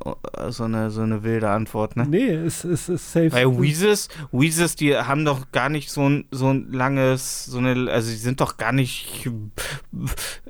so 0.51 0.63
eine, 0.63 0.93
so 0.93 1.01
eine 1.01 1.25
wilde 1.25 1.51
Antwort, 1.51 1.97
ne? 1.97 2.07
Nee, 2.09 2.31
es 2.31 2.65
ist, 2.65 2.89
ist 2.89 3.11
safe. 3.13 3.33
Weil 3.33 3.61
Weezes, 3.61 4.09
Weezes, 4.31 4.77
die 4.77 4.97
haben 4.97 5.25
doch 5.25 5.51
gar 5.51 5.69
nicht 5.69 5.91
so 5.91 6.09
ein, 6.09 6.25
so 6.31 6.47
ein 6.49 6.71
langes, 6.71 7.47
so 7.47 7.59
eine, 7.59 7.91
also 7.91 8.09
die 8.11 8.17
sind 8.17 8.41
doch 8.41 8.57
gar 8.57 8.71
nicht 8.71 9.29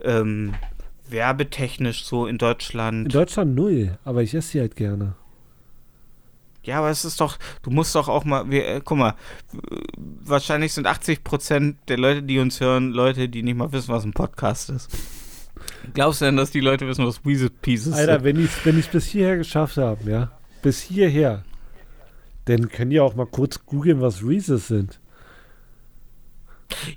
ähm, 0.05 0.53
werbetechnisch 1.09 2.05
so 2.05 2.27
in 2.27 2.33
In 2.33 2.39
Deutschland. 2.39 3.15
Deutschland 3.15 3.55
null, 3.55 3.99
aber 4.05 4.23
ich 4.23 4.35
esse 4.35 4.49
sie 4.49 4.61
halt 4.61 4.77
gerne. 4.77 5.15
ja, 6.65 6.81
aber 6.81 6.91
es 6.91 7.07
ist 7.07 7.23
doch, 7.23 7.39
du 7.63 7.71
musst 7.71 7.95
doch 7.95 8.09
auch 8.09 8.27
mal, 8.27 8.51
wir, 8.51 8.69
äh, 8.69 8.81
guck 8.85 8.99
mal, 8.99 9.15
wahrscheinlich 9.97 10.75
sind 10.75 10.87
80% 10.87 11.77
der 11.89 11.97
Leute, 11.97 12.23
die 12.23 12.39
uns 12.39 12.61
hören, 12.61 12.91
Leute, 12.91 13.31
die 13.31 13.43
nicht 13.43 13.57
mal 13.57 13.73
wissen, 13.73 13.89
was 13.89 14.05
ein 14.05 14.13
Podcast 14.13 14.69
ist. 14.69 14.91
Glaubst 15.95 16.21
du 16.21 16.27
denn, 16.27 16.37
dass 16.37 16.51
die 16.51 16.61
Leute 16.61 16.87
wissen, 16.87 17.07
was 17.07 17.25
Weezer 17.25 17.49
Pieces 17.49 17.95
Alter, 17.95 18.15
sind? 18.15 18.25
wenn 18.25 18.39
ich 18.41 18.47
es 18.47 18.65
wenn 18.67 18.79
ich's 18.79 18.89
bis 18.89 19.07
hierher 19.07 19.37
geschafft 19.37 19.77
habe, 19.77 20.11
ja, 20.11 20.31
bis 20.63 20.81
hierher, 20.83 21.45
dann 22.47 22.69
können 22.69 22.91
die 22.91 23.01
auch 23.01 23.15
mal 23.15 23.27
kurz 23.27 23.65
googeln, 23.67 24.01
was 24.01 24.23
Reese's 24.23 24.69
sind. 24.69 25.01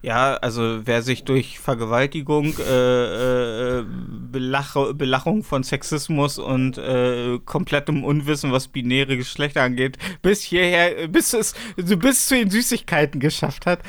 Ja, 0.02 0.36
also 0.36 0.82
wer 0.86 1.02
sich 1.02 1.24
durch 1.24 1.58
Vergewaltigung, 1.60 2.54
äh, 2.60 3.80
äh, 3.80 3.86
Belach 3.88 4.76
Belachung 4.94 5.44
von 5.44 5.64
Sexismus 5.64 6.40
und 6.40 6.78
äh, 6.78 7.40
komplettem 7.46 8.04
Unwissen, 8.04 8.52
was 8.52 8.68
binäre 8.68 9.16
Geschlechter 9.16 9.62
angeht, 9.62 9.98
bis 10.22 10.42
hierher, 10.42 11.08
bis 11.08 11.34
es 11.34 11.54
bis 11.78 12.28
zu 12.28 12.36
den 12.36 12.50
Süßigkeiten 12.50 13.22
geschafft 13.22 13.66
hat. 13.66 13.80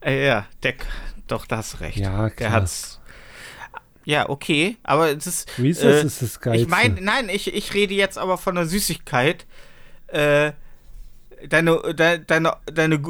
Äh, 0.00 0.26
ja, 0.26 0.46
der, 0.62 0.74
doch, 1.26 1.44
da 1.46 1.58
hast 1.58 1.74
du 1.74 1.78
recht. 1.80 1.98
Ja, 1.98 2.22
Der 2.22 2.30
klar. 2.30 2.52
hat's. 2.52 2.98
Ja, 4.06 4.28
okay, 4.28 4.76
aber 4.84 5.10
es 5.10 5.26
ist. 5.26 5.58
Reese's 5.58 5.82
äh, 5.82 6.06
ist 6.06 6.22
das 6.22 6.40
Geilste. 6.40 6.62
Ich 6.62 6.70
meine, 6.70 7.00
nein, 7.00 7.28
ich, 7.28 7.52
ich 7.52 7.74
rede 7.74 7.92
jetzt 7.92 8.18
aber 8.18 8.38
von 8.38 8.54
der 8.54 8.64
Süßigkeit. 8.66 9.46
Äh, 10.06 10.52
deine, 11.48 11.92
de, 11.92 12.20
deine, 12.24 12.56
deine, 12.66 13.02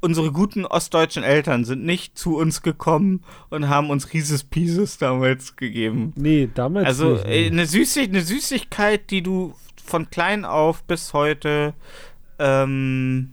unsere 0.00 0.30
guten 0.30 0.64
ostdeutschen 0.64 1.24
Eltern 1.24 1.64
sind 1.64 1.84
nicht 1.84 2.16
zu 2.16 2.36
uns 2.36 2.62
gekommen 2.62 3.24
und 3.50 3.68
haben 3.68 3.90
uns 3.90 4.12
Rieses 4.12 4.44
Pieces 4.44 4.96
damals 4.96 5.56
gegeben. 5.56 6.12
Nee, 6.14 6.48
damals 6.54 6.86
Also 6.86 7.14
nicht. 7.14 7.26
nee. 7.26 7.46
eine, 7.48 7.66
Süßig 7.66 8.08
eine 8.08 8.20
Süßigkeit, 8.20 9.10
die 9.10 9.24
du 9.24 9.56
von 9.84 10.08
klein 10.08 10.44
auf 10.44 10.84
bis 10.84 11.14
heute 11.14 11.74
ähm, 12.38 13.32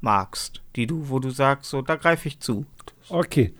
magst. 0.00 0.62
Die 0.76 0.86
du, 0.86 1.10
wo 1.10 1.18
du 1.18 1.28
sagst, 1.28 1.68
so, 1.68 1.82
da 1.82 1.96
greife 1.96 2.26
ich 2.26 2.40
zu. 2.40 2.64
Okay. 3.08 3.54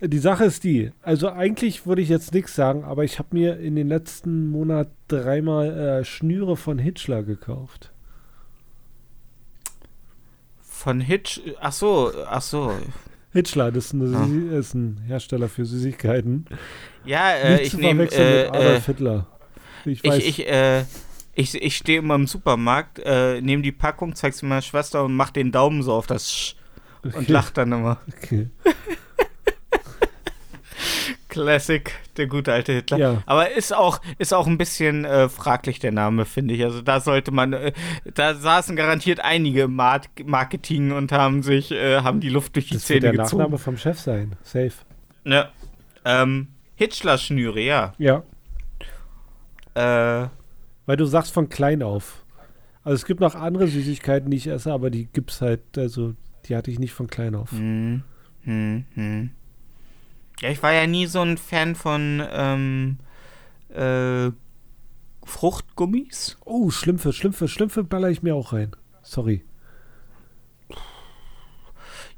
Die 0.00 0.18
Sache 0.18 0.44
ist 0.44 0.64
die, 0.64 0.92
also 1.02 1.30
eigentlich 1.30 1.86
würde 1.86 2.02
ich 2.02 2.08
jetzt 2.08 2.34
nichts 2.34 2.54
sagen, 2.54 2.84
aber 2.84 3.04
ich 3.04 3.18
habe 3.18 3.28
mir 3.32 3.58
in 3.58 3.74
den 3.74 3.88
letzten 3.88 4.48
Monat 4.50 4.90
dreimal 5.08 6.00
äh, 6.00 6.04
Schnüre 6.04 6.56
von 6.56 6.78
Hitchler 6.78 7.22
gekauft. 7.22 7.92
Von 10.60 11.00
Hitch, 11.00 11.40
ach 11.60 11.72
so, 11.72 12.12
ach 12.26 12.42
so. 12.42 12.72
Hitchler, 13.32 13.72
das 13.72 13.86
ist, 13.86 13.94
eine, 13.94 14.52
Ah. 14.52 14.58
Ist 14.58 14.74
ein 14.74 15.00
Hersteller 15.06 15.48
für 15.48 15.64
Süßigkeiten. 15.64 16.46
Ja, 17.04 17.30
äh, 17.32 17.56
Nicht 17.58 17.74
ich 17.74 17.80
nehme, 17.80 18.04
äh, 18.12 18.44
äh, 18.44 18.48
Adolf 18.48 18.86
Hitler. 18.86 19.26
Ich 19.84 20.04
weiß, 20.04 20.18
Ich, 20.18 20.40
ich, 20.40 20.48
äh, 20.48 20.84
ich, 21.34 21.54
ich 21.54 21.76
stehe 21.76 22.00
immer 22.00 22.16
im 22.16 22.26
Supermarkt, 22.26 22.98
äh, 23.04 23.40
nehme 23.40 23.62
die 23.62 23.72
Packung, 23.72 24.14
zeig 24.14 24.34
sie 24.34 24.44
meiner 24.44 24.60
Schwester 24.60 25.04
und 25.04 25.14
mach 25.14 25.30
den 25.30 25.50
Daumen 25.50 25.82
so 25.82 25.92
auf 25.94 26.06
das 26.06 26.30
Sch 26.30 26.56
und 27.02 27.14
okay, 27.14 27.32
lach 27.32 27.50
dann 27.50 27.72
immer. 27.72 28.00
Okay. 28.22 28.48
Classic, 31.28 31.90
der 32.18 32.26
gute 32.26 32.52
alte 32.52 32.72
Hitler. 32.72 32.98
Ja. 32.98 33.22
Aber 33.24 33.52
ist 33.52 33.74
auch, 33.74 34.00
ist 34.18 34.34
auch 34.34 34.46
ein 34.46 34.58
bisschen 34.58 35.06
äh, 35.06 35.30
fraglich 35.30 35.78
der 35.78 35.90
Name, 35.92 36.26
finde 36.26 36.52
ich. 36.52 36.62
Also 36.62 36.82
da 36.82 37.00
sollte 37.00 37.30
man, 37.30 37.54
äh, 37.54 37.72
da 38.12 38.34
saßen 38.34 38.76
garantiert 38.76 39.20
einige 39.20 39.62
im 39.62 39.74
Mar 39.74 40.02
Marketing 40.24 40.92
und 40.92 41.10
haben 41.10 41.42
sich, 41.42 41.70
äh, 41.70 42.02
haben 42.02 42.20
die 42.20 42.28
Luft 42.28 42.54
durch 42.56 42.68
die 42.68 42.74
Das 42.74 42.86
wird 42.90 43.00
Zähne 43.02 43.12
der 43.16 43.22
Nachname 43.24 43.44
gezogen. 43.44 43.58
vom 43.58 43.76
Chef 43.78 43.98
sein. 43.98 44.36
Safe. 44.42 44.72
Ja. 45.24 45.48
Ähm, 46.04 46.48
Hitler-Schnüre, 46.74 47.60
ja. 47.60 47.94
Ja. 47.96 48.22
Äh, 49.74 50.28
Weil 50.84 50.96
du 50.98 51.06
sagst 51.06 51.32
von 51.32 51.48
klein 51.48 51.82
auf. 51.82 52.24
Also 52.84 52.96
es 52.96 53.06
gibt 53.06 53.20
noch 53.20 53.36
andere 53.36 53.68
Süßigkeiten, 53.68 54.30
die 54.30 54.36
ich 54.36 54.48
esse, 54.48 54.70
aber 54.70 54.90
die 54.90 55.06
gibt's 55.06 55.40
halt, 55.40 55.62
also 55.78 56.14
die 56.44 56.56
hatte 56.56 56.70
ich 56.70 56.78
nicht 56.78 56.92
von 56.92 57.06
klein 57.06 57.34
auf. 57.34 57.50
Hm, 57.52 58.02
hm, 58.42 58.84
hm. 58.94 59.30
Ja, 60.40 60.50
ich 60.50 60.62
war 60.62 60.72
ja 60.72 60.86
nie 60.86 61.06
so 61.06 61.20
ein 61.20 61.38
Fan 61.38 61.74
von 61.74 62.22
ähm, 62.32 62.98
äh, 63.68 64.30
Fruchtgummis. 65.24 66.36
Oh, 66.44 66.70
Schlümpfe, 66.70 67.12
Schlümpfe, 67.12 67.48
Schlümpfe 67.48 67.84
baller 67.84 68.10
ich 68.10 68.22
mir 68.22 68.34
auch 68.34 68.52
rein. 68.52 68.72
Sorry. 69.02 69.44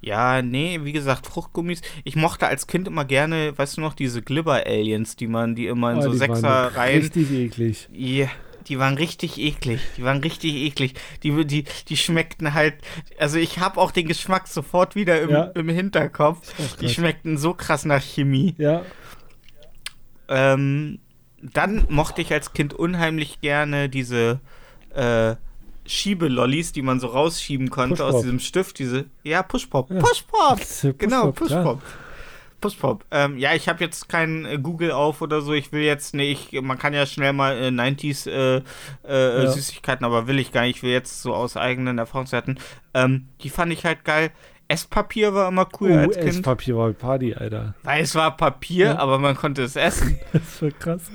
Ja, 0.01 0.43
nee, 0.43 0.81
wie 0.83 0.93
gesagt, 0.93 1.27
Fruchtgummis. 1.27 1.81
Ich 2.05 2.15
mochte 2.15 2.47
als 2.47 2.67
Kind 2.67 2.87
immer 2.89 3.07
gerne, 3.07 3.57
weißt 3.57 3.79
du 3.79 3.81
noch, 3.81 3.95
diese 3.95 4.21
Glibber-Aliens, 4.21 5.17
die 5.17 5.27
man, 5.27 5.55
die 5.55 5.67
immer 5.67 5.93
in 5.93 5.99
Oh, 5.99 6.03
so 6.03 6.13
die 6.13 6.21
waren 6.21 6.37
Sechser-Reihen. 6.37 7.01
Richtig 7.01 7.31
eklig. 7.31 7.89
Ja, 7.91 8.29
die 8.69 8.79
waren 8.79 8.95
richtig 8.95 9.39
eklig. 9.39 9.81
Die 9.97 10.05
waren 10.05 10.19
richtig 10.19 10.55
eklig. 10.55 10.95
Die, 11.23 11.45
die, 11.45 11.65
die 11.89 11.97
schmeckten 11.97 12.55
halt. 12.55 12.75
Also 13.19 13.39
ich 13.39 13.59
habe 13.59 13.81
auch 13.81 13.91
den 13.91 14.07
Geschmack 14.09 14.49
sofort 14.49 14.95
wieder 14.97 15.21
im, 15.21 15.31
Ja. 15.31 15.43
im 15.55 15.69
Hinterkopf. 15.69 16.53
Die 16.81 16.89
schmeckten 16.89 17.37
so 17.39 17.55
krass 17.55 17.85
nach 17.85 18.03
Chemie. 18.03 18.55
Ja, 18.59 18.83
Ähm, 20.29 20.99
dann 21.43 21.87
mochte 21.91 22.23
ich 22.23 22.33
als 22.33 22.53
Kind 22.55 22.73
unheimlich 22.73 23.41
gerne 23.41 23.89
diese 23.91 24.41
äh, 24.95 25.35
Schiebelollis, 25.87 26.73
die 26.73 26.81
man 26.81 26.99
so 27.01 27.09
rausschieben 27.09 27.69
konnte 27.69 28.05
aus 28.05 28.23
diesem 28.23 28.39
Stift. 28.39 28.79
Diese, 28.79 29.05
ja, 29.23 29.43
Pushpop. 29.43 29.91
Ja. 29.91 30.01
Pushpop. 30.01 30.57
Pushpop, 30.59 30.99
Genau. 30.99 31.33
Pushpop. 31.33 31.83
Pushpop. 32.65 33.05
Ähm, 33.11 33.37
ja, 33.37 33.53
ich 33.55 33.69
habe 33.69 33.85
jetzt 33.85 34.09
kein 34.09 34.47
äh, 34.47 34.59
Google 34.59 34.91
auf 34.93 35.21
oder 35.21 35.43
so. 35.43 35.53
Ich 35.53 35.71
will 35.73 35.83
jetzt, 35.83 36.15
nee, 36.15 36.33
ich, 36.33 36.59
man 36.63 36.79
kann 36.79 36.95
ja 36.95 37.05
schnell 37.05 37.35
mal 37.35 37.57
äh, 37.57 37.69
90s 37.69 38.27
äh, 38.29 38.63
äh, 39.07 39.45
Ja. 39.45 39.51
Süßigkeiten, 39.51 40.05
aber 40.07 40.27
will 40.27 40.39
ich 40.39 40.51
gar 40.51 40.63
nicht. 40.63 40.77
Ich 40.79 40.83
will 40.83 40.91
jetzt 40.93 41.21
so 41.21 41.35
aus 41.35 41.57
eigenen 41.59 41.99
Erfahrungswerten. 41.99 42.59
Ähm, 42.95 43.29
die 43.43 43.51
fand 43.51 43.71
ich 43.73 43.85
halt 43.85 44.05
geil. 44.05 44.31
Esspapier 44.67 45.35
war 45.35 45.49
immer 45.49 45.69
cool 45.79 45.91
oh, 45.93 45.99
als 45.99 46.17
Kind. 46.17 46.29
Esspapier 46.31 46.77
war 46.79 46.91
Party, 46.95 47.35
Alter. 47.35 47.75
Weil 47.83 48.03
es 48.03 48.15
war 48.15 48.35
Papier, 48.35 48.87
Ja. 48.87 48.99
aber 48.99 49.19
man 49.19 49.37
konnte 49.37 49.63
es 49.63 49.77
essen. 49.77 50.19
Das 50.33 50.63
war 50.63 50.71
krass. 50.71 51.11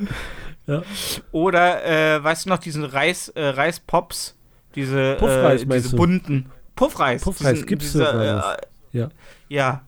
Ja. 0.67 0.83
Oder, 1.31 1.83
äh, 1.83 2.23
weißt 2.23 2.45
du 2.45 2.49
noch, 2.49 2.59
diesen 2.59 2.83
Reis, 2.85 3.29
äh, 3.29 3.41
Reispops? 3.43 4.35
Diese, 4.75 5.15
Puffreis 5.15 5.63
äh, 5.63 5.65
diese 5.65 5.95
bunten. 5.95 6.51
Puffreis. 6.75 7.23
Puffreis 7.23 7.53
diesen- 7.53 7.65
gibt's 7.65 7.91
dieser, 7.93 8.53
äh, 8.53 8.61
Ja. 8.91 9.09
Ja. 9.49 9.81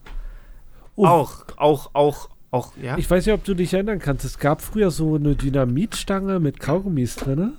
Oh. 1.02 1.06
Auch, 1.06 1.44
auch, 1.56 1.90
auch, 1.94 2.28
auch, 2.50 2.72
ja. 2.76 2.96
Ich 2.98 3.10
weiß 3.10 3.24
nicht, 3.26 3.34
ob 3.34 3.44
du 3.44 3.54
dich 3.54 3.72
erinnern 3.74 3.98
kannst. 3.98 4.24
Es 4.24 4.38
gab 4.38 4.60
früher 4.62 4.90
so 4.90 5.14
eine 5.16 5.34
Dynamitstange 5.36 6.38
mit 6.40 6.60
Kaugummis 6.60 7.16
drin. 7.16 7.54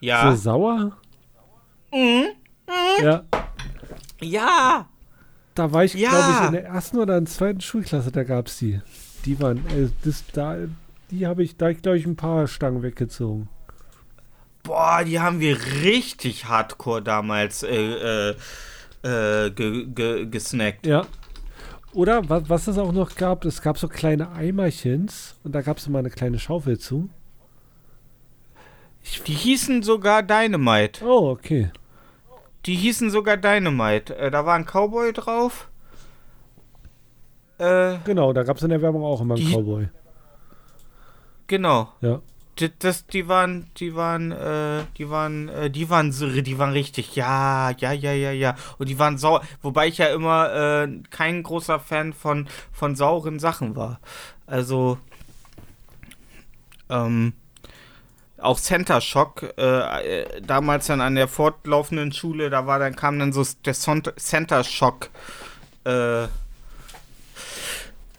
ja. 0.00 0.30
So 0.30 0.36
sauer. 0.36 0.96
Mhm. 1.92 2.26
Ja. 3.02 3.24
Ja. 4.20 4.88
Da 5.54 5.72
war 5.72 5.84
ich, 5.84 5.94
Ja. 5.94 6.10
glaube 6.10 6.32
ich, 6.40 6.46
in 6.46 6.52
der 6.52 6.64
ersten 6.66 6.98
oder 6.98 7.18
in 7.18 7.24
der 7.24 7.32
zweiten 7.32 7.60
Schulklasse, 7.60 8.12
da 8.12 8.22
gab 8.24 8.46
es 8.46 8.58
die. 8.58 8.80
Die 9.24 9.38
waren, 9.40 9.58
äh, 9.68 9.88
das, 10.04 10.24
da, 10.32 10.56
die 11.10 11.26
habe 11.26 11.42
ich, 11.42 11.56
da 11.56 11.72
glaube 11.72 11.98
ich, 11.98 12.06
ein 12.06 12.16
paar 12.16 12.46
Stangen 12.46 12.82
weggezogen. 12.82 13.48
Boah, 14.62 15.02
die 15.04 15.18
haben 15.20 15.40
wir 15.40 15.58
richtig 15.82 16.46
hardcore 16.46 17.02
damals 17.02 17.62
äh, 17.62 18.30
äh, 18.30 18.34
äh, 19.02 19.50
ge, 19.50 19.86
ge, 19.86 20.26
gesnackt. 20.26 20.86
Ja. 20.86 21.06
Oder 21.92 22.28
was, 22.28 22.68
es 22.68 22.78
auch 22.78 22.92
noch 22.92 23.16
gab, 23.16 23.44
es 23.44 23.62
gab 23.62 23.76
so 23.78 23.88
kleine 23.88 24.30
Eimerchens 24.30 25.36
und 25.42 25.54
da 25.54 25.60
gab 25.60 25.78
es 25.78 25.86
immer 25.86 25.98
eine 25.98 26.10
kleine 26.10 26.38
Schaufel 26.38 26.78
zu. 26.78 27.08
Die 29.26 29.32
hießen 29.32 29.82
sogar 29.82 30.22
Dynamite. 30.22 31.04
Oh, 31.04 31.30
okay. 31.30 31.72
Die 32.66 32.76
hießen 32.76 33.10
sogar 33.10 33.36
Dynamite. 33.36 34.14
Äh, 34.16 34.30
da 34.30 34.46
war 34.46 34.54
ein 34.54 34.66
Cowboy 34.66 35.12
drauf. 35.12 35.68
Äh, 37.58 37.96
Genau, 38.04 38.32
da 38.32 38.42
gab 38.42 38.58
es 38.58 38.62
in 38.62 38.68
der 38.70 38.82
Werbung 38.82 39.02
auch 39.04 39.20
immer 39.20 39.34
einen 39.34 39.50
Cowboy. 39.52 39.88
genau. 41.46 41.88
Ja. 42.00 42.20
Das, 42.80 43.06
die 43.06 43.26
waren, 43.26 43.70
die 43.78 43.94
waren, 43.94 44.32
äh, 44.32 44.84
die 44.98 45.08
waren, 45.08 45.48
äh, 45.48 45.70
die 45.70 45.88
waren, 45.88 46.10
die 46.10 46.58
waren 46.58 46.72
richtig, 46.72 47.16
ja, 47.16 47.70
ja, 47.70 47.92
ja, 47.92 48.12
ja, 48.12 48.32
ja. 48.32 48.54
Und 48.76 48.88
die 48.90 48.98
waren 48.98 49.16
sauer, 49.16 49.42
wobei 49.62 49.88
ich 49.88 49.96
ja 49.98 50.08
immer 50.08 50.52
äh, 50.52 50.88
kein 51.10 51.42
großer 51.42 51.80
Fan 51.80 52.12
von, 52.12 52.48
von 52.70 52.96
sauren 52.96 53.38
Sachen 53.38 53.76
war. 53.76 54.00
Also, 54.46 54.98
ähm, 56.90 57.32
auch 58.36 58.58
Center 58.58 59.00
Shock, 59.00 59.54
äh, 59.56 60.22
äh, 60.22 60.42
damals 60.42 60.86
dann 60.86 61.00
an 61.00 61.14
der 61.14 61.28
fortlaufenden 61.28 62.12
Schule, 62.12 62.50
da 62.50 62.66
war 62.66 62.78
dann, 62.78 62.96
kam 62.96 63.18
dann 63.18 63.32
so 63.32 63.44
der 63.64 63.74
Center 63.74 64.64
Shock, 64.64 65.10
äh, 65.84 66.24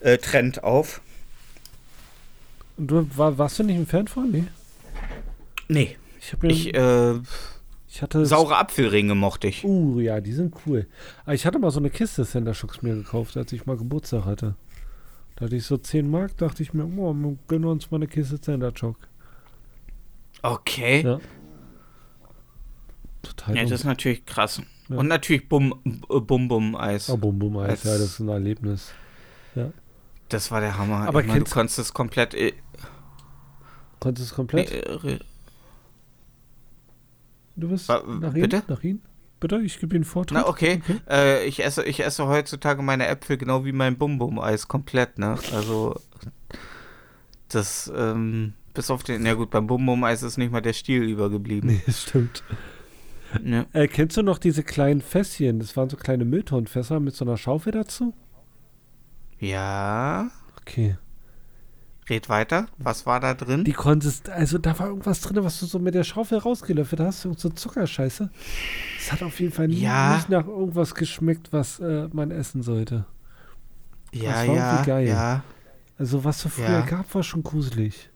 äh, 0.01 0.17
Trend 0.17 0.63
auf. 0.63 1.01
Du 2.87 3.07
war, 3.15 3.37
warst 3.37 3.59
du 3.59 3.63
nicht 3.63 3.77
ein 3.77 3.85
Fan 3.85 4.07
von? 4.07 4.31
Nee. 4.31 4.45
Nee. 5.67 5.97
Ich 6.19 6.33
habe 6.33 6.47
mir. 6.47 6.53
Ich, 6.53 6.67
Ich, 6.67 6.75
äh, 6.75 7.19
hatte. 8.01 8.25
Saure 8.25 8.57
Apfelringe 8.57 9.15
mochte 9.15 9.47
ich. 9.47 9.63
Uh, 9.63 9.99
ja, 9.99 10.19
die 10.21 10.33
sind 10.33 10.55
cool. 10.65 10.87
Aber 11.23 11.33
ich 11.33 11.45
hatte 11.45 11.59
mal 11.59 11.71
so 11.71 11.79
eine 11.79 11.89
Kiste 11.89 12.25
Center 12.25 12.53
Shocks 12.53 12.81
mir 12.81 12.95
gekauft, 12.95 13.37
als 13.37 13.51
ich 13.53 13.65
mal 13.65 13.77
Geburtstag 13.77 14.25
hatte. 14.25 14.55
Da 15.35 15.45
hatte 15.45 15.55
ich 15.55 15.65
so 15.65 15.77
10 15.77 16.09
Mark, 16.09 16.37
dachte 16.37 16.63
ich 16.63 16.73
mir, 16.73 16.85
oh, 16.85 17.13
wir 17.13 17.37
gönnen 17.47 17.65
uns 17.65 17.91
mal 17.91 17.97
eine 17.97 18.07
Kiste 18.07 18.39
Center 18.39 18.71
Shock. 18.75 18.97
Okay. 20.41 21.01
Ja. 21.01 21.19
Total 23.21 23.55
Ja, 23.55 23.63
das 23.63 23.71
ist 23.71 23.83
natürlich 23.83 24.25
krass. 24.25 24.61
Ja. 24.89 24.97
Und 24.97 25.07
natürlich 25.07 25.47
Bum 25.47 25.75
äh, 25.85 26.19
Bum 26.19 26.47
Bum 26.47 26.75
Eis. 26.75 27.09
Oh, 27.09 27.19
ja, 27.83 27.97
das 27.97 28.01
ist 28.01 28.19
ein 28.19 28.29
Erlebnis. 28.29 28.91
Das 30.31 30.49
war 30.51 30.61
der 30.61 30.77
Hammer. 30.77 31.07
Aber 31.07 31.21
ich 31.21 31.27
meine, 31.27 31.43
du 31.43 31.51
konntest 31.51 31.77
es 31.79 31.93
komplett. 31.93 32.33
Äh, 32.33 32.53
Konntest 33.99 34.29
du 34.29 34.31
es 34.31 34.35
komplett? 34.35 34.71
äh, 34.71 35.19
Du 37.55 37.69
bist 37.69 37.87
wa- 37.89 38.03
nach 38.07 38.33
ihm? 38.33 38.41
bitte? 38.41 38.63
Nach 38.67 38.81
ihm? 38.83 39.01
Bitte, 39.39 39.59
ich 39.61 39.79
gebe 39.79 39.95
Ihnen 39.95 40.05
Vortritt. 40.05 40.37
na, 40.37 40.47
okay. 40.47 40.81
Äh, 41.09 41.45
ich, 41.45 41.63
esse, 41.63 41.83
ich 41.83 42.03
esse 42.03 42.27
heutzutage 42.27 42.81
meine 42.81 43.07
Äpfel 43.07 43.37
genau 43.37 43.65
wie 43.65 43.71
mein 43.71 43.97
Bum 43.97 44.17
Bum 44.19 44.39
Eis 44.39 44.67
komplett, 44.67 45.17
ne? 45.19 45.37
Also. 45.53 45.95
Das, 47.49 47.91
ähm. 47.95 48.53
Bis 48.73 48.89
auf 48.89 49.03
den. 49.03 49.25
Ja, 49.25 49.33
gut, 49.33 49.49
beim 49.49 49.67
Bum 49.67 49.85
Bum 49.85 50.03
Eis 50.03 50.23
ist 50.23 50.37
nicht 50.37 50.51
mal 50.51 50.61
der 50.61 50.73
Stiel 50.73 51.03
übergeblieben. 51.03 51.69
Nee, 51.71 51.81
das 51.85 52.03
stimmt. 52.03 52.43
Ja. 53.43 53.65
Äh, 53.73 53.87
kennst 53.87 54.15
du 54.17 54.21
noch 54.23 54.37
diese 54.37 54.63
kleinen 54.63 55.01
Fässchen? 55.01 55.59
Das 55.59 55.75
waren 55.75 55.89
so 55.89 55.97
kleine 55.97 56.23
Mülltonfässer 56.25 56.99
mit 56.99 57.15
so 57.15 57.25
einer 57.25 57.37
Schaufel 57.37 57.71
dazu? 57.73 58.13
Ja. 59.41 60.29
Okay. 60.61 60.95
Red 62.09 62.29
weiter. 62.29 62.67
Was 62.77 63.05
war 63.05 63.19
da 63.19 63.33
drin? 63.33 63.63
Die 63.63 63.73
konntest, 63.73 64.29
also 64.29 64.57
da 64.57 64.77
war 64.79 64.87
irgendwas 64.87 65.21
drin, 65.21 65.43
was 65.43 65.59
du 65.59 65.65
so 65.65 65.79
mit 65.79 65.93
der 65.95 66.03
Schaufel 66.03 66.37
rausgelöffelt 66.39 66.99
hast, 67.01 67.21
so 67.21 67.33
Zuckerscheiße. 67.33 68.29
Es 68.99 69.11
hat 69.11 69.23
auf 69.23 69.39
jeden 69.39 69.51
Fall 69.53 69.71
Ja. 69.71 70.15
nicht 70.15 70.29
nach 70.29 70.45
irgendwas 70.47 70.93
geschmeckt, 70.95 71.51
was 71.53 71.79
äh, 71.79 72.07
man 72.13 72.31
essen 72.31 72.63
sollte. 72.63 73.05
ja, 74.13 74.31
das 74.33 74.47
war 74.47 74.55
ja. 74.55 74.83
geil. 74.83 75.07
Ja. 75.07 75.43
Also 75.97 76.23
was 76.23 76.43
es 76.45 76.53
früher 76.53 76.69
Ja. 76.69 76.81
gab, 76.81 77.13
war 77.15 77.23
schon 77.23 77.43
gruselig. 77.43 78.09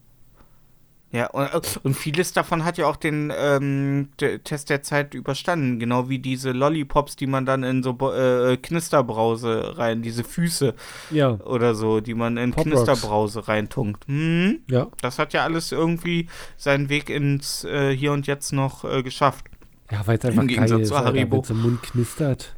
Ja, 1.12 1.28
und, 1.28 1.80
und 1.84 1.94
vieles 1.94 2.34
davon 2.34 2.66
hat 2.66 2.78
ja 2.78 2.88
auch 2.88 2.98
den 2.98 3.32
ähm, 3.38 4.10
Test 4.18 4.70
der 4.70 4.82
Zeit 4.82 5.14
überstanden. 5.14 5.80
Genau 5.80 6.10
wie 6.10 6.20
diese 6.20 6.52
Lollipops, 6.52 7.16
die 7.16 7.28
man 7.28 7.46
dann 7.46 7.64
in 7.64 7.84
so 7.84 7.94
Bo- 7.94 8.12
äh, 8.12 8.58
Knisterbrause 8.58 9.78
rein, 9.78 10.02
diese 10.02 10.24
Füße 10.26 10.74
Ja, 11.12 11.40
oder 11.42 11.74
so, 11.74 12.02
die 12.02 12.16
man 12.16 12.36
in 12.36 12.52
Pop 12.52 12.66
Rocks. 12.66 12.84
Knisterbrause 12.84 13.48
reintunkt. 13.48 14.06
Hm, 14.08 14.60
ja. 14.70 14.88
das 15.02 15.18
hat 15.18 15.32
ja 15.32 15.44
alles 15.44 15.72
irgendwie 15.72 16.28
seinen 16.58 16.90
Weg 16.90 17.10
ins 17.10 17.64
äh, 17.64 17.96
Hier 17.96 18.12
und 18.12 18.28
Jetzt 18.28 18.52
noch 18.52 18.84
äh, 18.84 19.02
geschafft. 19.02 19.46
Ja, 19.92 20.06
weil 20.08 20.18
es 20.18 20.26
einfach 20.26 20.42
Im 20.42 20.48
geil 20.48 20.56
Gegensatz 20.58 20.82
ist, 20.82 20.88
zu 20.90 20.96
Alter, 20.96 21.08
Haribo. 21.10 21.38
wenn's 21.38 21.50
im 21.50 21.62
Mund 21.62 21.82
knistert. 21.84 22.56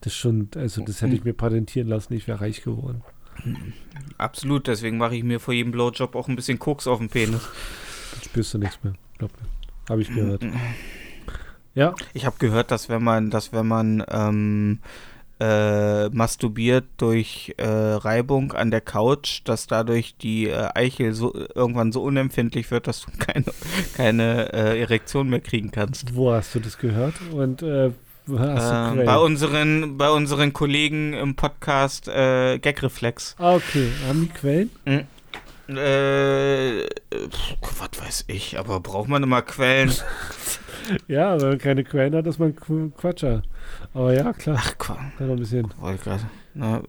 Das 0.00 0.14
schon, 0.14 0.48
also 0.56 0.82
das 0.82 1.02
hätte 1.02 1.14
ich 1.14 1.24
mir 1.24 1.32
patentieren 1.34 1.88
lassen, 1.88 2.14
ich 2.14 2.26
wäre 2.26 2.40
reich 2.40 2.62
geworden. 2.62 3.02
Absolut, 4.18 4.66
deswegen 4.66 4.98
mache 4.98 5.16
ich 5.16 5.24
mir 5.24 5.40
vor 5.40 5.54
jedem 5.54 5.72
Blowjob 5.72 6.14
auch 6.14 6.28
ein 6.28 6.36
bisschen 6.36 6.58
Koks 6.58 6.86
auf 6.86 6.98
den 6.98 7.08
Penis. 7.08 7.40
Dann 8.12 8.22
spürst 8.22 8.54
du 8.54 8.58
nichts 8.58 8.78
mehr. 8.82 8.94
Glaub 9.18 9.30
mir. 9.40 9.48
Habe 9.88 10.02
ich 10.02 10.14
gehört. 10.14 10.44
Ja, 11.74 11.94
Ich 12.12 12.26
habe 12.26 12.36
gehört, 12.38 12.70
dass 12.70 12.88
wenn 12.88 13.02
man, 13.02 13.30
dass 13.30 13.52
wenn 13.52 13.66
man 13.66 14.04
ähm, 14.10 14.78
äh, 15.40 16.08
masturbiert 16.10 16.84
durch 16.98 17.54
äh, 17.56 17.66
Reibung 17.66 18.52
an 18.52 18.70
der 18.70 18.80
Couch, 18.80 19.40
dass 19.44 19.66
dadurch 19.66 20.16
die 20.16 20.48
äh, 20.48 20.68
Eichel 20.74 21.14
so, 21.14 21.34
irgendwann 21.34 21.90
so 21.90 22.02
unempfindlich 22.02 22.70
wird, 22.70 22.86
dass 22.86 23.00
du 23.00 23.10
keine, 23.18 23.46
keine 23.96 24.52
äh, 24.52 24.80
Erektion 24.80 25.30
mehr 25.30 25.40
kriegen 25.40 25.70
kannst. 25.72 26.14
wo 26.14 26.32
hast 26.32 26.54
du 26.54 26.60
das 26.60 26.78
gehört? 26.78 27.14
Und 27.32 27.62
äh, 28.26 28.30
du 28.30 28.36
Ähm, 29.00 29.04
bei, 29.06 29.16
unseren, 29.18 29.96
bei 29.98 30.10
unseren 30.10 30.52
Kollegen 30.52 31.12
im 31.14 31.34
Podcast 31.36 32.08
äh, 32.08 32.58
Gagreflex. 32.58 33.34
Ah, 33.38 33.54
okay. 33.56 33.90
Haben 34.06 34.22
die 34.22 34.28
Quellen? 34.28 34.70
Äh, 35.68 36.86
pf, 37.28 37.56
was 37.80 37.90
weiß 38.00 38.24
ich, 38.28 38.58
aber 38.58 38.80
braucht 38.80 39.08
man 39.08 39.22
immer 39.22 39.42
Quellen? 39.42 39.92
Ja, 41.06 41.40
wenn 41.40 41.50
man 41.50 41.58
keine 41.58 41.84
Quellen 41.84 42.12
hat, 42.16 42.26
ist 42.26 42.40
man 42.40 42.56
Qu- 42.56 42.90
Quatscher. 42.90 43.42
Aber 43.94 44.12
ja, 44.12 44.32
klar. 44.32 44.56
Ach, 44.58 44.76
Quatsch. 44.78 44.98
Kann 45.16 45.30
ein 45.30 45.36
bisschen. 45.36 45.72
Wollte 45.78 45.94
ich 45.96 46.02
gerade. 46.02 46.22
Na, 46.54 46.82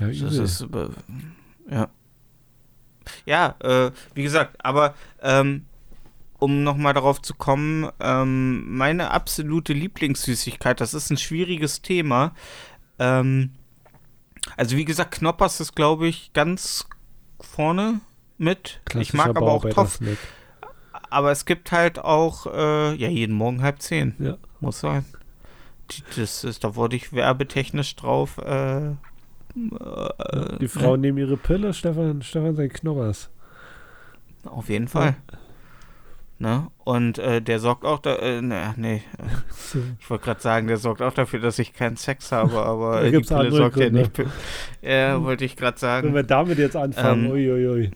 Ja, 0.00 0.06
Das 0.08 0.34
ist, 0.38 0.62
äh, 0.62 0.88
ja. 1.70 1.88
Ja, 3.26 3.54
äh, 3.62 3.90
wie 4.14 4.22
gesagt, 4.22 4.56
aber 4.64 4.94
ähm, 5.22 5.66
um 6.40 6.64
nochmal 6.64 6.94
darauf 6.94 7.22
zu 7.22 7.34
kommen, 7.34 7.88
ähm, 8.00 8.76
meine 8.76 9.10
absolute 9.10 9.72
Lieblingssüßigkeit, 9.72 10.80
das 10.80 10.94
ist 10.94 11.10
ein 11.10 11.16
schwieriges 11.16 11.82
Thema. 11.82 12.34
Ähm, 12.98 13.50
also 14.56 14.76
wie 14.76 14.84
gesagt, 14.84 15.18
Knoppers 15.18 15.60
ist, 15.60 15.76
glaube 15.76 16.08
ich, 16.08 16.32
ganz 16.32 16.86
vorne 17.40 18.00
mit. 18.38 18.80
ich 18.98 19.12
mag 19.12 19.28
aber 19.28 19.52
auch 19.52 19.64
Toff, 19.68 20.00
aber 21.10 21.30
es 21.30 21.44
gibt 21.44 21.72
halt 21.72 21.98
auch, 21.98 22.46
äh, 22.46 22.94
ja, 22.94 23.08
jeden 23.08 23.34
Morgen 23.34 23.62
halb 23.62 23.82
zehn. 23.82 24.14
Ja. 24.18 24.38
Muss 24.60 24.80
sein. 24.80 25.04
Das 26.16 26.44
ist, 26.44 26.62
da 26.62 26.76
wurde 26.76 26.96
ich 26.96 27.12
werbetechnisch 27.12 27.96
drauf. 27.96 28.38
Äh, 28.38 28.90
äh, 28.90 28.94
Die 30.60 30.68
Frauen 30.68 31.00
nehmen 31.00 31.18
ihre 31.18 31.36
Pille, 31.36 31.74
Stefan, 31.74 32.22
Stefan 32.22 32.54
sein 32.54 32.70
Knoppers. 32.70 33.28
Auf 34.44 34.68
jeden 34.68 34.88
Fall. 34.88 35.16
Ne? 36.42 36.68
Und 36.84 37.18
äh, 37.18 37.42
der 37.42 37.58
sorgt 37.58 37.84
auch 37.84 37.98
da, 37.98 38.16
äh, 38.16 38.40
ne, 38.40 38.72
nee, 38.78 39.02
ich 40.00 40.08
wollte 40.08 40.24
gerade 40.24 40.40
sagen, 40.40 40.68
der 40.68 40.78
sorgt 40.78 41.02
auch 41.02 41.12
dafür, 41.12 41.38
dass 41.38 41.58
ich 41.58 41.74
keinen 41.74 41.96
Sex 41.98 42.32
habe, 42.32 42.62
aber 42.62 43.02
Da 43.02 43.10
die 43.10 43.18
Pille 43.20 43.52
sorgt 43.52 43.76
ja 43.76 43.90
Gründe. 43.90 44.00
nicht. 44.00 44.22
Ja, 44.80 45.22
wollte 45.22 45.44
ich 45.44 45.54
gerade 45.56 45.74
Wenn 45.76 45.80
sagen. 45.80 46.14
wir 46.14 46.22
damit 46.22 46.56
jetzt 46.58 46.76
anfangen, 46.76 47.26
Ähm, 47.26 47.30
uiuiui. 47.32 47.90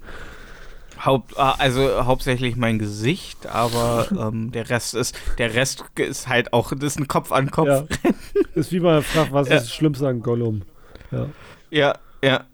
Haupt, 1.03 1.39
ah, 1.39 1.55
also 1.59 2.05
hauptsächlich 2.05 2.57
mein 2.57 2.79
Gesicht, 2.79 3.47
aber 3.47 4.09
ähm, 4.31 4.53
der 4.53 4.69
Rest 4.69 4.93
ist, 4.95 5.19
der 5.39 5.55
Rest 5.55 5.83
ist 5.97 6.29
halt 6.29 6.53
auch, 6.53 6.71
das 6.73 6.85
ist 6.85 7.01
ein 7.01 7.09
Kopf 7.09 7.33
an 7.33 7.51
Kopf. 7.51 7.67
Ja. 7.69 7.85
Ist 8.55 8.73
wie 8.73 8.81
man 8.81 9.03
fragt, 9.03 9.33
was 9.33 9.49
Ja. 9.49 9.57
ist 9.57 9.63
das 9.69 9.75
Schlimmste 9.75 10.07
an 10.07 10.21
Gollum? 10.21 10.63
Ja. 11.11 11.27
Ja, 11.71 11.95
ja. 12.23 12.45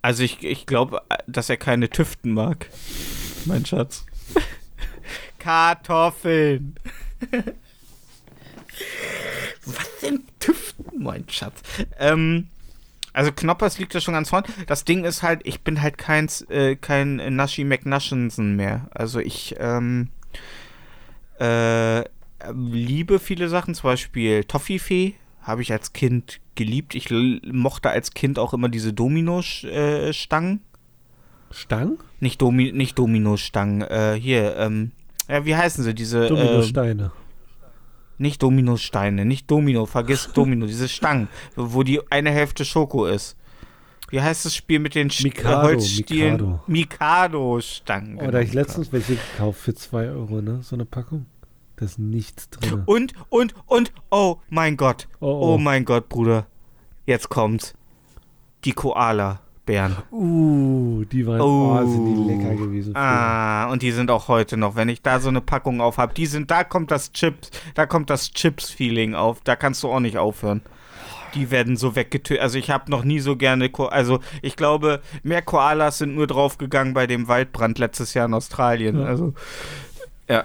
Also 0.00 0.22
ich, 0.22 0.42
ich 0.42 0.64
glaube, 0.64 1.02
dass 1.26 1.50
er 1.50 1.58
keine 1.58 1.90
Tüften 1.90 2.32
mag. 2.32 2.66
Mein 3.44 3.66
Schatz. 3.66 4.06
Kartoffeln. 5.38 6.74
Was 9.64 10.00
sind 10.00 10.22
Tüften, 10.40 11.02
mein 11.02 11.28
Schatz? 11.28 11.60
Ähm, 11.98 12.48
also 13.12 13.32
Knoppers 13.32 13.78
liegt 13.78 13.94
da 13.94 14.00
schon 14.00 14.14
ganz 14.14 14.30
vorne. 14.30 14.46
Das 14.66 14.84
Ding 14.84 15.04
ist 15.04 15.22
halt, 15.22 15.40
ich 15.44 15.62
bin 15.62 15.82
halt 15.82 15.98
kein, 15.98 16.28
äh, 16.48 16.76
kein 16.76 17.16
Nashi 17.34 17.64
McNashensen 17.64 18.56
mehr. 18.56 18.88
Also 18.92 19.18
ich 19.18 19.56
ähm, 19.58 20.10
äh, 21.40 22.04
liebe 22.52 23.18
viele 23.18 23.48
Sachen, 23.48 23.74
zum 23.74 23.90
Beispiel 23.90 24.44
Toffifee 24.44 25.14
habe 25.42 25.62
ich 25.62 25.72
als 25.72 25.92
Kind 25.92 26.40
geliebt. 26.54 26.94
Ich 26.94 27.10
mochte 27.10 27.90
als 27.90 28.12
Kind 28.12 28.38
auch 28.38 28.52
immer 28.52 28.68
diese 28.68 28.92
Domino-Stangen. 28.92 30.60
Stang? 31.50 31.98
Nicht, 32.20 32.42
Domi 32.42 32.72
nicht 32.72 32.98
Domino-Stangen. 32.98 33.80
Äh, 33.82 34.18
hier, 34.20 34.56
ähm, 34.58 34.92
ja, 35.28 35.44
wie 35.44 35.56
heißen 35.56 35.84
sie? 35.84 35.94
Diese. 35.94 36.26
Äh, 36.26 36.28
Dominosteine. 36.28 37.12
Nicht 38.20 38.42
Dominosteine, 38.42 39.24
nicht 39.24 39.48
Domino, 39.48 39.86
vergiss 39.86 40.32
Domino, 40.34 40.66
diese 40.66 40.88
Stangen, 40.88 41.28
wo 41.54 41.84
die 41.84 42.00
eine 42.10 42.30
Hälfte 42.30 42.64
Schoko 42.64 43.06
ist. 43.06 43.36
Wie 44.10 44.20
heißt 44.20 44.44
das 44.46 44.56
Spiel 44.56 44.78
mit 44.78 44.94
den 44.94 45.10
Mikado, 45.22 45.60
äh, 45.60 45.62
Holzstielen? 45.72 46.32
Mikado. 46.32 46.60
Mikado-Stangen. 46.66 48.18
Oder 48.18 48.40
ich 48.40 48.54
letztens 48.54 48.90
welche 48.92 49.16
gekauft 49.16 49.60
für 49.60 49.74
2 49.74 50.08
Euro, 50.08 50.40
ne? 50.40 50.60
So 50.62 50.76
eine 50.76 50.86
Packung. 50.86 51.26
Da 51.76 51.84
ist 51.84 51.98
nichts 51.98 52.48
drin. 52.50 52.82
Und, 52.86 53.12
und, 53.28 53.54
und, 53.66 53.92
oh 54.10 54.38
mein 54.48 54.76
Gott. 54.76 55.08
Oh, 55.20 55.26
Oh, 55.26 55.54
oh. 55.54 55.58
mein 55.58 55.84
Gott, 55.84 56.08
Bruder. 56.08 56.46
Jetzt 57.06 57.28
kommt's. 57.28 57.74
Die 58.64 58.72
Koala-Bären. 59.68 59.96
Uh, 60.10 61.04
die 61.04 61.26
waren, 61.26 61.40
oh, 61.40 61.86
sind 61.86 62.06
die 62.06 62.32
lecker 62.32 62.54
gewesen. 62.54 62.94
früher. 62.94 63.02
Ah, 63.02 63.70
und 63.70 63.82
die 63.82 63.92
sind 63.92 64.10
auch 64.10 64.28
heute 64.28 64.56
noch. 64.56 64.76
Wenn 64.76 64.88
ich 64.88 65.02
da 65.02 65.20
so 65.20 65.28
eine 65.28 65.40
Packung 65.40 65.80
auf 65.80 65.98
habe, 65.98 66.14
die 66.14 66.26
sind, 66.26 66.50
da 66.50 66.64
kommt 66.64 66.90
das 66.90 67.12
Chips, 67.12 67.50
da 67.74 67.86
kommt 67.86 68.10
das 68.10 68.32
Chips-Feeling 68.32 69.14
auf. 69.14 69.40
Da 69.42 69.56
kannst 69.56 69.82
du 69.82 69.88
auch 69.88 70.00
nicht 70.00 70.18
aufhören. 70.18 70.62
Die 71.34 71.50
werden 71.50 71.76
so 71.76 71.94
weggetötet. 71.94 72.42
Also 72.42 72.58
ich 72.58 72.70
habe 72.70 72.90
noch 72.90 73.04
nie 73.04 73.20
so 73.20 73.36
gerne, 73.36 73.68
Ko 73.68 73.84
also 73.86 74.20
ich 74.40 74.56
glaube, 74.56 75.00
mehr 75.22 75.42
Koalas 75.42 75.98
sind 75.98 76.14
nur 76.14 76.26
draufgegangen 76.26 76.94
bei 76.94 77.06
dem 77.06 77.28
Waldbrand 77.28 77.78
letztes 77.78 78.14
Jahr 78.14 78.26
in 78.26 78.34
Australien. 78.34 79.00
Ja. 79.00 79.06
Also 79.06 79.34
ja. 80.28 80.44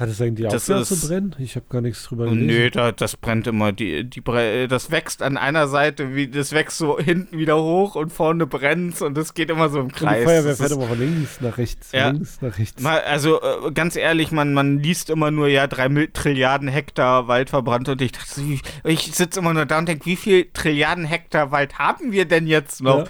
Hat 0.00 0.08
es 0.08 0.20
eigentlich 0.20 0.48
Das 0.48 0.62
aufgehört 0.62 0.86
zu 0.86 0.94
ist- 0.94 1.08
brennen? 1.08 1.36
Ich 1.38 1.56
habe 1.56 1.66
gar 1.68 1.82
nichts 1.82 2.04
drüber 2.04 2.24
gelesen. 2.24 2.46
Nö, 2.46 2.70
da, 2.70 2.90
das 2.90 3.18
brennt 3.18 3.46
immer. 3.46 3.70
Die, 3.72 4.02
die, 4.08 4.22
das 4.66 4.90
wächst 4.90 5.22
an 5.22 5.36
einer 5.36 5.68
Seite, 5.68 6.14
wie, 6.14 6.26
das 6.26 6.52
wächst 6.52 6.78
so 6.78 6.98
hinten 6.98 7.36
wieder 7.38 7.62
hoch 7.62 7.96
und 7.96 8.10
vorne 8.10 8.46
brennt's 8.46 9.02
und 9.02 9.14
das 9.14 9.34
geht 9.34 9.50
immer 9.50 9.68
so 9.68 9.80
im 9.80 9.84
Und 9.88 10.00
die 10.00 10.04
Kreis. 10.04 10.24
Feuerwehr 10.24 10.42
Das 10.52 10.56
fährt 10.58 10.70
ist- 10.70 10.76
immer 10.78 10.86
von 10.86 10.98
links 10.98 11.40
nach 11.42 11.58
rechts, 11.58 11.92
Ja. 11.92 12.08
links 12.10 12.38
nach 12.40 12.58
rechts. 12.58 12.82
Mal, 12.82 13.00
also 13.02 13.42
äh, 13.42 13.72
ganz 13.72 13.94
ehrlich, 13.94 14.32
man, 14.32 14.54
man 14.54 14.78
liest 14.78 15.10
immer 15.10 15.30
nur, 15.30 15.48
ja, 15.48 15.66
drei 15.66 15.88
Trilliarden 16.10 16.68
Hektar 16.68 17.28
Wald 17.28 17.50
verbrannt 17.50 17.88
und 17.90 18.00
ich 18.00 18.12
dachte, 18.12 18.40
wie- 18.42 18.60
ich 18.84 19.12
sitze 19.14 19.40
immer 19.40 19.52
nur 19.52 19.66
da 19.66 19.76
und 19.78 19.86
denke, 19.86 20.06
wie 20.06 20.16
viel 20.16 20.46
Trilliarden 20.54 21.04
Hektar 21.04 21.50
Wald 21.52 21.78
haben 21.78 22.10
wir 22.10 22.24
denn 22.24 22.46
jetzt 22.46 22.82
noch? 22.82 23.00
Ja. 23.00 23.04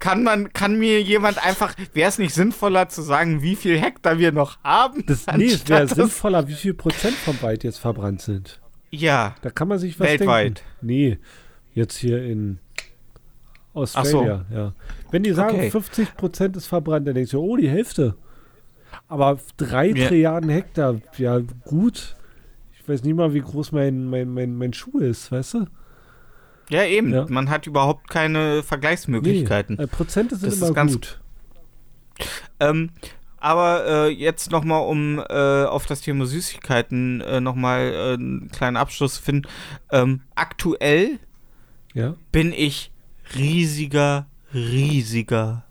Kann 0.00 0.24
man, 0.24 0.52
kann 0.52 0.78
mir 0.78 1.00
jemand 1.02 1.44
einfach, 1.44 1.74
wäre 1.92 2.08
es 2.08 2.18
nicht 2.18 2.34
sinnvoller 2.34 2.88
zu 2.88 3.02
sagen, 3.02 3.42
wie 3.42 3.54
viel 3.54 3.78
Hektar 3.78 4.18
wir 4.18 4.32
noch 4.32 4.58
haben? 4.64 5.04
Das, 5.06 5.26
nee, 5.36 5.44
es 5.46 5.68
wäre 5.68 5.86
sinnvoller, 5.86 6.48
wie 6.48 6.54
viel 6.54 6.74
Prozent 6.74 7.14
vom 7.14 7.40
Wald 7.42 7.62
jetzt 7.64 7.78
verbrannt 7.78 8.22
sind. 8.22 8.60
Ja, 8.90 9.36
Da 9.42 9.50
kann 9.50 9.68
man 9.68 9.78
sich 9.78 10.00
was 10.00 10.08
Weltweit. 10.08 10.58
denken. 10.58 10.60
Nee, 10.80 11.18
jetzt 11.74 11.96
hier 11.98 12.24
in 12.24 12.58
Australia, 13.74 14.44
ja. 14.52 14.72
Wenn 15.10 15.22
die 15.22 15.32
sagen, 15.32 15.54
Okay. 15.56 15.70
50 15.70 16.16
Prozent 16.16 16.56
ist 16.56 16.66
verbrannt, 16.66 17.06
dann 17.06 17.14
denkst 17.14 17.30
du, 17.30 17.40
oh, 17.40 17.56
die 17.56 17.68
Hälfte. 17.68 18.16
Aber 19.06 19.38
drei 19.56 19.88
Ja. 19.90 20.08
Trilliarden 20.08 20.50
Hektar, 20.50 20.96
ja, 21.18 21.38
gut. 21.64 22.16
Ich 22.72 22.88
weiß 22.88 23.04
nicht 23.04 23.14
mal, 23.14 23.32
wie 23.34 23.40
groß 23.40 23.70
mein, 23.72 24.06
mein, 24.06 24.32
mein, 24.32 24.56
mein 24.56 24.72
Schuh 24.72 24.98
ist, 24.98 25.30
weißt 25.30 25.54
du? 25.54 25.66
Ja 26.70 26.84
eben. 26.84 27.12
Ja. 27.12 27.26
Man 27.28 27.50
hat 27.50 27.66
überhaupt 27.66 28.08
keine 28.08 28.62
Vergleichsmöglichkeiten. 28.62 29.76
Nee, 29.76 29.84
äh, 29.84 29.86
Prozente 29.86 30.36
sind 30.36 30.46
Das 30.48 30.54
ist 30.56 30.62
immer 30.62 30.72
ganz- 30.74 30.92
gut. 30.94 31.20
Ähm, 32.58 32.90
aber 33.38 33.86
äh, 33.86 34.08
jetzt 34.08 34.50
nochmal, 34.50 34.82
um 34.86 35.18
äh, 35.18 35.64
auf 35.64 35.86
das 35.86 36.02
Thema 36.02 36.26
Süßigkeiten 36.26 37.20
äh, 37.22 37.40
nochmal 37.40 37.92
äh, 37.92 38.12
einen 38.14 38.50
kleinen 38.50 38.76
Abschluss 38.76 39.14
zu 39.14 39.22
finden. 39.22 39.48
Ähm, 39.90 40.20
aktuell 40.34 41.18
Ja. 41.94 42.14
bin 42.32 42.52
ich 42.52 42.92
riesiger, 43.34 44.26
riesiger, 44.52 45.64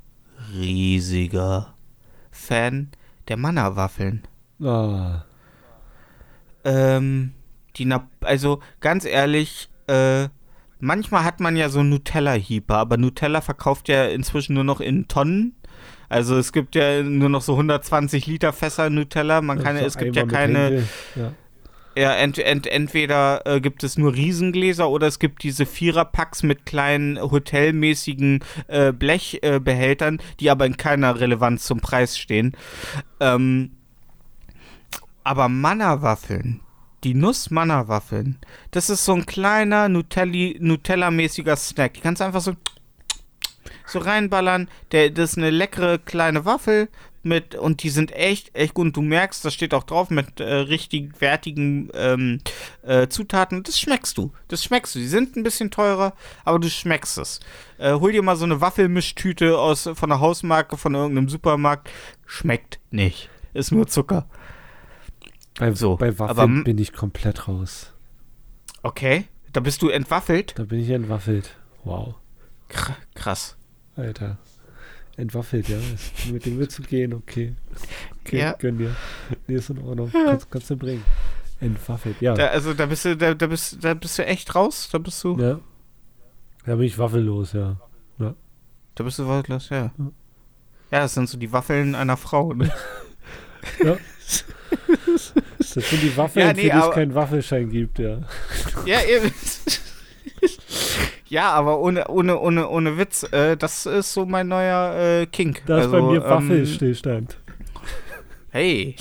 riesiger 0.55 1.75
Fan 2.31 2.89
der 3.27 3.37
Manna-Waffeln. 3.37 4.23
Ah, 4.63 5.23
Ähm, 6.63 7.33
die 7.75 7.85
Na 7.85 8.07
also 8.21 8.59
ganz 8.79 9.05
ehrlich, 9.05 9.69
äh, 9.87 10.27
manchmal 10.79 11.23
hat 11.23 11.39
man 11.39 11.55
ja 11.55 11.69
so 11.69 11.83
Nutella-Hieper, 11.83 12.75
aber 12.75 12.97
Nutella 12.97 13.41
verkauft 13.41 13.87
ja 13.89 14.05
inzwischen 14.05 14.53
nur 14.53 14.63
noch 14.63 14.81
in 14.81 15.07
Tonnen. 15.07 15.55
Also 16.09 16.37
es 16.37 16.51
gibt 16.51 16.75
ja 16.75 17.03
nur 17.03 17.29
noch 17.29 17.41
so 17.41 17.53
120 17.53 18.25
Liter 18.25 18.51
Fässer 18.51 18.89
Nutella. 18.89 19.41
Man 19.41 19.61
kann, 19.61 19.77
so 19.77 19.85
es 19.85 19.97
gibt 19.97 20.15
ja 20.15 20.25
keine. 20.25 20.83
Ja. 21.15 21.33
ja, 21.95 22.13
ent, 22.13 22.39
ent, 22.39 22.65
entweder 22.65 23.45
äh, 23.45 23.61
gibt 23.61 23.83
es 23.83 23.97
nur 23.97 24.15
Riesengläser 24.15 24.89
oder 24.89 25.05
es 25.05 25.19
gibt 25.19 25.43
diese 25.43 25.67
Viererpacks 25.67 26.41
mit 26.41 26.65
kleinen 26.65 27.21
hotelmäßigen 27.21 28.43
äh, 28.67 28.91
Blechbehältern, 28.91 30.17
äh, 30.17 30.21
die 30.39 30.49
aber 30.49 30.65
in 30.65 30.77
keiner 30.77 31.19
Relevanz 31.19 31.65
zum 31.65 31.79
Preis 31.79 32.17
stehen. 32.17 32.57
Ähm, 33.19 33.71
aber 35.23 35.47
Manna-Waffeln, 35.47 36.61
die 37.03 37.13
Nuss-Manna-Waffeln, 37.13 38.37
das 38.71 38.89
ist 38.89 39.05
so 39.05 39.13
ein 39.13 39.25
kleiner 39.25 39.87
Nutella-mäßiger 39.87 41.55
Snack. 41.55 41.93
Die 41.93 42.01
kannst 42.01 42.21
du 42.21 42.25
einfach 42.25 42.41
so, 42.41 42.53
so 43.85 43.99
reinballern. 43.99 44.69
Der, 44.91 45.09
das 45.09 45.31
ist 45.31 45.37
eine 45.37 45.49
leckere 45.49 45.97
kleine 45.97 46.45
Waffel 46.45 46.89
mit 47.23 47.55
und 47.55 47.83
die 47.83 47.89
sind 47.89 48.11
echt, 48.11 48.55
echt 48.55 48.73
gut. 48.73 48.87
Und 48.87 48.97
du 48.97 49.01
merkst, 49.01 49.43
das 49.43 49.53
steht 49.53 49.73
auch 49.73 49.83
drauf 49.83 50.09
mit 50.09 50.39
äh, 50.39 50.53
richtig 50.53 51.19
wertigen 51.21 51.89
ähm, 51.93 52.39
äh, 52.83 53.07
Zutaten. 53.07 53.63
Das 53.63 53.79
schmeckst 53.79 54.17
du. 54.17 54.31
Das 54.47 54.63
schmeckst 54.63 54.95
du. 54.95 54.99
Die 54.99 55.07
sind 55.07 55.35
ein 55.35 55.43
bisschen 55.43 55.71
teurer, 55.71 56.13
aber 56.45 56.59
du 56.59 56.69
schmeckst 56.69 57.17
es. 57.17 57.39
Äh, 57.77 57.93
hol 57.93 58.11
dir 58.11 58.23
mal 58.23 58.35
so 58.35 58.45
eine 58.45 58.61
Waffelmischtüte 58.61 59.57
aus 59.57 59.89
von 59.93 60.09
der 60.09 60.19
Hausmarke 60.19 60.77
von 60.77 60.95
irgendeinem 60.95 61.29
Supermarkt. 61.29 61.89
Schmeckt 62.25 62.79
nicht. 62.91 63.29
Ist 63.53 63.71
nur 63.71 63.87
Zucker. 63.87 64.27
Bei, 65.59 65.71
So, 65.73 65.95
bei 65.97 66.07
aber 66.09 66.19
Waffeln 66.37 66.57
m- 66.57 66.63
bin 66.63 66.77
ich 66.79 66.91
komplett 66.93 67.47
raus. 67.47 67.93
Okay. 68.81 69.25
Da 69.53 69.59
bist 69.59 69.81
du 69.83 69.89
entwaffelt. 69.89 70.57
Da 70.57 70.63
bin 70.63 70.79
ich 70.79 70.89
entwaffelt. 70.89 71.55
Wow. 71.83 72.15
Kr 72.69 72.95
krass. 73.13 73.55
Alter. 73.95 74.37
Entwaffelt, 75.17 75.67
ja. 75.69 75.77
Mit 76.31 76.45
dem 76.45 76.57
willst 76.59 76.79
du 76.79 76.83
gehen, 76.83 77.13
okay. 77.13 77.55
Okay, 78.21 78.39
Ja. 78.39 78.53
gönn 78.53 78.77
dir. 78.77 78.95
Nee, 79.47 79.55
ist 79.55 79.69
in 79.69 79.79
Ordnung. 79.79 80.09
Kannst, 80.11 80.49
kannst 80.49 80.69
du 80.69 80.77
bringen. 80.77 81.03
Entwaffelt, 81.59 82.21
ja. 82.21 82.33
Da, 82.35 82.47
also 82.47 82.73
da 82.73 82.85
bist 82.85 83.03
du, 83.05 83.17
da, 83.17 83.33
da 83.33 83.47
bist, 83.47 83.83
da 83.83 83.93
bist 83.93 84.17
du 84.17 84.25
echt 84.25 84.55
raus. 84.55 84.87
Da 84.91 84.97
bist 84.97 85.21
du, 85.23 85.37
Ja. 85.37 85.59
Da 86.65 86.75
bin 86.75 86.85
ich 86.85 86.97
waffellos, 86.97 87.53
ja. 87.53 87.77
da 88.17 89.03
bist 89.03 89.17
du 89.19 89.25
wortlos, 89.25 89.69
ja. 89.69 89.91
Ja, 90.91 90.99
das 91.01 91.13
sind 91.15 91.27
so 91.29 91.37
die 91.37 91.51
Waffeln 91.51 91.95
einer 91.95 92.15
Frau. 92.17 92.53
Ne? 92.53 92.71
Das 95.73 95.89
sind 95.89 96.01
die 96.01 96.15
Waffeln, 96.15 96.47
Ja, 96.47 96.53
nee, 96.53 96.63
für 96.63 96.69
die 96.69 96.77
es 96.77 96.91
keinen 96.91 97.15
Waffelschein 97.15 97.69
gibt, 97.69 97.99
ja. 97.99 98.19
ja, 98.85 99.01
eben. 99.01 99.33
ja, 101.27 101.51
aber 101.51 101.79
ohne, 101.79 102.07
ohne, 102.07 102.39
ohne, 102.39 102.67
ohne 102.67 102.97
Witz, 102.97 103.23
äh, 103.31 103.57
das 103.57 103.85
ist 103.85 104.13
so 104.13 104.25
mein 104.25 104.47
neuer 104.47 105.21
äh, 105.21 105.25
Kink. 105.25 105.63
Da 105.65 105.77
ist 105.77 105.85
also, 105.85 105.97
bei 105.97 106.01
mir 106.01 106.23
ähm, 106.23 106.29
Waffelstillstand. 106.29 107.37
Hey. 108.51 108.95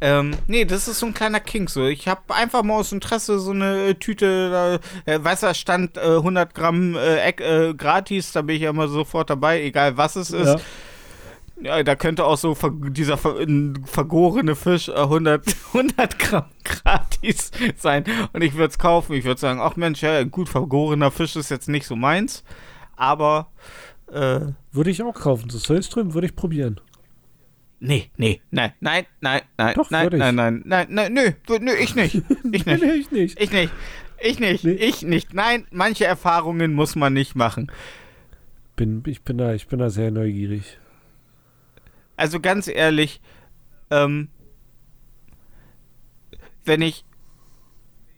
Ähm, 0.00 0.32
nee, 0.46 0.64
das 0.64 0.88
ist 0.88 0.98
so 0.98 1.06
ein 1.06 1.14
kleiner 1.14 1.40
Kink. 1.40 1.70
So. 1.70 1.86
Ich 1.86 2.06
habe 2.06 2.20
einfach 2.28 2.62
mal 2.62 2.74
aus 2.74 2.92
Interesse 2.92 3.38
so 3.38 3.52
eine 3.52 3.86
äh, 3.86 3.94
Tüte, 3.94 4.80
äh, 5.06 5.54
stand 5.54 5.96
äh, 5.96 6.00
100 6.00 6.54
Gramm 6.54 6.96
äh, 6.96 7.30
äh, 7.30 7.74
gratis, 7.74 8.32
da 8.32 8.42
bin 8.42 8.56
ich 8.56 8.62
ja 8.62 8.70
immer 8.70 8.88
sofort 8.88 9.30
dabei, 9.30 9.62
egal 9.62 9.96
was 9.96 10.16
es 10.16 10.30
ist. 10.30 10.46
Ja. 10.46 10.60
Ja, 11.62 11.82
da 11.82 11.94
könnte 11.94 12.24
auch 12.24 12.36
so 12.36 12.54
dieser 12.88 13.16
ver 13.16 13.36
vergorene 13.84 14.54
Fisch 14.56 14.88
äh, 14.88 14.92
100, 14.92 15.44
100 15.72 16.18
Gramm 16.18 16.44
gratis 16.64 17.50
sein. 17.76 18.04
Und 18.32 18.42
ich 18.42 18.54
würde 18.54 18.70
es 18.70 18.78
kaufen. 18.78 19.14
Ich 19.14 19.24
würde 19.24 19.40
sagen, 19.40 19.60
ach 19.60 19.76
Mensch, 19.76 20.02
ja, 20.02 20.22
gut, 20.24 20.48
vergorener 20.48 21.10
Fisch 21.10 21.36
ist 21.36 21.50
jetzt 21.50 21.68
nicht 21.68 21.86
so 21.86 21.94
meins. 21.96 22.42
Aber, 22.96 23.50
äh, 24.12 24.40
Würde 24.72 24.90
ich 24.90 25.02
auch 25.02 25.14
kaufen. 25.14 25.50
So 25.50 25.58
Sollström 25.58 26.14
würde 26.14 26.26
ich 26.26 26.36
probieren. 26.36 26.80
nee, 27.80 28.10
nee, 28.16 28.40
nein, 28.50 28.72
nein, 28.80 29.06
nein, 29.20 29.42
nein, 29.56 29.74
Doch, 29.74 29.90
nein, 29.90 30.08
ich. 30.12 30.18
nein, 30.18 30.34
nein, 30.34 30.62
nein, 30.64 30.86
nein, 30.90 31.12
nö, 31.12 31.30
nö, 31.60 31.72
ich 31.80 31.94
nicht. 31.94 32.22
Ich 32.52 32.66
nicht. 32.66 32.82
Nee, 32.82 32.92
ich 32.92 33.10
nicht. 33.10 33.40
Ich 33.40 33.50
nicht. 33.52 33.72
Ich 34.20 34.38
nicht. 34.38 34.64
Nee. 34.64 34.72
Ich 34.72 35.02
nicht. 35.02 35.34
Nein, 35.34 35.66
manche 35.70 36.04
Erfahrungen 36.04 36.74
muss 36.74 36.94
man 36.96 37.12
nicht 37.12 37.34
machen. 37.34 37.72
Bin, 38.76 39.02
ich, 39.06 39.22
bin 39.22 39.38
da, 39.38 39.52
ich 39.54 39.66
bin 39.66 39.78
da 39.80 39.90
sehr 39.90 40.10
neugierig. 40.10 40.78
Also 42.16 42.40
ganz 42.40 42.68
ehrlich, 42.68 43.20
ähm, 43.90 44.28
wenn 46.64 46.82
ich, 46.82 47.04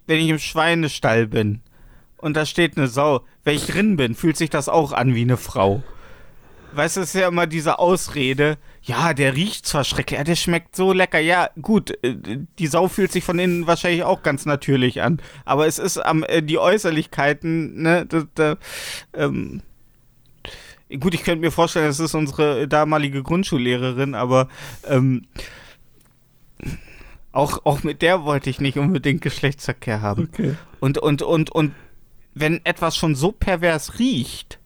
wenn 0.07 0.21
ich 0.21 0.29
im 0.29 0.39
Schweinestall 0.39 1.27
bin 1.27 1.61
und 2.17 2.37
da 2.37 2.47
steht 2.47 2.77
eine 2.77 2.89
Sau, 2.89 3.25
wenn 3.45 3.57
ich 3.57 3.67
drin 3.67 3.97
bin, 3.97 4.15
fühlt 4.15 4.37
sich 4.37 4.51
das 4.51 4.69
auch 4.69 4.93
an 4.93 5.15
wie 5.15 5.23
eine 5.23 5.37
Frau. 5.37 5.83
Weißt 6.73 6.97
du, 6.97 7.03
es 7.03 7.15
ist 7.15 7.21
ja 7.21 7.29
immer 7.29 7.47
diese 7.47 7.79
Ausrede, 7.79 8.59
ja, 8.83 9.15
der 9.15 9.37
riecht 9.37 9.65
zwar 9.65 9.85
schrecklich, 9.85 10.19
ja, 10.19 10.25
der 10.25 10.35
schmeckt 10.35 10.75
so 10.75 10.93
lecker, 10.93 11.21
ja, 11.21 11.49
gut, 11.63 11.93
äh, 12.03 12.17
die 12.59 12.67
Sau 12.67 12.89
fühlt 12.89 13.13
sich 13.13 13.23
von 13.23 13.39
innen 13.39 13.67
wahrscheinlich 13.69 14.03
auch 14.03 14.23
ganz 14.23 14.45
natürlich 14.45 15.01
an, 15.01 15.21
aber 15.45 15.67
es 15.69 15.79
ist 15.79 15.99
am, 15.99 16.25
äh, 16.25 16.43
die 16.43 16.59
Äußerlichkeiten, 16.59 17.81
ne, 17.81 18.07
da, 18.07 18.25
da 18.35 18.57
ähm, 19.15 19.63
Gut, 21.01 21.15
ich 21.15 21.25
könnte 21.25 21.41
mir 21.41 21.51
vorstellen, 21.51 21.87
das 21.87 21.99
ist 22.01 22.15
unsere 22.15 22.69
damalige 22.69 23.23
Grundschullehrerin, 23.23 24.15
aber 24.15 24.49
ähm, 24.89 25.27
Auch, 27.33 27.65
auch 27.65 27.83
mit 27.83 28.01
der 28.03 28.25
wollte 28.25 28.49
ich 28.49 28.61
nicht 28.61 28.79
unbedingt 28.79 29.21
Geschlechtsverkehr 29.21 30.01
haben. 30.03 30.29
Okay. 30.33 30.55
Und, 30.79 30.99
und, 30.99 31.21
und, 31.23 31.51
und 31.51 31.73
wenn 32.35 32.65
etwas 32.65 32.97
schon 32.97 33.17
so 33.17 33.33
pervers 33.33 33.99
riecht, 33.99 34.61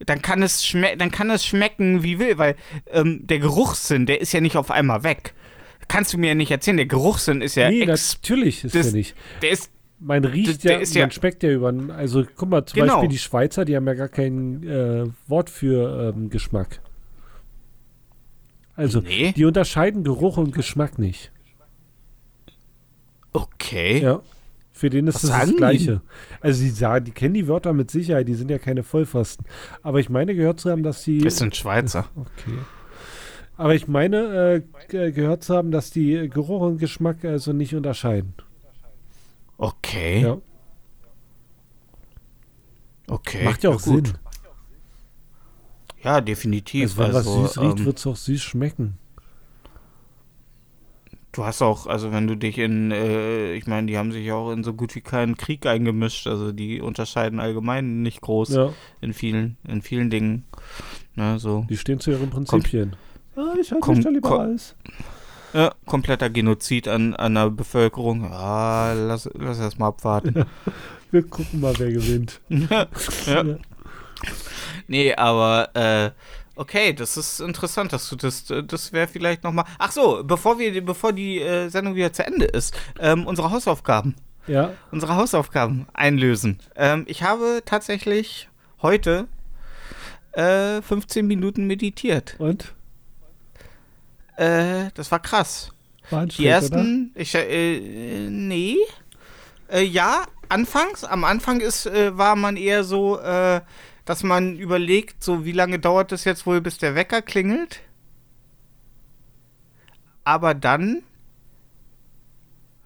dann 0.00 0.22
kann 0.22 0.42
es, 0.42 0.66
schme 0.66 0.96
dann 0.96 1.10
kann 1.12 1.30
es 1.30 1.46
schmecken, 1.46 2.02
wie 2.02 2.18
will, 2.18 2.36
weil 2.38 2.56
ähm, 2.90 3.26
der 3.26 3.38
Geruchssinn, 3.38 4.06
der 4.06 4.20
ist 4.20 4.32
ja 4.32 4.40
nicht 4.40 4.56
auf 4.56 4.70
einmal 4.72 5.04
weg. 5.04 5.34
Kannst 5.88 6.12
du 6.12 6.18
mir 6.18 6.28
ja 6.28 6.34
nicht 6.34 6.50
erzählen, 6.50 6.76
der 6.78 6.86
Geruchssinn 6.86 7.40
ist 7.42 7.54
ja 7.54 7.70
nee, 7.70 7.86
natürlich 7.86 8.64
ist 8.64 8.74
das- 8.74 8.86
der 8.86 8.92
nicht. 8.92 9.14
der 9.42 9.50
ist 9.50 9.70
Man 9.98 10.24
riecht 10.24 10.48
Das- 10.48 10.58
der 10.58 10.72
ja, 10.72 10.78
man 10.78 10.86
ja- 10.94 11.10
schmeckt 11.10 11.42
ja 11.42 11.50
über. 11.50 11.72
Also 11.96 12.24
guck 12.36 12.50
mal, 12.50 12.66
zum 12.66 12.80
Genau. 12.80 12.94
Beispiel 12.94 13.08
die 13.08 13.18
Schweizer, 13.18 13.64
die 13.64 13.76
haben 13.76 13.86
ja 13.86 13.94
gar 13.94 14.08
kein 14.08 14.62
äh, 14.62 15.06
Wort 15.26 15.48
für 15.50 16.12
ähm, 16.14 16.28
Geschmack. 16.30 16.80
Also, 18.74 19.00
Nee. 19.00 19.32
die 19.34 19.46
unterscheiden 19.46 20.04
Geruch 20.04 20.36
und 20.36 20.52
Geschmack 20.54 20.98
nicht. 20.98 21.32
okay. 23.32 24.02
Ja. 24.02 24.20
Für 24.72 24.90
den 24.90 25.06
ist 25.06 25.24
es 25.24 25.30
das 25.30 25.48
die? 25.48 25.56
Gleiche. 25.56 26.02
Also, 26.42 26.62
die 26.62 26.68
sagen, 26.68 27.06
die 27.06 27.10
kennen 27.12 27.32
die 27.32 27.48
Wörter 27.48 27.72
mit 27.72 27.90
Sicherheit, 27.90 28.28
die 28.28 28.34
sind 28.34 28.50
ja 28.50 28.58
keine 28.58 28.82
Vollpfosten. 28.82 29.46
Aber 29.82 30.00
ich 30.00 30.10
meine, 30.10 30.34
gehört 30.34 30.60
zu 30.60 30.70
haben, 30.70 30.82
dass 30.82 31.02
die. 31.04 31.18
Das 31.18 31.38
sind 31.38 31.56
Schweizer. 31.56 32.06
Okay. 32.16 32.58
Aber 33.58 33.74
ich 33.74 33.88
meine, 33.88 34.16
äh, 34.56 34.62
ge- 34.88 35.12
gehört 35.12 35.42
zu 35.42 35.54
haben, 35.56 35.70
dass 35.70 35.90
die 35.90 36.28
Geruch 36.28 36.60
und 36.60 36.76
Geschmack 36.76 37.24
also 37.24 37.54
nicht 37.54 37.74
unterscheiden. 37.74 38.34
Okay. 39.58 40.22
Ja. 40.22 40.38
Okay. 43.08 43.44
Macht 43.44 43.62
ja 43.62 43.70
auch 43.70 43.82
gut. 43.82 44.08
Sinn. 44.08 44.18
Ja, 46.02 46.20
definitiv. 46.20 46.82
Also, 46.82 46.98
wenn 46.98 47.14
Also, 47.16 47.42
was 47.44 47.54
süß 47.54 47.62
riecht, 47.62 47.78
ähm, 47.80 47.86
wird 47.86 47.98
es 47.98 48.06
auch 48.06 48.16
süß 48.16 48.42
schmecken. 48.42 48.98
du 51.32 51.44
hast 51.44 51.60
auch, 51.60 51.86
also 51.86 52.12
wenn 52.12 52.26
du 52.26 52.34
dich 52.34 52.56
in, 52.56 52.90
äh, 52.92 53.52
ich 53.52 53.66
meine, 53.66 53.86
die 53.86 53.98
haben 53.98 54.10
sich 54.10 54.32
auch 54.32 54.50
in 54.52 54.64
so 54.64 54.72
gut 54.72 54.94
wie 54.94 55.02
keinen 55.02 55.36
Krieg 55.36 55.66
eingemischt. 55.66 56.26
Also 56.26 56.50
die 56.52 56.80
unterscheiden 56.80 57.40
allgemein 57.40 58.00
nicht 58.02 58.22
groß 58.22 58.48
Ja, 58.50 58.72
in 59.02 59.12
vielen, 59.12 59.58
in 59.68 59.82
vielen 59.82 60.08
Dingen. 60.10 60.44
Ne, 61.14 61.38
so. 61.38 61.66
die 61.68 61.76
stehen 61.76 62.00
zu 62.00 62.10
ihren 62.10 62.30
Prinzipien. 62.30 62.96
Ah, 63.36 63.52
ich 63.60 63.70
halte 63.70 63.80
komm- 63.80 63.96
mich 63.96 64.04
da 64.04 64.10
lieber 64.10 64.28
komm- 64.30 64.40
als. 64.40 64.76
Ja, 65.56 65.72
kompletter 65.86 66.28
Genozid 66.28 66.86
an, 66.86 67.14
an 67.14 67.34
der 67.34 67.48
Bevölkerung. 67.48 68.24
Ja, 68.30 68.92
lass, 68.92 69.26
lass 69.32 69.58
erst 69.58 69.78
mal 69.78 69.88
abwarten. 69.88 70.44
Wir 71.10 71.22
gucken 71.22 71.60
mal, 71.60 71.72
wer 71.78 71.90
gewinnt. 71.92 72.40
ja. 72.50 72.86
Nee, 74.86 75.14
aber 75.14 75.70
äh, 75.74 76.10
okay, 76.56 76.92
das 76.92 77.16
ist 77.16 77.40
interessant, 77.40 77.94
dass 77.94 78.10
du 78.10 78.16
das, 78.16 78.44
das 78.66 78.92
wäre 78.92 79.08
vielleicht 79.08 79.44
noch 79.44 79.52
mal. 79.52 79.64
Ach 79.78 79.92
so, 79.92 80.22
bevor 80.24 80.58
wir, 80.58 80.84
bevor 80.84 81.14
die 81.14 81.40
äh, 81.40 81.68
Sendung 81.70 81.94
wieder 81.94 82.12
zu 82.12 82.26
Ende 82.26 82.44
ist, 82.44 82.74
ähm, 82.98 83.26
unsere 83.26 83.50
Hausaufgaben, 83.50 84.14
Ja, 84.46 84.74
unsere 84.90 85.16
Hausaufgaben 85.16 85.86
einlösen. 85.94 86.58
Ähm, 86.74 87.04
ich 87.06 87.22
habe 87.22 87.62
tatsächlich 87.64 88.50
heute 88.82 89.26
äh, 90.32 90.82
15 90.82 91.26
Minuten 91.26 91.66
meditiert. 91.66 92.34
und? 92.38 92.74
Äh, 94.36 94.90
das 94.94 95.10
war 95.10 95.20
krass. 95.20 95.72
War 96.10 96.26
Die 96.26 96.46
ersten, 96.46 97.12
ich, 97.14 97.34
äh, 97.34 98.28
nee. 98.30 98.76
Äh, 99.68 99.82
ja, 99.82 100.24
anfangs, 100.48 101.04
am 101.04 101.24
Anfang 101.24 101.60
ist, 101.60 101.86
äh, 101.86 102.16
war 102.16 102.36
man 102.36 102.56
eher 102.56 102.84
so, 102.84 103.18
äh, 103.18 103.60
dass 104.04 104.22
man 104.22 104.56
überlegt, 104.56 105.24
so 105.24 105.44
wie 105.44 105.52
lange 105.52 105.78
dauert 105.78 106.12
es 106.12 106.24
jetzt 106.24 106.46
wohl, 106.46 106.60
bis 106.60 106.78
der 106.78 106.94
Wecker 106.94 107.22
klingelt. 107.22 107.80
Aber 110.22 110.54
dann 110.54 111.02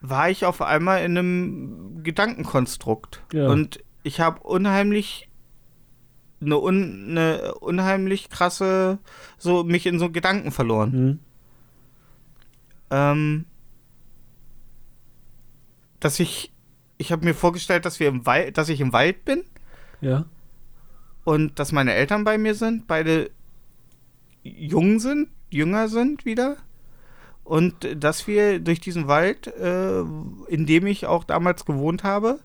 war 0.00 0.30
ich 0.30 0.46
auf 0.46 0.62
einmal 0.62 1.04
in 1.04 1.18
einem 1.18 2.02
Gedankenkonstrukt. 2.02 3.22
Ja. 3.32 3.48
Und 3.48 3.80
ich 4.02 4.20
habe 4.20 4.40
unheimlich 4.40 5.28
eine, 6.40 6.58
un, 6.58 7.10
eine 7.10 7.54
unheimlich 7.56 8.30
krasse, 8.30 8.98
so 9.36 9.62
mich 9.62 9.86
in 9.86 9.98
so 9.98 10.10
Gedanken 10.10 10.52
verloren. 10.52 10.92
Hm. 10.92 11.18
Ähm, 12.90 13.46
dass 16.00 16.18
ich, 16.18 16.52
ich 16.98 17.12
habe 17.12 17.24
mir 17.24 17.34
vorgestellt, 17.34 17.84
dass 17.84 18.00
wir 18.00 18.08
im 18.08 18.26
Wald, 18.26 18.56
dass 18.58 18.68
ich 18.68 18.80
im 18.80 18.92
Wald 18.92 19.24
bin. 19.24 19.44
Ja, 20.00 20.24
und 21.24 21.58
dass 21.58 21.72
meine 21.72 21.94
Eltern 21.94 22.24
bei 22.24 22.38
mir 22.38 22.54
sind, 22.54 22.86
beide 22.86 23.30
jung 24.42 24.98
sind, 25.00 25.28
jünger 25.50 25.88
sind 25.88 26.24
wieder. 26.24 26.56
Und 27.44 27.86
dass 27.96 28.26
wir 28.26 28.60
durch 28.60 28.80
diesen 28.80 29.08
Wald, 29.08 29.48
äh, 29.48 30.00
in 30.00 30.66
dem 30.66 30.86
ich 30.86 31.06
auch 31.06 31.24
damals 31.24 31.64
gewohnt 31.64 32.04
habe, 32.04 32.40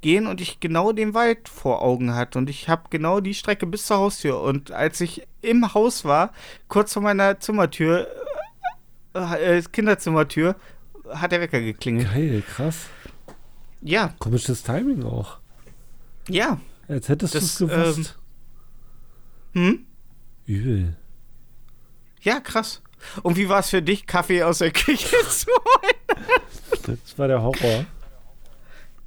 gehen 0.00 0.26
und 0.26 0.40
ich 0.40 0.60
genau 0.60 0.92
den 0.92 1.14
Wald 1.14 1.48
vor 1.48 1.82
Augen 1.82 2.14
hatte 2.14 2.38
und 2.38 2.50
ich 2.50 2.68
habe 2.68 2.84
genau 2.90 3.20
die 3.20 3.34
Strecke 3.34 3.66
bis 3.66 3.86
zur 3.86 3.98
Haustür. 3.98 4.40
Und 4.40 4.70
als 4.70 5.00
ich 5.00 5.26
im 5.42 5.74
Haus 5.74 6.04
war, 6.04 6.32
kurz 6.68 6.92
vor 6.92 7.02
meiner 7.02 7.40
Zimmertür, 7.40 8.08
äh, 9.16 9.58
äh, 9.58 9.62
Kinderzimmertür, 9.62 10.56
hat 11.10 11.32
der 11.32 11.40
Wecker 11.40 11.60
geklingelt. 11.60 12.12
geil, 12.12 12.42
krass. 12.46 12.86
Ja, 13.82 14.14
Komisches 14.18 14.62
Timing 14.62 15.04
auch. 15.04 15.38
ja. 16.28 16.60
Als 16.88 17.08
hättest 17.08 17.34
du 17.34 17.38
es 17.38 17.58
gewusst. 17.58 18.16
Hm? 19.54 19.86
Übel. 20.46 20.96
Ja, 22.20 22.38
krass. 22.38 22.80
Und 23.24 23.36
wie 23.36 23.48
war 23.48 23.58
es 23.58 23.70
für 23.70 23.82
dich, 23.82 24.06
Kaffee 24.06 24.44
aus 24.44 24.58
der 24.58 24.70
Küche 24.70 25.16
zu 25.28 25.48
holen? 25.50 26.96
Das 27.02 27.18
war 27.18 27.26
der 27.26 27.42
Horror. 27.42 27.86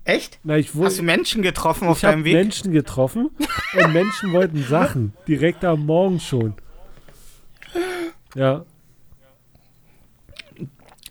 Echt? 0.04 0.40
Na, 0.44 0.58
ich, 0.58 0.76
wo, 0.76 0.84
Hast 0.86 1.00
du 1.00 1.04
Menschen 1.04 1.42
getroffen 1.42 1.88
auf 1.88 2.00
ich 2.00 2.04
habe 2.04 2.16
deinem 2.16 2.26
Weg? 2.26 2.34
Menschen 2.34 2.72
getroffen 2.74 3.30
und 3.76 3.94
Menschen 3.94 4.34
wollten 4.34 4.62
Sachen. 4.64 5.14
Direkt 5.28 5.64
am 5.64 5.86
Morgen 5.86 6.20
schon. 6.20 6.56
Ja, 8.36 8.66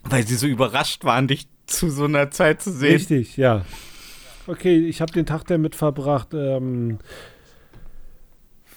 Weil 0.03 0.25
sie 0.25 0.35
so 0.35 0.47
überrascht 0.47 1.03
waren, 1.05 1.27
dich 1.27 1.47
zu 1.67 1.89
so 1.89 2.05
einer 2.05 2.31
Zeit 2.31 2.61
zu 2.61 2.71
sehen. 2.71 2.93
richtig, 2.93 3.37
ja. 3.37 3.65
Okay, 4.47 4.77
ich 4.87 5.01
habe 5.01 5.11
den 5.11 5.25
Tag 5.25 5.43
damit 5.45 5.75
verbracht, 5.75 6.29
ähm, 6.33 6.97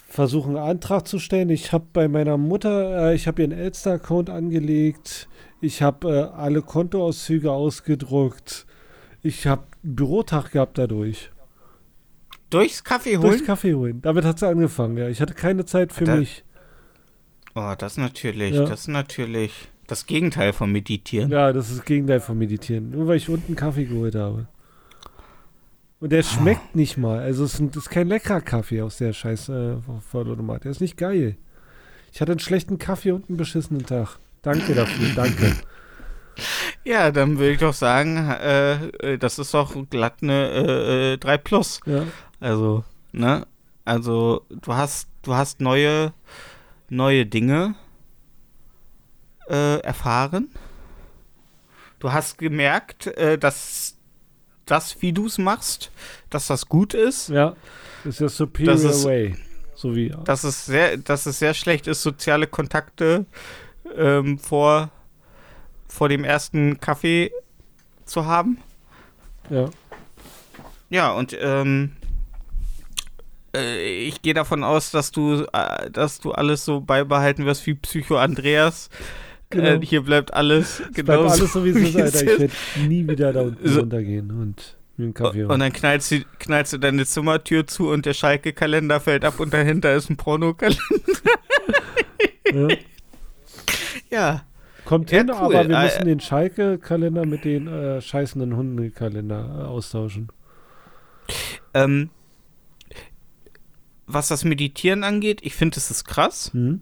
versuchen 0.07 0.55
einen 0.57 0.67
Antrag 0.69 1.07
zu 1.07 1.19
stellen. 1.19 1.49
Ich 1.49 1.71
habe 1.71 1.85
bei 1.91 2.07
meiner 2.07 2.37
Mutter, 2.37 3.09
äh, 3.11 3.15
ich 3.15 3.27
habe 3.27 3.41
ihren 3.41 3.51
Elster-Account 3.51 4.29
angelegt. 4.29 5.27
Ich 5.61 5.81
habe 5.81 6.31
äh, 6.35 6.37
alle 6.37 6.61
Kontoauszüge 6.61 7.51
ausgedruckt. 7.51 8.65
Ich 9.21 9.47
habe 9.47 9.63
einen 9.83 9.95
Bürotag 9.95 10.51
gehabt 10.51 10.77
dadurch. 10.77 11.31
Durchs 12.49 12.83
Kaffee 12.83 13.13
Durchs 13.15 13.37
holen? 13.37 13.45
Kaffee 13.45 13.73
holen. 13.73 14.01
Damit 14.01 14.25
hat 14.25 14.37
es 14.37 14.43
angefangen, 14.43 14.97
ja. 14.97 15.07
Ich 15.09 15.21
hatte 15.21 15.33
keine 15.33 15.65
Zeit 15.65 15.91
für 15.91 16.03
Da- 16.03 16.17
mich. 16.17 16.43
Oh, 17.55 17.73
das 17.77 17.97
natürlich, 17.97 18.53
Ja. 18.55 18.65
das 18.65 18.87
natürlich 18.87 19.69
das 19.87 20.05
Gegenteil 20.05 20.53
von 20.53 20.71
Meditieren. 20.71 21.29
Ja, 21.29 21.53
das 21.53 21.69
ist 21.69 21.79
das 21.79 21.85
Gegenteil 21.85 22.19
vom 22.19 22.37
Meditieren. 22.37 22.91
Nur 22.91 23.07
weil 23.07 23.17
ich 23.17 23.29
unten 23.29 23.55
Kaffee 23.55 23.85
geholt 23.85 24.15
habe. 24.15 24.47
Und 25.99 26.11
der 26.11 26.23
schmeckt 26.23 26.75
nicht 26.75 26.97
mal. 26.97 27.19
Also 27.19 27.45
es 27.45 27.59
ist, 27.59 27.89
kein 27.89 28.07
leckerer 28.09 28.41
Kaffee 28.41 28.81
aus 28.81 28.97
der 28.97 29.13
scheiß 29.13 29.49
äh, 29.49 29.75
Vollautomat. 30.09 30.65
Der 30.65 30.71
ist 30.71 30.81
nicht 30.81 30.97
geil. 30.97 31.37
Ich 32.11 32.19
hatte 32.19 32.33
einen 32.33 32.39
schlechten 32.39 32.77
Kaffee 32.77 33.11
und 33.11 33.29
einen 33.29 33.37
beschissenen 33.37 33.85
Tag. 33.85 34.17
Danke 34.41 34.73
dafür, 34.75 35.09
danke. 35.15 35.55
Ja, 36.83 37.11
dann 37.11 37.37
würde 37.37 37.51
ich 37.51 37.59
doch 37.59 37.75
sagen, 37.75 38.17
äh, 38.17 38.87
äh, 39.13 39.17
das 39.19 39.37
ist 39.37 39.53
doch 39.53 39.75
glatt 39.89 40.15
eine 40.21 40.49
äh, 40.49 41.13
äh, 41.13 41.17
3 41.17 41.37
Plus. 41.37 41.79
Ja, 41.85 42.05
Also, 42.39 42.83
ne? 43.11 43.45
Also, 43.85 44.41
du 44.49 44.73
hast, 44.73 45.07
du 45.21 45.35
hast 45.35 45.61
neue, 45.61 46.11
neue 46.89 47.25
Dinge 47.27 47.75
äh, 49.53 49.77
erfahren. 49.81 50.49
Du 51.99 52.11
hast 52.11 52.37
gemerkt, 52.37 53.07
äh, 53.07 53.37
dass 53.37 53.95
das, 54.65 55.01
wie 55.01 55.13
du 55.13 55.27
es 55.27 55.37
machst, 55.37 55.91
dass 56.29 56.47
das 56.47 56.67
gut 56.67 56.93
ist. 56.93 57.29
ja. 57.29 57.55
Das 58.03 58.15
ist 58.15 58.19
der 58.19 58.29
Superior 58.29 58.73
ist- 58.75 59.05
Way. 59.05 59.35
So 59.75 59.95
wie. 59.95 60.13
Dass 60.25 60.43
es 60.43 60.65
sehr, 60.65 60.97
dass 60.97 61.25
es 61.25 61.39
sehr 61.39 61.53
schlecht 61.53 61.87
ist, 61.87 62.01
soziale 62.01 62.47
Kontakte 62.47 63.25
ähm, 63.95 64.37
vor, 64.39 64.89
vor 65.87 66.09
dem 66.09 66.23
ersten 66.23 66.79
Kaffee 66.79 67.31
zu 68.05 68.25
haben. 68.25 68.57
Ja. 69.49 69.69
Ja, 70.89 71.11
und 71.13 71.35
ähm, 71.39 71.93
äh, 73.55 74.05
ich 74.05 74.21
gehe 74.21 74.33
davon 74.33 74.63
aus, 74.63 74.91
dass 74.91 75.11
du, 75.11 75.45
äh, 75.53 75.89
dass 75.91 76.19
du 76.19 76.31
alles 76.33 76.65
so 76.65 76.81
beibehalten 76.81 77.45
wirst 77.45 77.65
wie 77.65 77.73
Psycho 77.73 78.17
Andreas. 78.17 78.89
Genau. 79.53 79.67
Äh, 79.67 79.79
hier 79.85 80.01
bleibt 80.01 80.33
alles 80.33 80.79
Es 80.81 80.93
genau 80.93 81.23
bleibt 81.23 81.31
alles 81.39 81.53
so, 81.53 81.63
wie 81.65 81.69
es 81.69 81.77
ist, 81.77 81.95
Alter. 81.95 82.21
Ich 82.33 82.39
werde 82.39 82.53
nie 82.87 83.07
wieder 83.07 83.31
da 83.33 83.41
unten 83.41 83.67
So. 83.67 83.79
runtergehen 83.81 84.31
und 84.31 84.77
mir 84.97 85.05
einen 85.05 85.13
Kaffee 85.13 85.43
Und 85.45 85.59
dann 85.59 85.71
knallst 85.73 86.11
du, 86.11 86.23
knallst 86.39 86.73
du 86.73 86.77
deine 86.77 87.05
Zimmertür 87.05 87.65
zu 87.67 87.89
und 87.89 88.05
der 88.05 88.13
Schalke-Kalender 88.13 88.99
fällt 88.99 89.25
ab 89.25 89.39
und 89.39 89.53
dahinter 89.53 89.93
ist 89.95 90.09
ein 90.09 90.17
Pornokalender. 90.17 90.81
Ja. 92.53 92.67
Ja. 94.09 94.43
kommt 94.85 95.09
Ja, 95.11 95.19
hin, 95.19 95.29
cool. 95.31 95.35
aber 95.37 95.67
wir 95.67 95.75
Äh, 95.75 95.83
müssen 95.85 96.05
den 96.05 96.19
Schalke-Kalender 96.19 97.25
mit 97.25 97.45
den 97.45 97.67
äh, 97.67 97.99
scheißenden 98.01 98.55
Hundekalender 98.55 99.59
äh, 99.59 99.63
austauschen. 99.63 100.27
Ähm, 101.73 102.09
was 104.05 104.27
das 104.27 104.43
Meditieren 104.43 105.03
angeht, 105.03 105.39
ich 105.43 105.55
finde, 105.55 105.77
es 105.77 105.89
ist 105.89 106.03
krass. 106.05 106.51
Hm? 106.53 106.81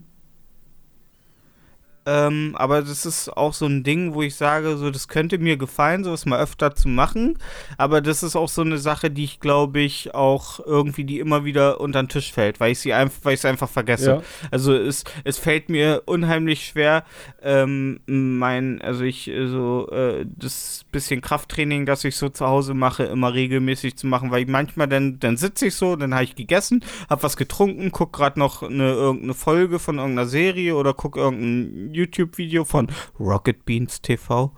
Ähm, 2.06 2.56
aber 2.56 2.82
das 2.82 3.06
ist 3.06 3.30
auch 3.30 3.54
so 3.54 3.68
ein 3.68 3.84
Ding, 3.84 4.14
wo 4.14 4.24
ich 4.24 4.36
sage, 4.36 4.78
so 4.78 4.90
das 4.90 5.08
könnte 5.08 5.38
mir 5.38 5.58
gefallen, 5.58 6.04
sowas 6.04 6.26
mal 6.26 6.40
öfter 6.40 6.74
zu 6.74 6.88
machen. 6.88 7.38
Aber 7.78 8.02
das 8.02 8.24
ist 8.24 8.36
auch 8.36 8.50
so 8.50 8.62
eine 8.62 8.80
Sache, 8.80 9.12
die 9.12 9.24
ich 9.24 9.40
glaube 9.40 9.82
ich 9.82 10.16
auch 10.16 10.60
irgendwie, 10.60 11.04
die 11.04 11.20
immer 11.20 11.46
wieder 11.46 11.80
unter 11.80 12.02
den 12.02 12.10
Tisch 12.10 12.32
fällt, 12.32 12.60
weil 12.60 12.72
ich 12.72 12.80
sie 12.80 12.94
einfach, 12.94 13.20
weil 13.24 13.36
ich 13.36 13.42
sie 13.42 13.48
einfach 13.50 13.70
vergesse. 13.70 14.10
Ja. 14.10 14.22
Also 14.50 14.74
es, 14.74 15.04
es 15.24 15.38
fällt 15.38 15.70
mir 15.70 16.04
unheimlich 16.06 16.66
schwer, 16.66 17.04
ähm, 17.44 18.00
mein, 18.08 18.82
also 18.82 19.04
ich 19.04 19.28
äh, 19.28 19.48
so 19.48 19.88
äh, 19.92 20.26
das 20.26 20.86
bisschen 20.92 21.22
Krafttraining, 21.22 21.86
das 21.86 22.04
ich 22.04 22.16
so 22.16 22.30
zu 22.30 22.48
Hause 22.48 22.74
mache, 22.74 23.04
immer 23.04 23.34
regelmäßig 23.34 23.96
zu 23.96 24.08
machen, 24.08 24.32
weil 24.32 24.44
ich 24.44 24.50
manchmal 24.50 24.88
dann, 24.88 25.20
dann 25.20 25.38
sitze 25.38 25.68
ich 25.68 25.76
so, 25.76 25.96
dann 25.96 26.14
habe 26.14 26.24
ich 26.24 26.36
gegessen, 26.36 26.84
habe 27.10 27.22
was 27.24 27.38
getrunken, 27.38 27.92
guck 27.92 28.12
gerade 28.12 28.40
noch 28.40 28.64
eine 28.64 28.92
irgendeine 28.92 29.34
Folge 29.36 29.78
von 29.78 29.98
irgendeiner 29.98 30.28
Serie 30.28 30.76
oder 30.76 30.94
guck 30.94 31.16
irgendein 31.16 31.91
YouTube-Video 31.94 32.66
von 32.66 32.88
Rocket 33.20 33.66
Beans 33.66 34.02
TV. 34.02 34.54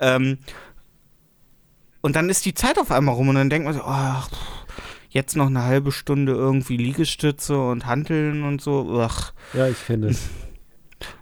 Ähm, 0.00 0.38
und 2.00 2.16
dann 2.16 2.28
ist 2.30 2.46
die 2.46 2.54
Zeit 2.54 2.78
auf 2.78 2.90
einmal 2.90 3.14
rum 3.14 3.28
und 3.28 3.34
dann 3.34 3.50
denkt 3.50 3.66
man 3.66 3.74
so, 3.74 3.82
ach, 3.82 4.30
jetzt 5.10 5.36
noch 5.36 5.46
eine 5.46 5.64
halbe 5.64 5.92
Stunde 5.92 6.32
irgendwie 6.32 6.76
Liegestütze 6.76 7.58
und 7.58 7.86
Hanteln 7.86 8.44
und 8.44 8.60
so. 8.60 9.00
Ach, 9.00 9.32
Ja, 9.52 9.68
ich 9.68 9.86
kenne 9.86 10.08
es. 10.08 10.28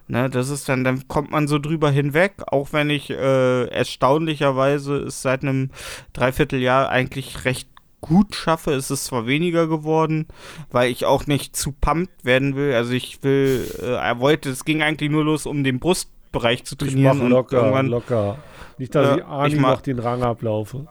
Ne, 0.09 0.31
das 0.31 0.51
ist 0.51 0.69
dann, 0.69 0.85
dann 0.85 1.09
kommt 1.09 1.33
man 1.33 1.49
so 1.49 1.59
drüber 1.59 1.91
hinweg, 1.91 2.35
auch 2.47 2.73
wenn 2.73 2.91
ich 2.91 3.11
äh, 3.11 3.65
erstaunlicherweise 3.67 4.99
es 4.99 5.21
seit 5.21 5.43
einem 5.43 5.71
Dreivierteljahr 6.13 6.89
eigentlich 6.89 7.45
recht 7.45 7.69
gut 8.09 8.35
schaffe. 8.35 8.73
Es 8.73 8.91
ist 8.91 9.05
zwar 9.07 9.27
weniger 9.27 9.67
geworden, 9.67 10.27
weil 10.71 10.91
ich 10.91 11.05
auch 11.05 11.27
nicht 11.27 11.57
zu 11.57 11.73
pumped 11.73 12.25
werden 12.25 12.57
will. 12.57 12.73
Also 12.75 12.93
ich 12.93 13.23
will, 13.23 13.67
äh, 13.83 13.95
er 13.95 14.21
wollte, 14.21 14.51
es 14.51 14.65
ging 14.65 14.83
eigentlich 14.83 15.11
nur 15.11 15.25
los, 15.25 15.47
um 15.47 15.65
den 15.65 15.79
Brustbereich 15.79 16.65
zu 16.65 16.75
Ich 16.75 16.79
trainieren. 16.93 17.19
mach 17.19 17.25
und 17.25 17.31
locker, 17.31 17.57
irgendwann- 17.59 17.87
locker. 17.89 18.39
Nicht, 18.79 18.95
dass 18.95 19.07
Ja, 19.09 19.17
ich 19.17 19.25
Arnie 19.25 19.55
ich 19.55 19.61
mach- 19.61 19.71
noch 19.77 19.81
den 19.81 19.99
Rang 19.99 20.23
ablaufe. 20.23 20.87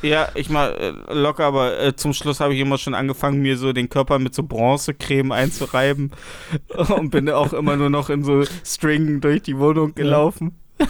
Ja, 0.00 0.28
ich 0.34 0.48
mal 0.48 0.70
äh, 0.72 1.12
locker, 1.12 1.44
aber 1.44 1.78
äh, 1.78 1.94
zum 1.94 2.14
Schluss 2.14 2.40
habe 2.40 2.54
ich 2.54 2.60
immer 2.60 2.78
schon 2.78 2.94
angefangen, 2.94 3.42
mir 3.42 3.58
so 3.58 3.74
den 3.74 3.90
Körper 3.90 4.18
mit 4.18 4.34
so 4.34 4.42
Bronzecreme 4.42 5.32
einzureiben 5.32 6.12
und 6.96 7.10
bin 7.10 7.28
auch 7.28 7.52
immer 7.52 7.76
nur 7.76 7.90
noch 7.90 8.08
in 8.08 8.24
so 8.24 8.42
Stringen 8.64 9.20
durch 9.20 9.42
die 9.42 9.58
Wohnung 9.58 9.94
gelaufen. 9.94 10.56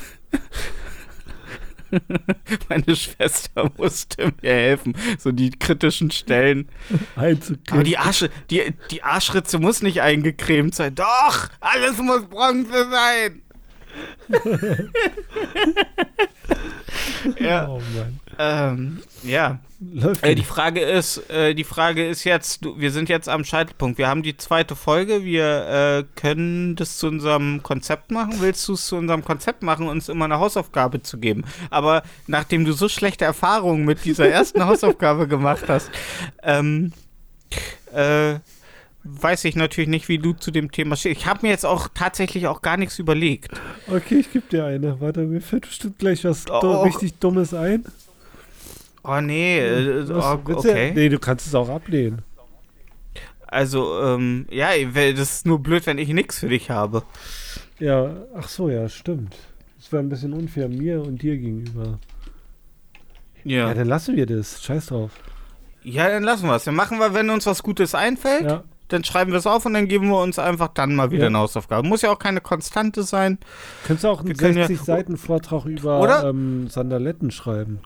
Meine 2.69 2.97
Schwester 2.97 3.71
musste 3.77 4.33
mir 4.43 4.53
helfen, 4.53 4.97
so 5.19 5.33
die 5.33 5.51
kritischen 5.51 6.11
Stellen. 6.11 6.69
Aber 7.15 7.27
Einzukriegen. 7.27 7.85
die, 7.85 7.99
Arsch, 7.99 8.27
die, 8.51 8.73
die 8.91 9.03
Arschritze 9.03 9.59
muss 9.59 9.83
nicht 9.83 10.01
eingecremt 10.03 10.75
sein. 10.75 10.95
Doch, 10.95 11.49
alles 11.61 11.99
muss 11.99 12.25
Bronze 12.27 12.89
sein. 12.91 13.43
ja, 17.41 17.69
Oh 17.69 17.81
Mann. 17.95 18.21
Ähm, 18.39 19.03
ja. 19.23 19.59
Läuft 19.79 20.25
Äh, 20.25 20.35
die. 20.35 20.43
Frage 20.43 20.81
ist, 20.81 21.29
äh, 21.29 21.55
die 21.55 21.65
Frage 21.65 22.07
ist 22.07 22.25
jetzt, 22.25 22.65
du, 22.65 22.79
wir 22.81 22.91
sind 22.91 23.11
jetzt 23.11 23.29
am 23.29 23.45
Scheitelpunkt. 23.45 23.99
Wir 23.99 24.09
haben 24.09 24.23
die 24.23 24.37
zweite 24.37 24.75
Folge. 24.75 25.23
Wir 25.25 25.67
äh, 25.99 26.05
können 26.19 26.77
das 26.77 26.97
zu 26.97 27.09
unserem 27.09 27.63
Konzept 27.63 28.11
machen. 28.11 28.37
Willst 28.41 28.67
du 28.69 28.73
es 28.73 28.87
zu 28.87 28.97
unserem 28.97 29.23
Konzept 29.23 29.63
machen, 29.63 29.87
uns 29.89 30.09
immer 30.09 30.25
eine 30.25 30.39
Hausaufgabe 30.39 31.03
zu 31.03 31.19
geben? 31.19 31.45
Aber 31.69 32.03
nachdem 32.27 32.65
du 32.65 32.73
so 32.73 32.89
schlechte 32.89 33.27
Erfahrungen 33.27 33.85
mit 33.85 34.05
dieser 34.07 34.29
ersten 34.29 34.65
Hausaufgabe 34.67 35.29
gemacht 35.29 35.65
hast, 35.69 35.91
ähm, 36.43 36.93
äh, 37.93 38.37
weiß 39.05 39.45
ich 39.45 39.57
natürlich 39.57 39.91
nicht, 39.91 40.09
wie 40.09 40.19
du 40.19 40.33
zu 40.33 40.51
dem 40.51 40.73
Thema 40.73 40.97
stehst. 40.97 41.21
Ich 41.21 41.27
habe 41.27 41.41
mir 41.43 41.51
jetzt 41.51 41.67
auch 41.67 41.89
tatsächlich 41.95 42.47
auch 42.47 42.63
gar 42.63 42.77
nichts 42.77 42.99
überlegt. 42.99 43.51
Okay, 43.89 44.17
ich 44.21 44.33
gebe 44.33 44.49
dir 44.51 44.65
eine. 44.65 45.01
Warte, 45.01 45.21
mir 45.21 45.41
fällt 45.41 45.67
bestimmt 45.67 45.99
gleich 45.99 46.25
was 46.25 46.47
Oh, 46.51 46.61
oh. 46.63 46.83
richtig 46.83 47.19
Dummes 47.19 47.53
ein. 47.55 47.85
Oh 49.07 49.21
nee, 49.21 49.59
äh, 49.61 50.05
oh, 50.11 50.39
okay. 50.55 50.93
Nee, 50.95 51.09
du 51.09 51.19
kannst 51.19 51.47
es 51.47 51.55
auch 51.55 51.69
ablehnen. 51.69 52.23
Also, 53.47 54.03
ähm, 54.03 54.47
ja, 54.51 54.71
das 55.13 55.31
ist 55.37 55.47
nur 55.47 55.61
blöd, 55.61 55.87
wenn 55.87 55.99
ich 55.99 56.09
nichts 56.09 56.41
für 56.41 56.49
dich 56.49 56.71
habe. 56.71 57.03
Ja, 57.79 58.11
ach 58.35 58.49
so, 58.49 58.69
ja, 58.69 58.89
stimmt. 58.89 59.37
Das 59.79 59.93
wäre 59.93 60.03
ein 60.03 60.09
bisschen 60.09 60.33
unfair 60.33 60.69
mir 60.69 61.01
und 61.03 61.23
dir 61.23 61.37
gegenüber. 61.37 61.99
Ja, 63.45 63.69
Ja. 63.69 63.75
dann 63.75 63.87
lassen 63.87 64.17
wir 64.17 64.27
das. 64.27 64.63
Scheiß 64.63 64.87
drauf. 64.87 65.13
Ja, 65.85 66.09
dann 66.09 66.25
lassen 66.25 66.47
wir 66.49 66.57
es. 66.57 66.65
Dann 66.65 66.75
machen 66.75 66.99
wir, 66.99 67.15
wenn 67.15 67.31
uns 67.31 67.47
was 67.47 67.63
Gutes 67.63 67.95
einfällt, 67.95 68.43
Ja, 68.51 68.65
dann 68.89 69.05
schreiben 69.05 69.31
wir 69.31 69.39
es 69.39 69.47
auf 69.47 69.65
und 69.67 69.75
dann 69.75 69.87
geben 69.87 70.09
wir 70.09 70.21
uns 70.21 70.41
einfach 70.41 70.69
dann 70.69 70.97
mal 70.97 71.13
wieder 71.13 71.23
Ja. 71.25 71.29
eine 71.29 71.39
Hausaufgabe. 71.39 71.87
Muss 71.87 72.03
ja 72.03 72.11
auch 72.11 72.19
keine 72.19 72.41
Konstante 72.41 73.05
sein. 73.05 73.39
könntest 73.85 74.03
du 74.05 74.09
auch 74.09 74.19
einen 74.21 74.29
Wir 74.29 74.35
können 74.37 74.59
ja- 74.59 74.67
60-Seiten-Vortrag 74.67 75.65
über 75.67 76.25
ähm, 76.29 76.67
Sandaletten 76.69 77.31
schreiben. 77.31 77.79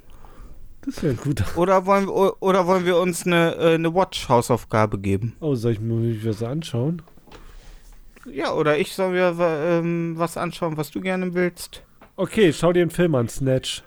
Das 0.85 1.03
wäre 1.03 1.15
ein 1.15 1.19
guter. 1.19 1.45
Oder 1.57 1.85
wollen, 1.87 2.07
wir- 2.07 2.43
oder 2.43 2.67
wollen 2.67 2.87
wir 2.87 2.97
uns 2.99 3.27
eine, 3.27 3.55
äh, 3.57 3.75
eine 3.75 3.95
Watch-Hausaufgabe 3.95 4.99
geben? 4.99 5.37
Oh, 5.41 5.55
soll 5.55 5.73
ich 5.73 5.81
mir 5.81 6.25
was 6.25 6.43
anschauen? 6.43 7.03
Ja, 8.31 8.53
oder 8.53 8.79
ich 8.79 8.93
soll 8.95 9.11
mir 9.13 9.35
ähm, 9.39 10.15
was 10.17 10.37
anschauen, 10.37 10.77
was 10.77 10.91
du 10.91 11.01
gerne 11.01 11.35
willst. 11.35 11.83
Okay, 12.17 12.53
schau 12.53 12.73
dir 12.73 12.85
den 12.85 12.91
Film 12.91 13.15
an, 13.15 13.29
Snatch. 13.29 13.83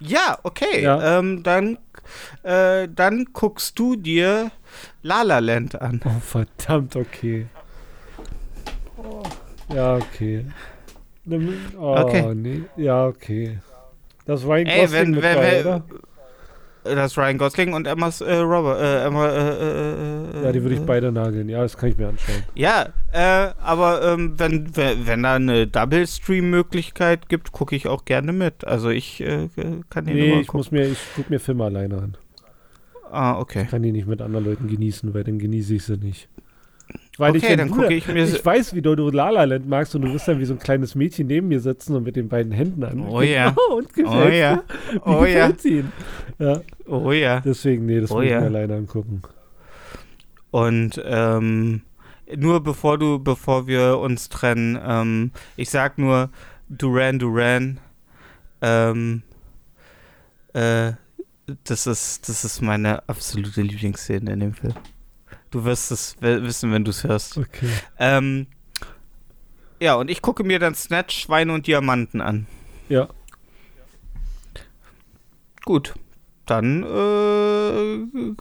Ja, 0.00 0.38
okay. 0.42 0.82
Ja. 0.82 1.18
Ähm, 1.18 1.42
dann, 1.42 1.78
äh, 2.42 2.88
dann 2.92 3.26
guckst 3.32 3.78
du 3.78 3.96
dir 3.96 4.50
La 5.02 5.22
La 5.22 5.38
Land 5.38 5.80
an. 5.80 6.00
Oh, 6.04 6.20
verdammt, 6.20 6.94
okay. 6.96 7.46
Oh, 8.96 9.22
ja, 9.74 9.96
okay. 9.96 10.44
Oh, 11.78 11.96
Okay. 11.96 12.34
nee. 12.34 12.62
Ja, 12.76 13.06
okay. 13.06 13.58
Das 14.26 14.44
Ryan 14.44 14.66
Ey, 14.66 14.80
Gosling 14.82 15.00
wenn, 15.02 15.10
mit 15.10 15.22
wenn, 15.22 15.36
bei, 15.36 15.60
oder? 15.60 15.84
Das 16.84 17.16
Ryan 17.16 17.38
Gosling 17.38 17.72
und 17.72 17.86
Emma 17.86 18.10
äh, 18.20 18.34
Robert. 18.36 18.78
Äh, 18.80 19.04
Emma, 19.06 19.26
äh, 19.28 20.40
äh, 20.40 20.44
Ja, 20.44 20.52
die 20.52 20.62
würde 20.62 20.74
ich 20.74 20.82
äh, 20.82 20.84
beide 20.84 21.12
nageln. 21.12 21.48
Ja, 21.48 21.62
das 21.62 21.76
kann 21.78 21.88
ich 21.90 21.96
mir 21.96 22.08
anschauen. 22.08 22.42
Ja, 22.54 22.88
äh, 23.12 23.52
aber 23.62 24.02
ähm, 24.12 24.34
wenn, 24.38 24.76
wenn, 24.76 25.06
wenn 25.06 25.22
da 25.22 25.34
eine 25.34 25.66
Double-Stream-Möglichkeit 25.66 27.28
gibt, 27.30 27.52
gucke 27.52 27.74
ich 27.74 27.88
auch 27.88 28.04
gerne 28.04 28.32
mit. 28.34 28.66
Also 28.66 28.90
ich 28.90 29.22
äh, 29.22 29.48
kann 29.88 30.04
den 30.04 30.16
Nee, 30.16 30.32
immer 30.32 30.40
ich 30.42 30.46
gucken. 30.46 30.58
muss 30.58 30.70
mir, 30.72 30.86
ich 30.86 30.98
gucke 31.16 31.32
mir 31.32 31.40
Filme 31.40 31.64
alleine 31.64 31.96
an. 31.96 32.16
Ah, 33.10 33.38
okay. 33.38 33.62
Ich 33.62 33.70
kann 33.70 33.82
die 33.82 33.92
nicht 33.92 34.06
mit 34.06 34.20
anderen 34.20 34.44
Leuten 34.44 34.68
genießen, 34.68 35.14
weil 35.14 35.24
dann 35.24 35.38
genieße 35.38 35.74
ich 35.76 35.84
sie 35.84 35.96
nicht. 35.96 36.28
Weil 37.16 37.36
Okay, 37.36 37.50
wenn 37.50 37.58
dann 37.58 37.70
gucke 37.70 37.94
ich 37.94 38.08
mir 38.08 38.24
Ich 38.24 38.44
weiß, 38.44 38.74
wie 38.74 38.82
du, 38.82 38.96
du 38.96 39.10
La 39.10 39.30
La 39.30 39.44
Land 39.44 39.68
magst 39.68 39.94
und 39.94 40.02
du 40.02 40.12
wirst 40.12 40.26
dann 40.26 40.40
wie 40.40 40.44
so 40.44 40.54
ein 40.54 40.58
kleines 40.58 40.94
Mädchen 40.96 41.28
neben 41.28 41.48
mir 41.48 41.60
sitzen 41.60 41.94
und 41.94 42.02
mit 42.02 42.16
den 42.16 42.28
beiden 42.28 42.50
Händen 42.52 42.82
an. 42.82 43.00
Oh 43.08 43.20
ja. 43.22 43.54
Oh, 43.70 43.74
und 43.76 43.94
gefällt's 43.94 44.26
Oh 44.26 44.28
ja. 44.28 44.62
Wie 44.92 44.98
Oh 45.04 45.24
ja. 45.24 45.46
gefällt's 45.46 45.64
Ihnen? 45.64 45.92
Ja, 46.38 46.60
Oh 46.86 47.12
ja. 47.12 47.40
deswegen, 47.40 47.86
nee, 47.86 48.00
das 48.00 48.10
Oh 48.10 48.16
muss 48.16 48.24
ich 48.24 48.30
ja. 48.30 48.40
mir 48.40 48.46
alleine 48.46 48.74
angucken. 48.74 49.22
Und 50.50 51.00
ähm, 51.04 51.82
nur 52.36 52.62
bevor 52.62 52.98
du, 52.98 53.18
bevor 53.18 53.66
wir 53.66 53.98
uns 53.98 54.28
trennen, 54.28 54.78
ähm, 54.84 55.30
ich 55.56 55.70
sag 55.70 55.98
nur 55.98 56.30
Duran 56.68 57.18
Duran. 57.18 57.78
Ähm, 58.60 59.22
äh, 60.52 60.92
das 61.64 61.86
ist, 61.86 62.28
das 62.28 62.44
ist 62.44 62.62
meine 62.62 63.06
absolute 63.08 63.62
Lieblingsszene 63.62 64.32
in 64.32 64.40
dem 64.40 64.54
Film. 64.54 64.74
Du 65.54 65.64
wirst 65.64 65.92
es 65.92 66.16
wissen, 66.20 66.72
wenn 66.72 66.82
du 66.82 66.90
es 66.90 67.04
hörst. 67.04 67.38
Okay. 67.38 67.68
Ähm, 68.00 68.48
ja, 69.80 69.94
und 69.94 70.10
ich 70.10 70.20
gucke 70.20 70.42
mir 70.42 70.58
dann 70.58 70.74
Snatch, 70.74 71.16
Schweine 71.16 71.52
und 71.52 71.68
Diamanten 71.68 72.20
an. 72.20 72.48
Ja. 72.88 73.06
Gut, 75.64 75.94
dann 76.44 76.82
äh, 76.82 78.36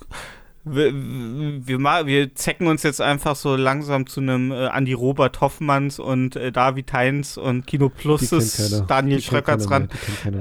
wir, 0.64 0.92
wir, 0.94 2.08
wir 2.08 2.34
zecken 2.34 2.66
uns 2.66 2.82
jetzt 2.82 3.00
einfach 3.00 3.36
so 3.36 3.56
langsam 3.56 4.08
zu 4.08 4.20
einem 4.20 4.52
äh, 4.52 4.76
Andy 4.76 4.94
Robert 4.94 5.40
Hoffmanns 5.40 6.00
und 6.00 6.36
äh, 6.36 6.52
David 6.52 6.92
Heinz 6.94 7.38
und 7.38 7.68
Kino 7.68 7.90
Die 7.90 8.02
Plus 8.02 8.30
kennt 8.32 8.72
keiner. 8.72 8.88
Daniel 8.88 9.22
Schröckerts 9.22 9.70
ran 9.70 9.88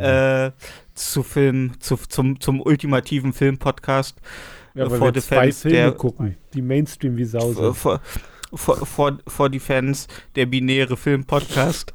äh, 0.01 0.53
zu 0.95 1.23
Film, 1.23 1.79
zu, 1.81 1.97
zum, 1.97 2.41
zum 2.41 2.63
ultimativen 2.63 3.35
Filmpodcast 3.35 4.17
ja, 4.75 4.91
weil 4.91 4.99
for 4.99 5.15
wir 5.15 5.23
zwei 5.23 5.37
Fans, 5.45 5.63
Filme 5.63 5.77
der- 5.77 5.93
gucken, 5.93 6.37
die 6.55 6.63
Mainstream 6.63 7.17
wie 7.17 7.25
Sau 7.25 7.53
sind. 7.53 7.75
vor, 7.77 8.01
vor, 8.55 8.87
vor, 8.87 9.19
vor 9.27 9.49
die 9.51 9.61
Fans, 9.61 10.09
der 10.35 10.47
binäre 10.47 10.97
Filmpodcast. 10.97 11.93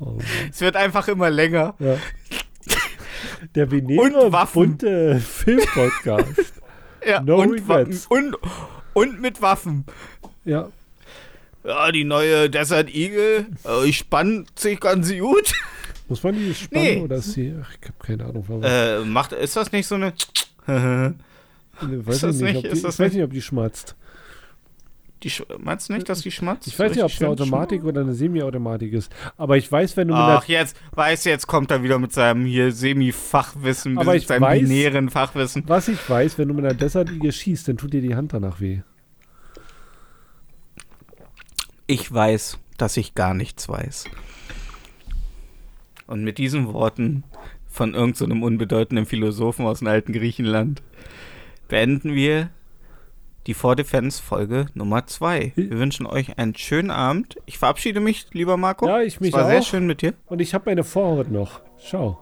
Oh. 0.00 0.18
Es 0.50 0.60
wird 0.60 0.76
einfach 0.76 1.08
immer 1.08 1.30
länger. 1.30 1.74
ja. 1.78 1.96
Der 3.54 3.64
Und 3.64 3.70
binäre 3.70 4.32
Waffen. 4.32 4.70
bunte 4.78 5.20
Filmpodcast. 5.20 6.54
Ja, 7.06 7.20
No 7.20 7.36
und, 7.42 7.50
regrets. 7.50 8.06
und, 8.06 8.34
und 8.94 9.20
mit 9.20 9.42
Waffen. 9.42 9.84
ja. 10.46 10.70
ja, 11.62 11.92
die 11.92 12.04
neue 12.04 12.48
Desert 12.48 12.88
Eagle, 12.94 13.44
äh, 13.64 13.92
spannt 13.92 14.58
sich 14.58 14.80
ganz 14.80 15.12
gut. 15.14 15.52
Muss 16.08 16.22
man 16.22 16.34
die 16.34 16.52
spannen 16.54 16.84
Nee. 16.84 17.00
oder 17.00 17.16
ist 17.16 17.32
sie. 17.32 17.54
Ach, 17.62 17.70
ich 17.80 17.88
habe 17.88 17.98
keine 17.98 18.24
Ahnung, 18.26 18.44
warum. 18.46 18.62
Äh, 18.62 19.00
macht, 19.00 19.32
ist 19.32 19.56
das 19.56 19.72
nicht 19.72 19.86
so 19.86 19.94
eine. 19.94 20.12
Weiß 20.66 22.22
ist 22.22 22.36
ich 22.36 22.42
nicht, 22.42 22.42
nicht- 22.42 22.56
ob 22.56 22.62
die, 22.64 22.68
ist 22.68 22.78
ich 22.84 22.98
weiß 22.98 23.12
nicht- 23.14 23.22
ob 23.24 23.30
die 23.32 23.42
schmatzt. 23.42 23.96
die, 25.22 25.32
meinst 25.58 25.88
du 25.88 25.94
nicht, 25.94 26.06
dass 26.08 26.20
die 26.20 26.30
schmatzt? 26.30 26.66
Ich 26.66 26.78
weiß 26.78 26.92
nicht, 26.94 27.02
ob 27.02 27.10
es 27.10 27.18
eine 27.22 27.30
Automatik 27.30 27.84
oder 27.84 28.02
eine 28.02 28.12
Semi-Automatik 28.12 28.92
ist. 28.92 29.10
Aber 29.38 29.56
ich 29.56 29.72
weiß, 29.72 29.96
wenn 29.96 30.08
du 30.08 30.14
mit 30.14 30.22
Ach, 30.22 30.44
jetzt, 30.44 30.76
weiß, 30.92 31.24
jetzt 31.24 31.46
kommt 31.46 31.70
er 31.70 31.82
wieder 31.82 31.98
mit 31.98 32.12
seinem 32.12 32.44
hier 32.44 32.70
Semi-Fachwissen, 32.70 33.94
mit 33.94 34.26
seinem 34.26 34.42
weiß- 34.42 34.60
binären 34.60 35.08
Fachwissen. 35.08 35.64
was 35.66 35.88
ich 35.88 36.08
weiß, 36.10 36.36
wenn 36.38 36.48
du 36.48 36.54
mit 36.54 36.66
einer 36.66 36.74
Desert 36.74 37.08
schießt, 37.30 37.66
dann 37.68 37.78
tut 37.78 37.94
dir 37.94 38.02
die 38.02 38.14
Hand 38.14 38.34
danach 38.34 38.60
weh. 38.60 38.82
Ich 41.86 42.12
weiß, 42.12 42.58
dass 42.78 42.96
ich 42.98 43.14
gar 43.14 43.34
nichts 43.34 43.68
weiß. 43.68 44.04
Und 46.06 46.22
mit 46.24 46.38
diesen 46.38 46.72
Worten 46.72 47.24
von 47.66 47.94
irgendeinem 47.94 48.42
unbedeutenden 48.42 49.06
Philosophen 49.06 49.66
aus 49.66 49.78
dem 49.80 49.88
alten 49.88 50.12
Griechenland 50.12 50.82
beenden 51.68 52.14
wir 52.14 52.50
die 53.46 53.54
For 53.54 53.76
Defense 53.76 54.22
Folge 54.22 54.66
Nummer 54.74 55.06
2. 55.06 55.52
Wir 55.56 55.70
wünschen 55.78 56.06
euch 56.06 56.38
einen 56.38 56.54
schönen 56.54 56.90
Abend. 56.90 57.36
Ich 57.46 57.58
verabschiede 57.58 58.00
mich, 58.00 58.26
lieber 58.32 58.56
Marco. 58.56 58.86
Ja, 58.86 59.02
ich 59.02 59.20
mich 59.20 59.30
Es 59.30 59.34
war 59.38 59.46
sehr 59.46 59.60
auch. 59.60 59.64
schön 59.64 59.86
mit 59.86 60.02
dir. 60.02 60.14
Und 60.26 60.40
ich 60.40 60.54
habe 60.54 60.64
meine 60.66 60.84
Vorhaut 60.84 61.30
noch. 61.30 61.60
Ciao. 61.78 62.18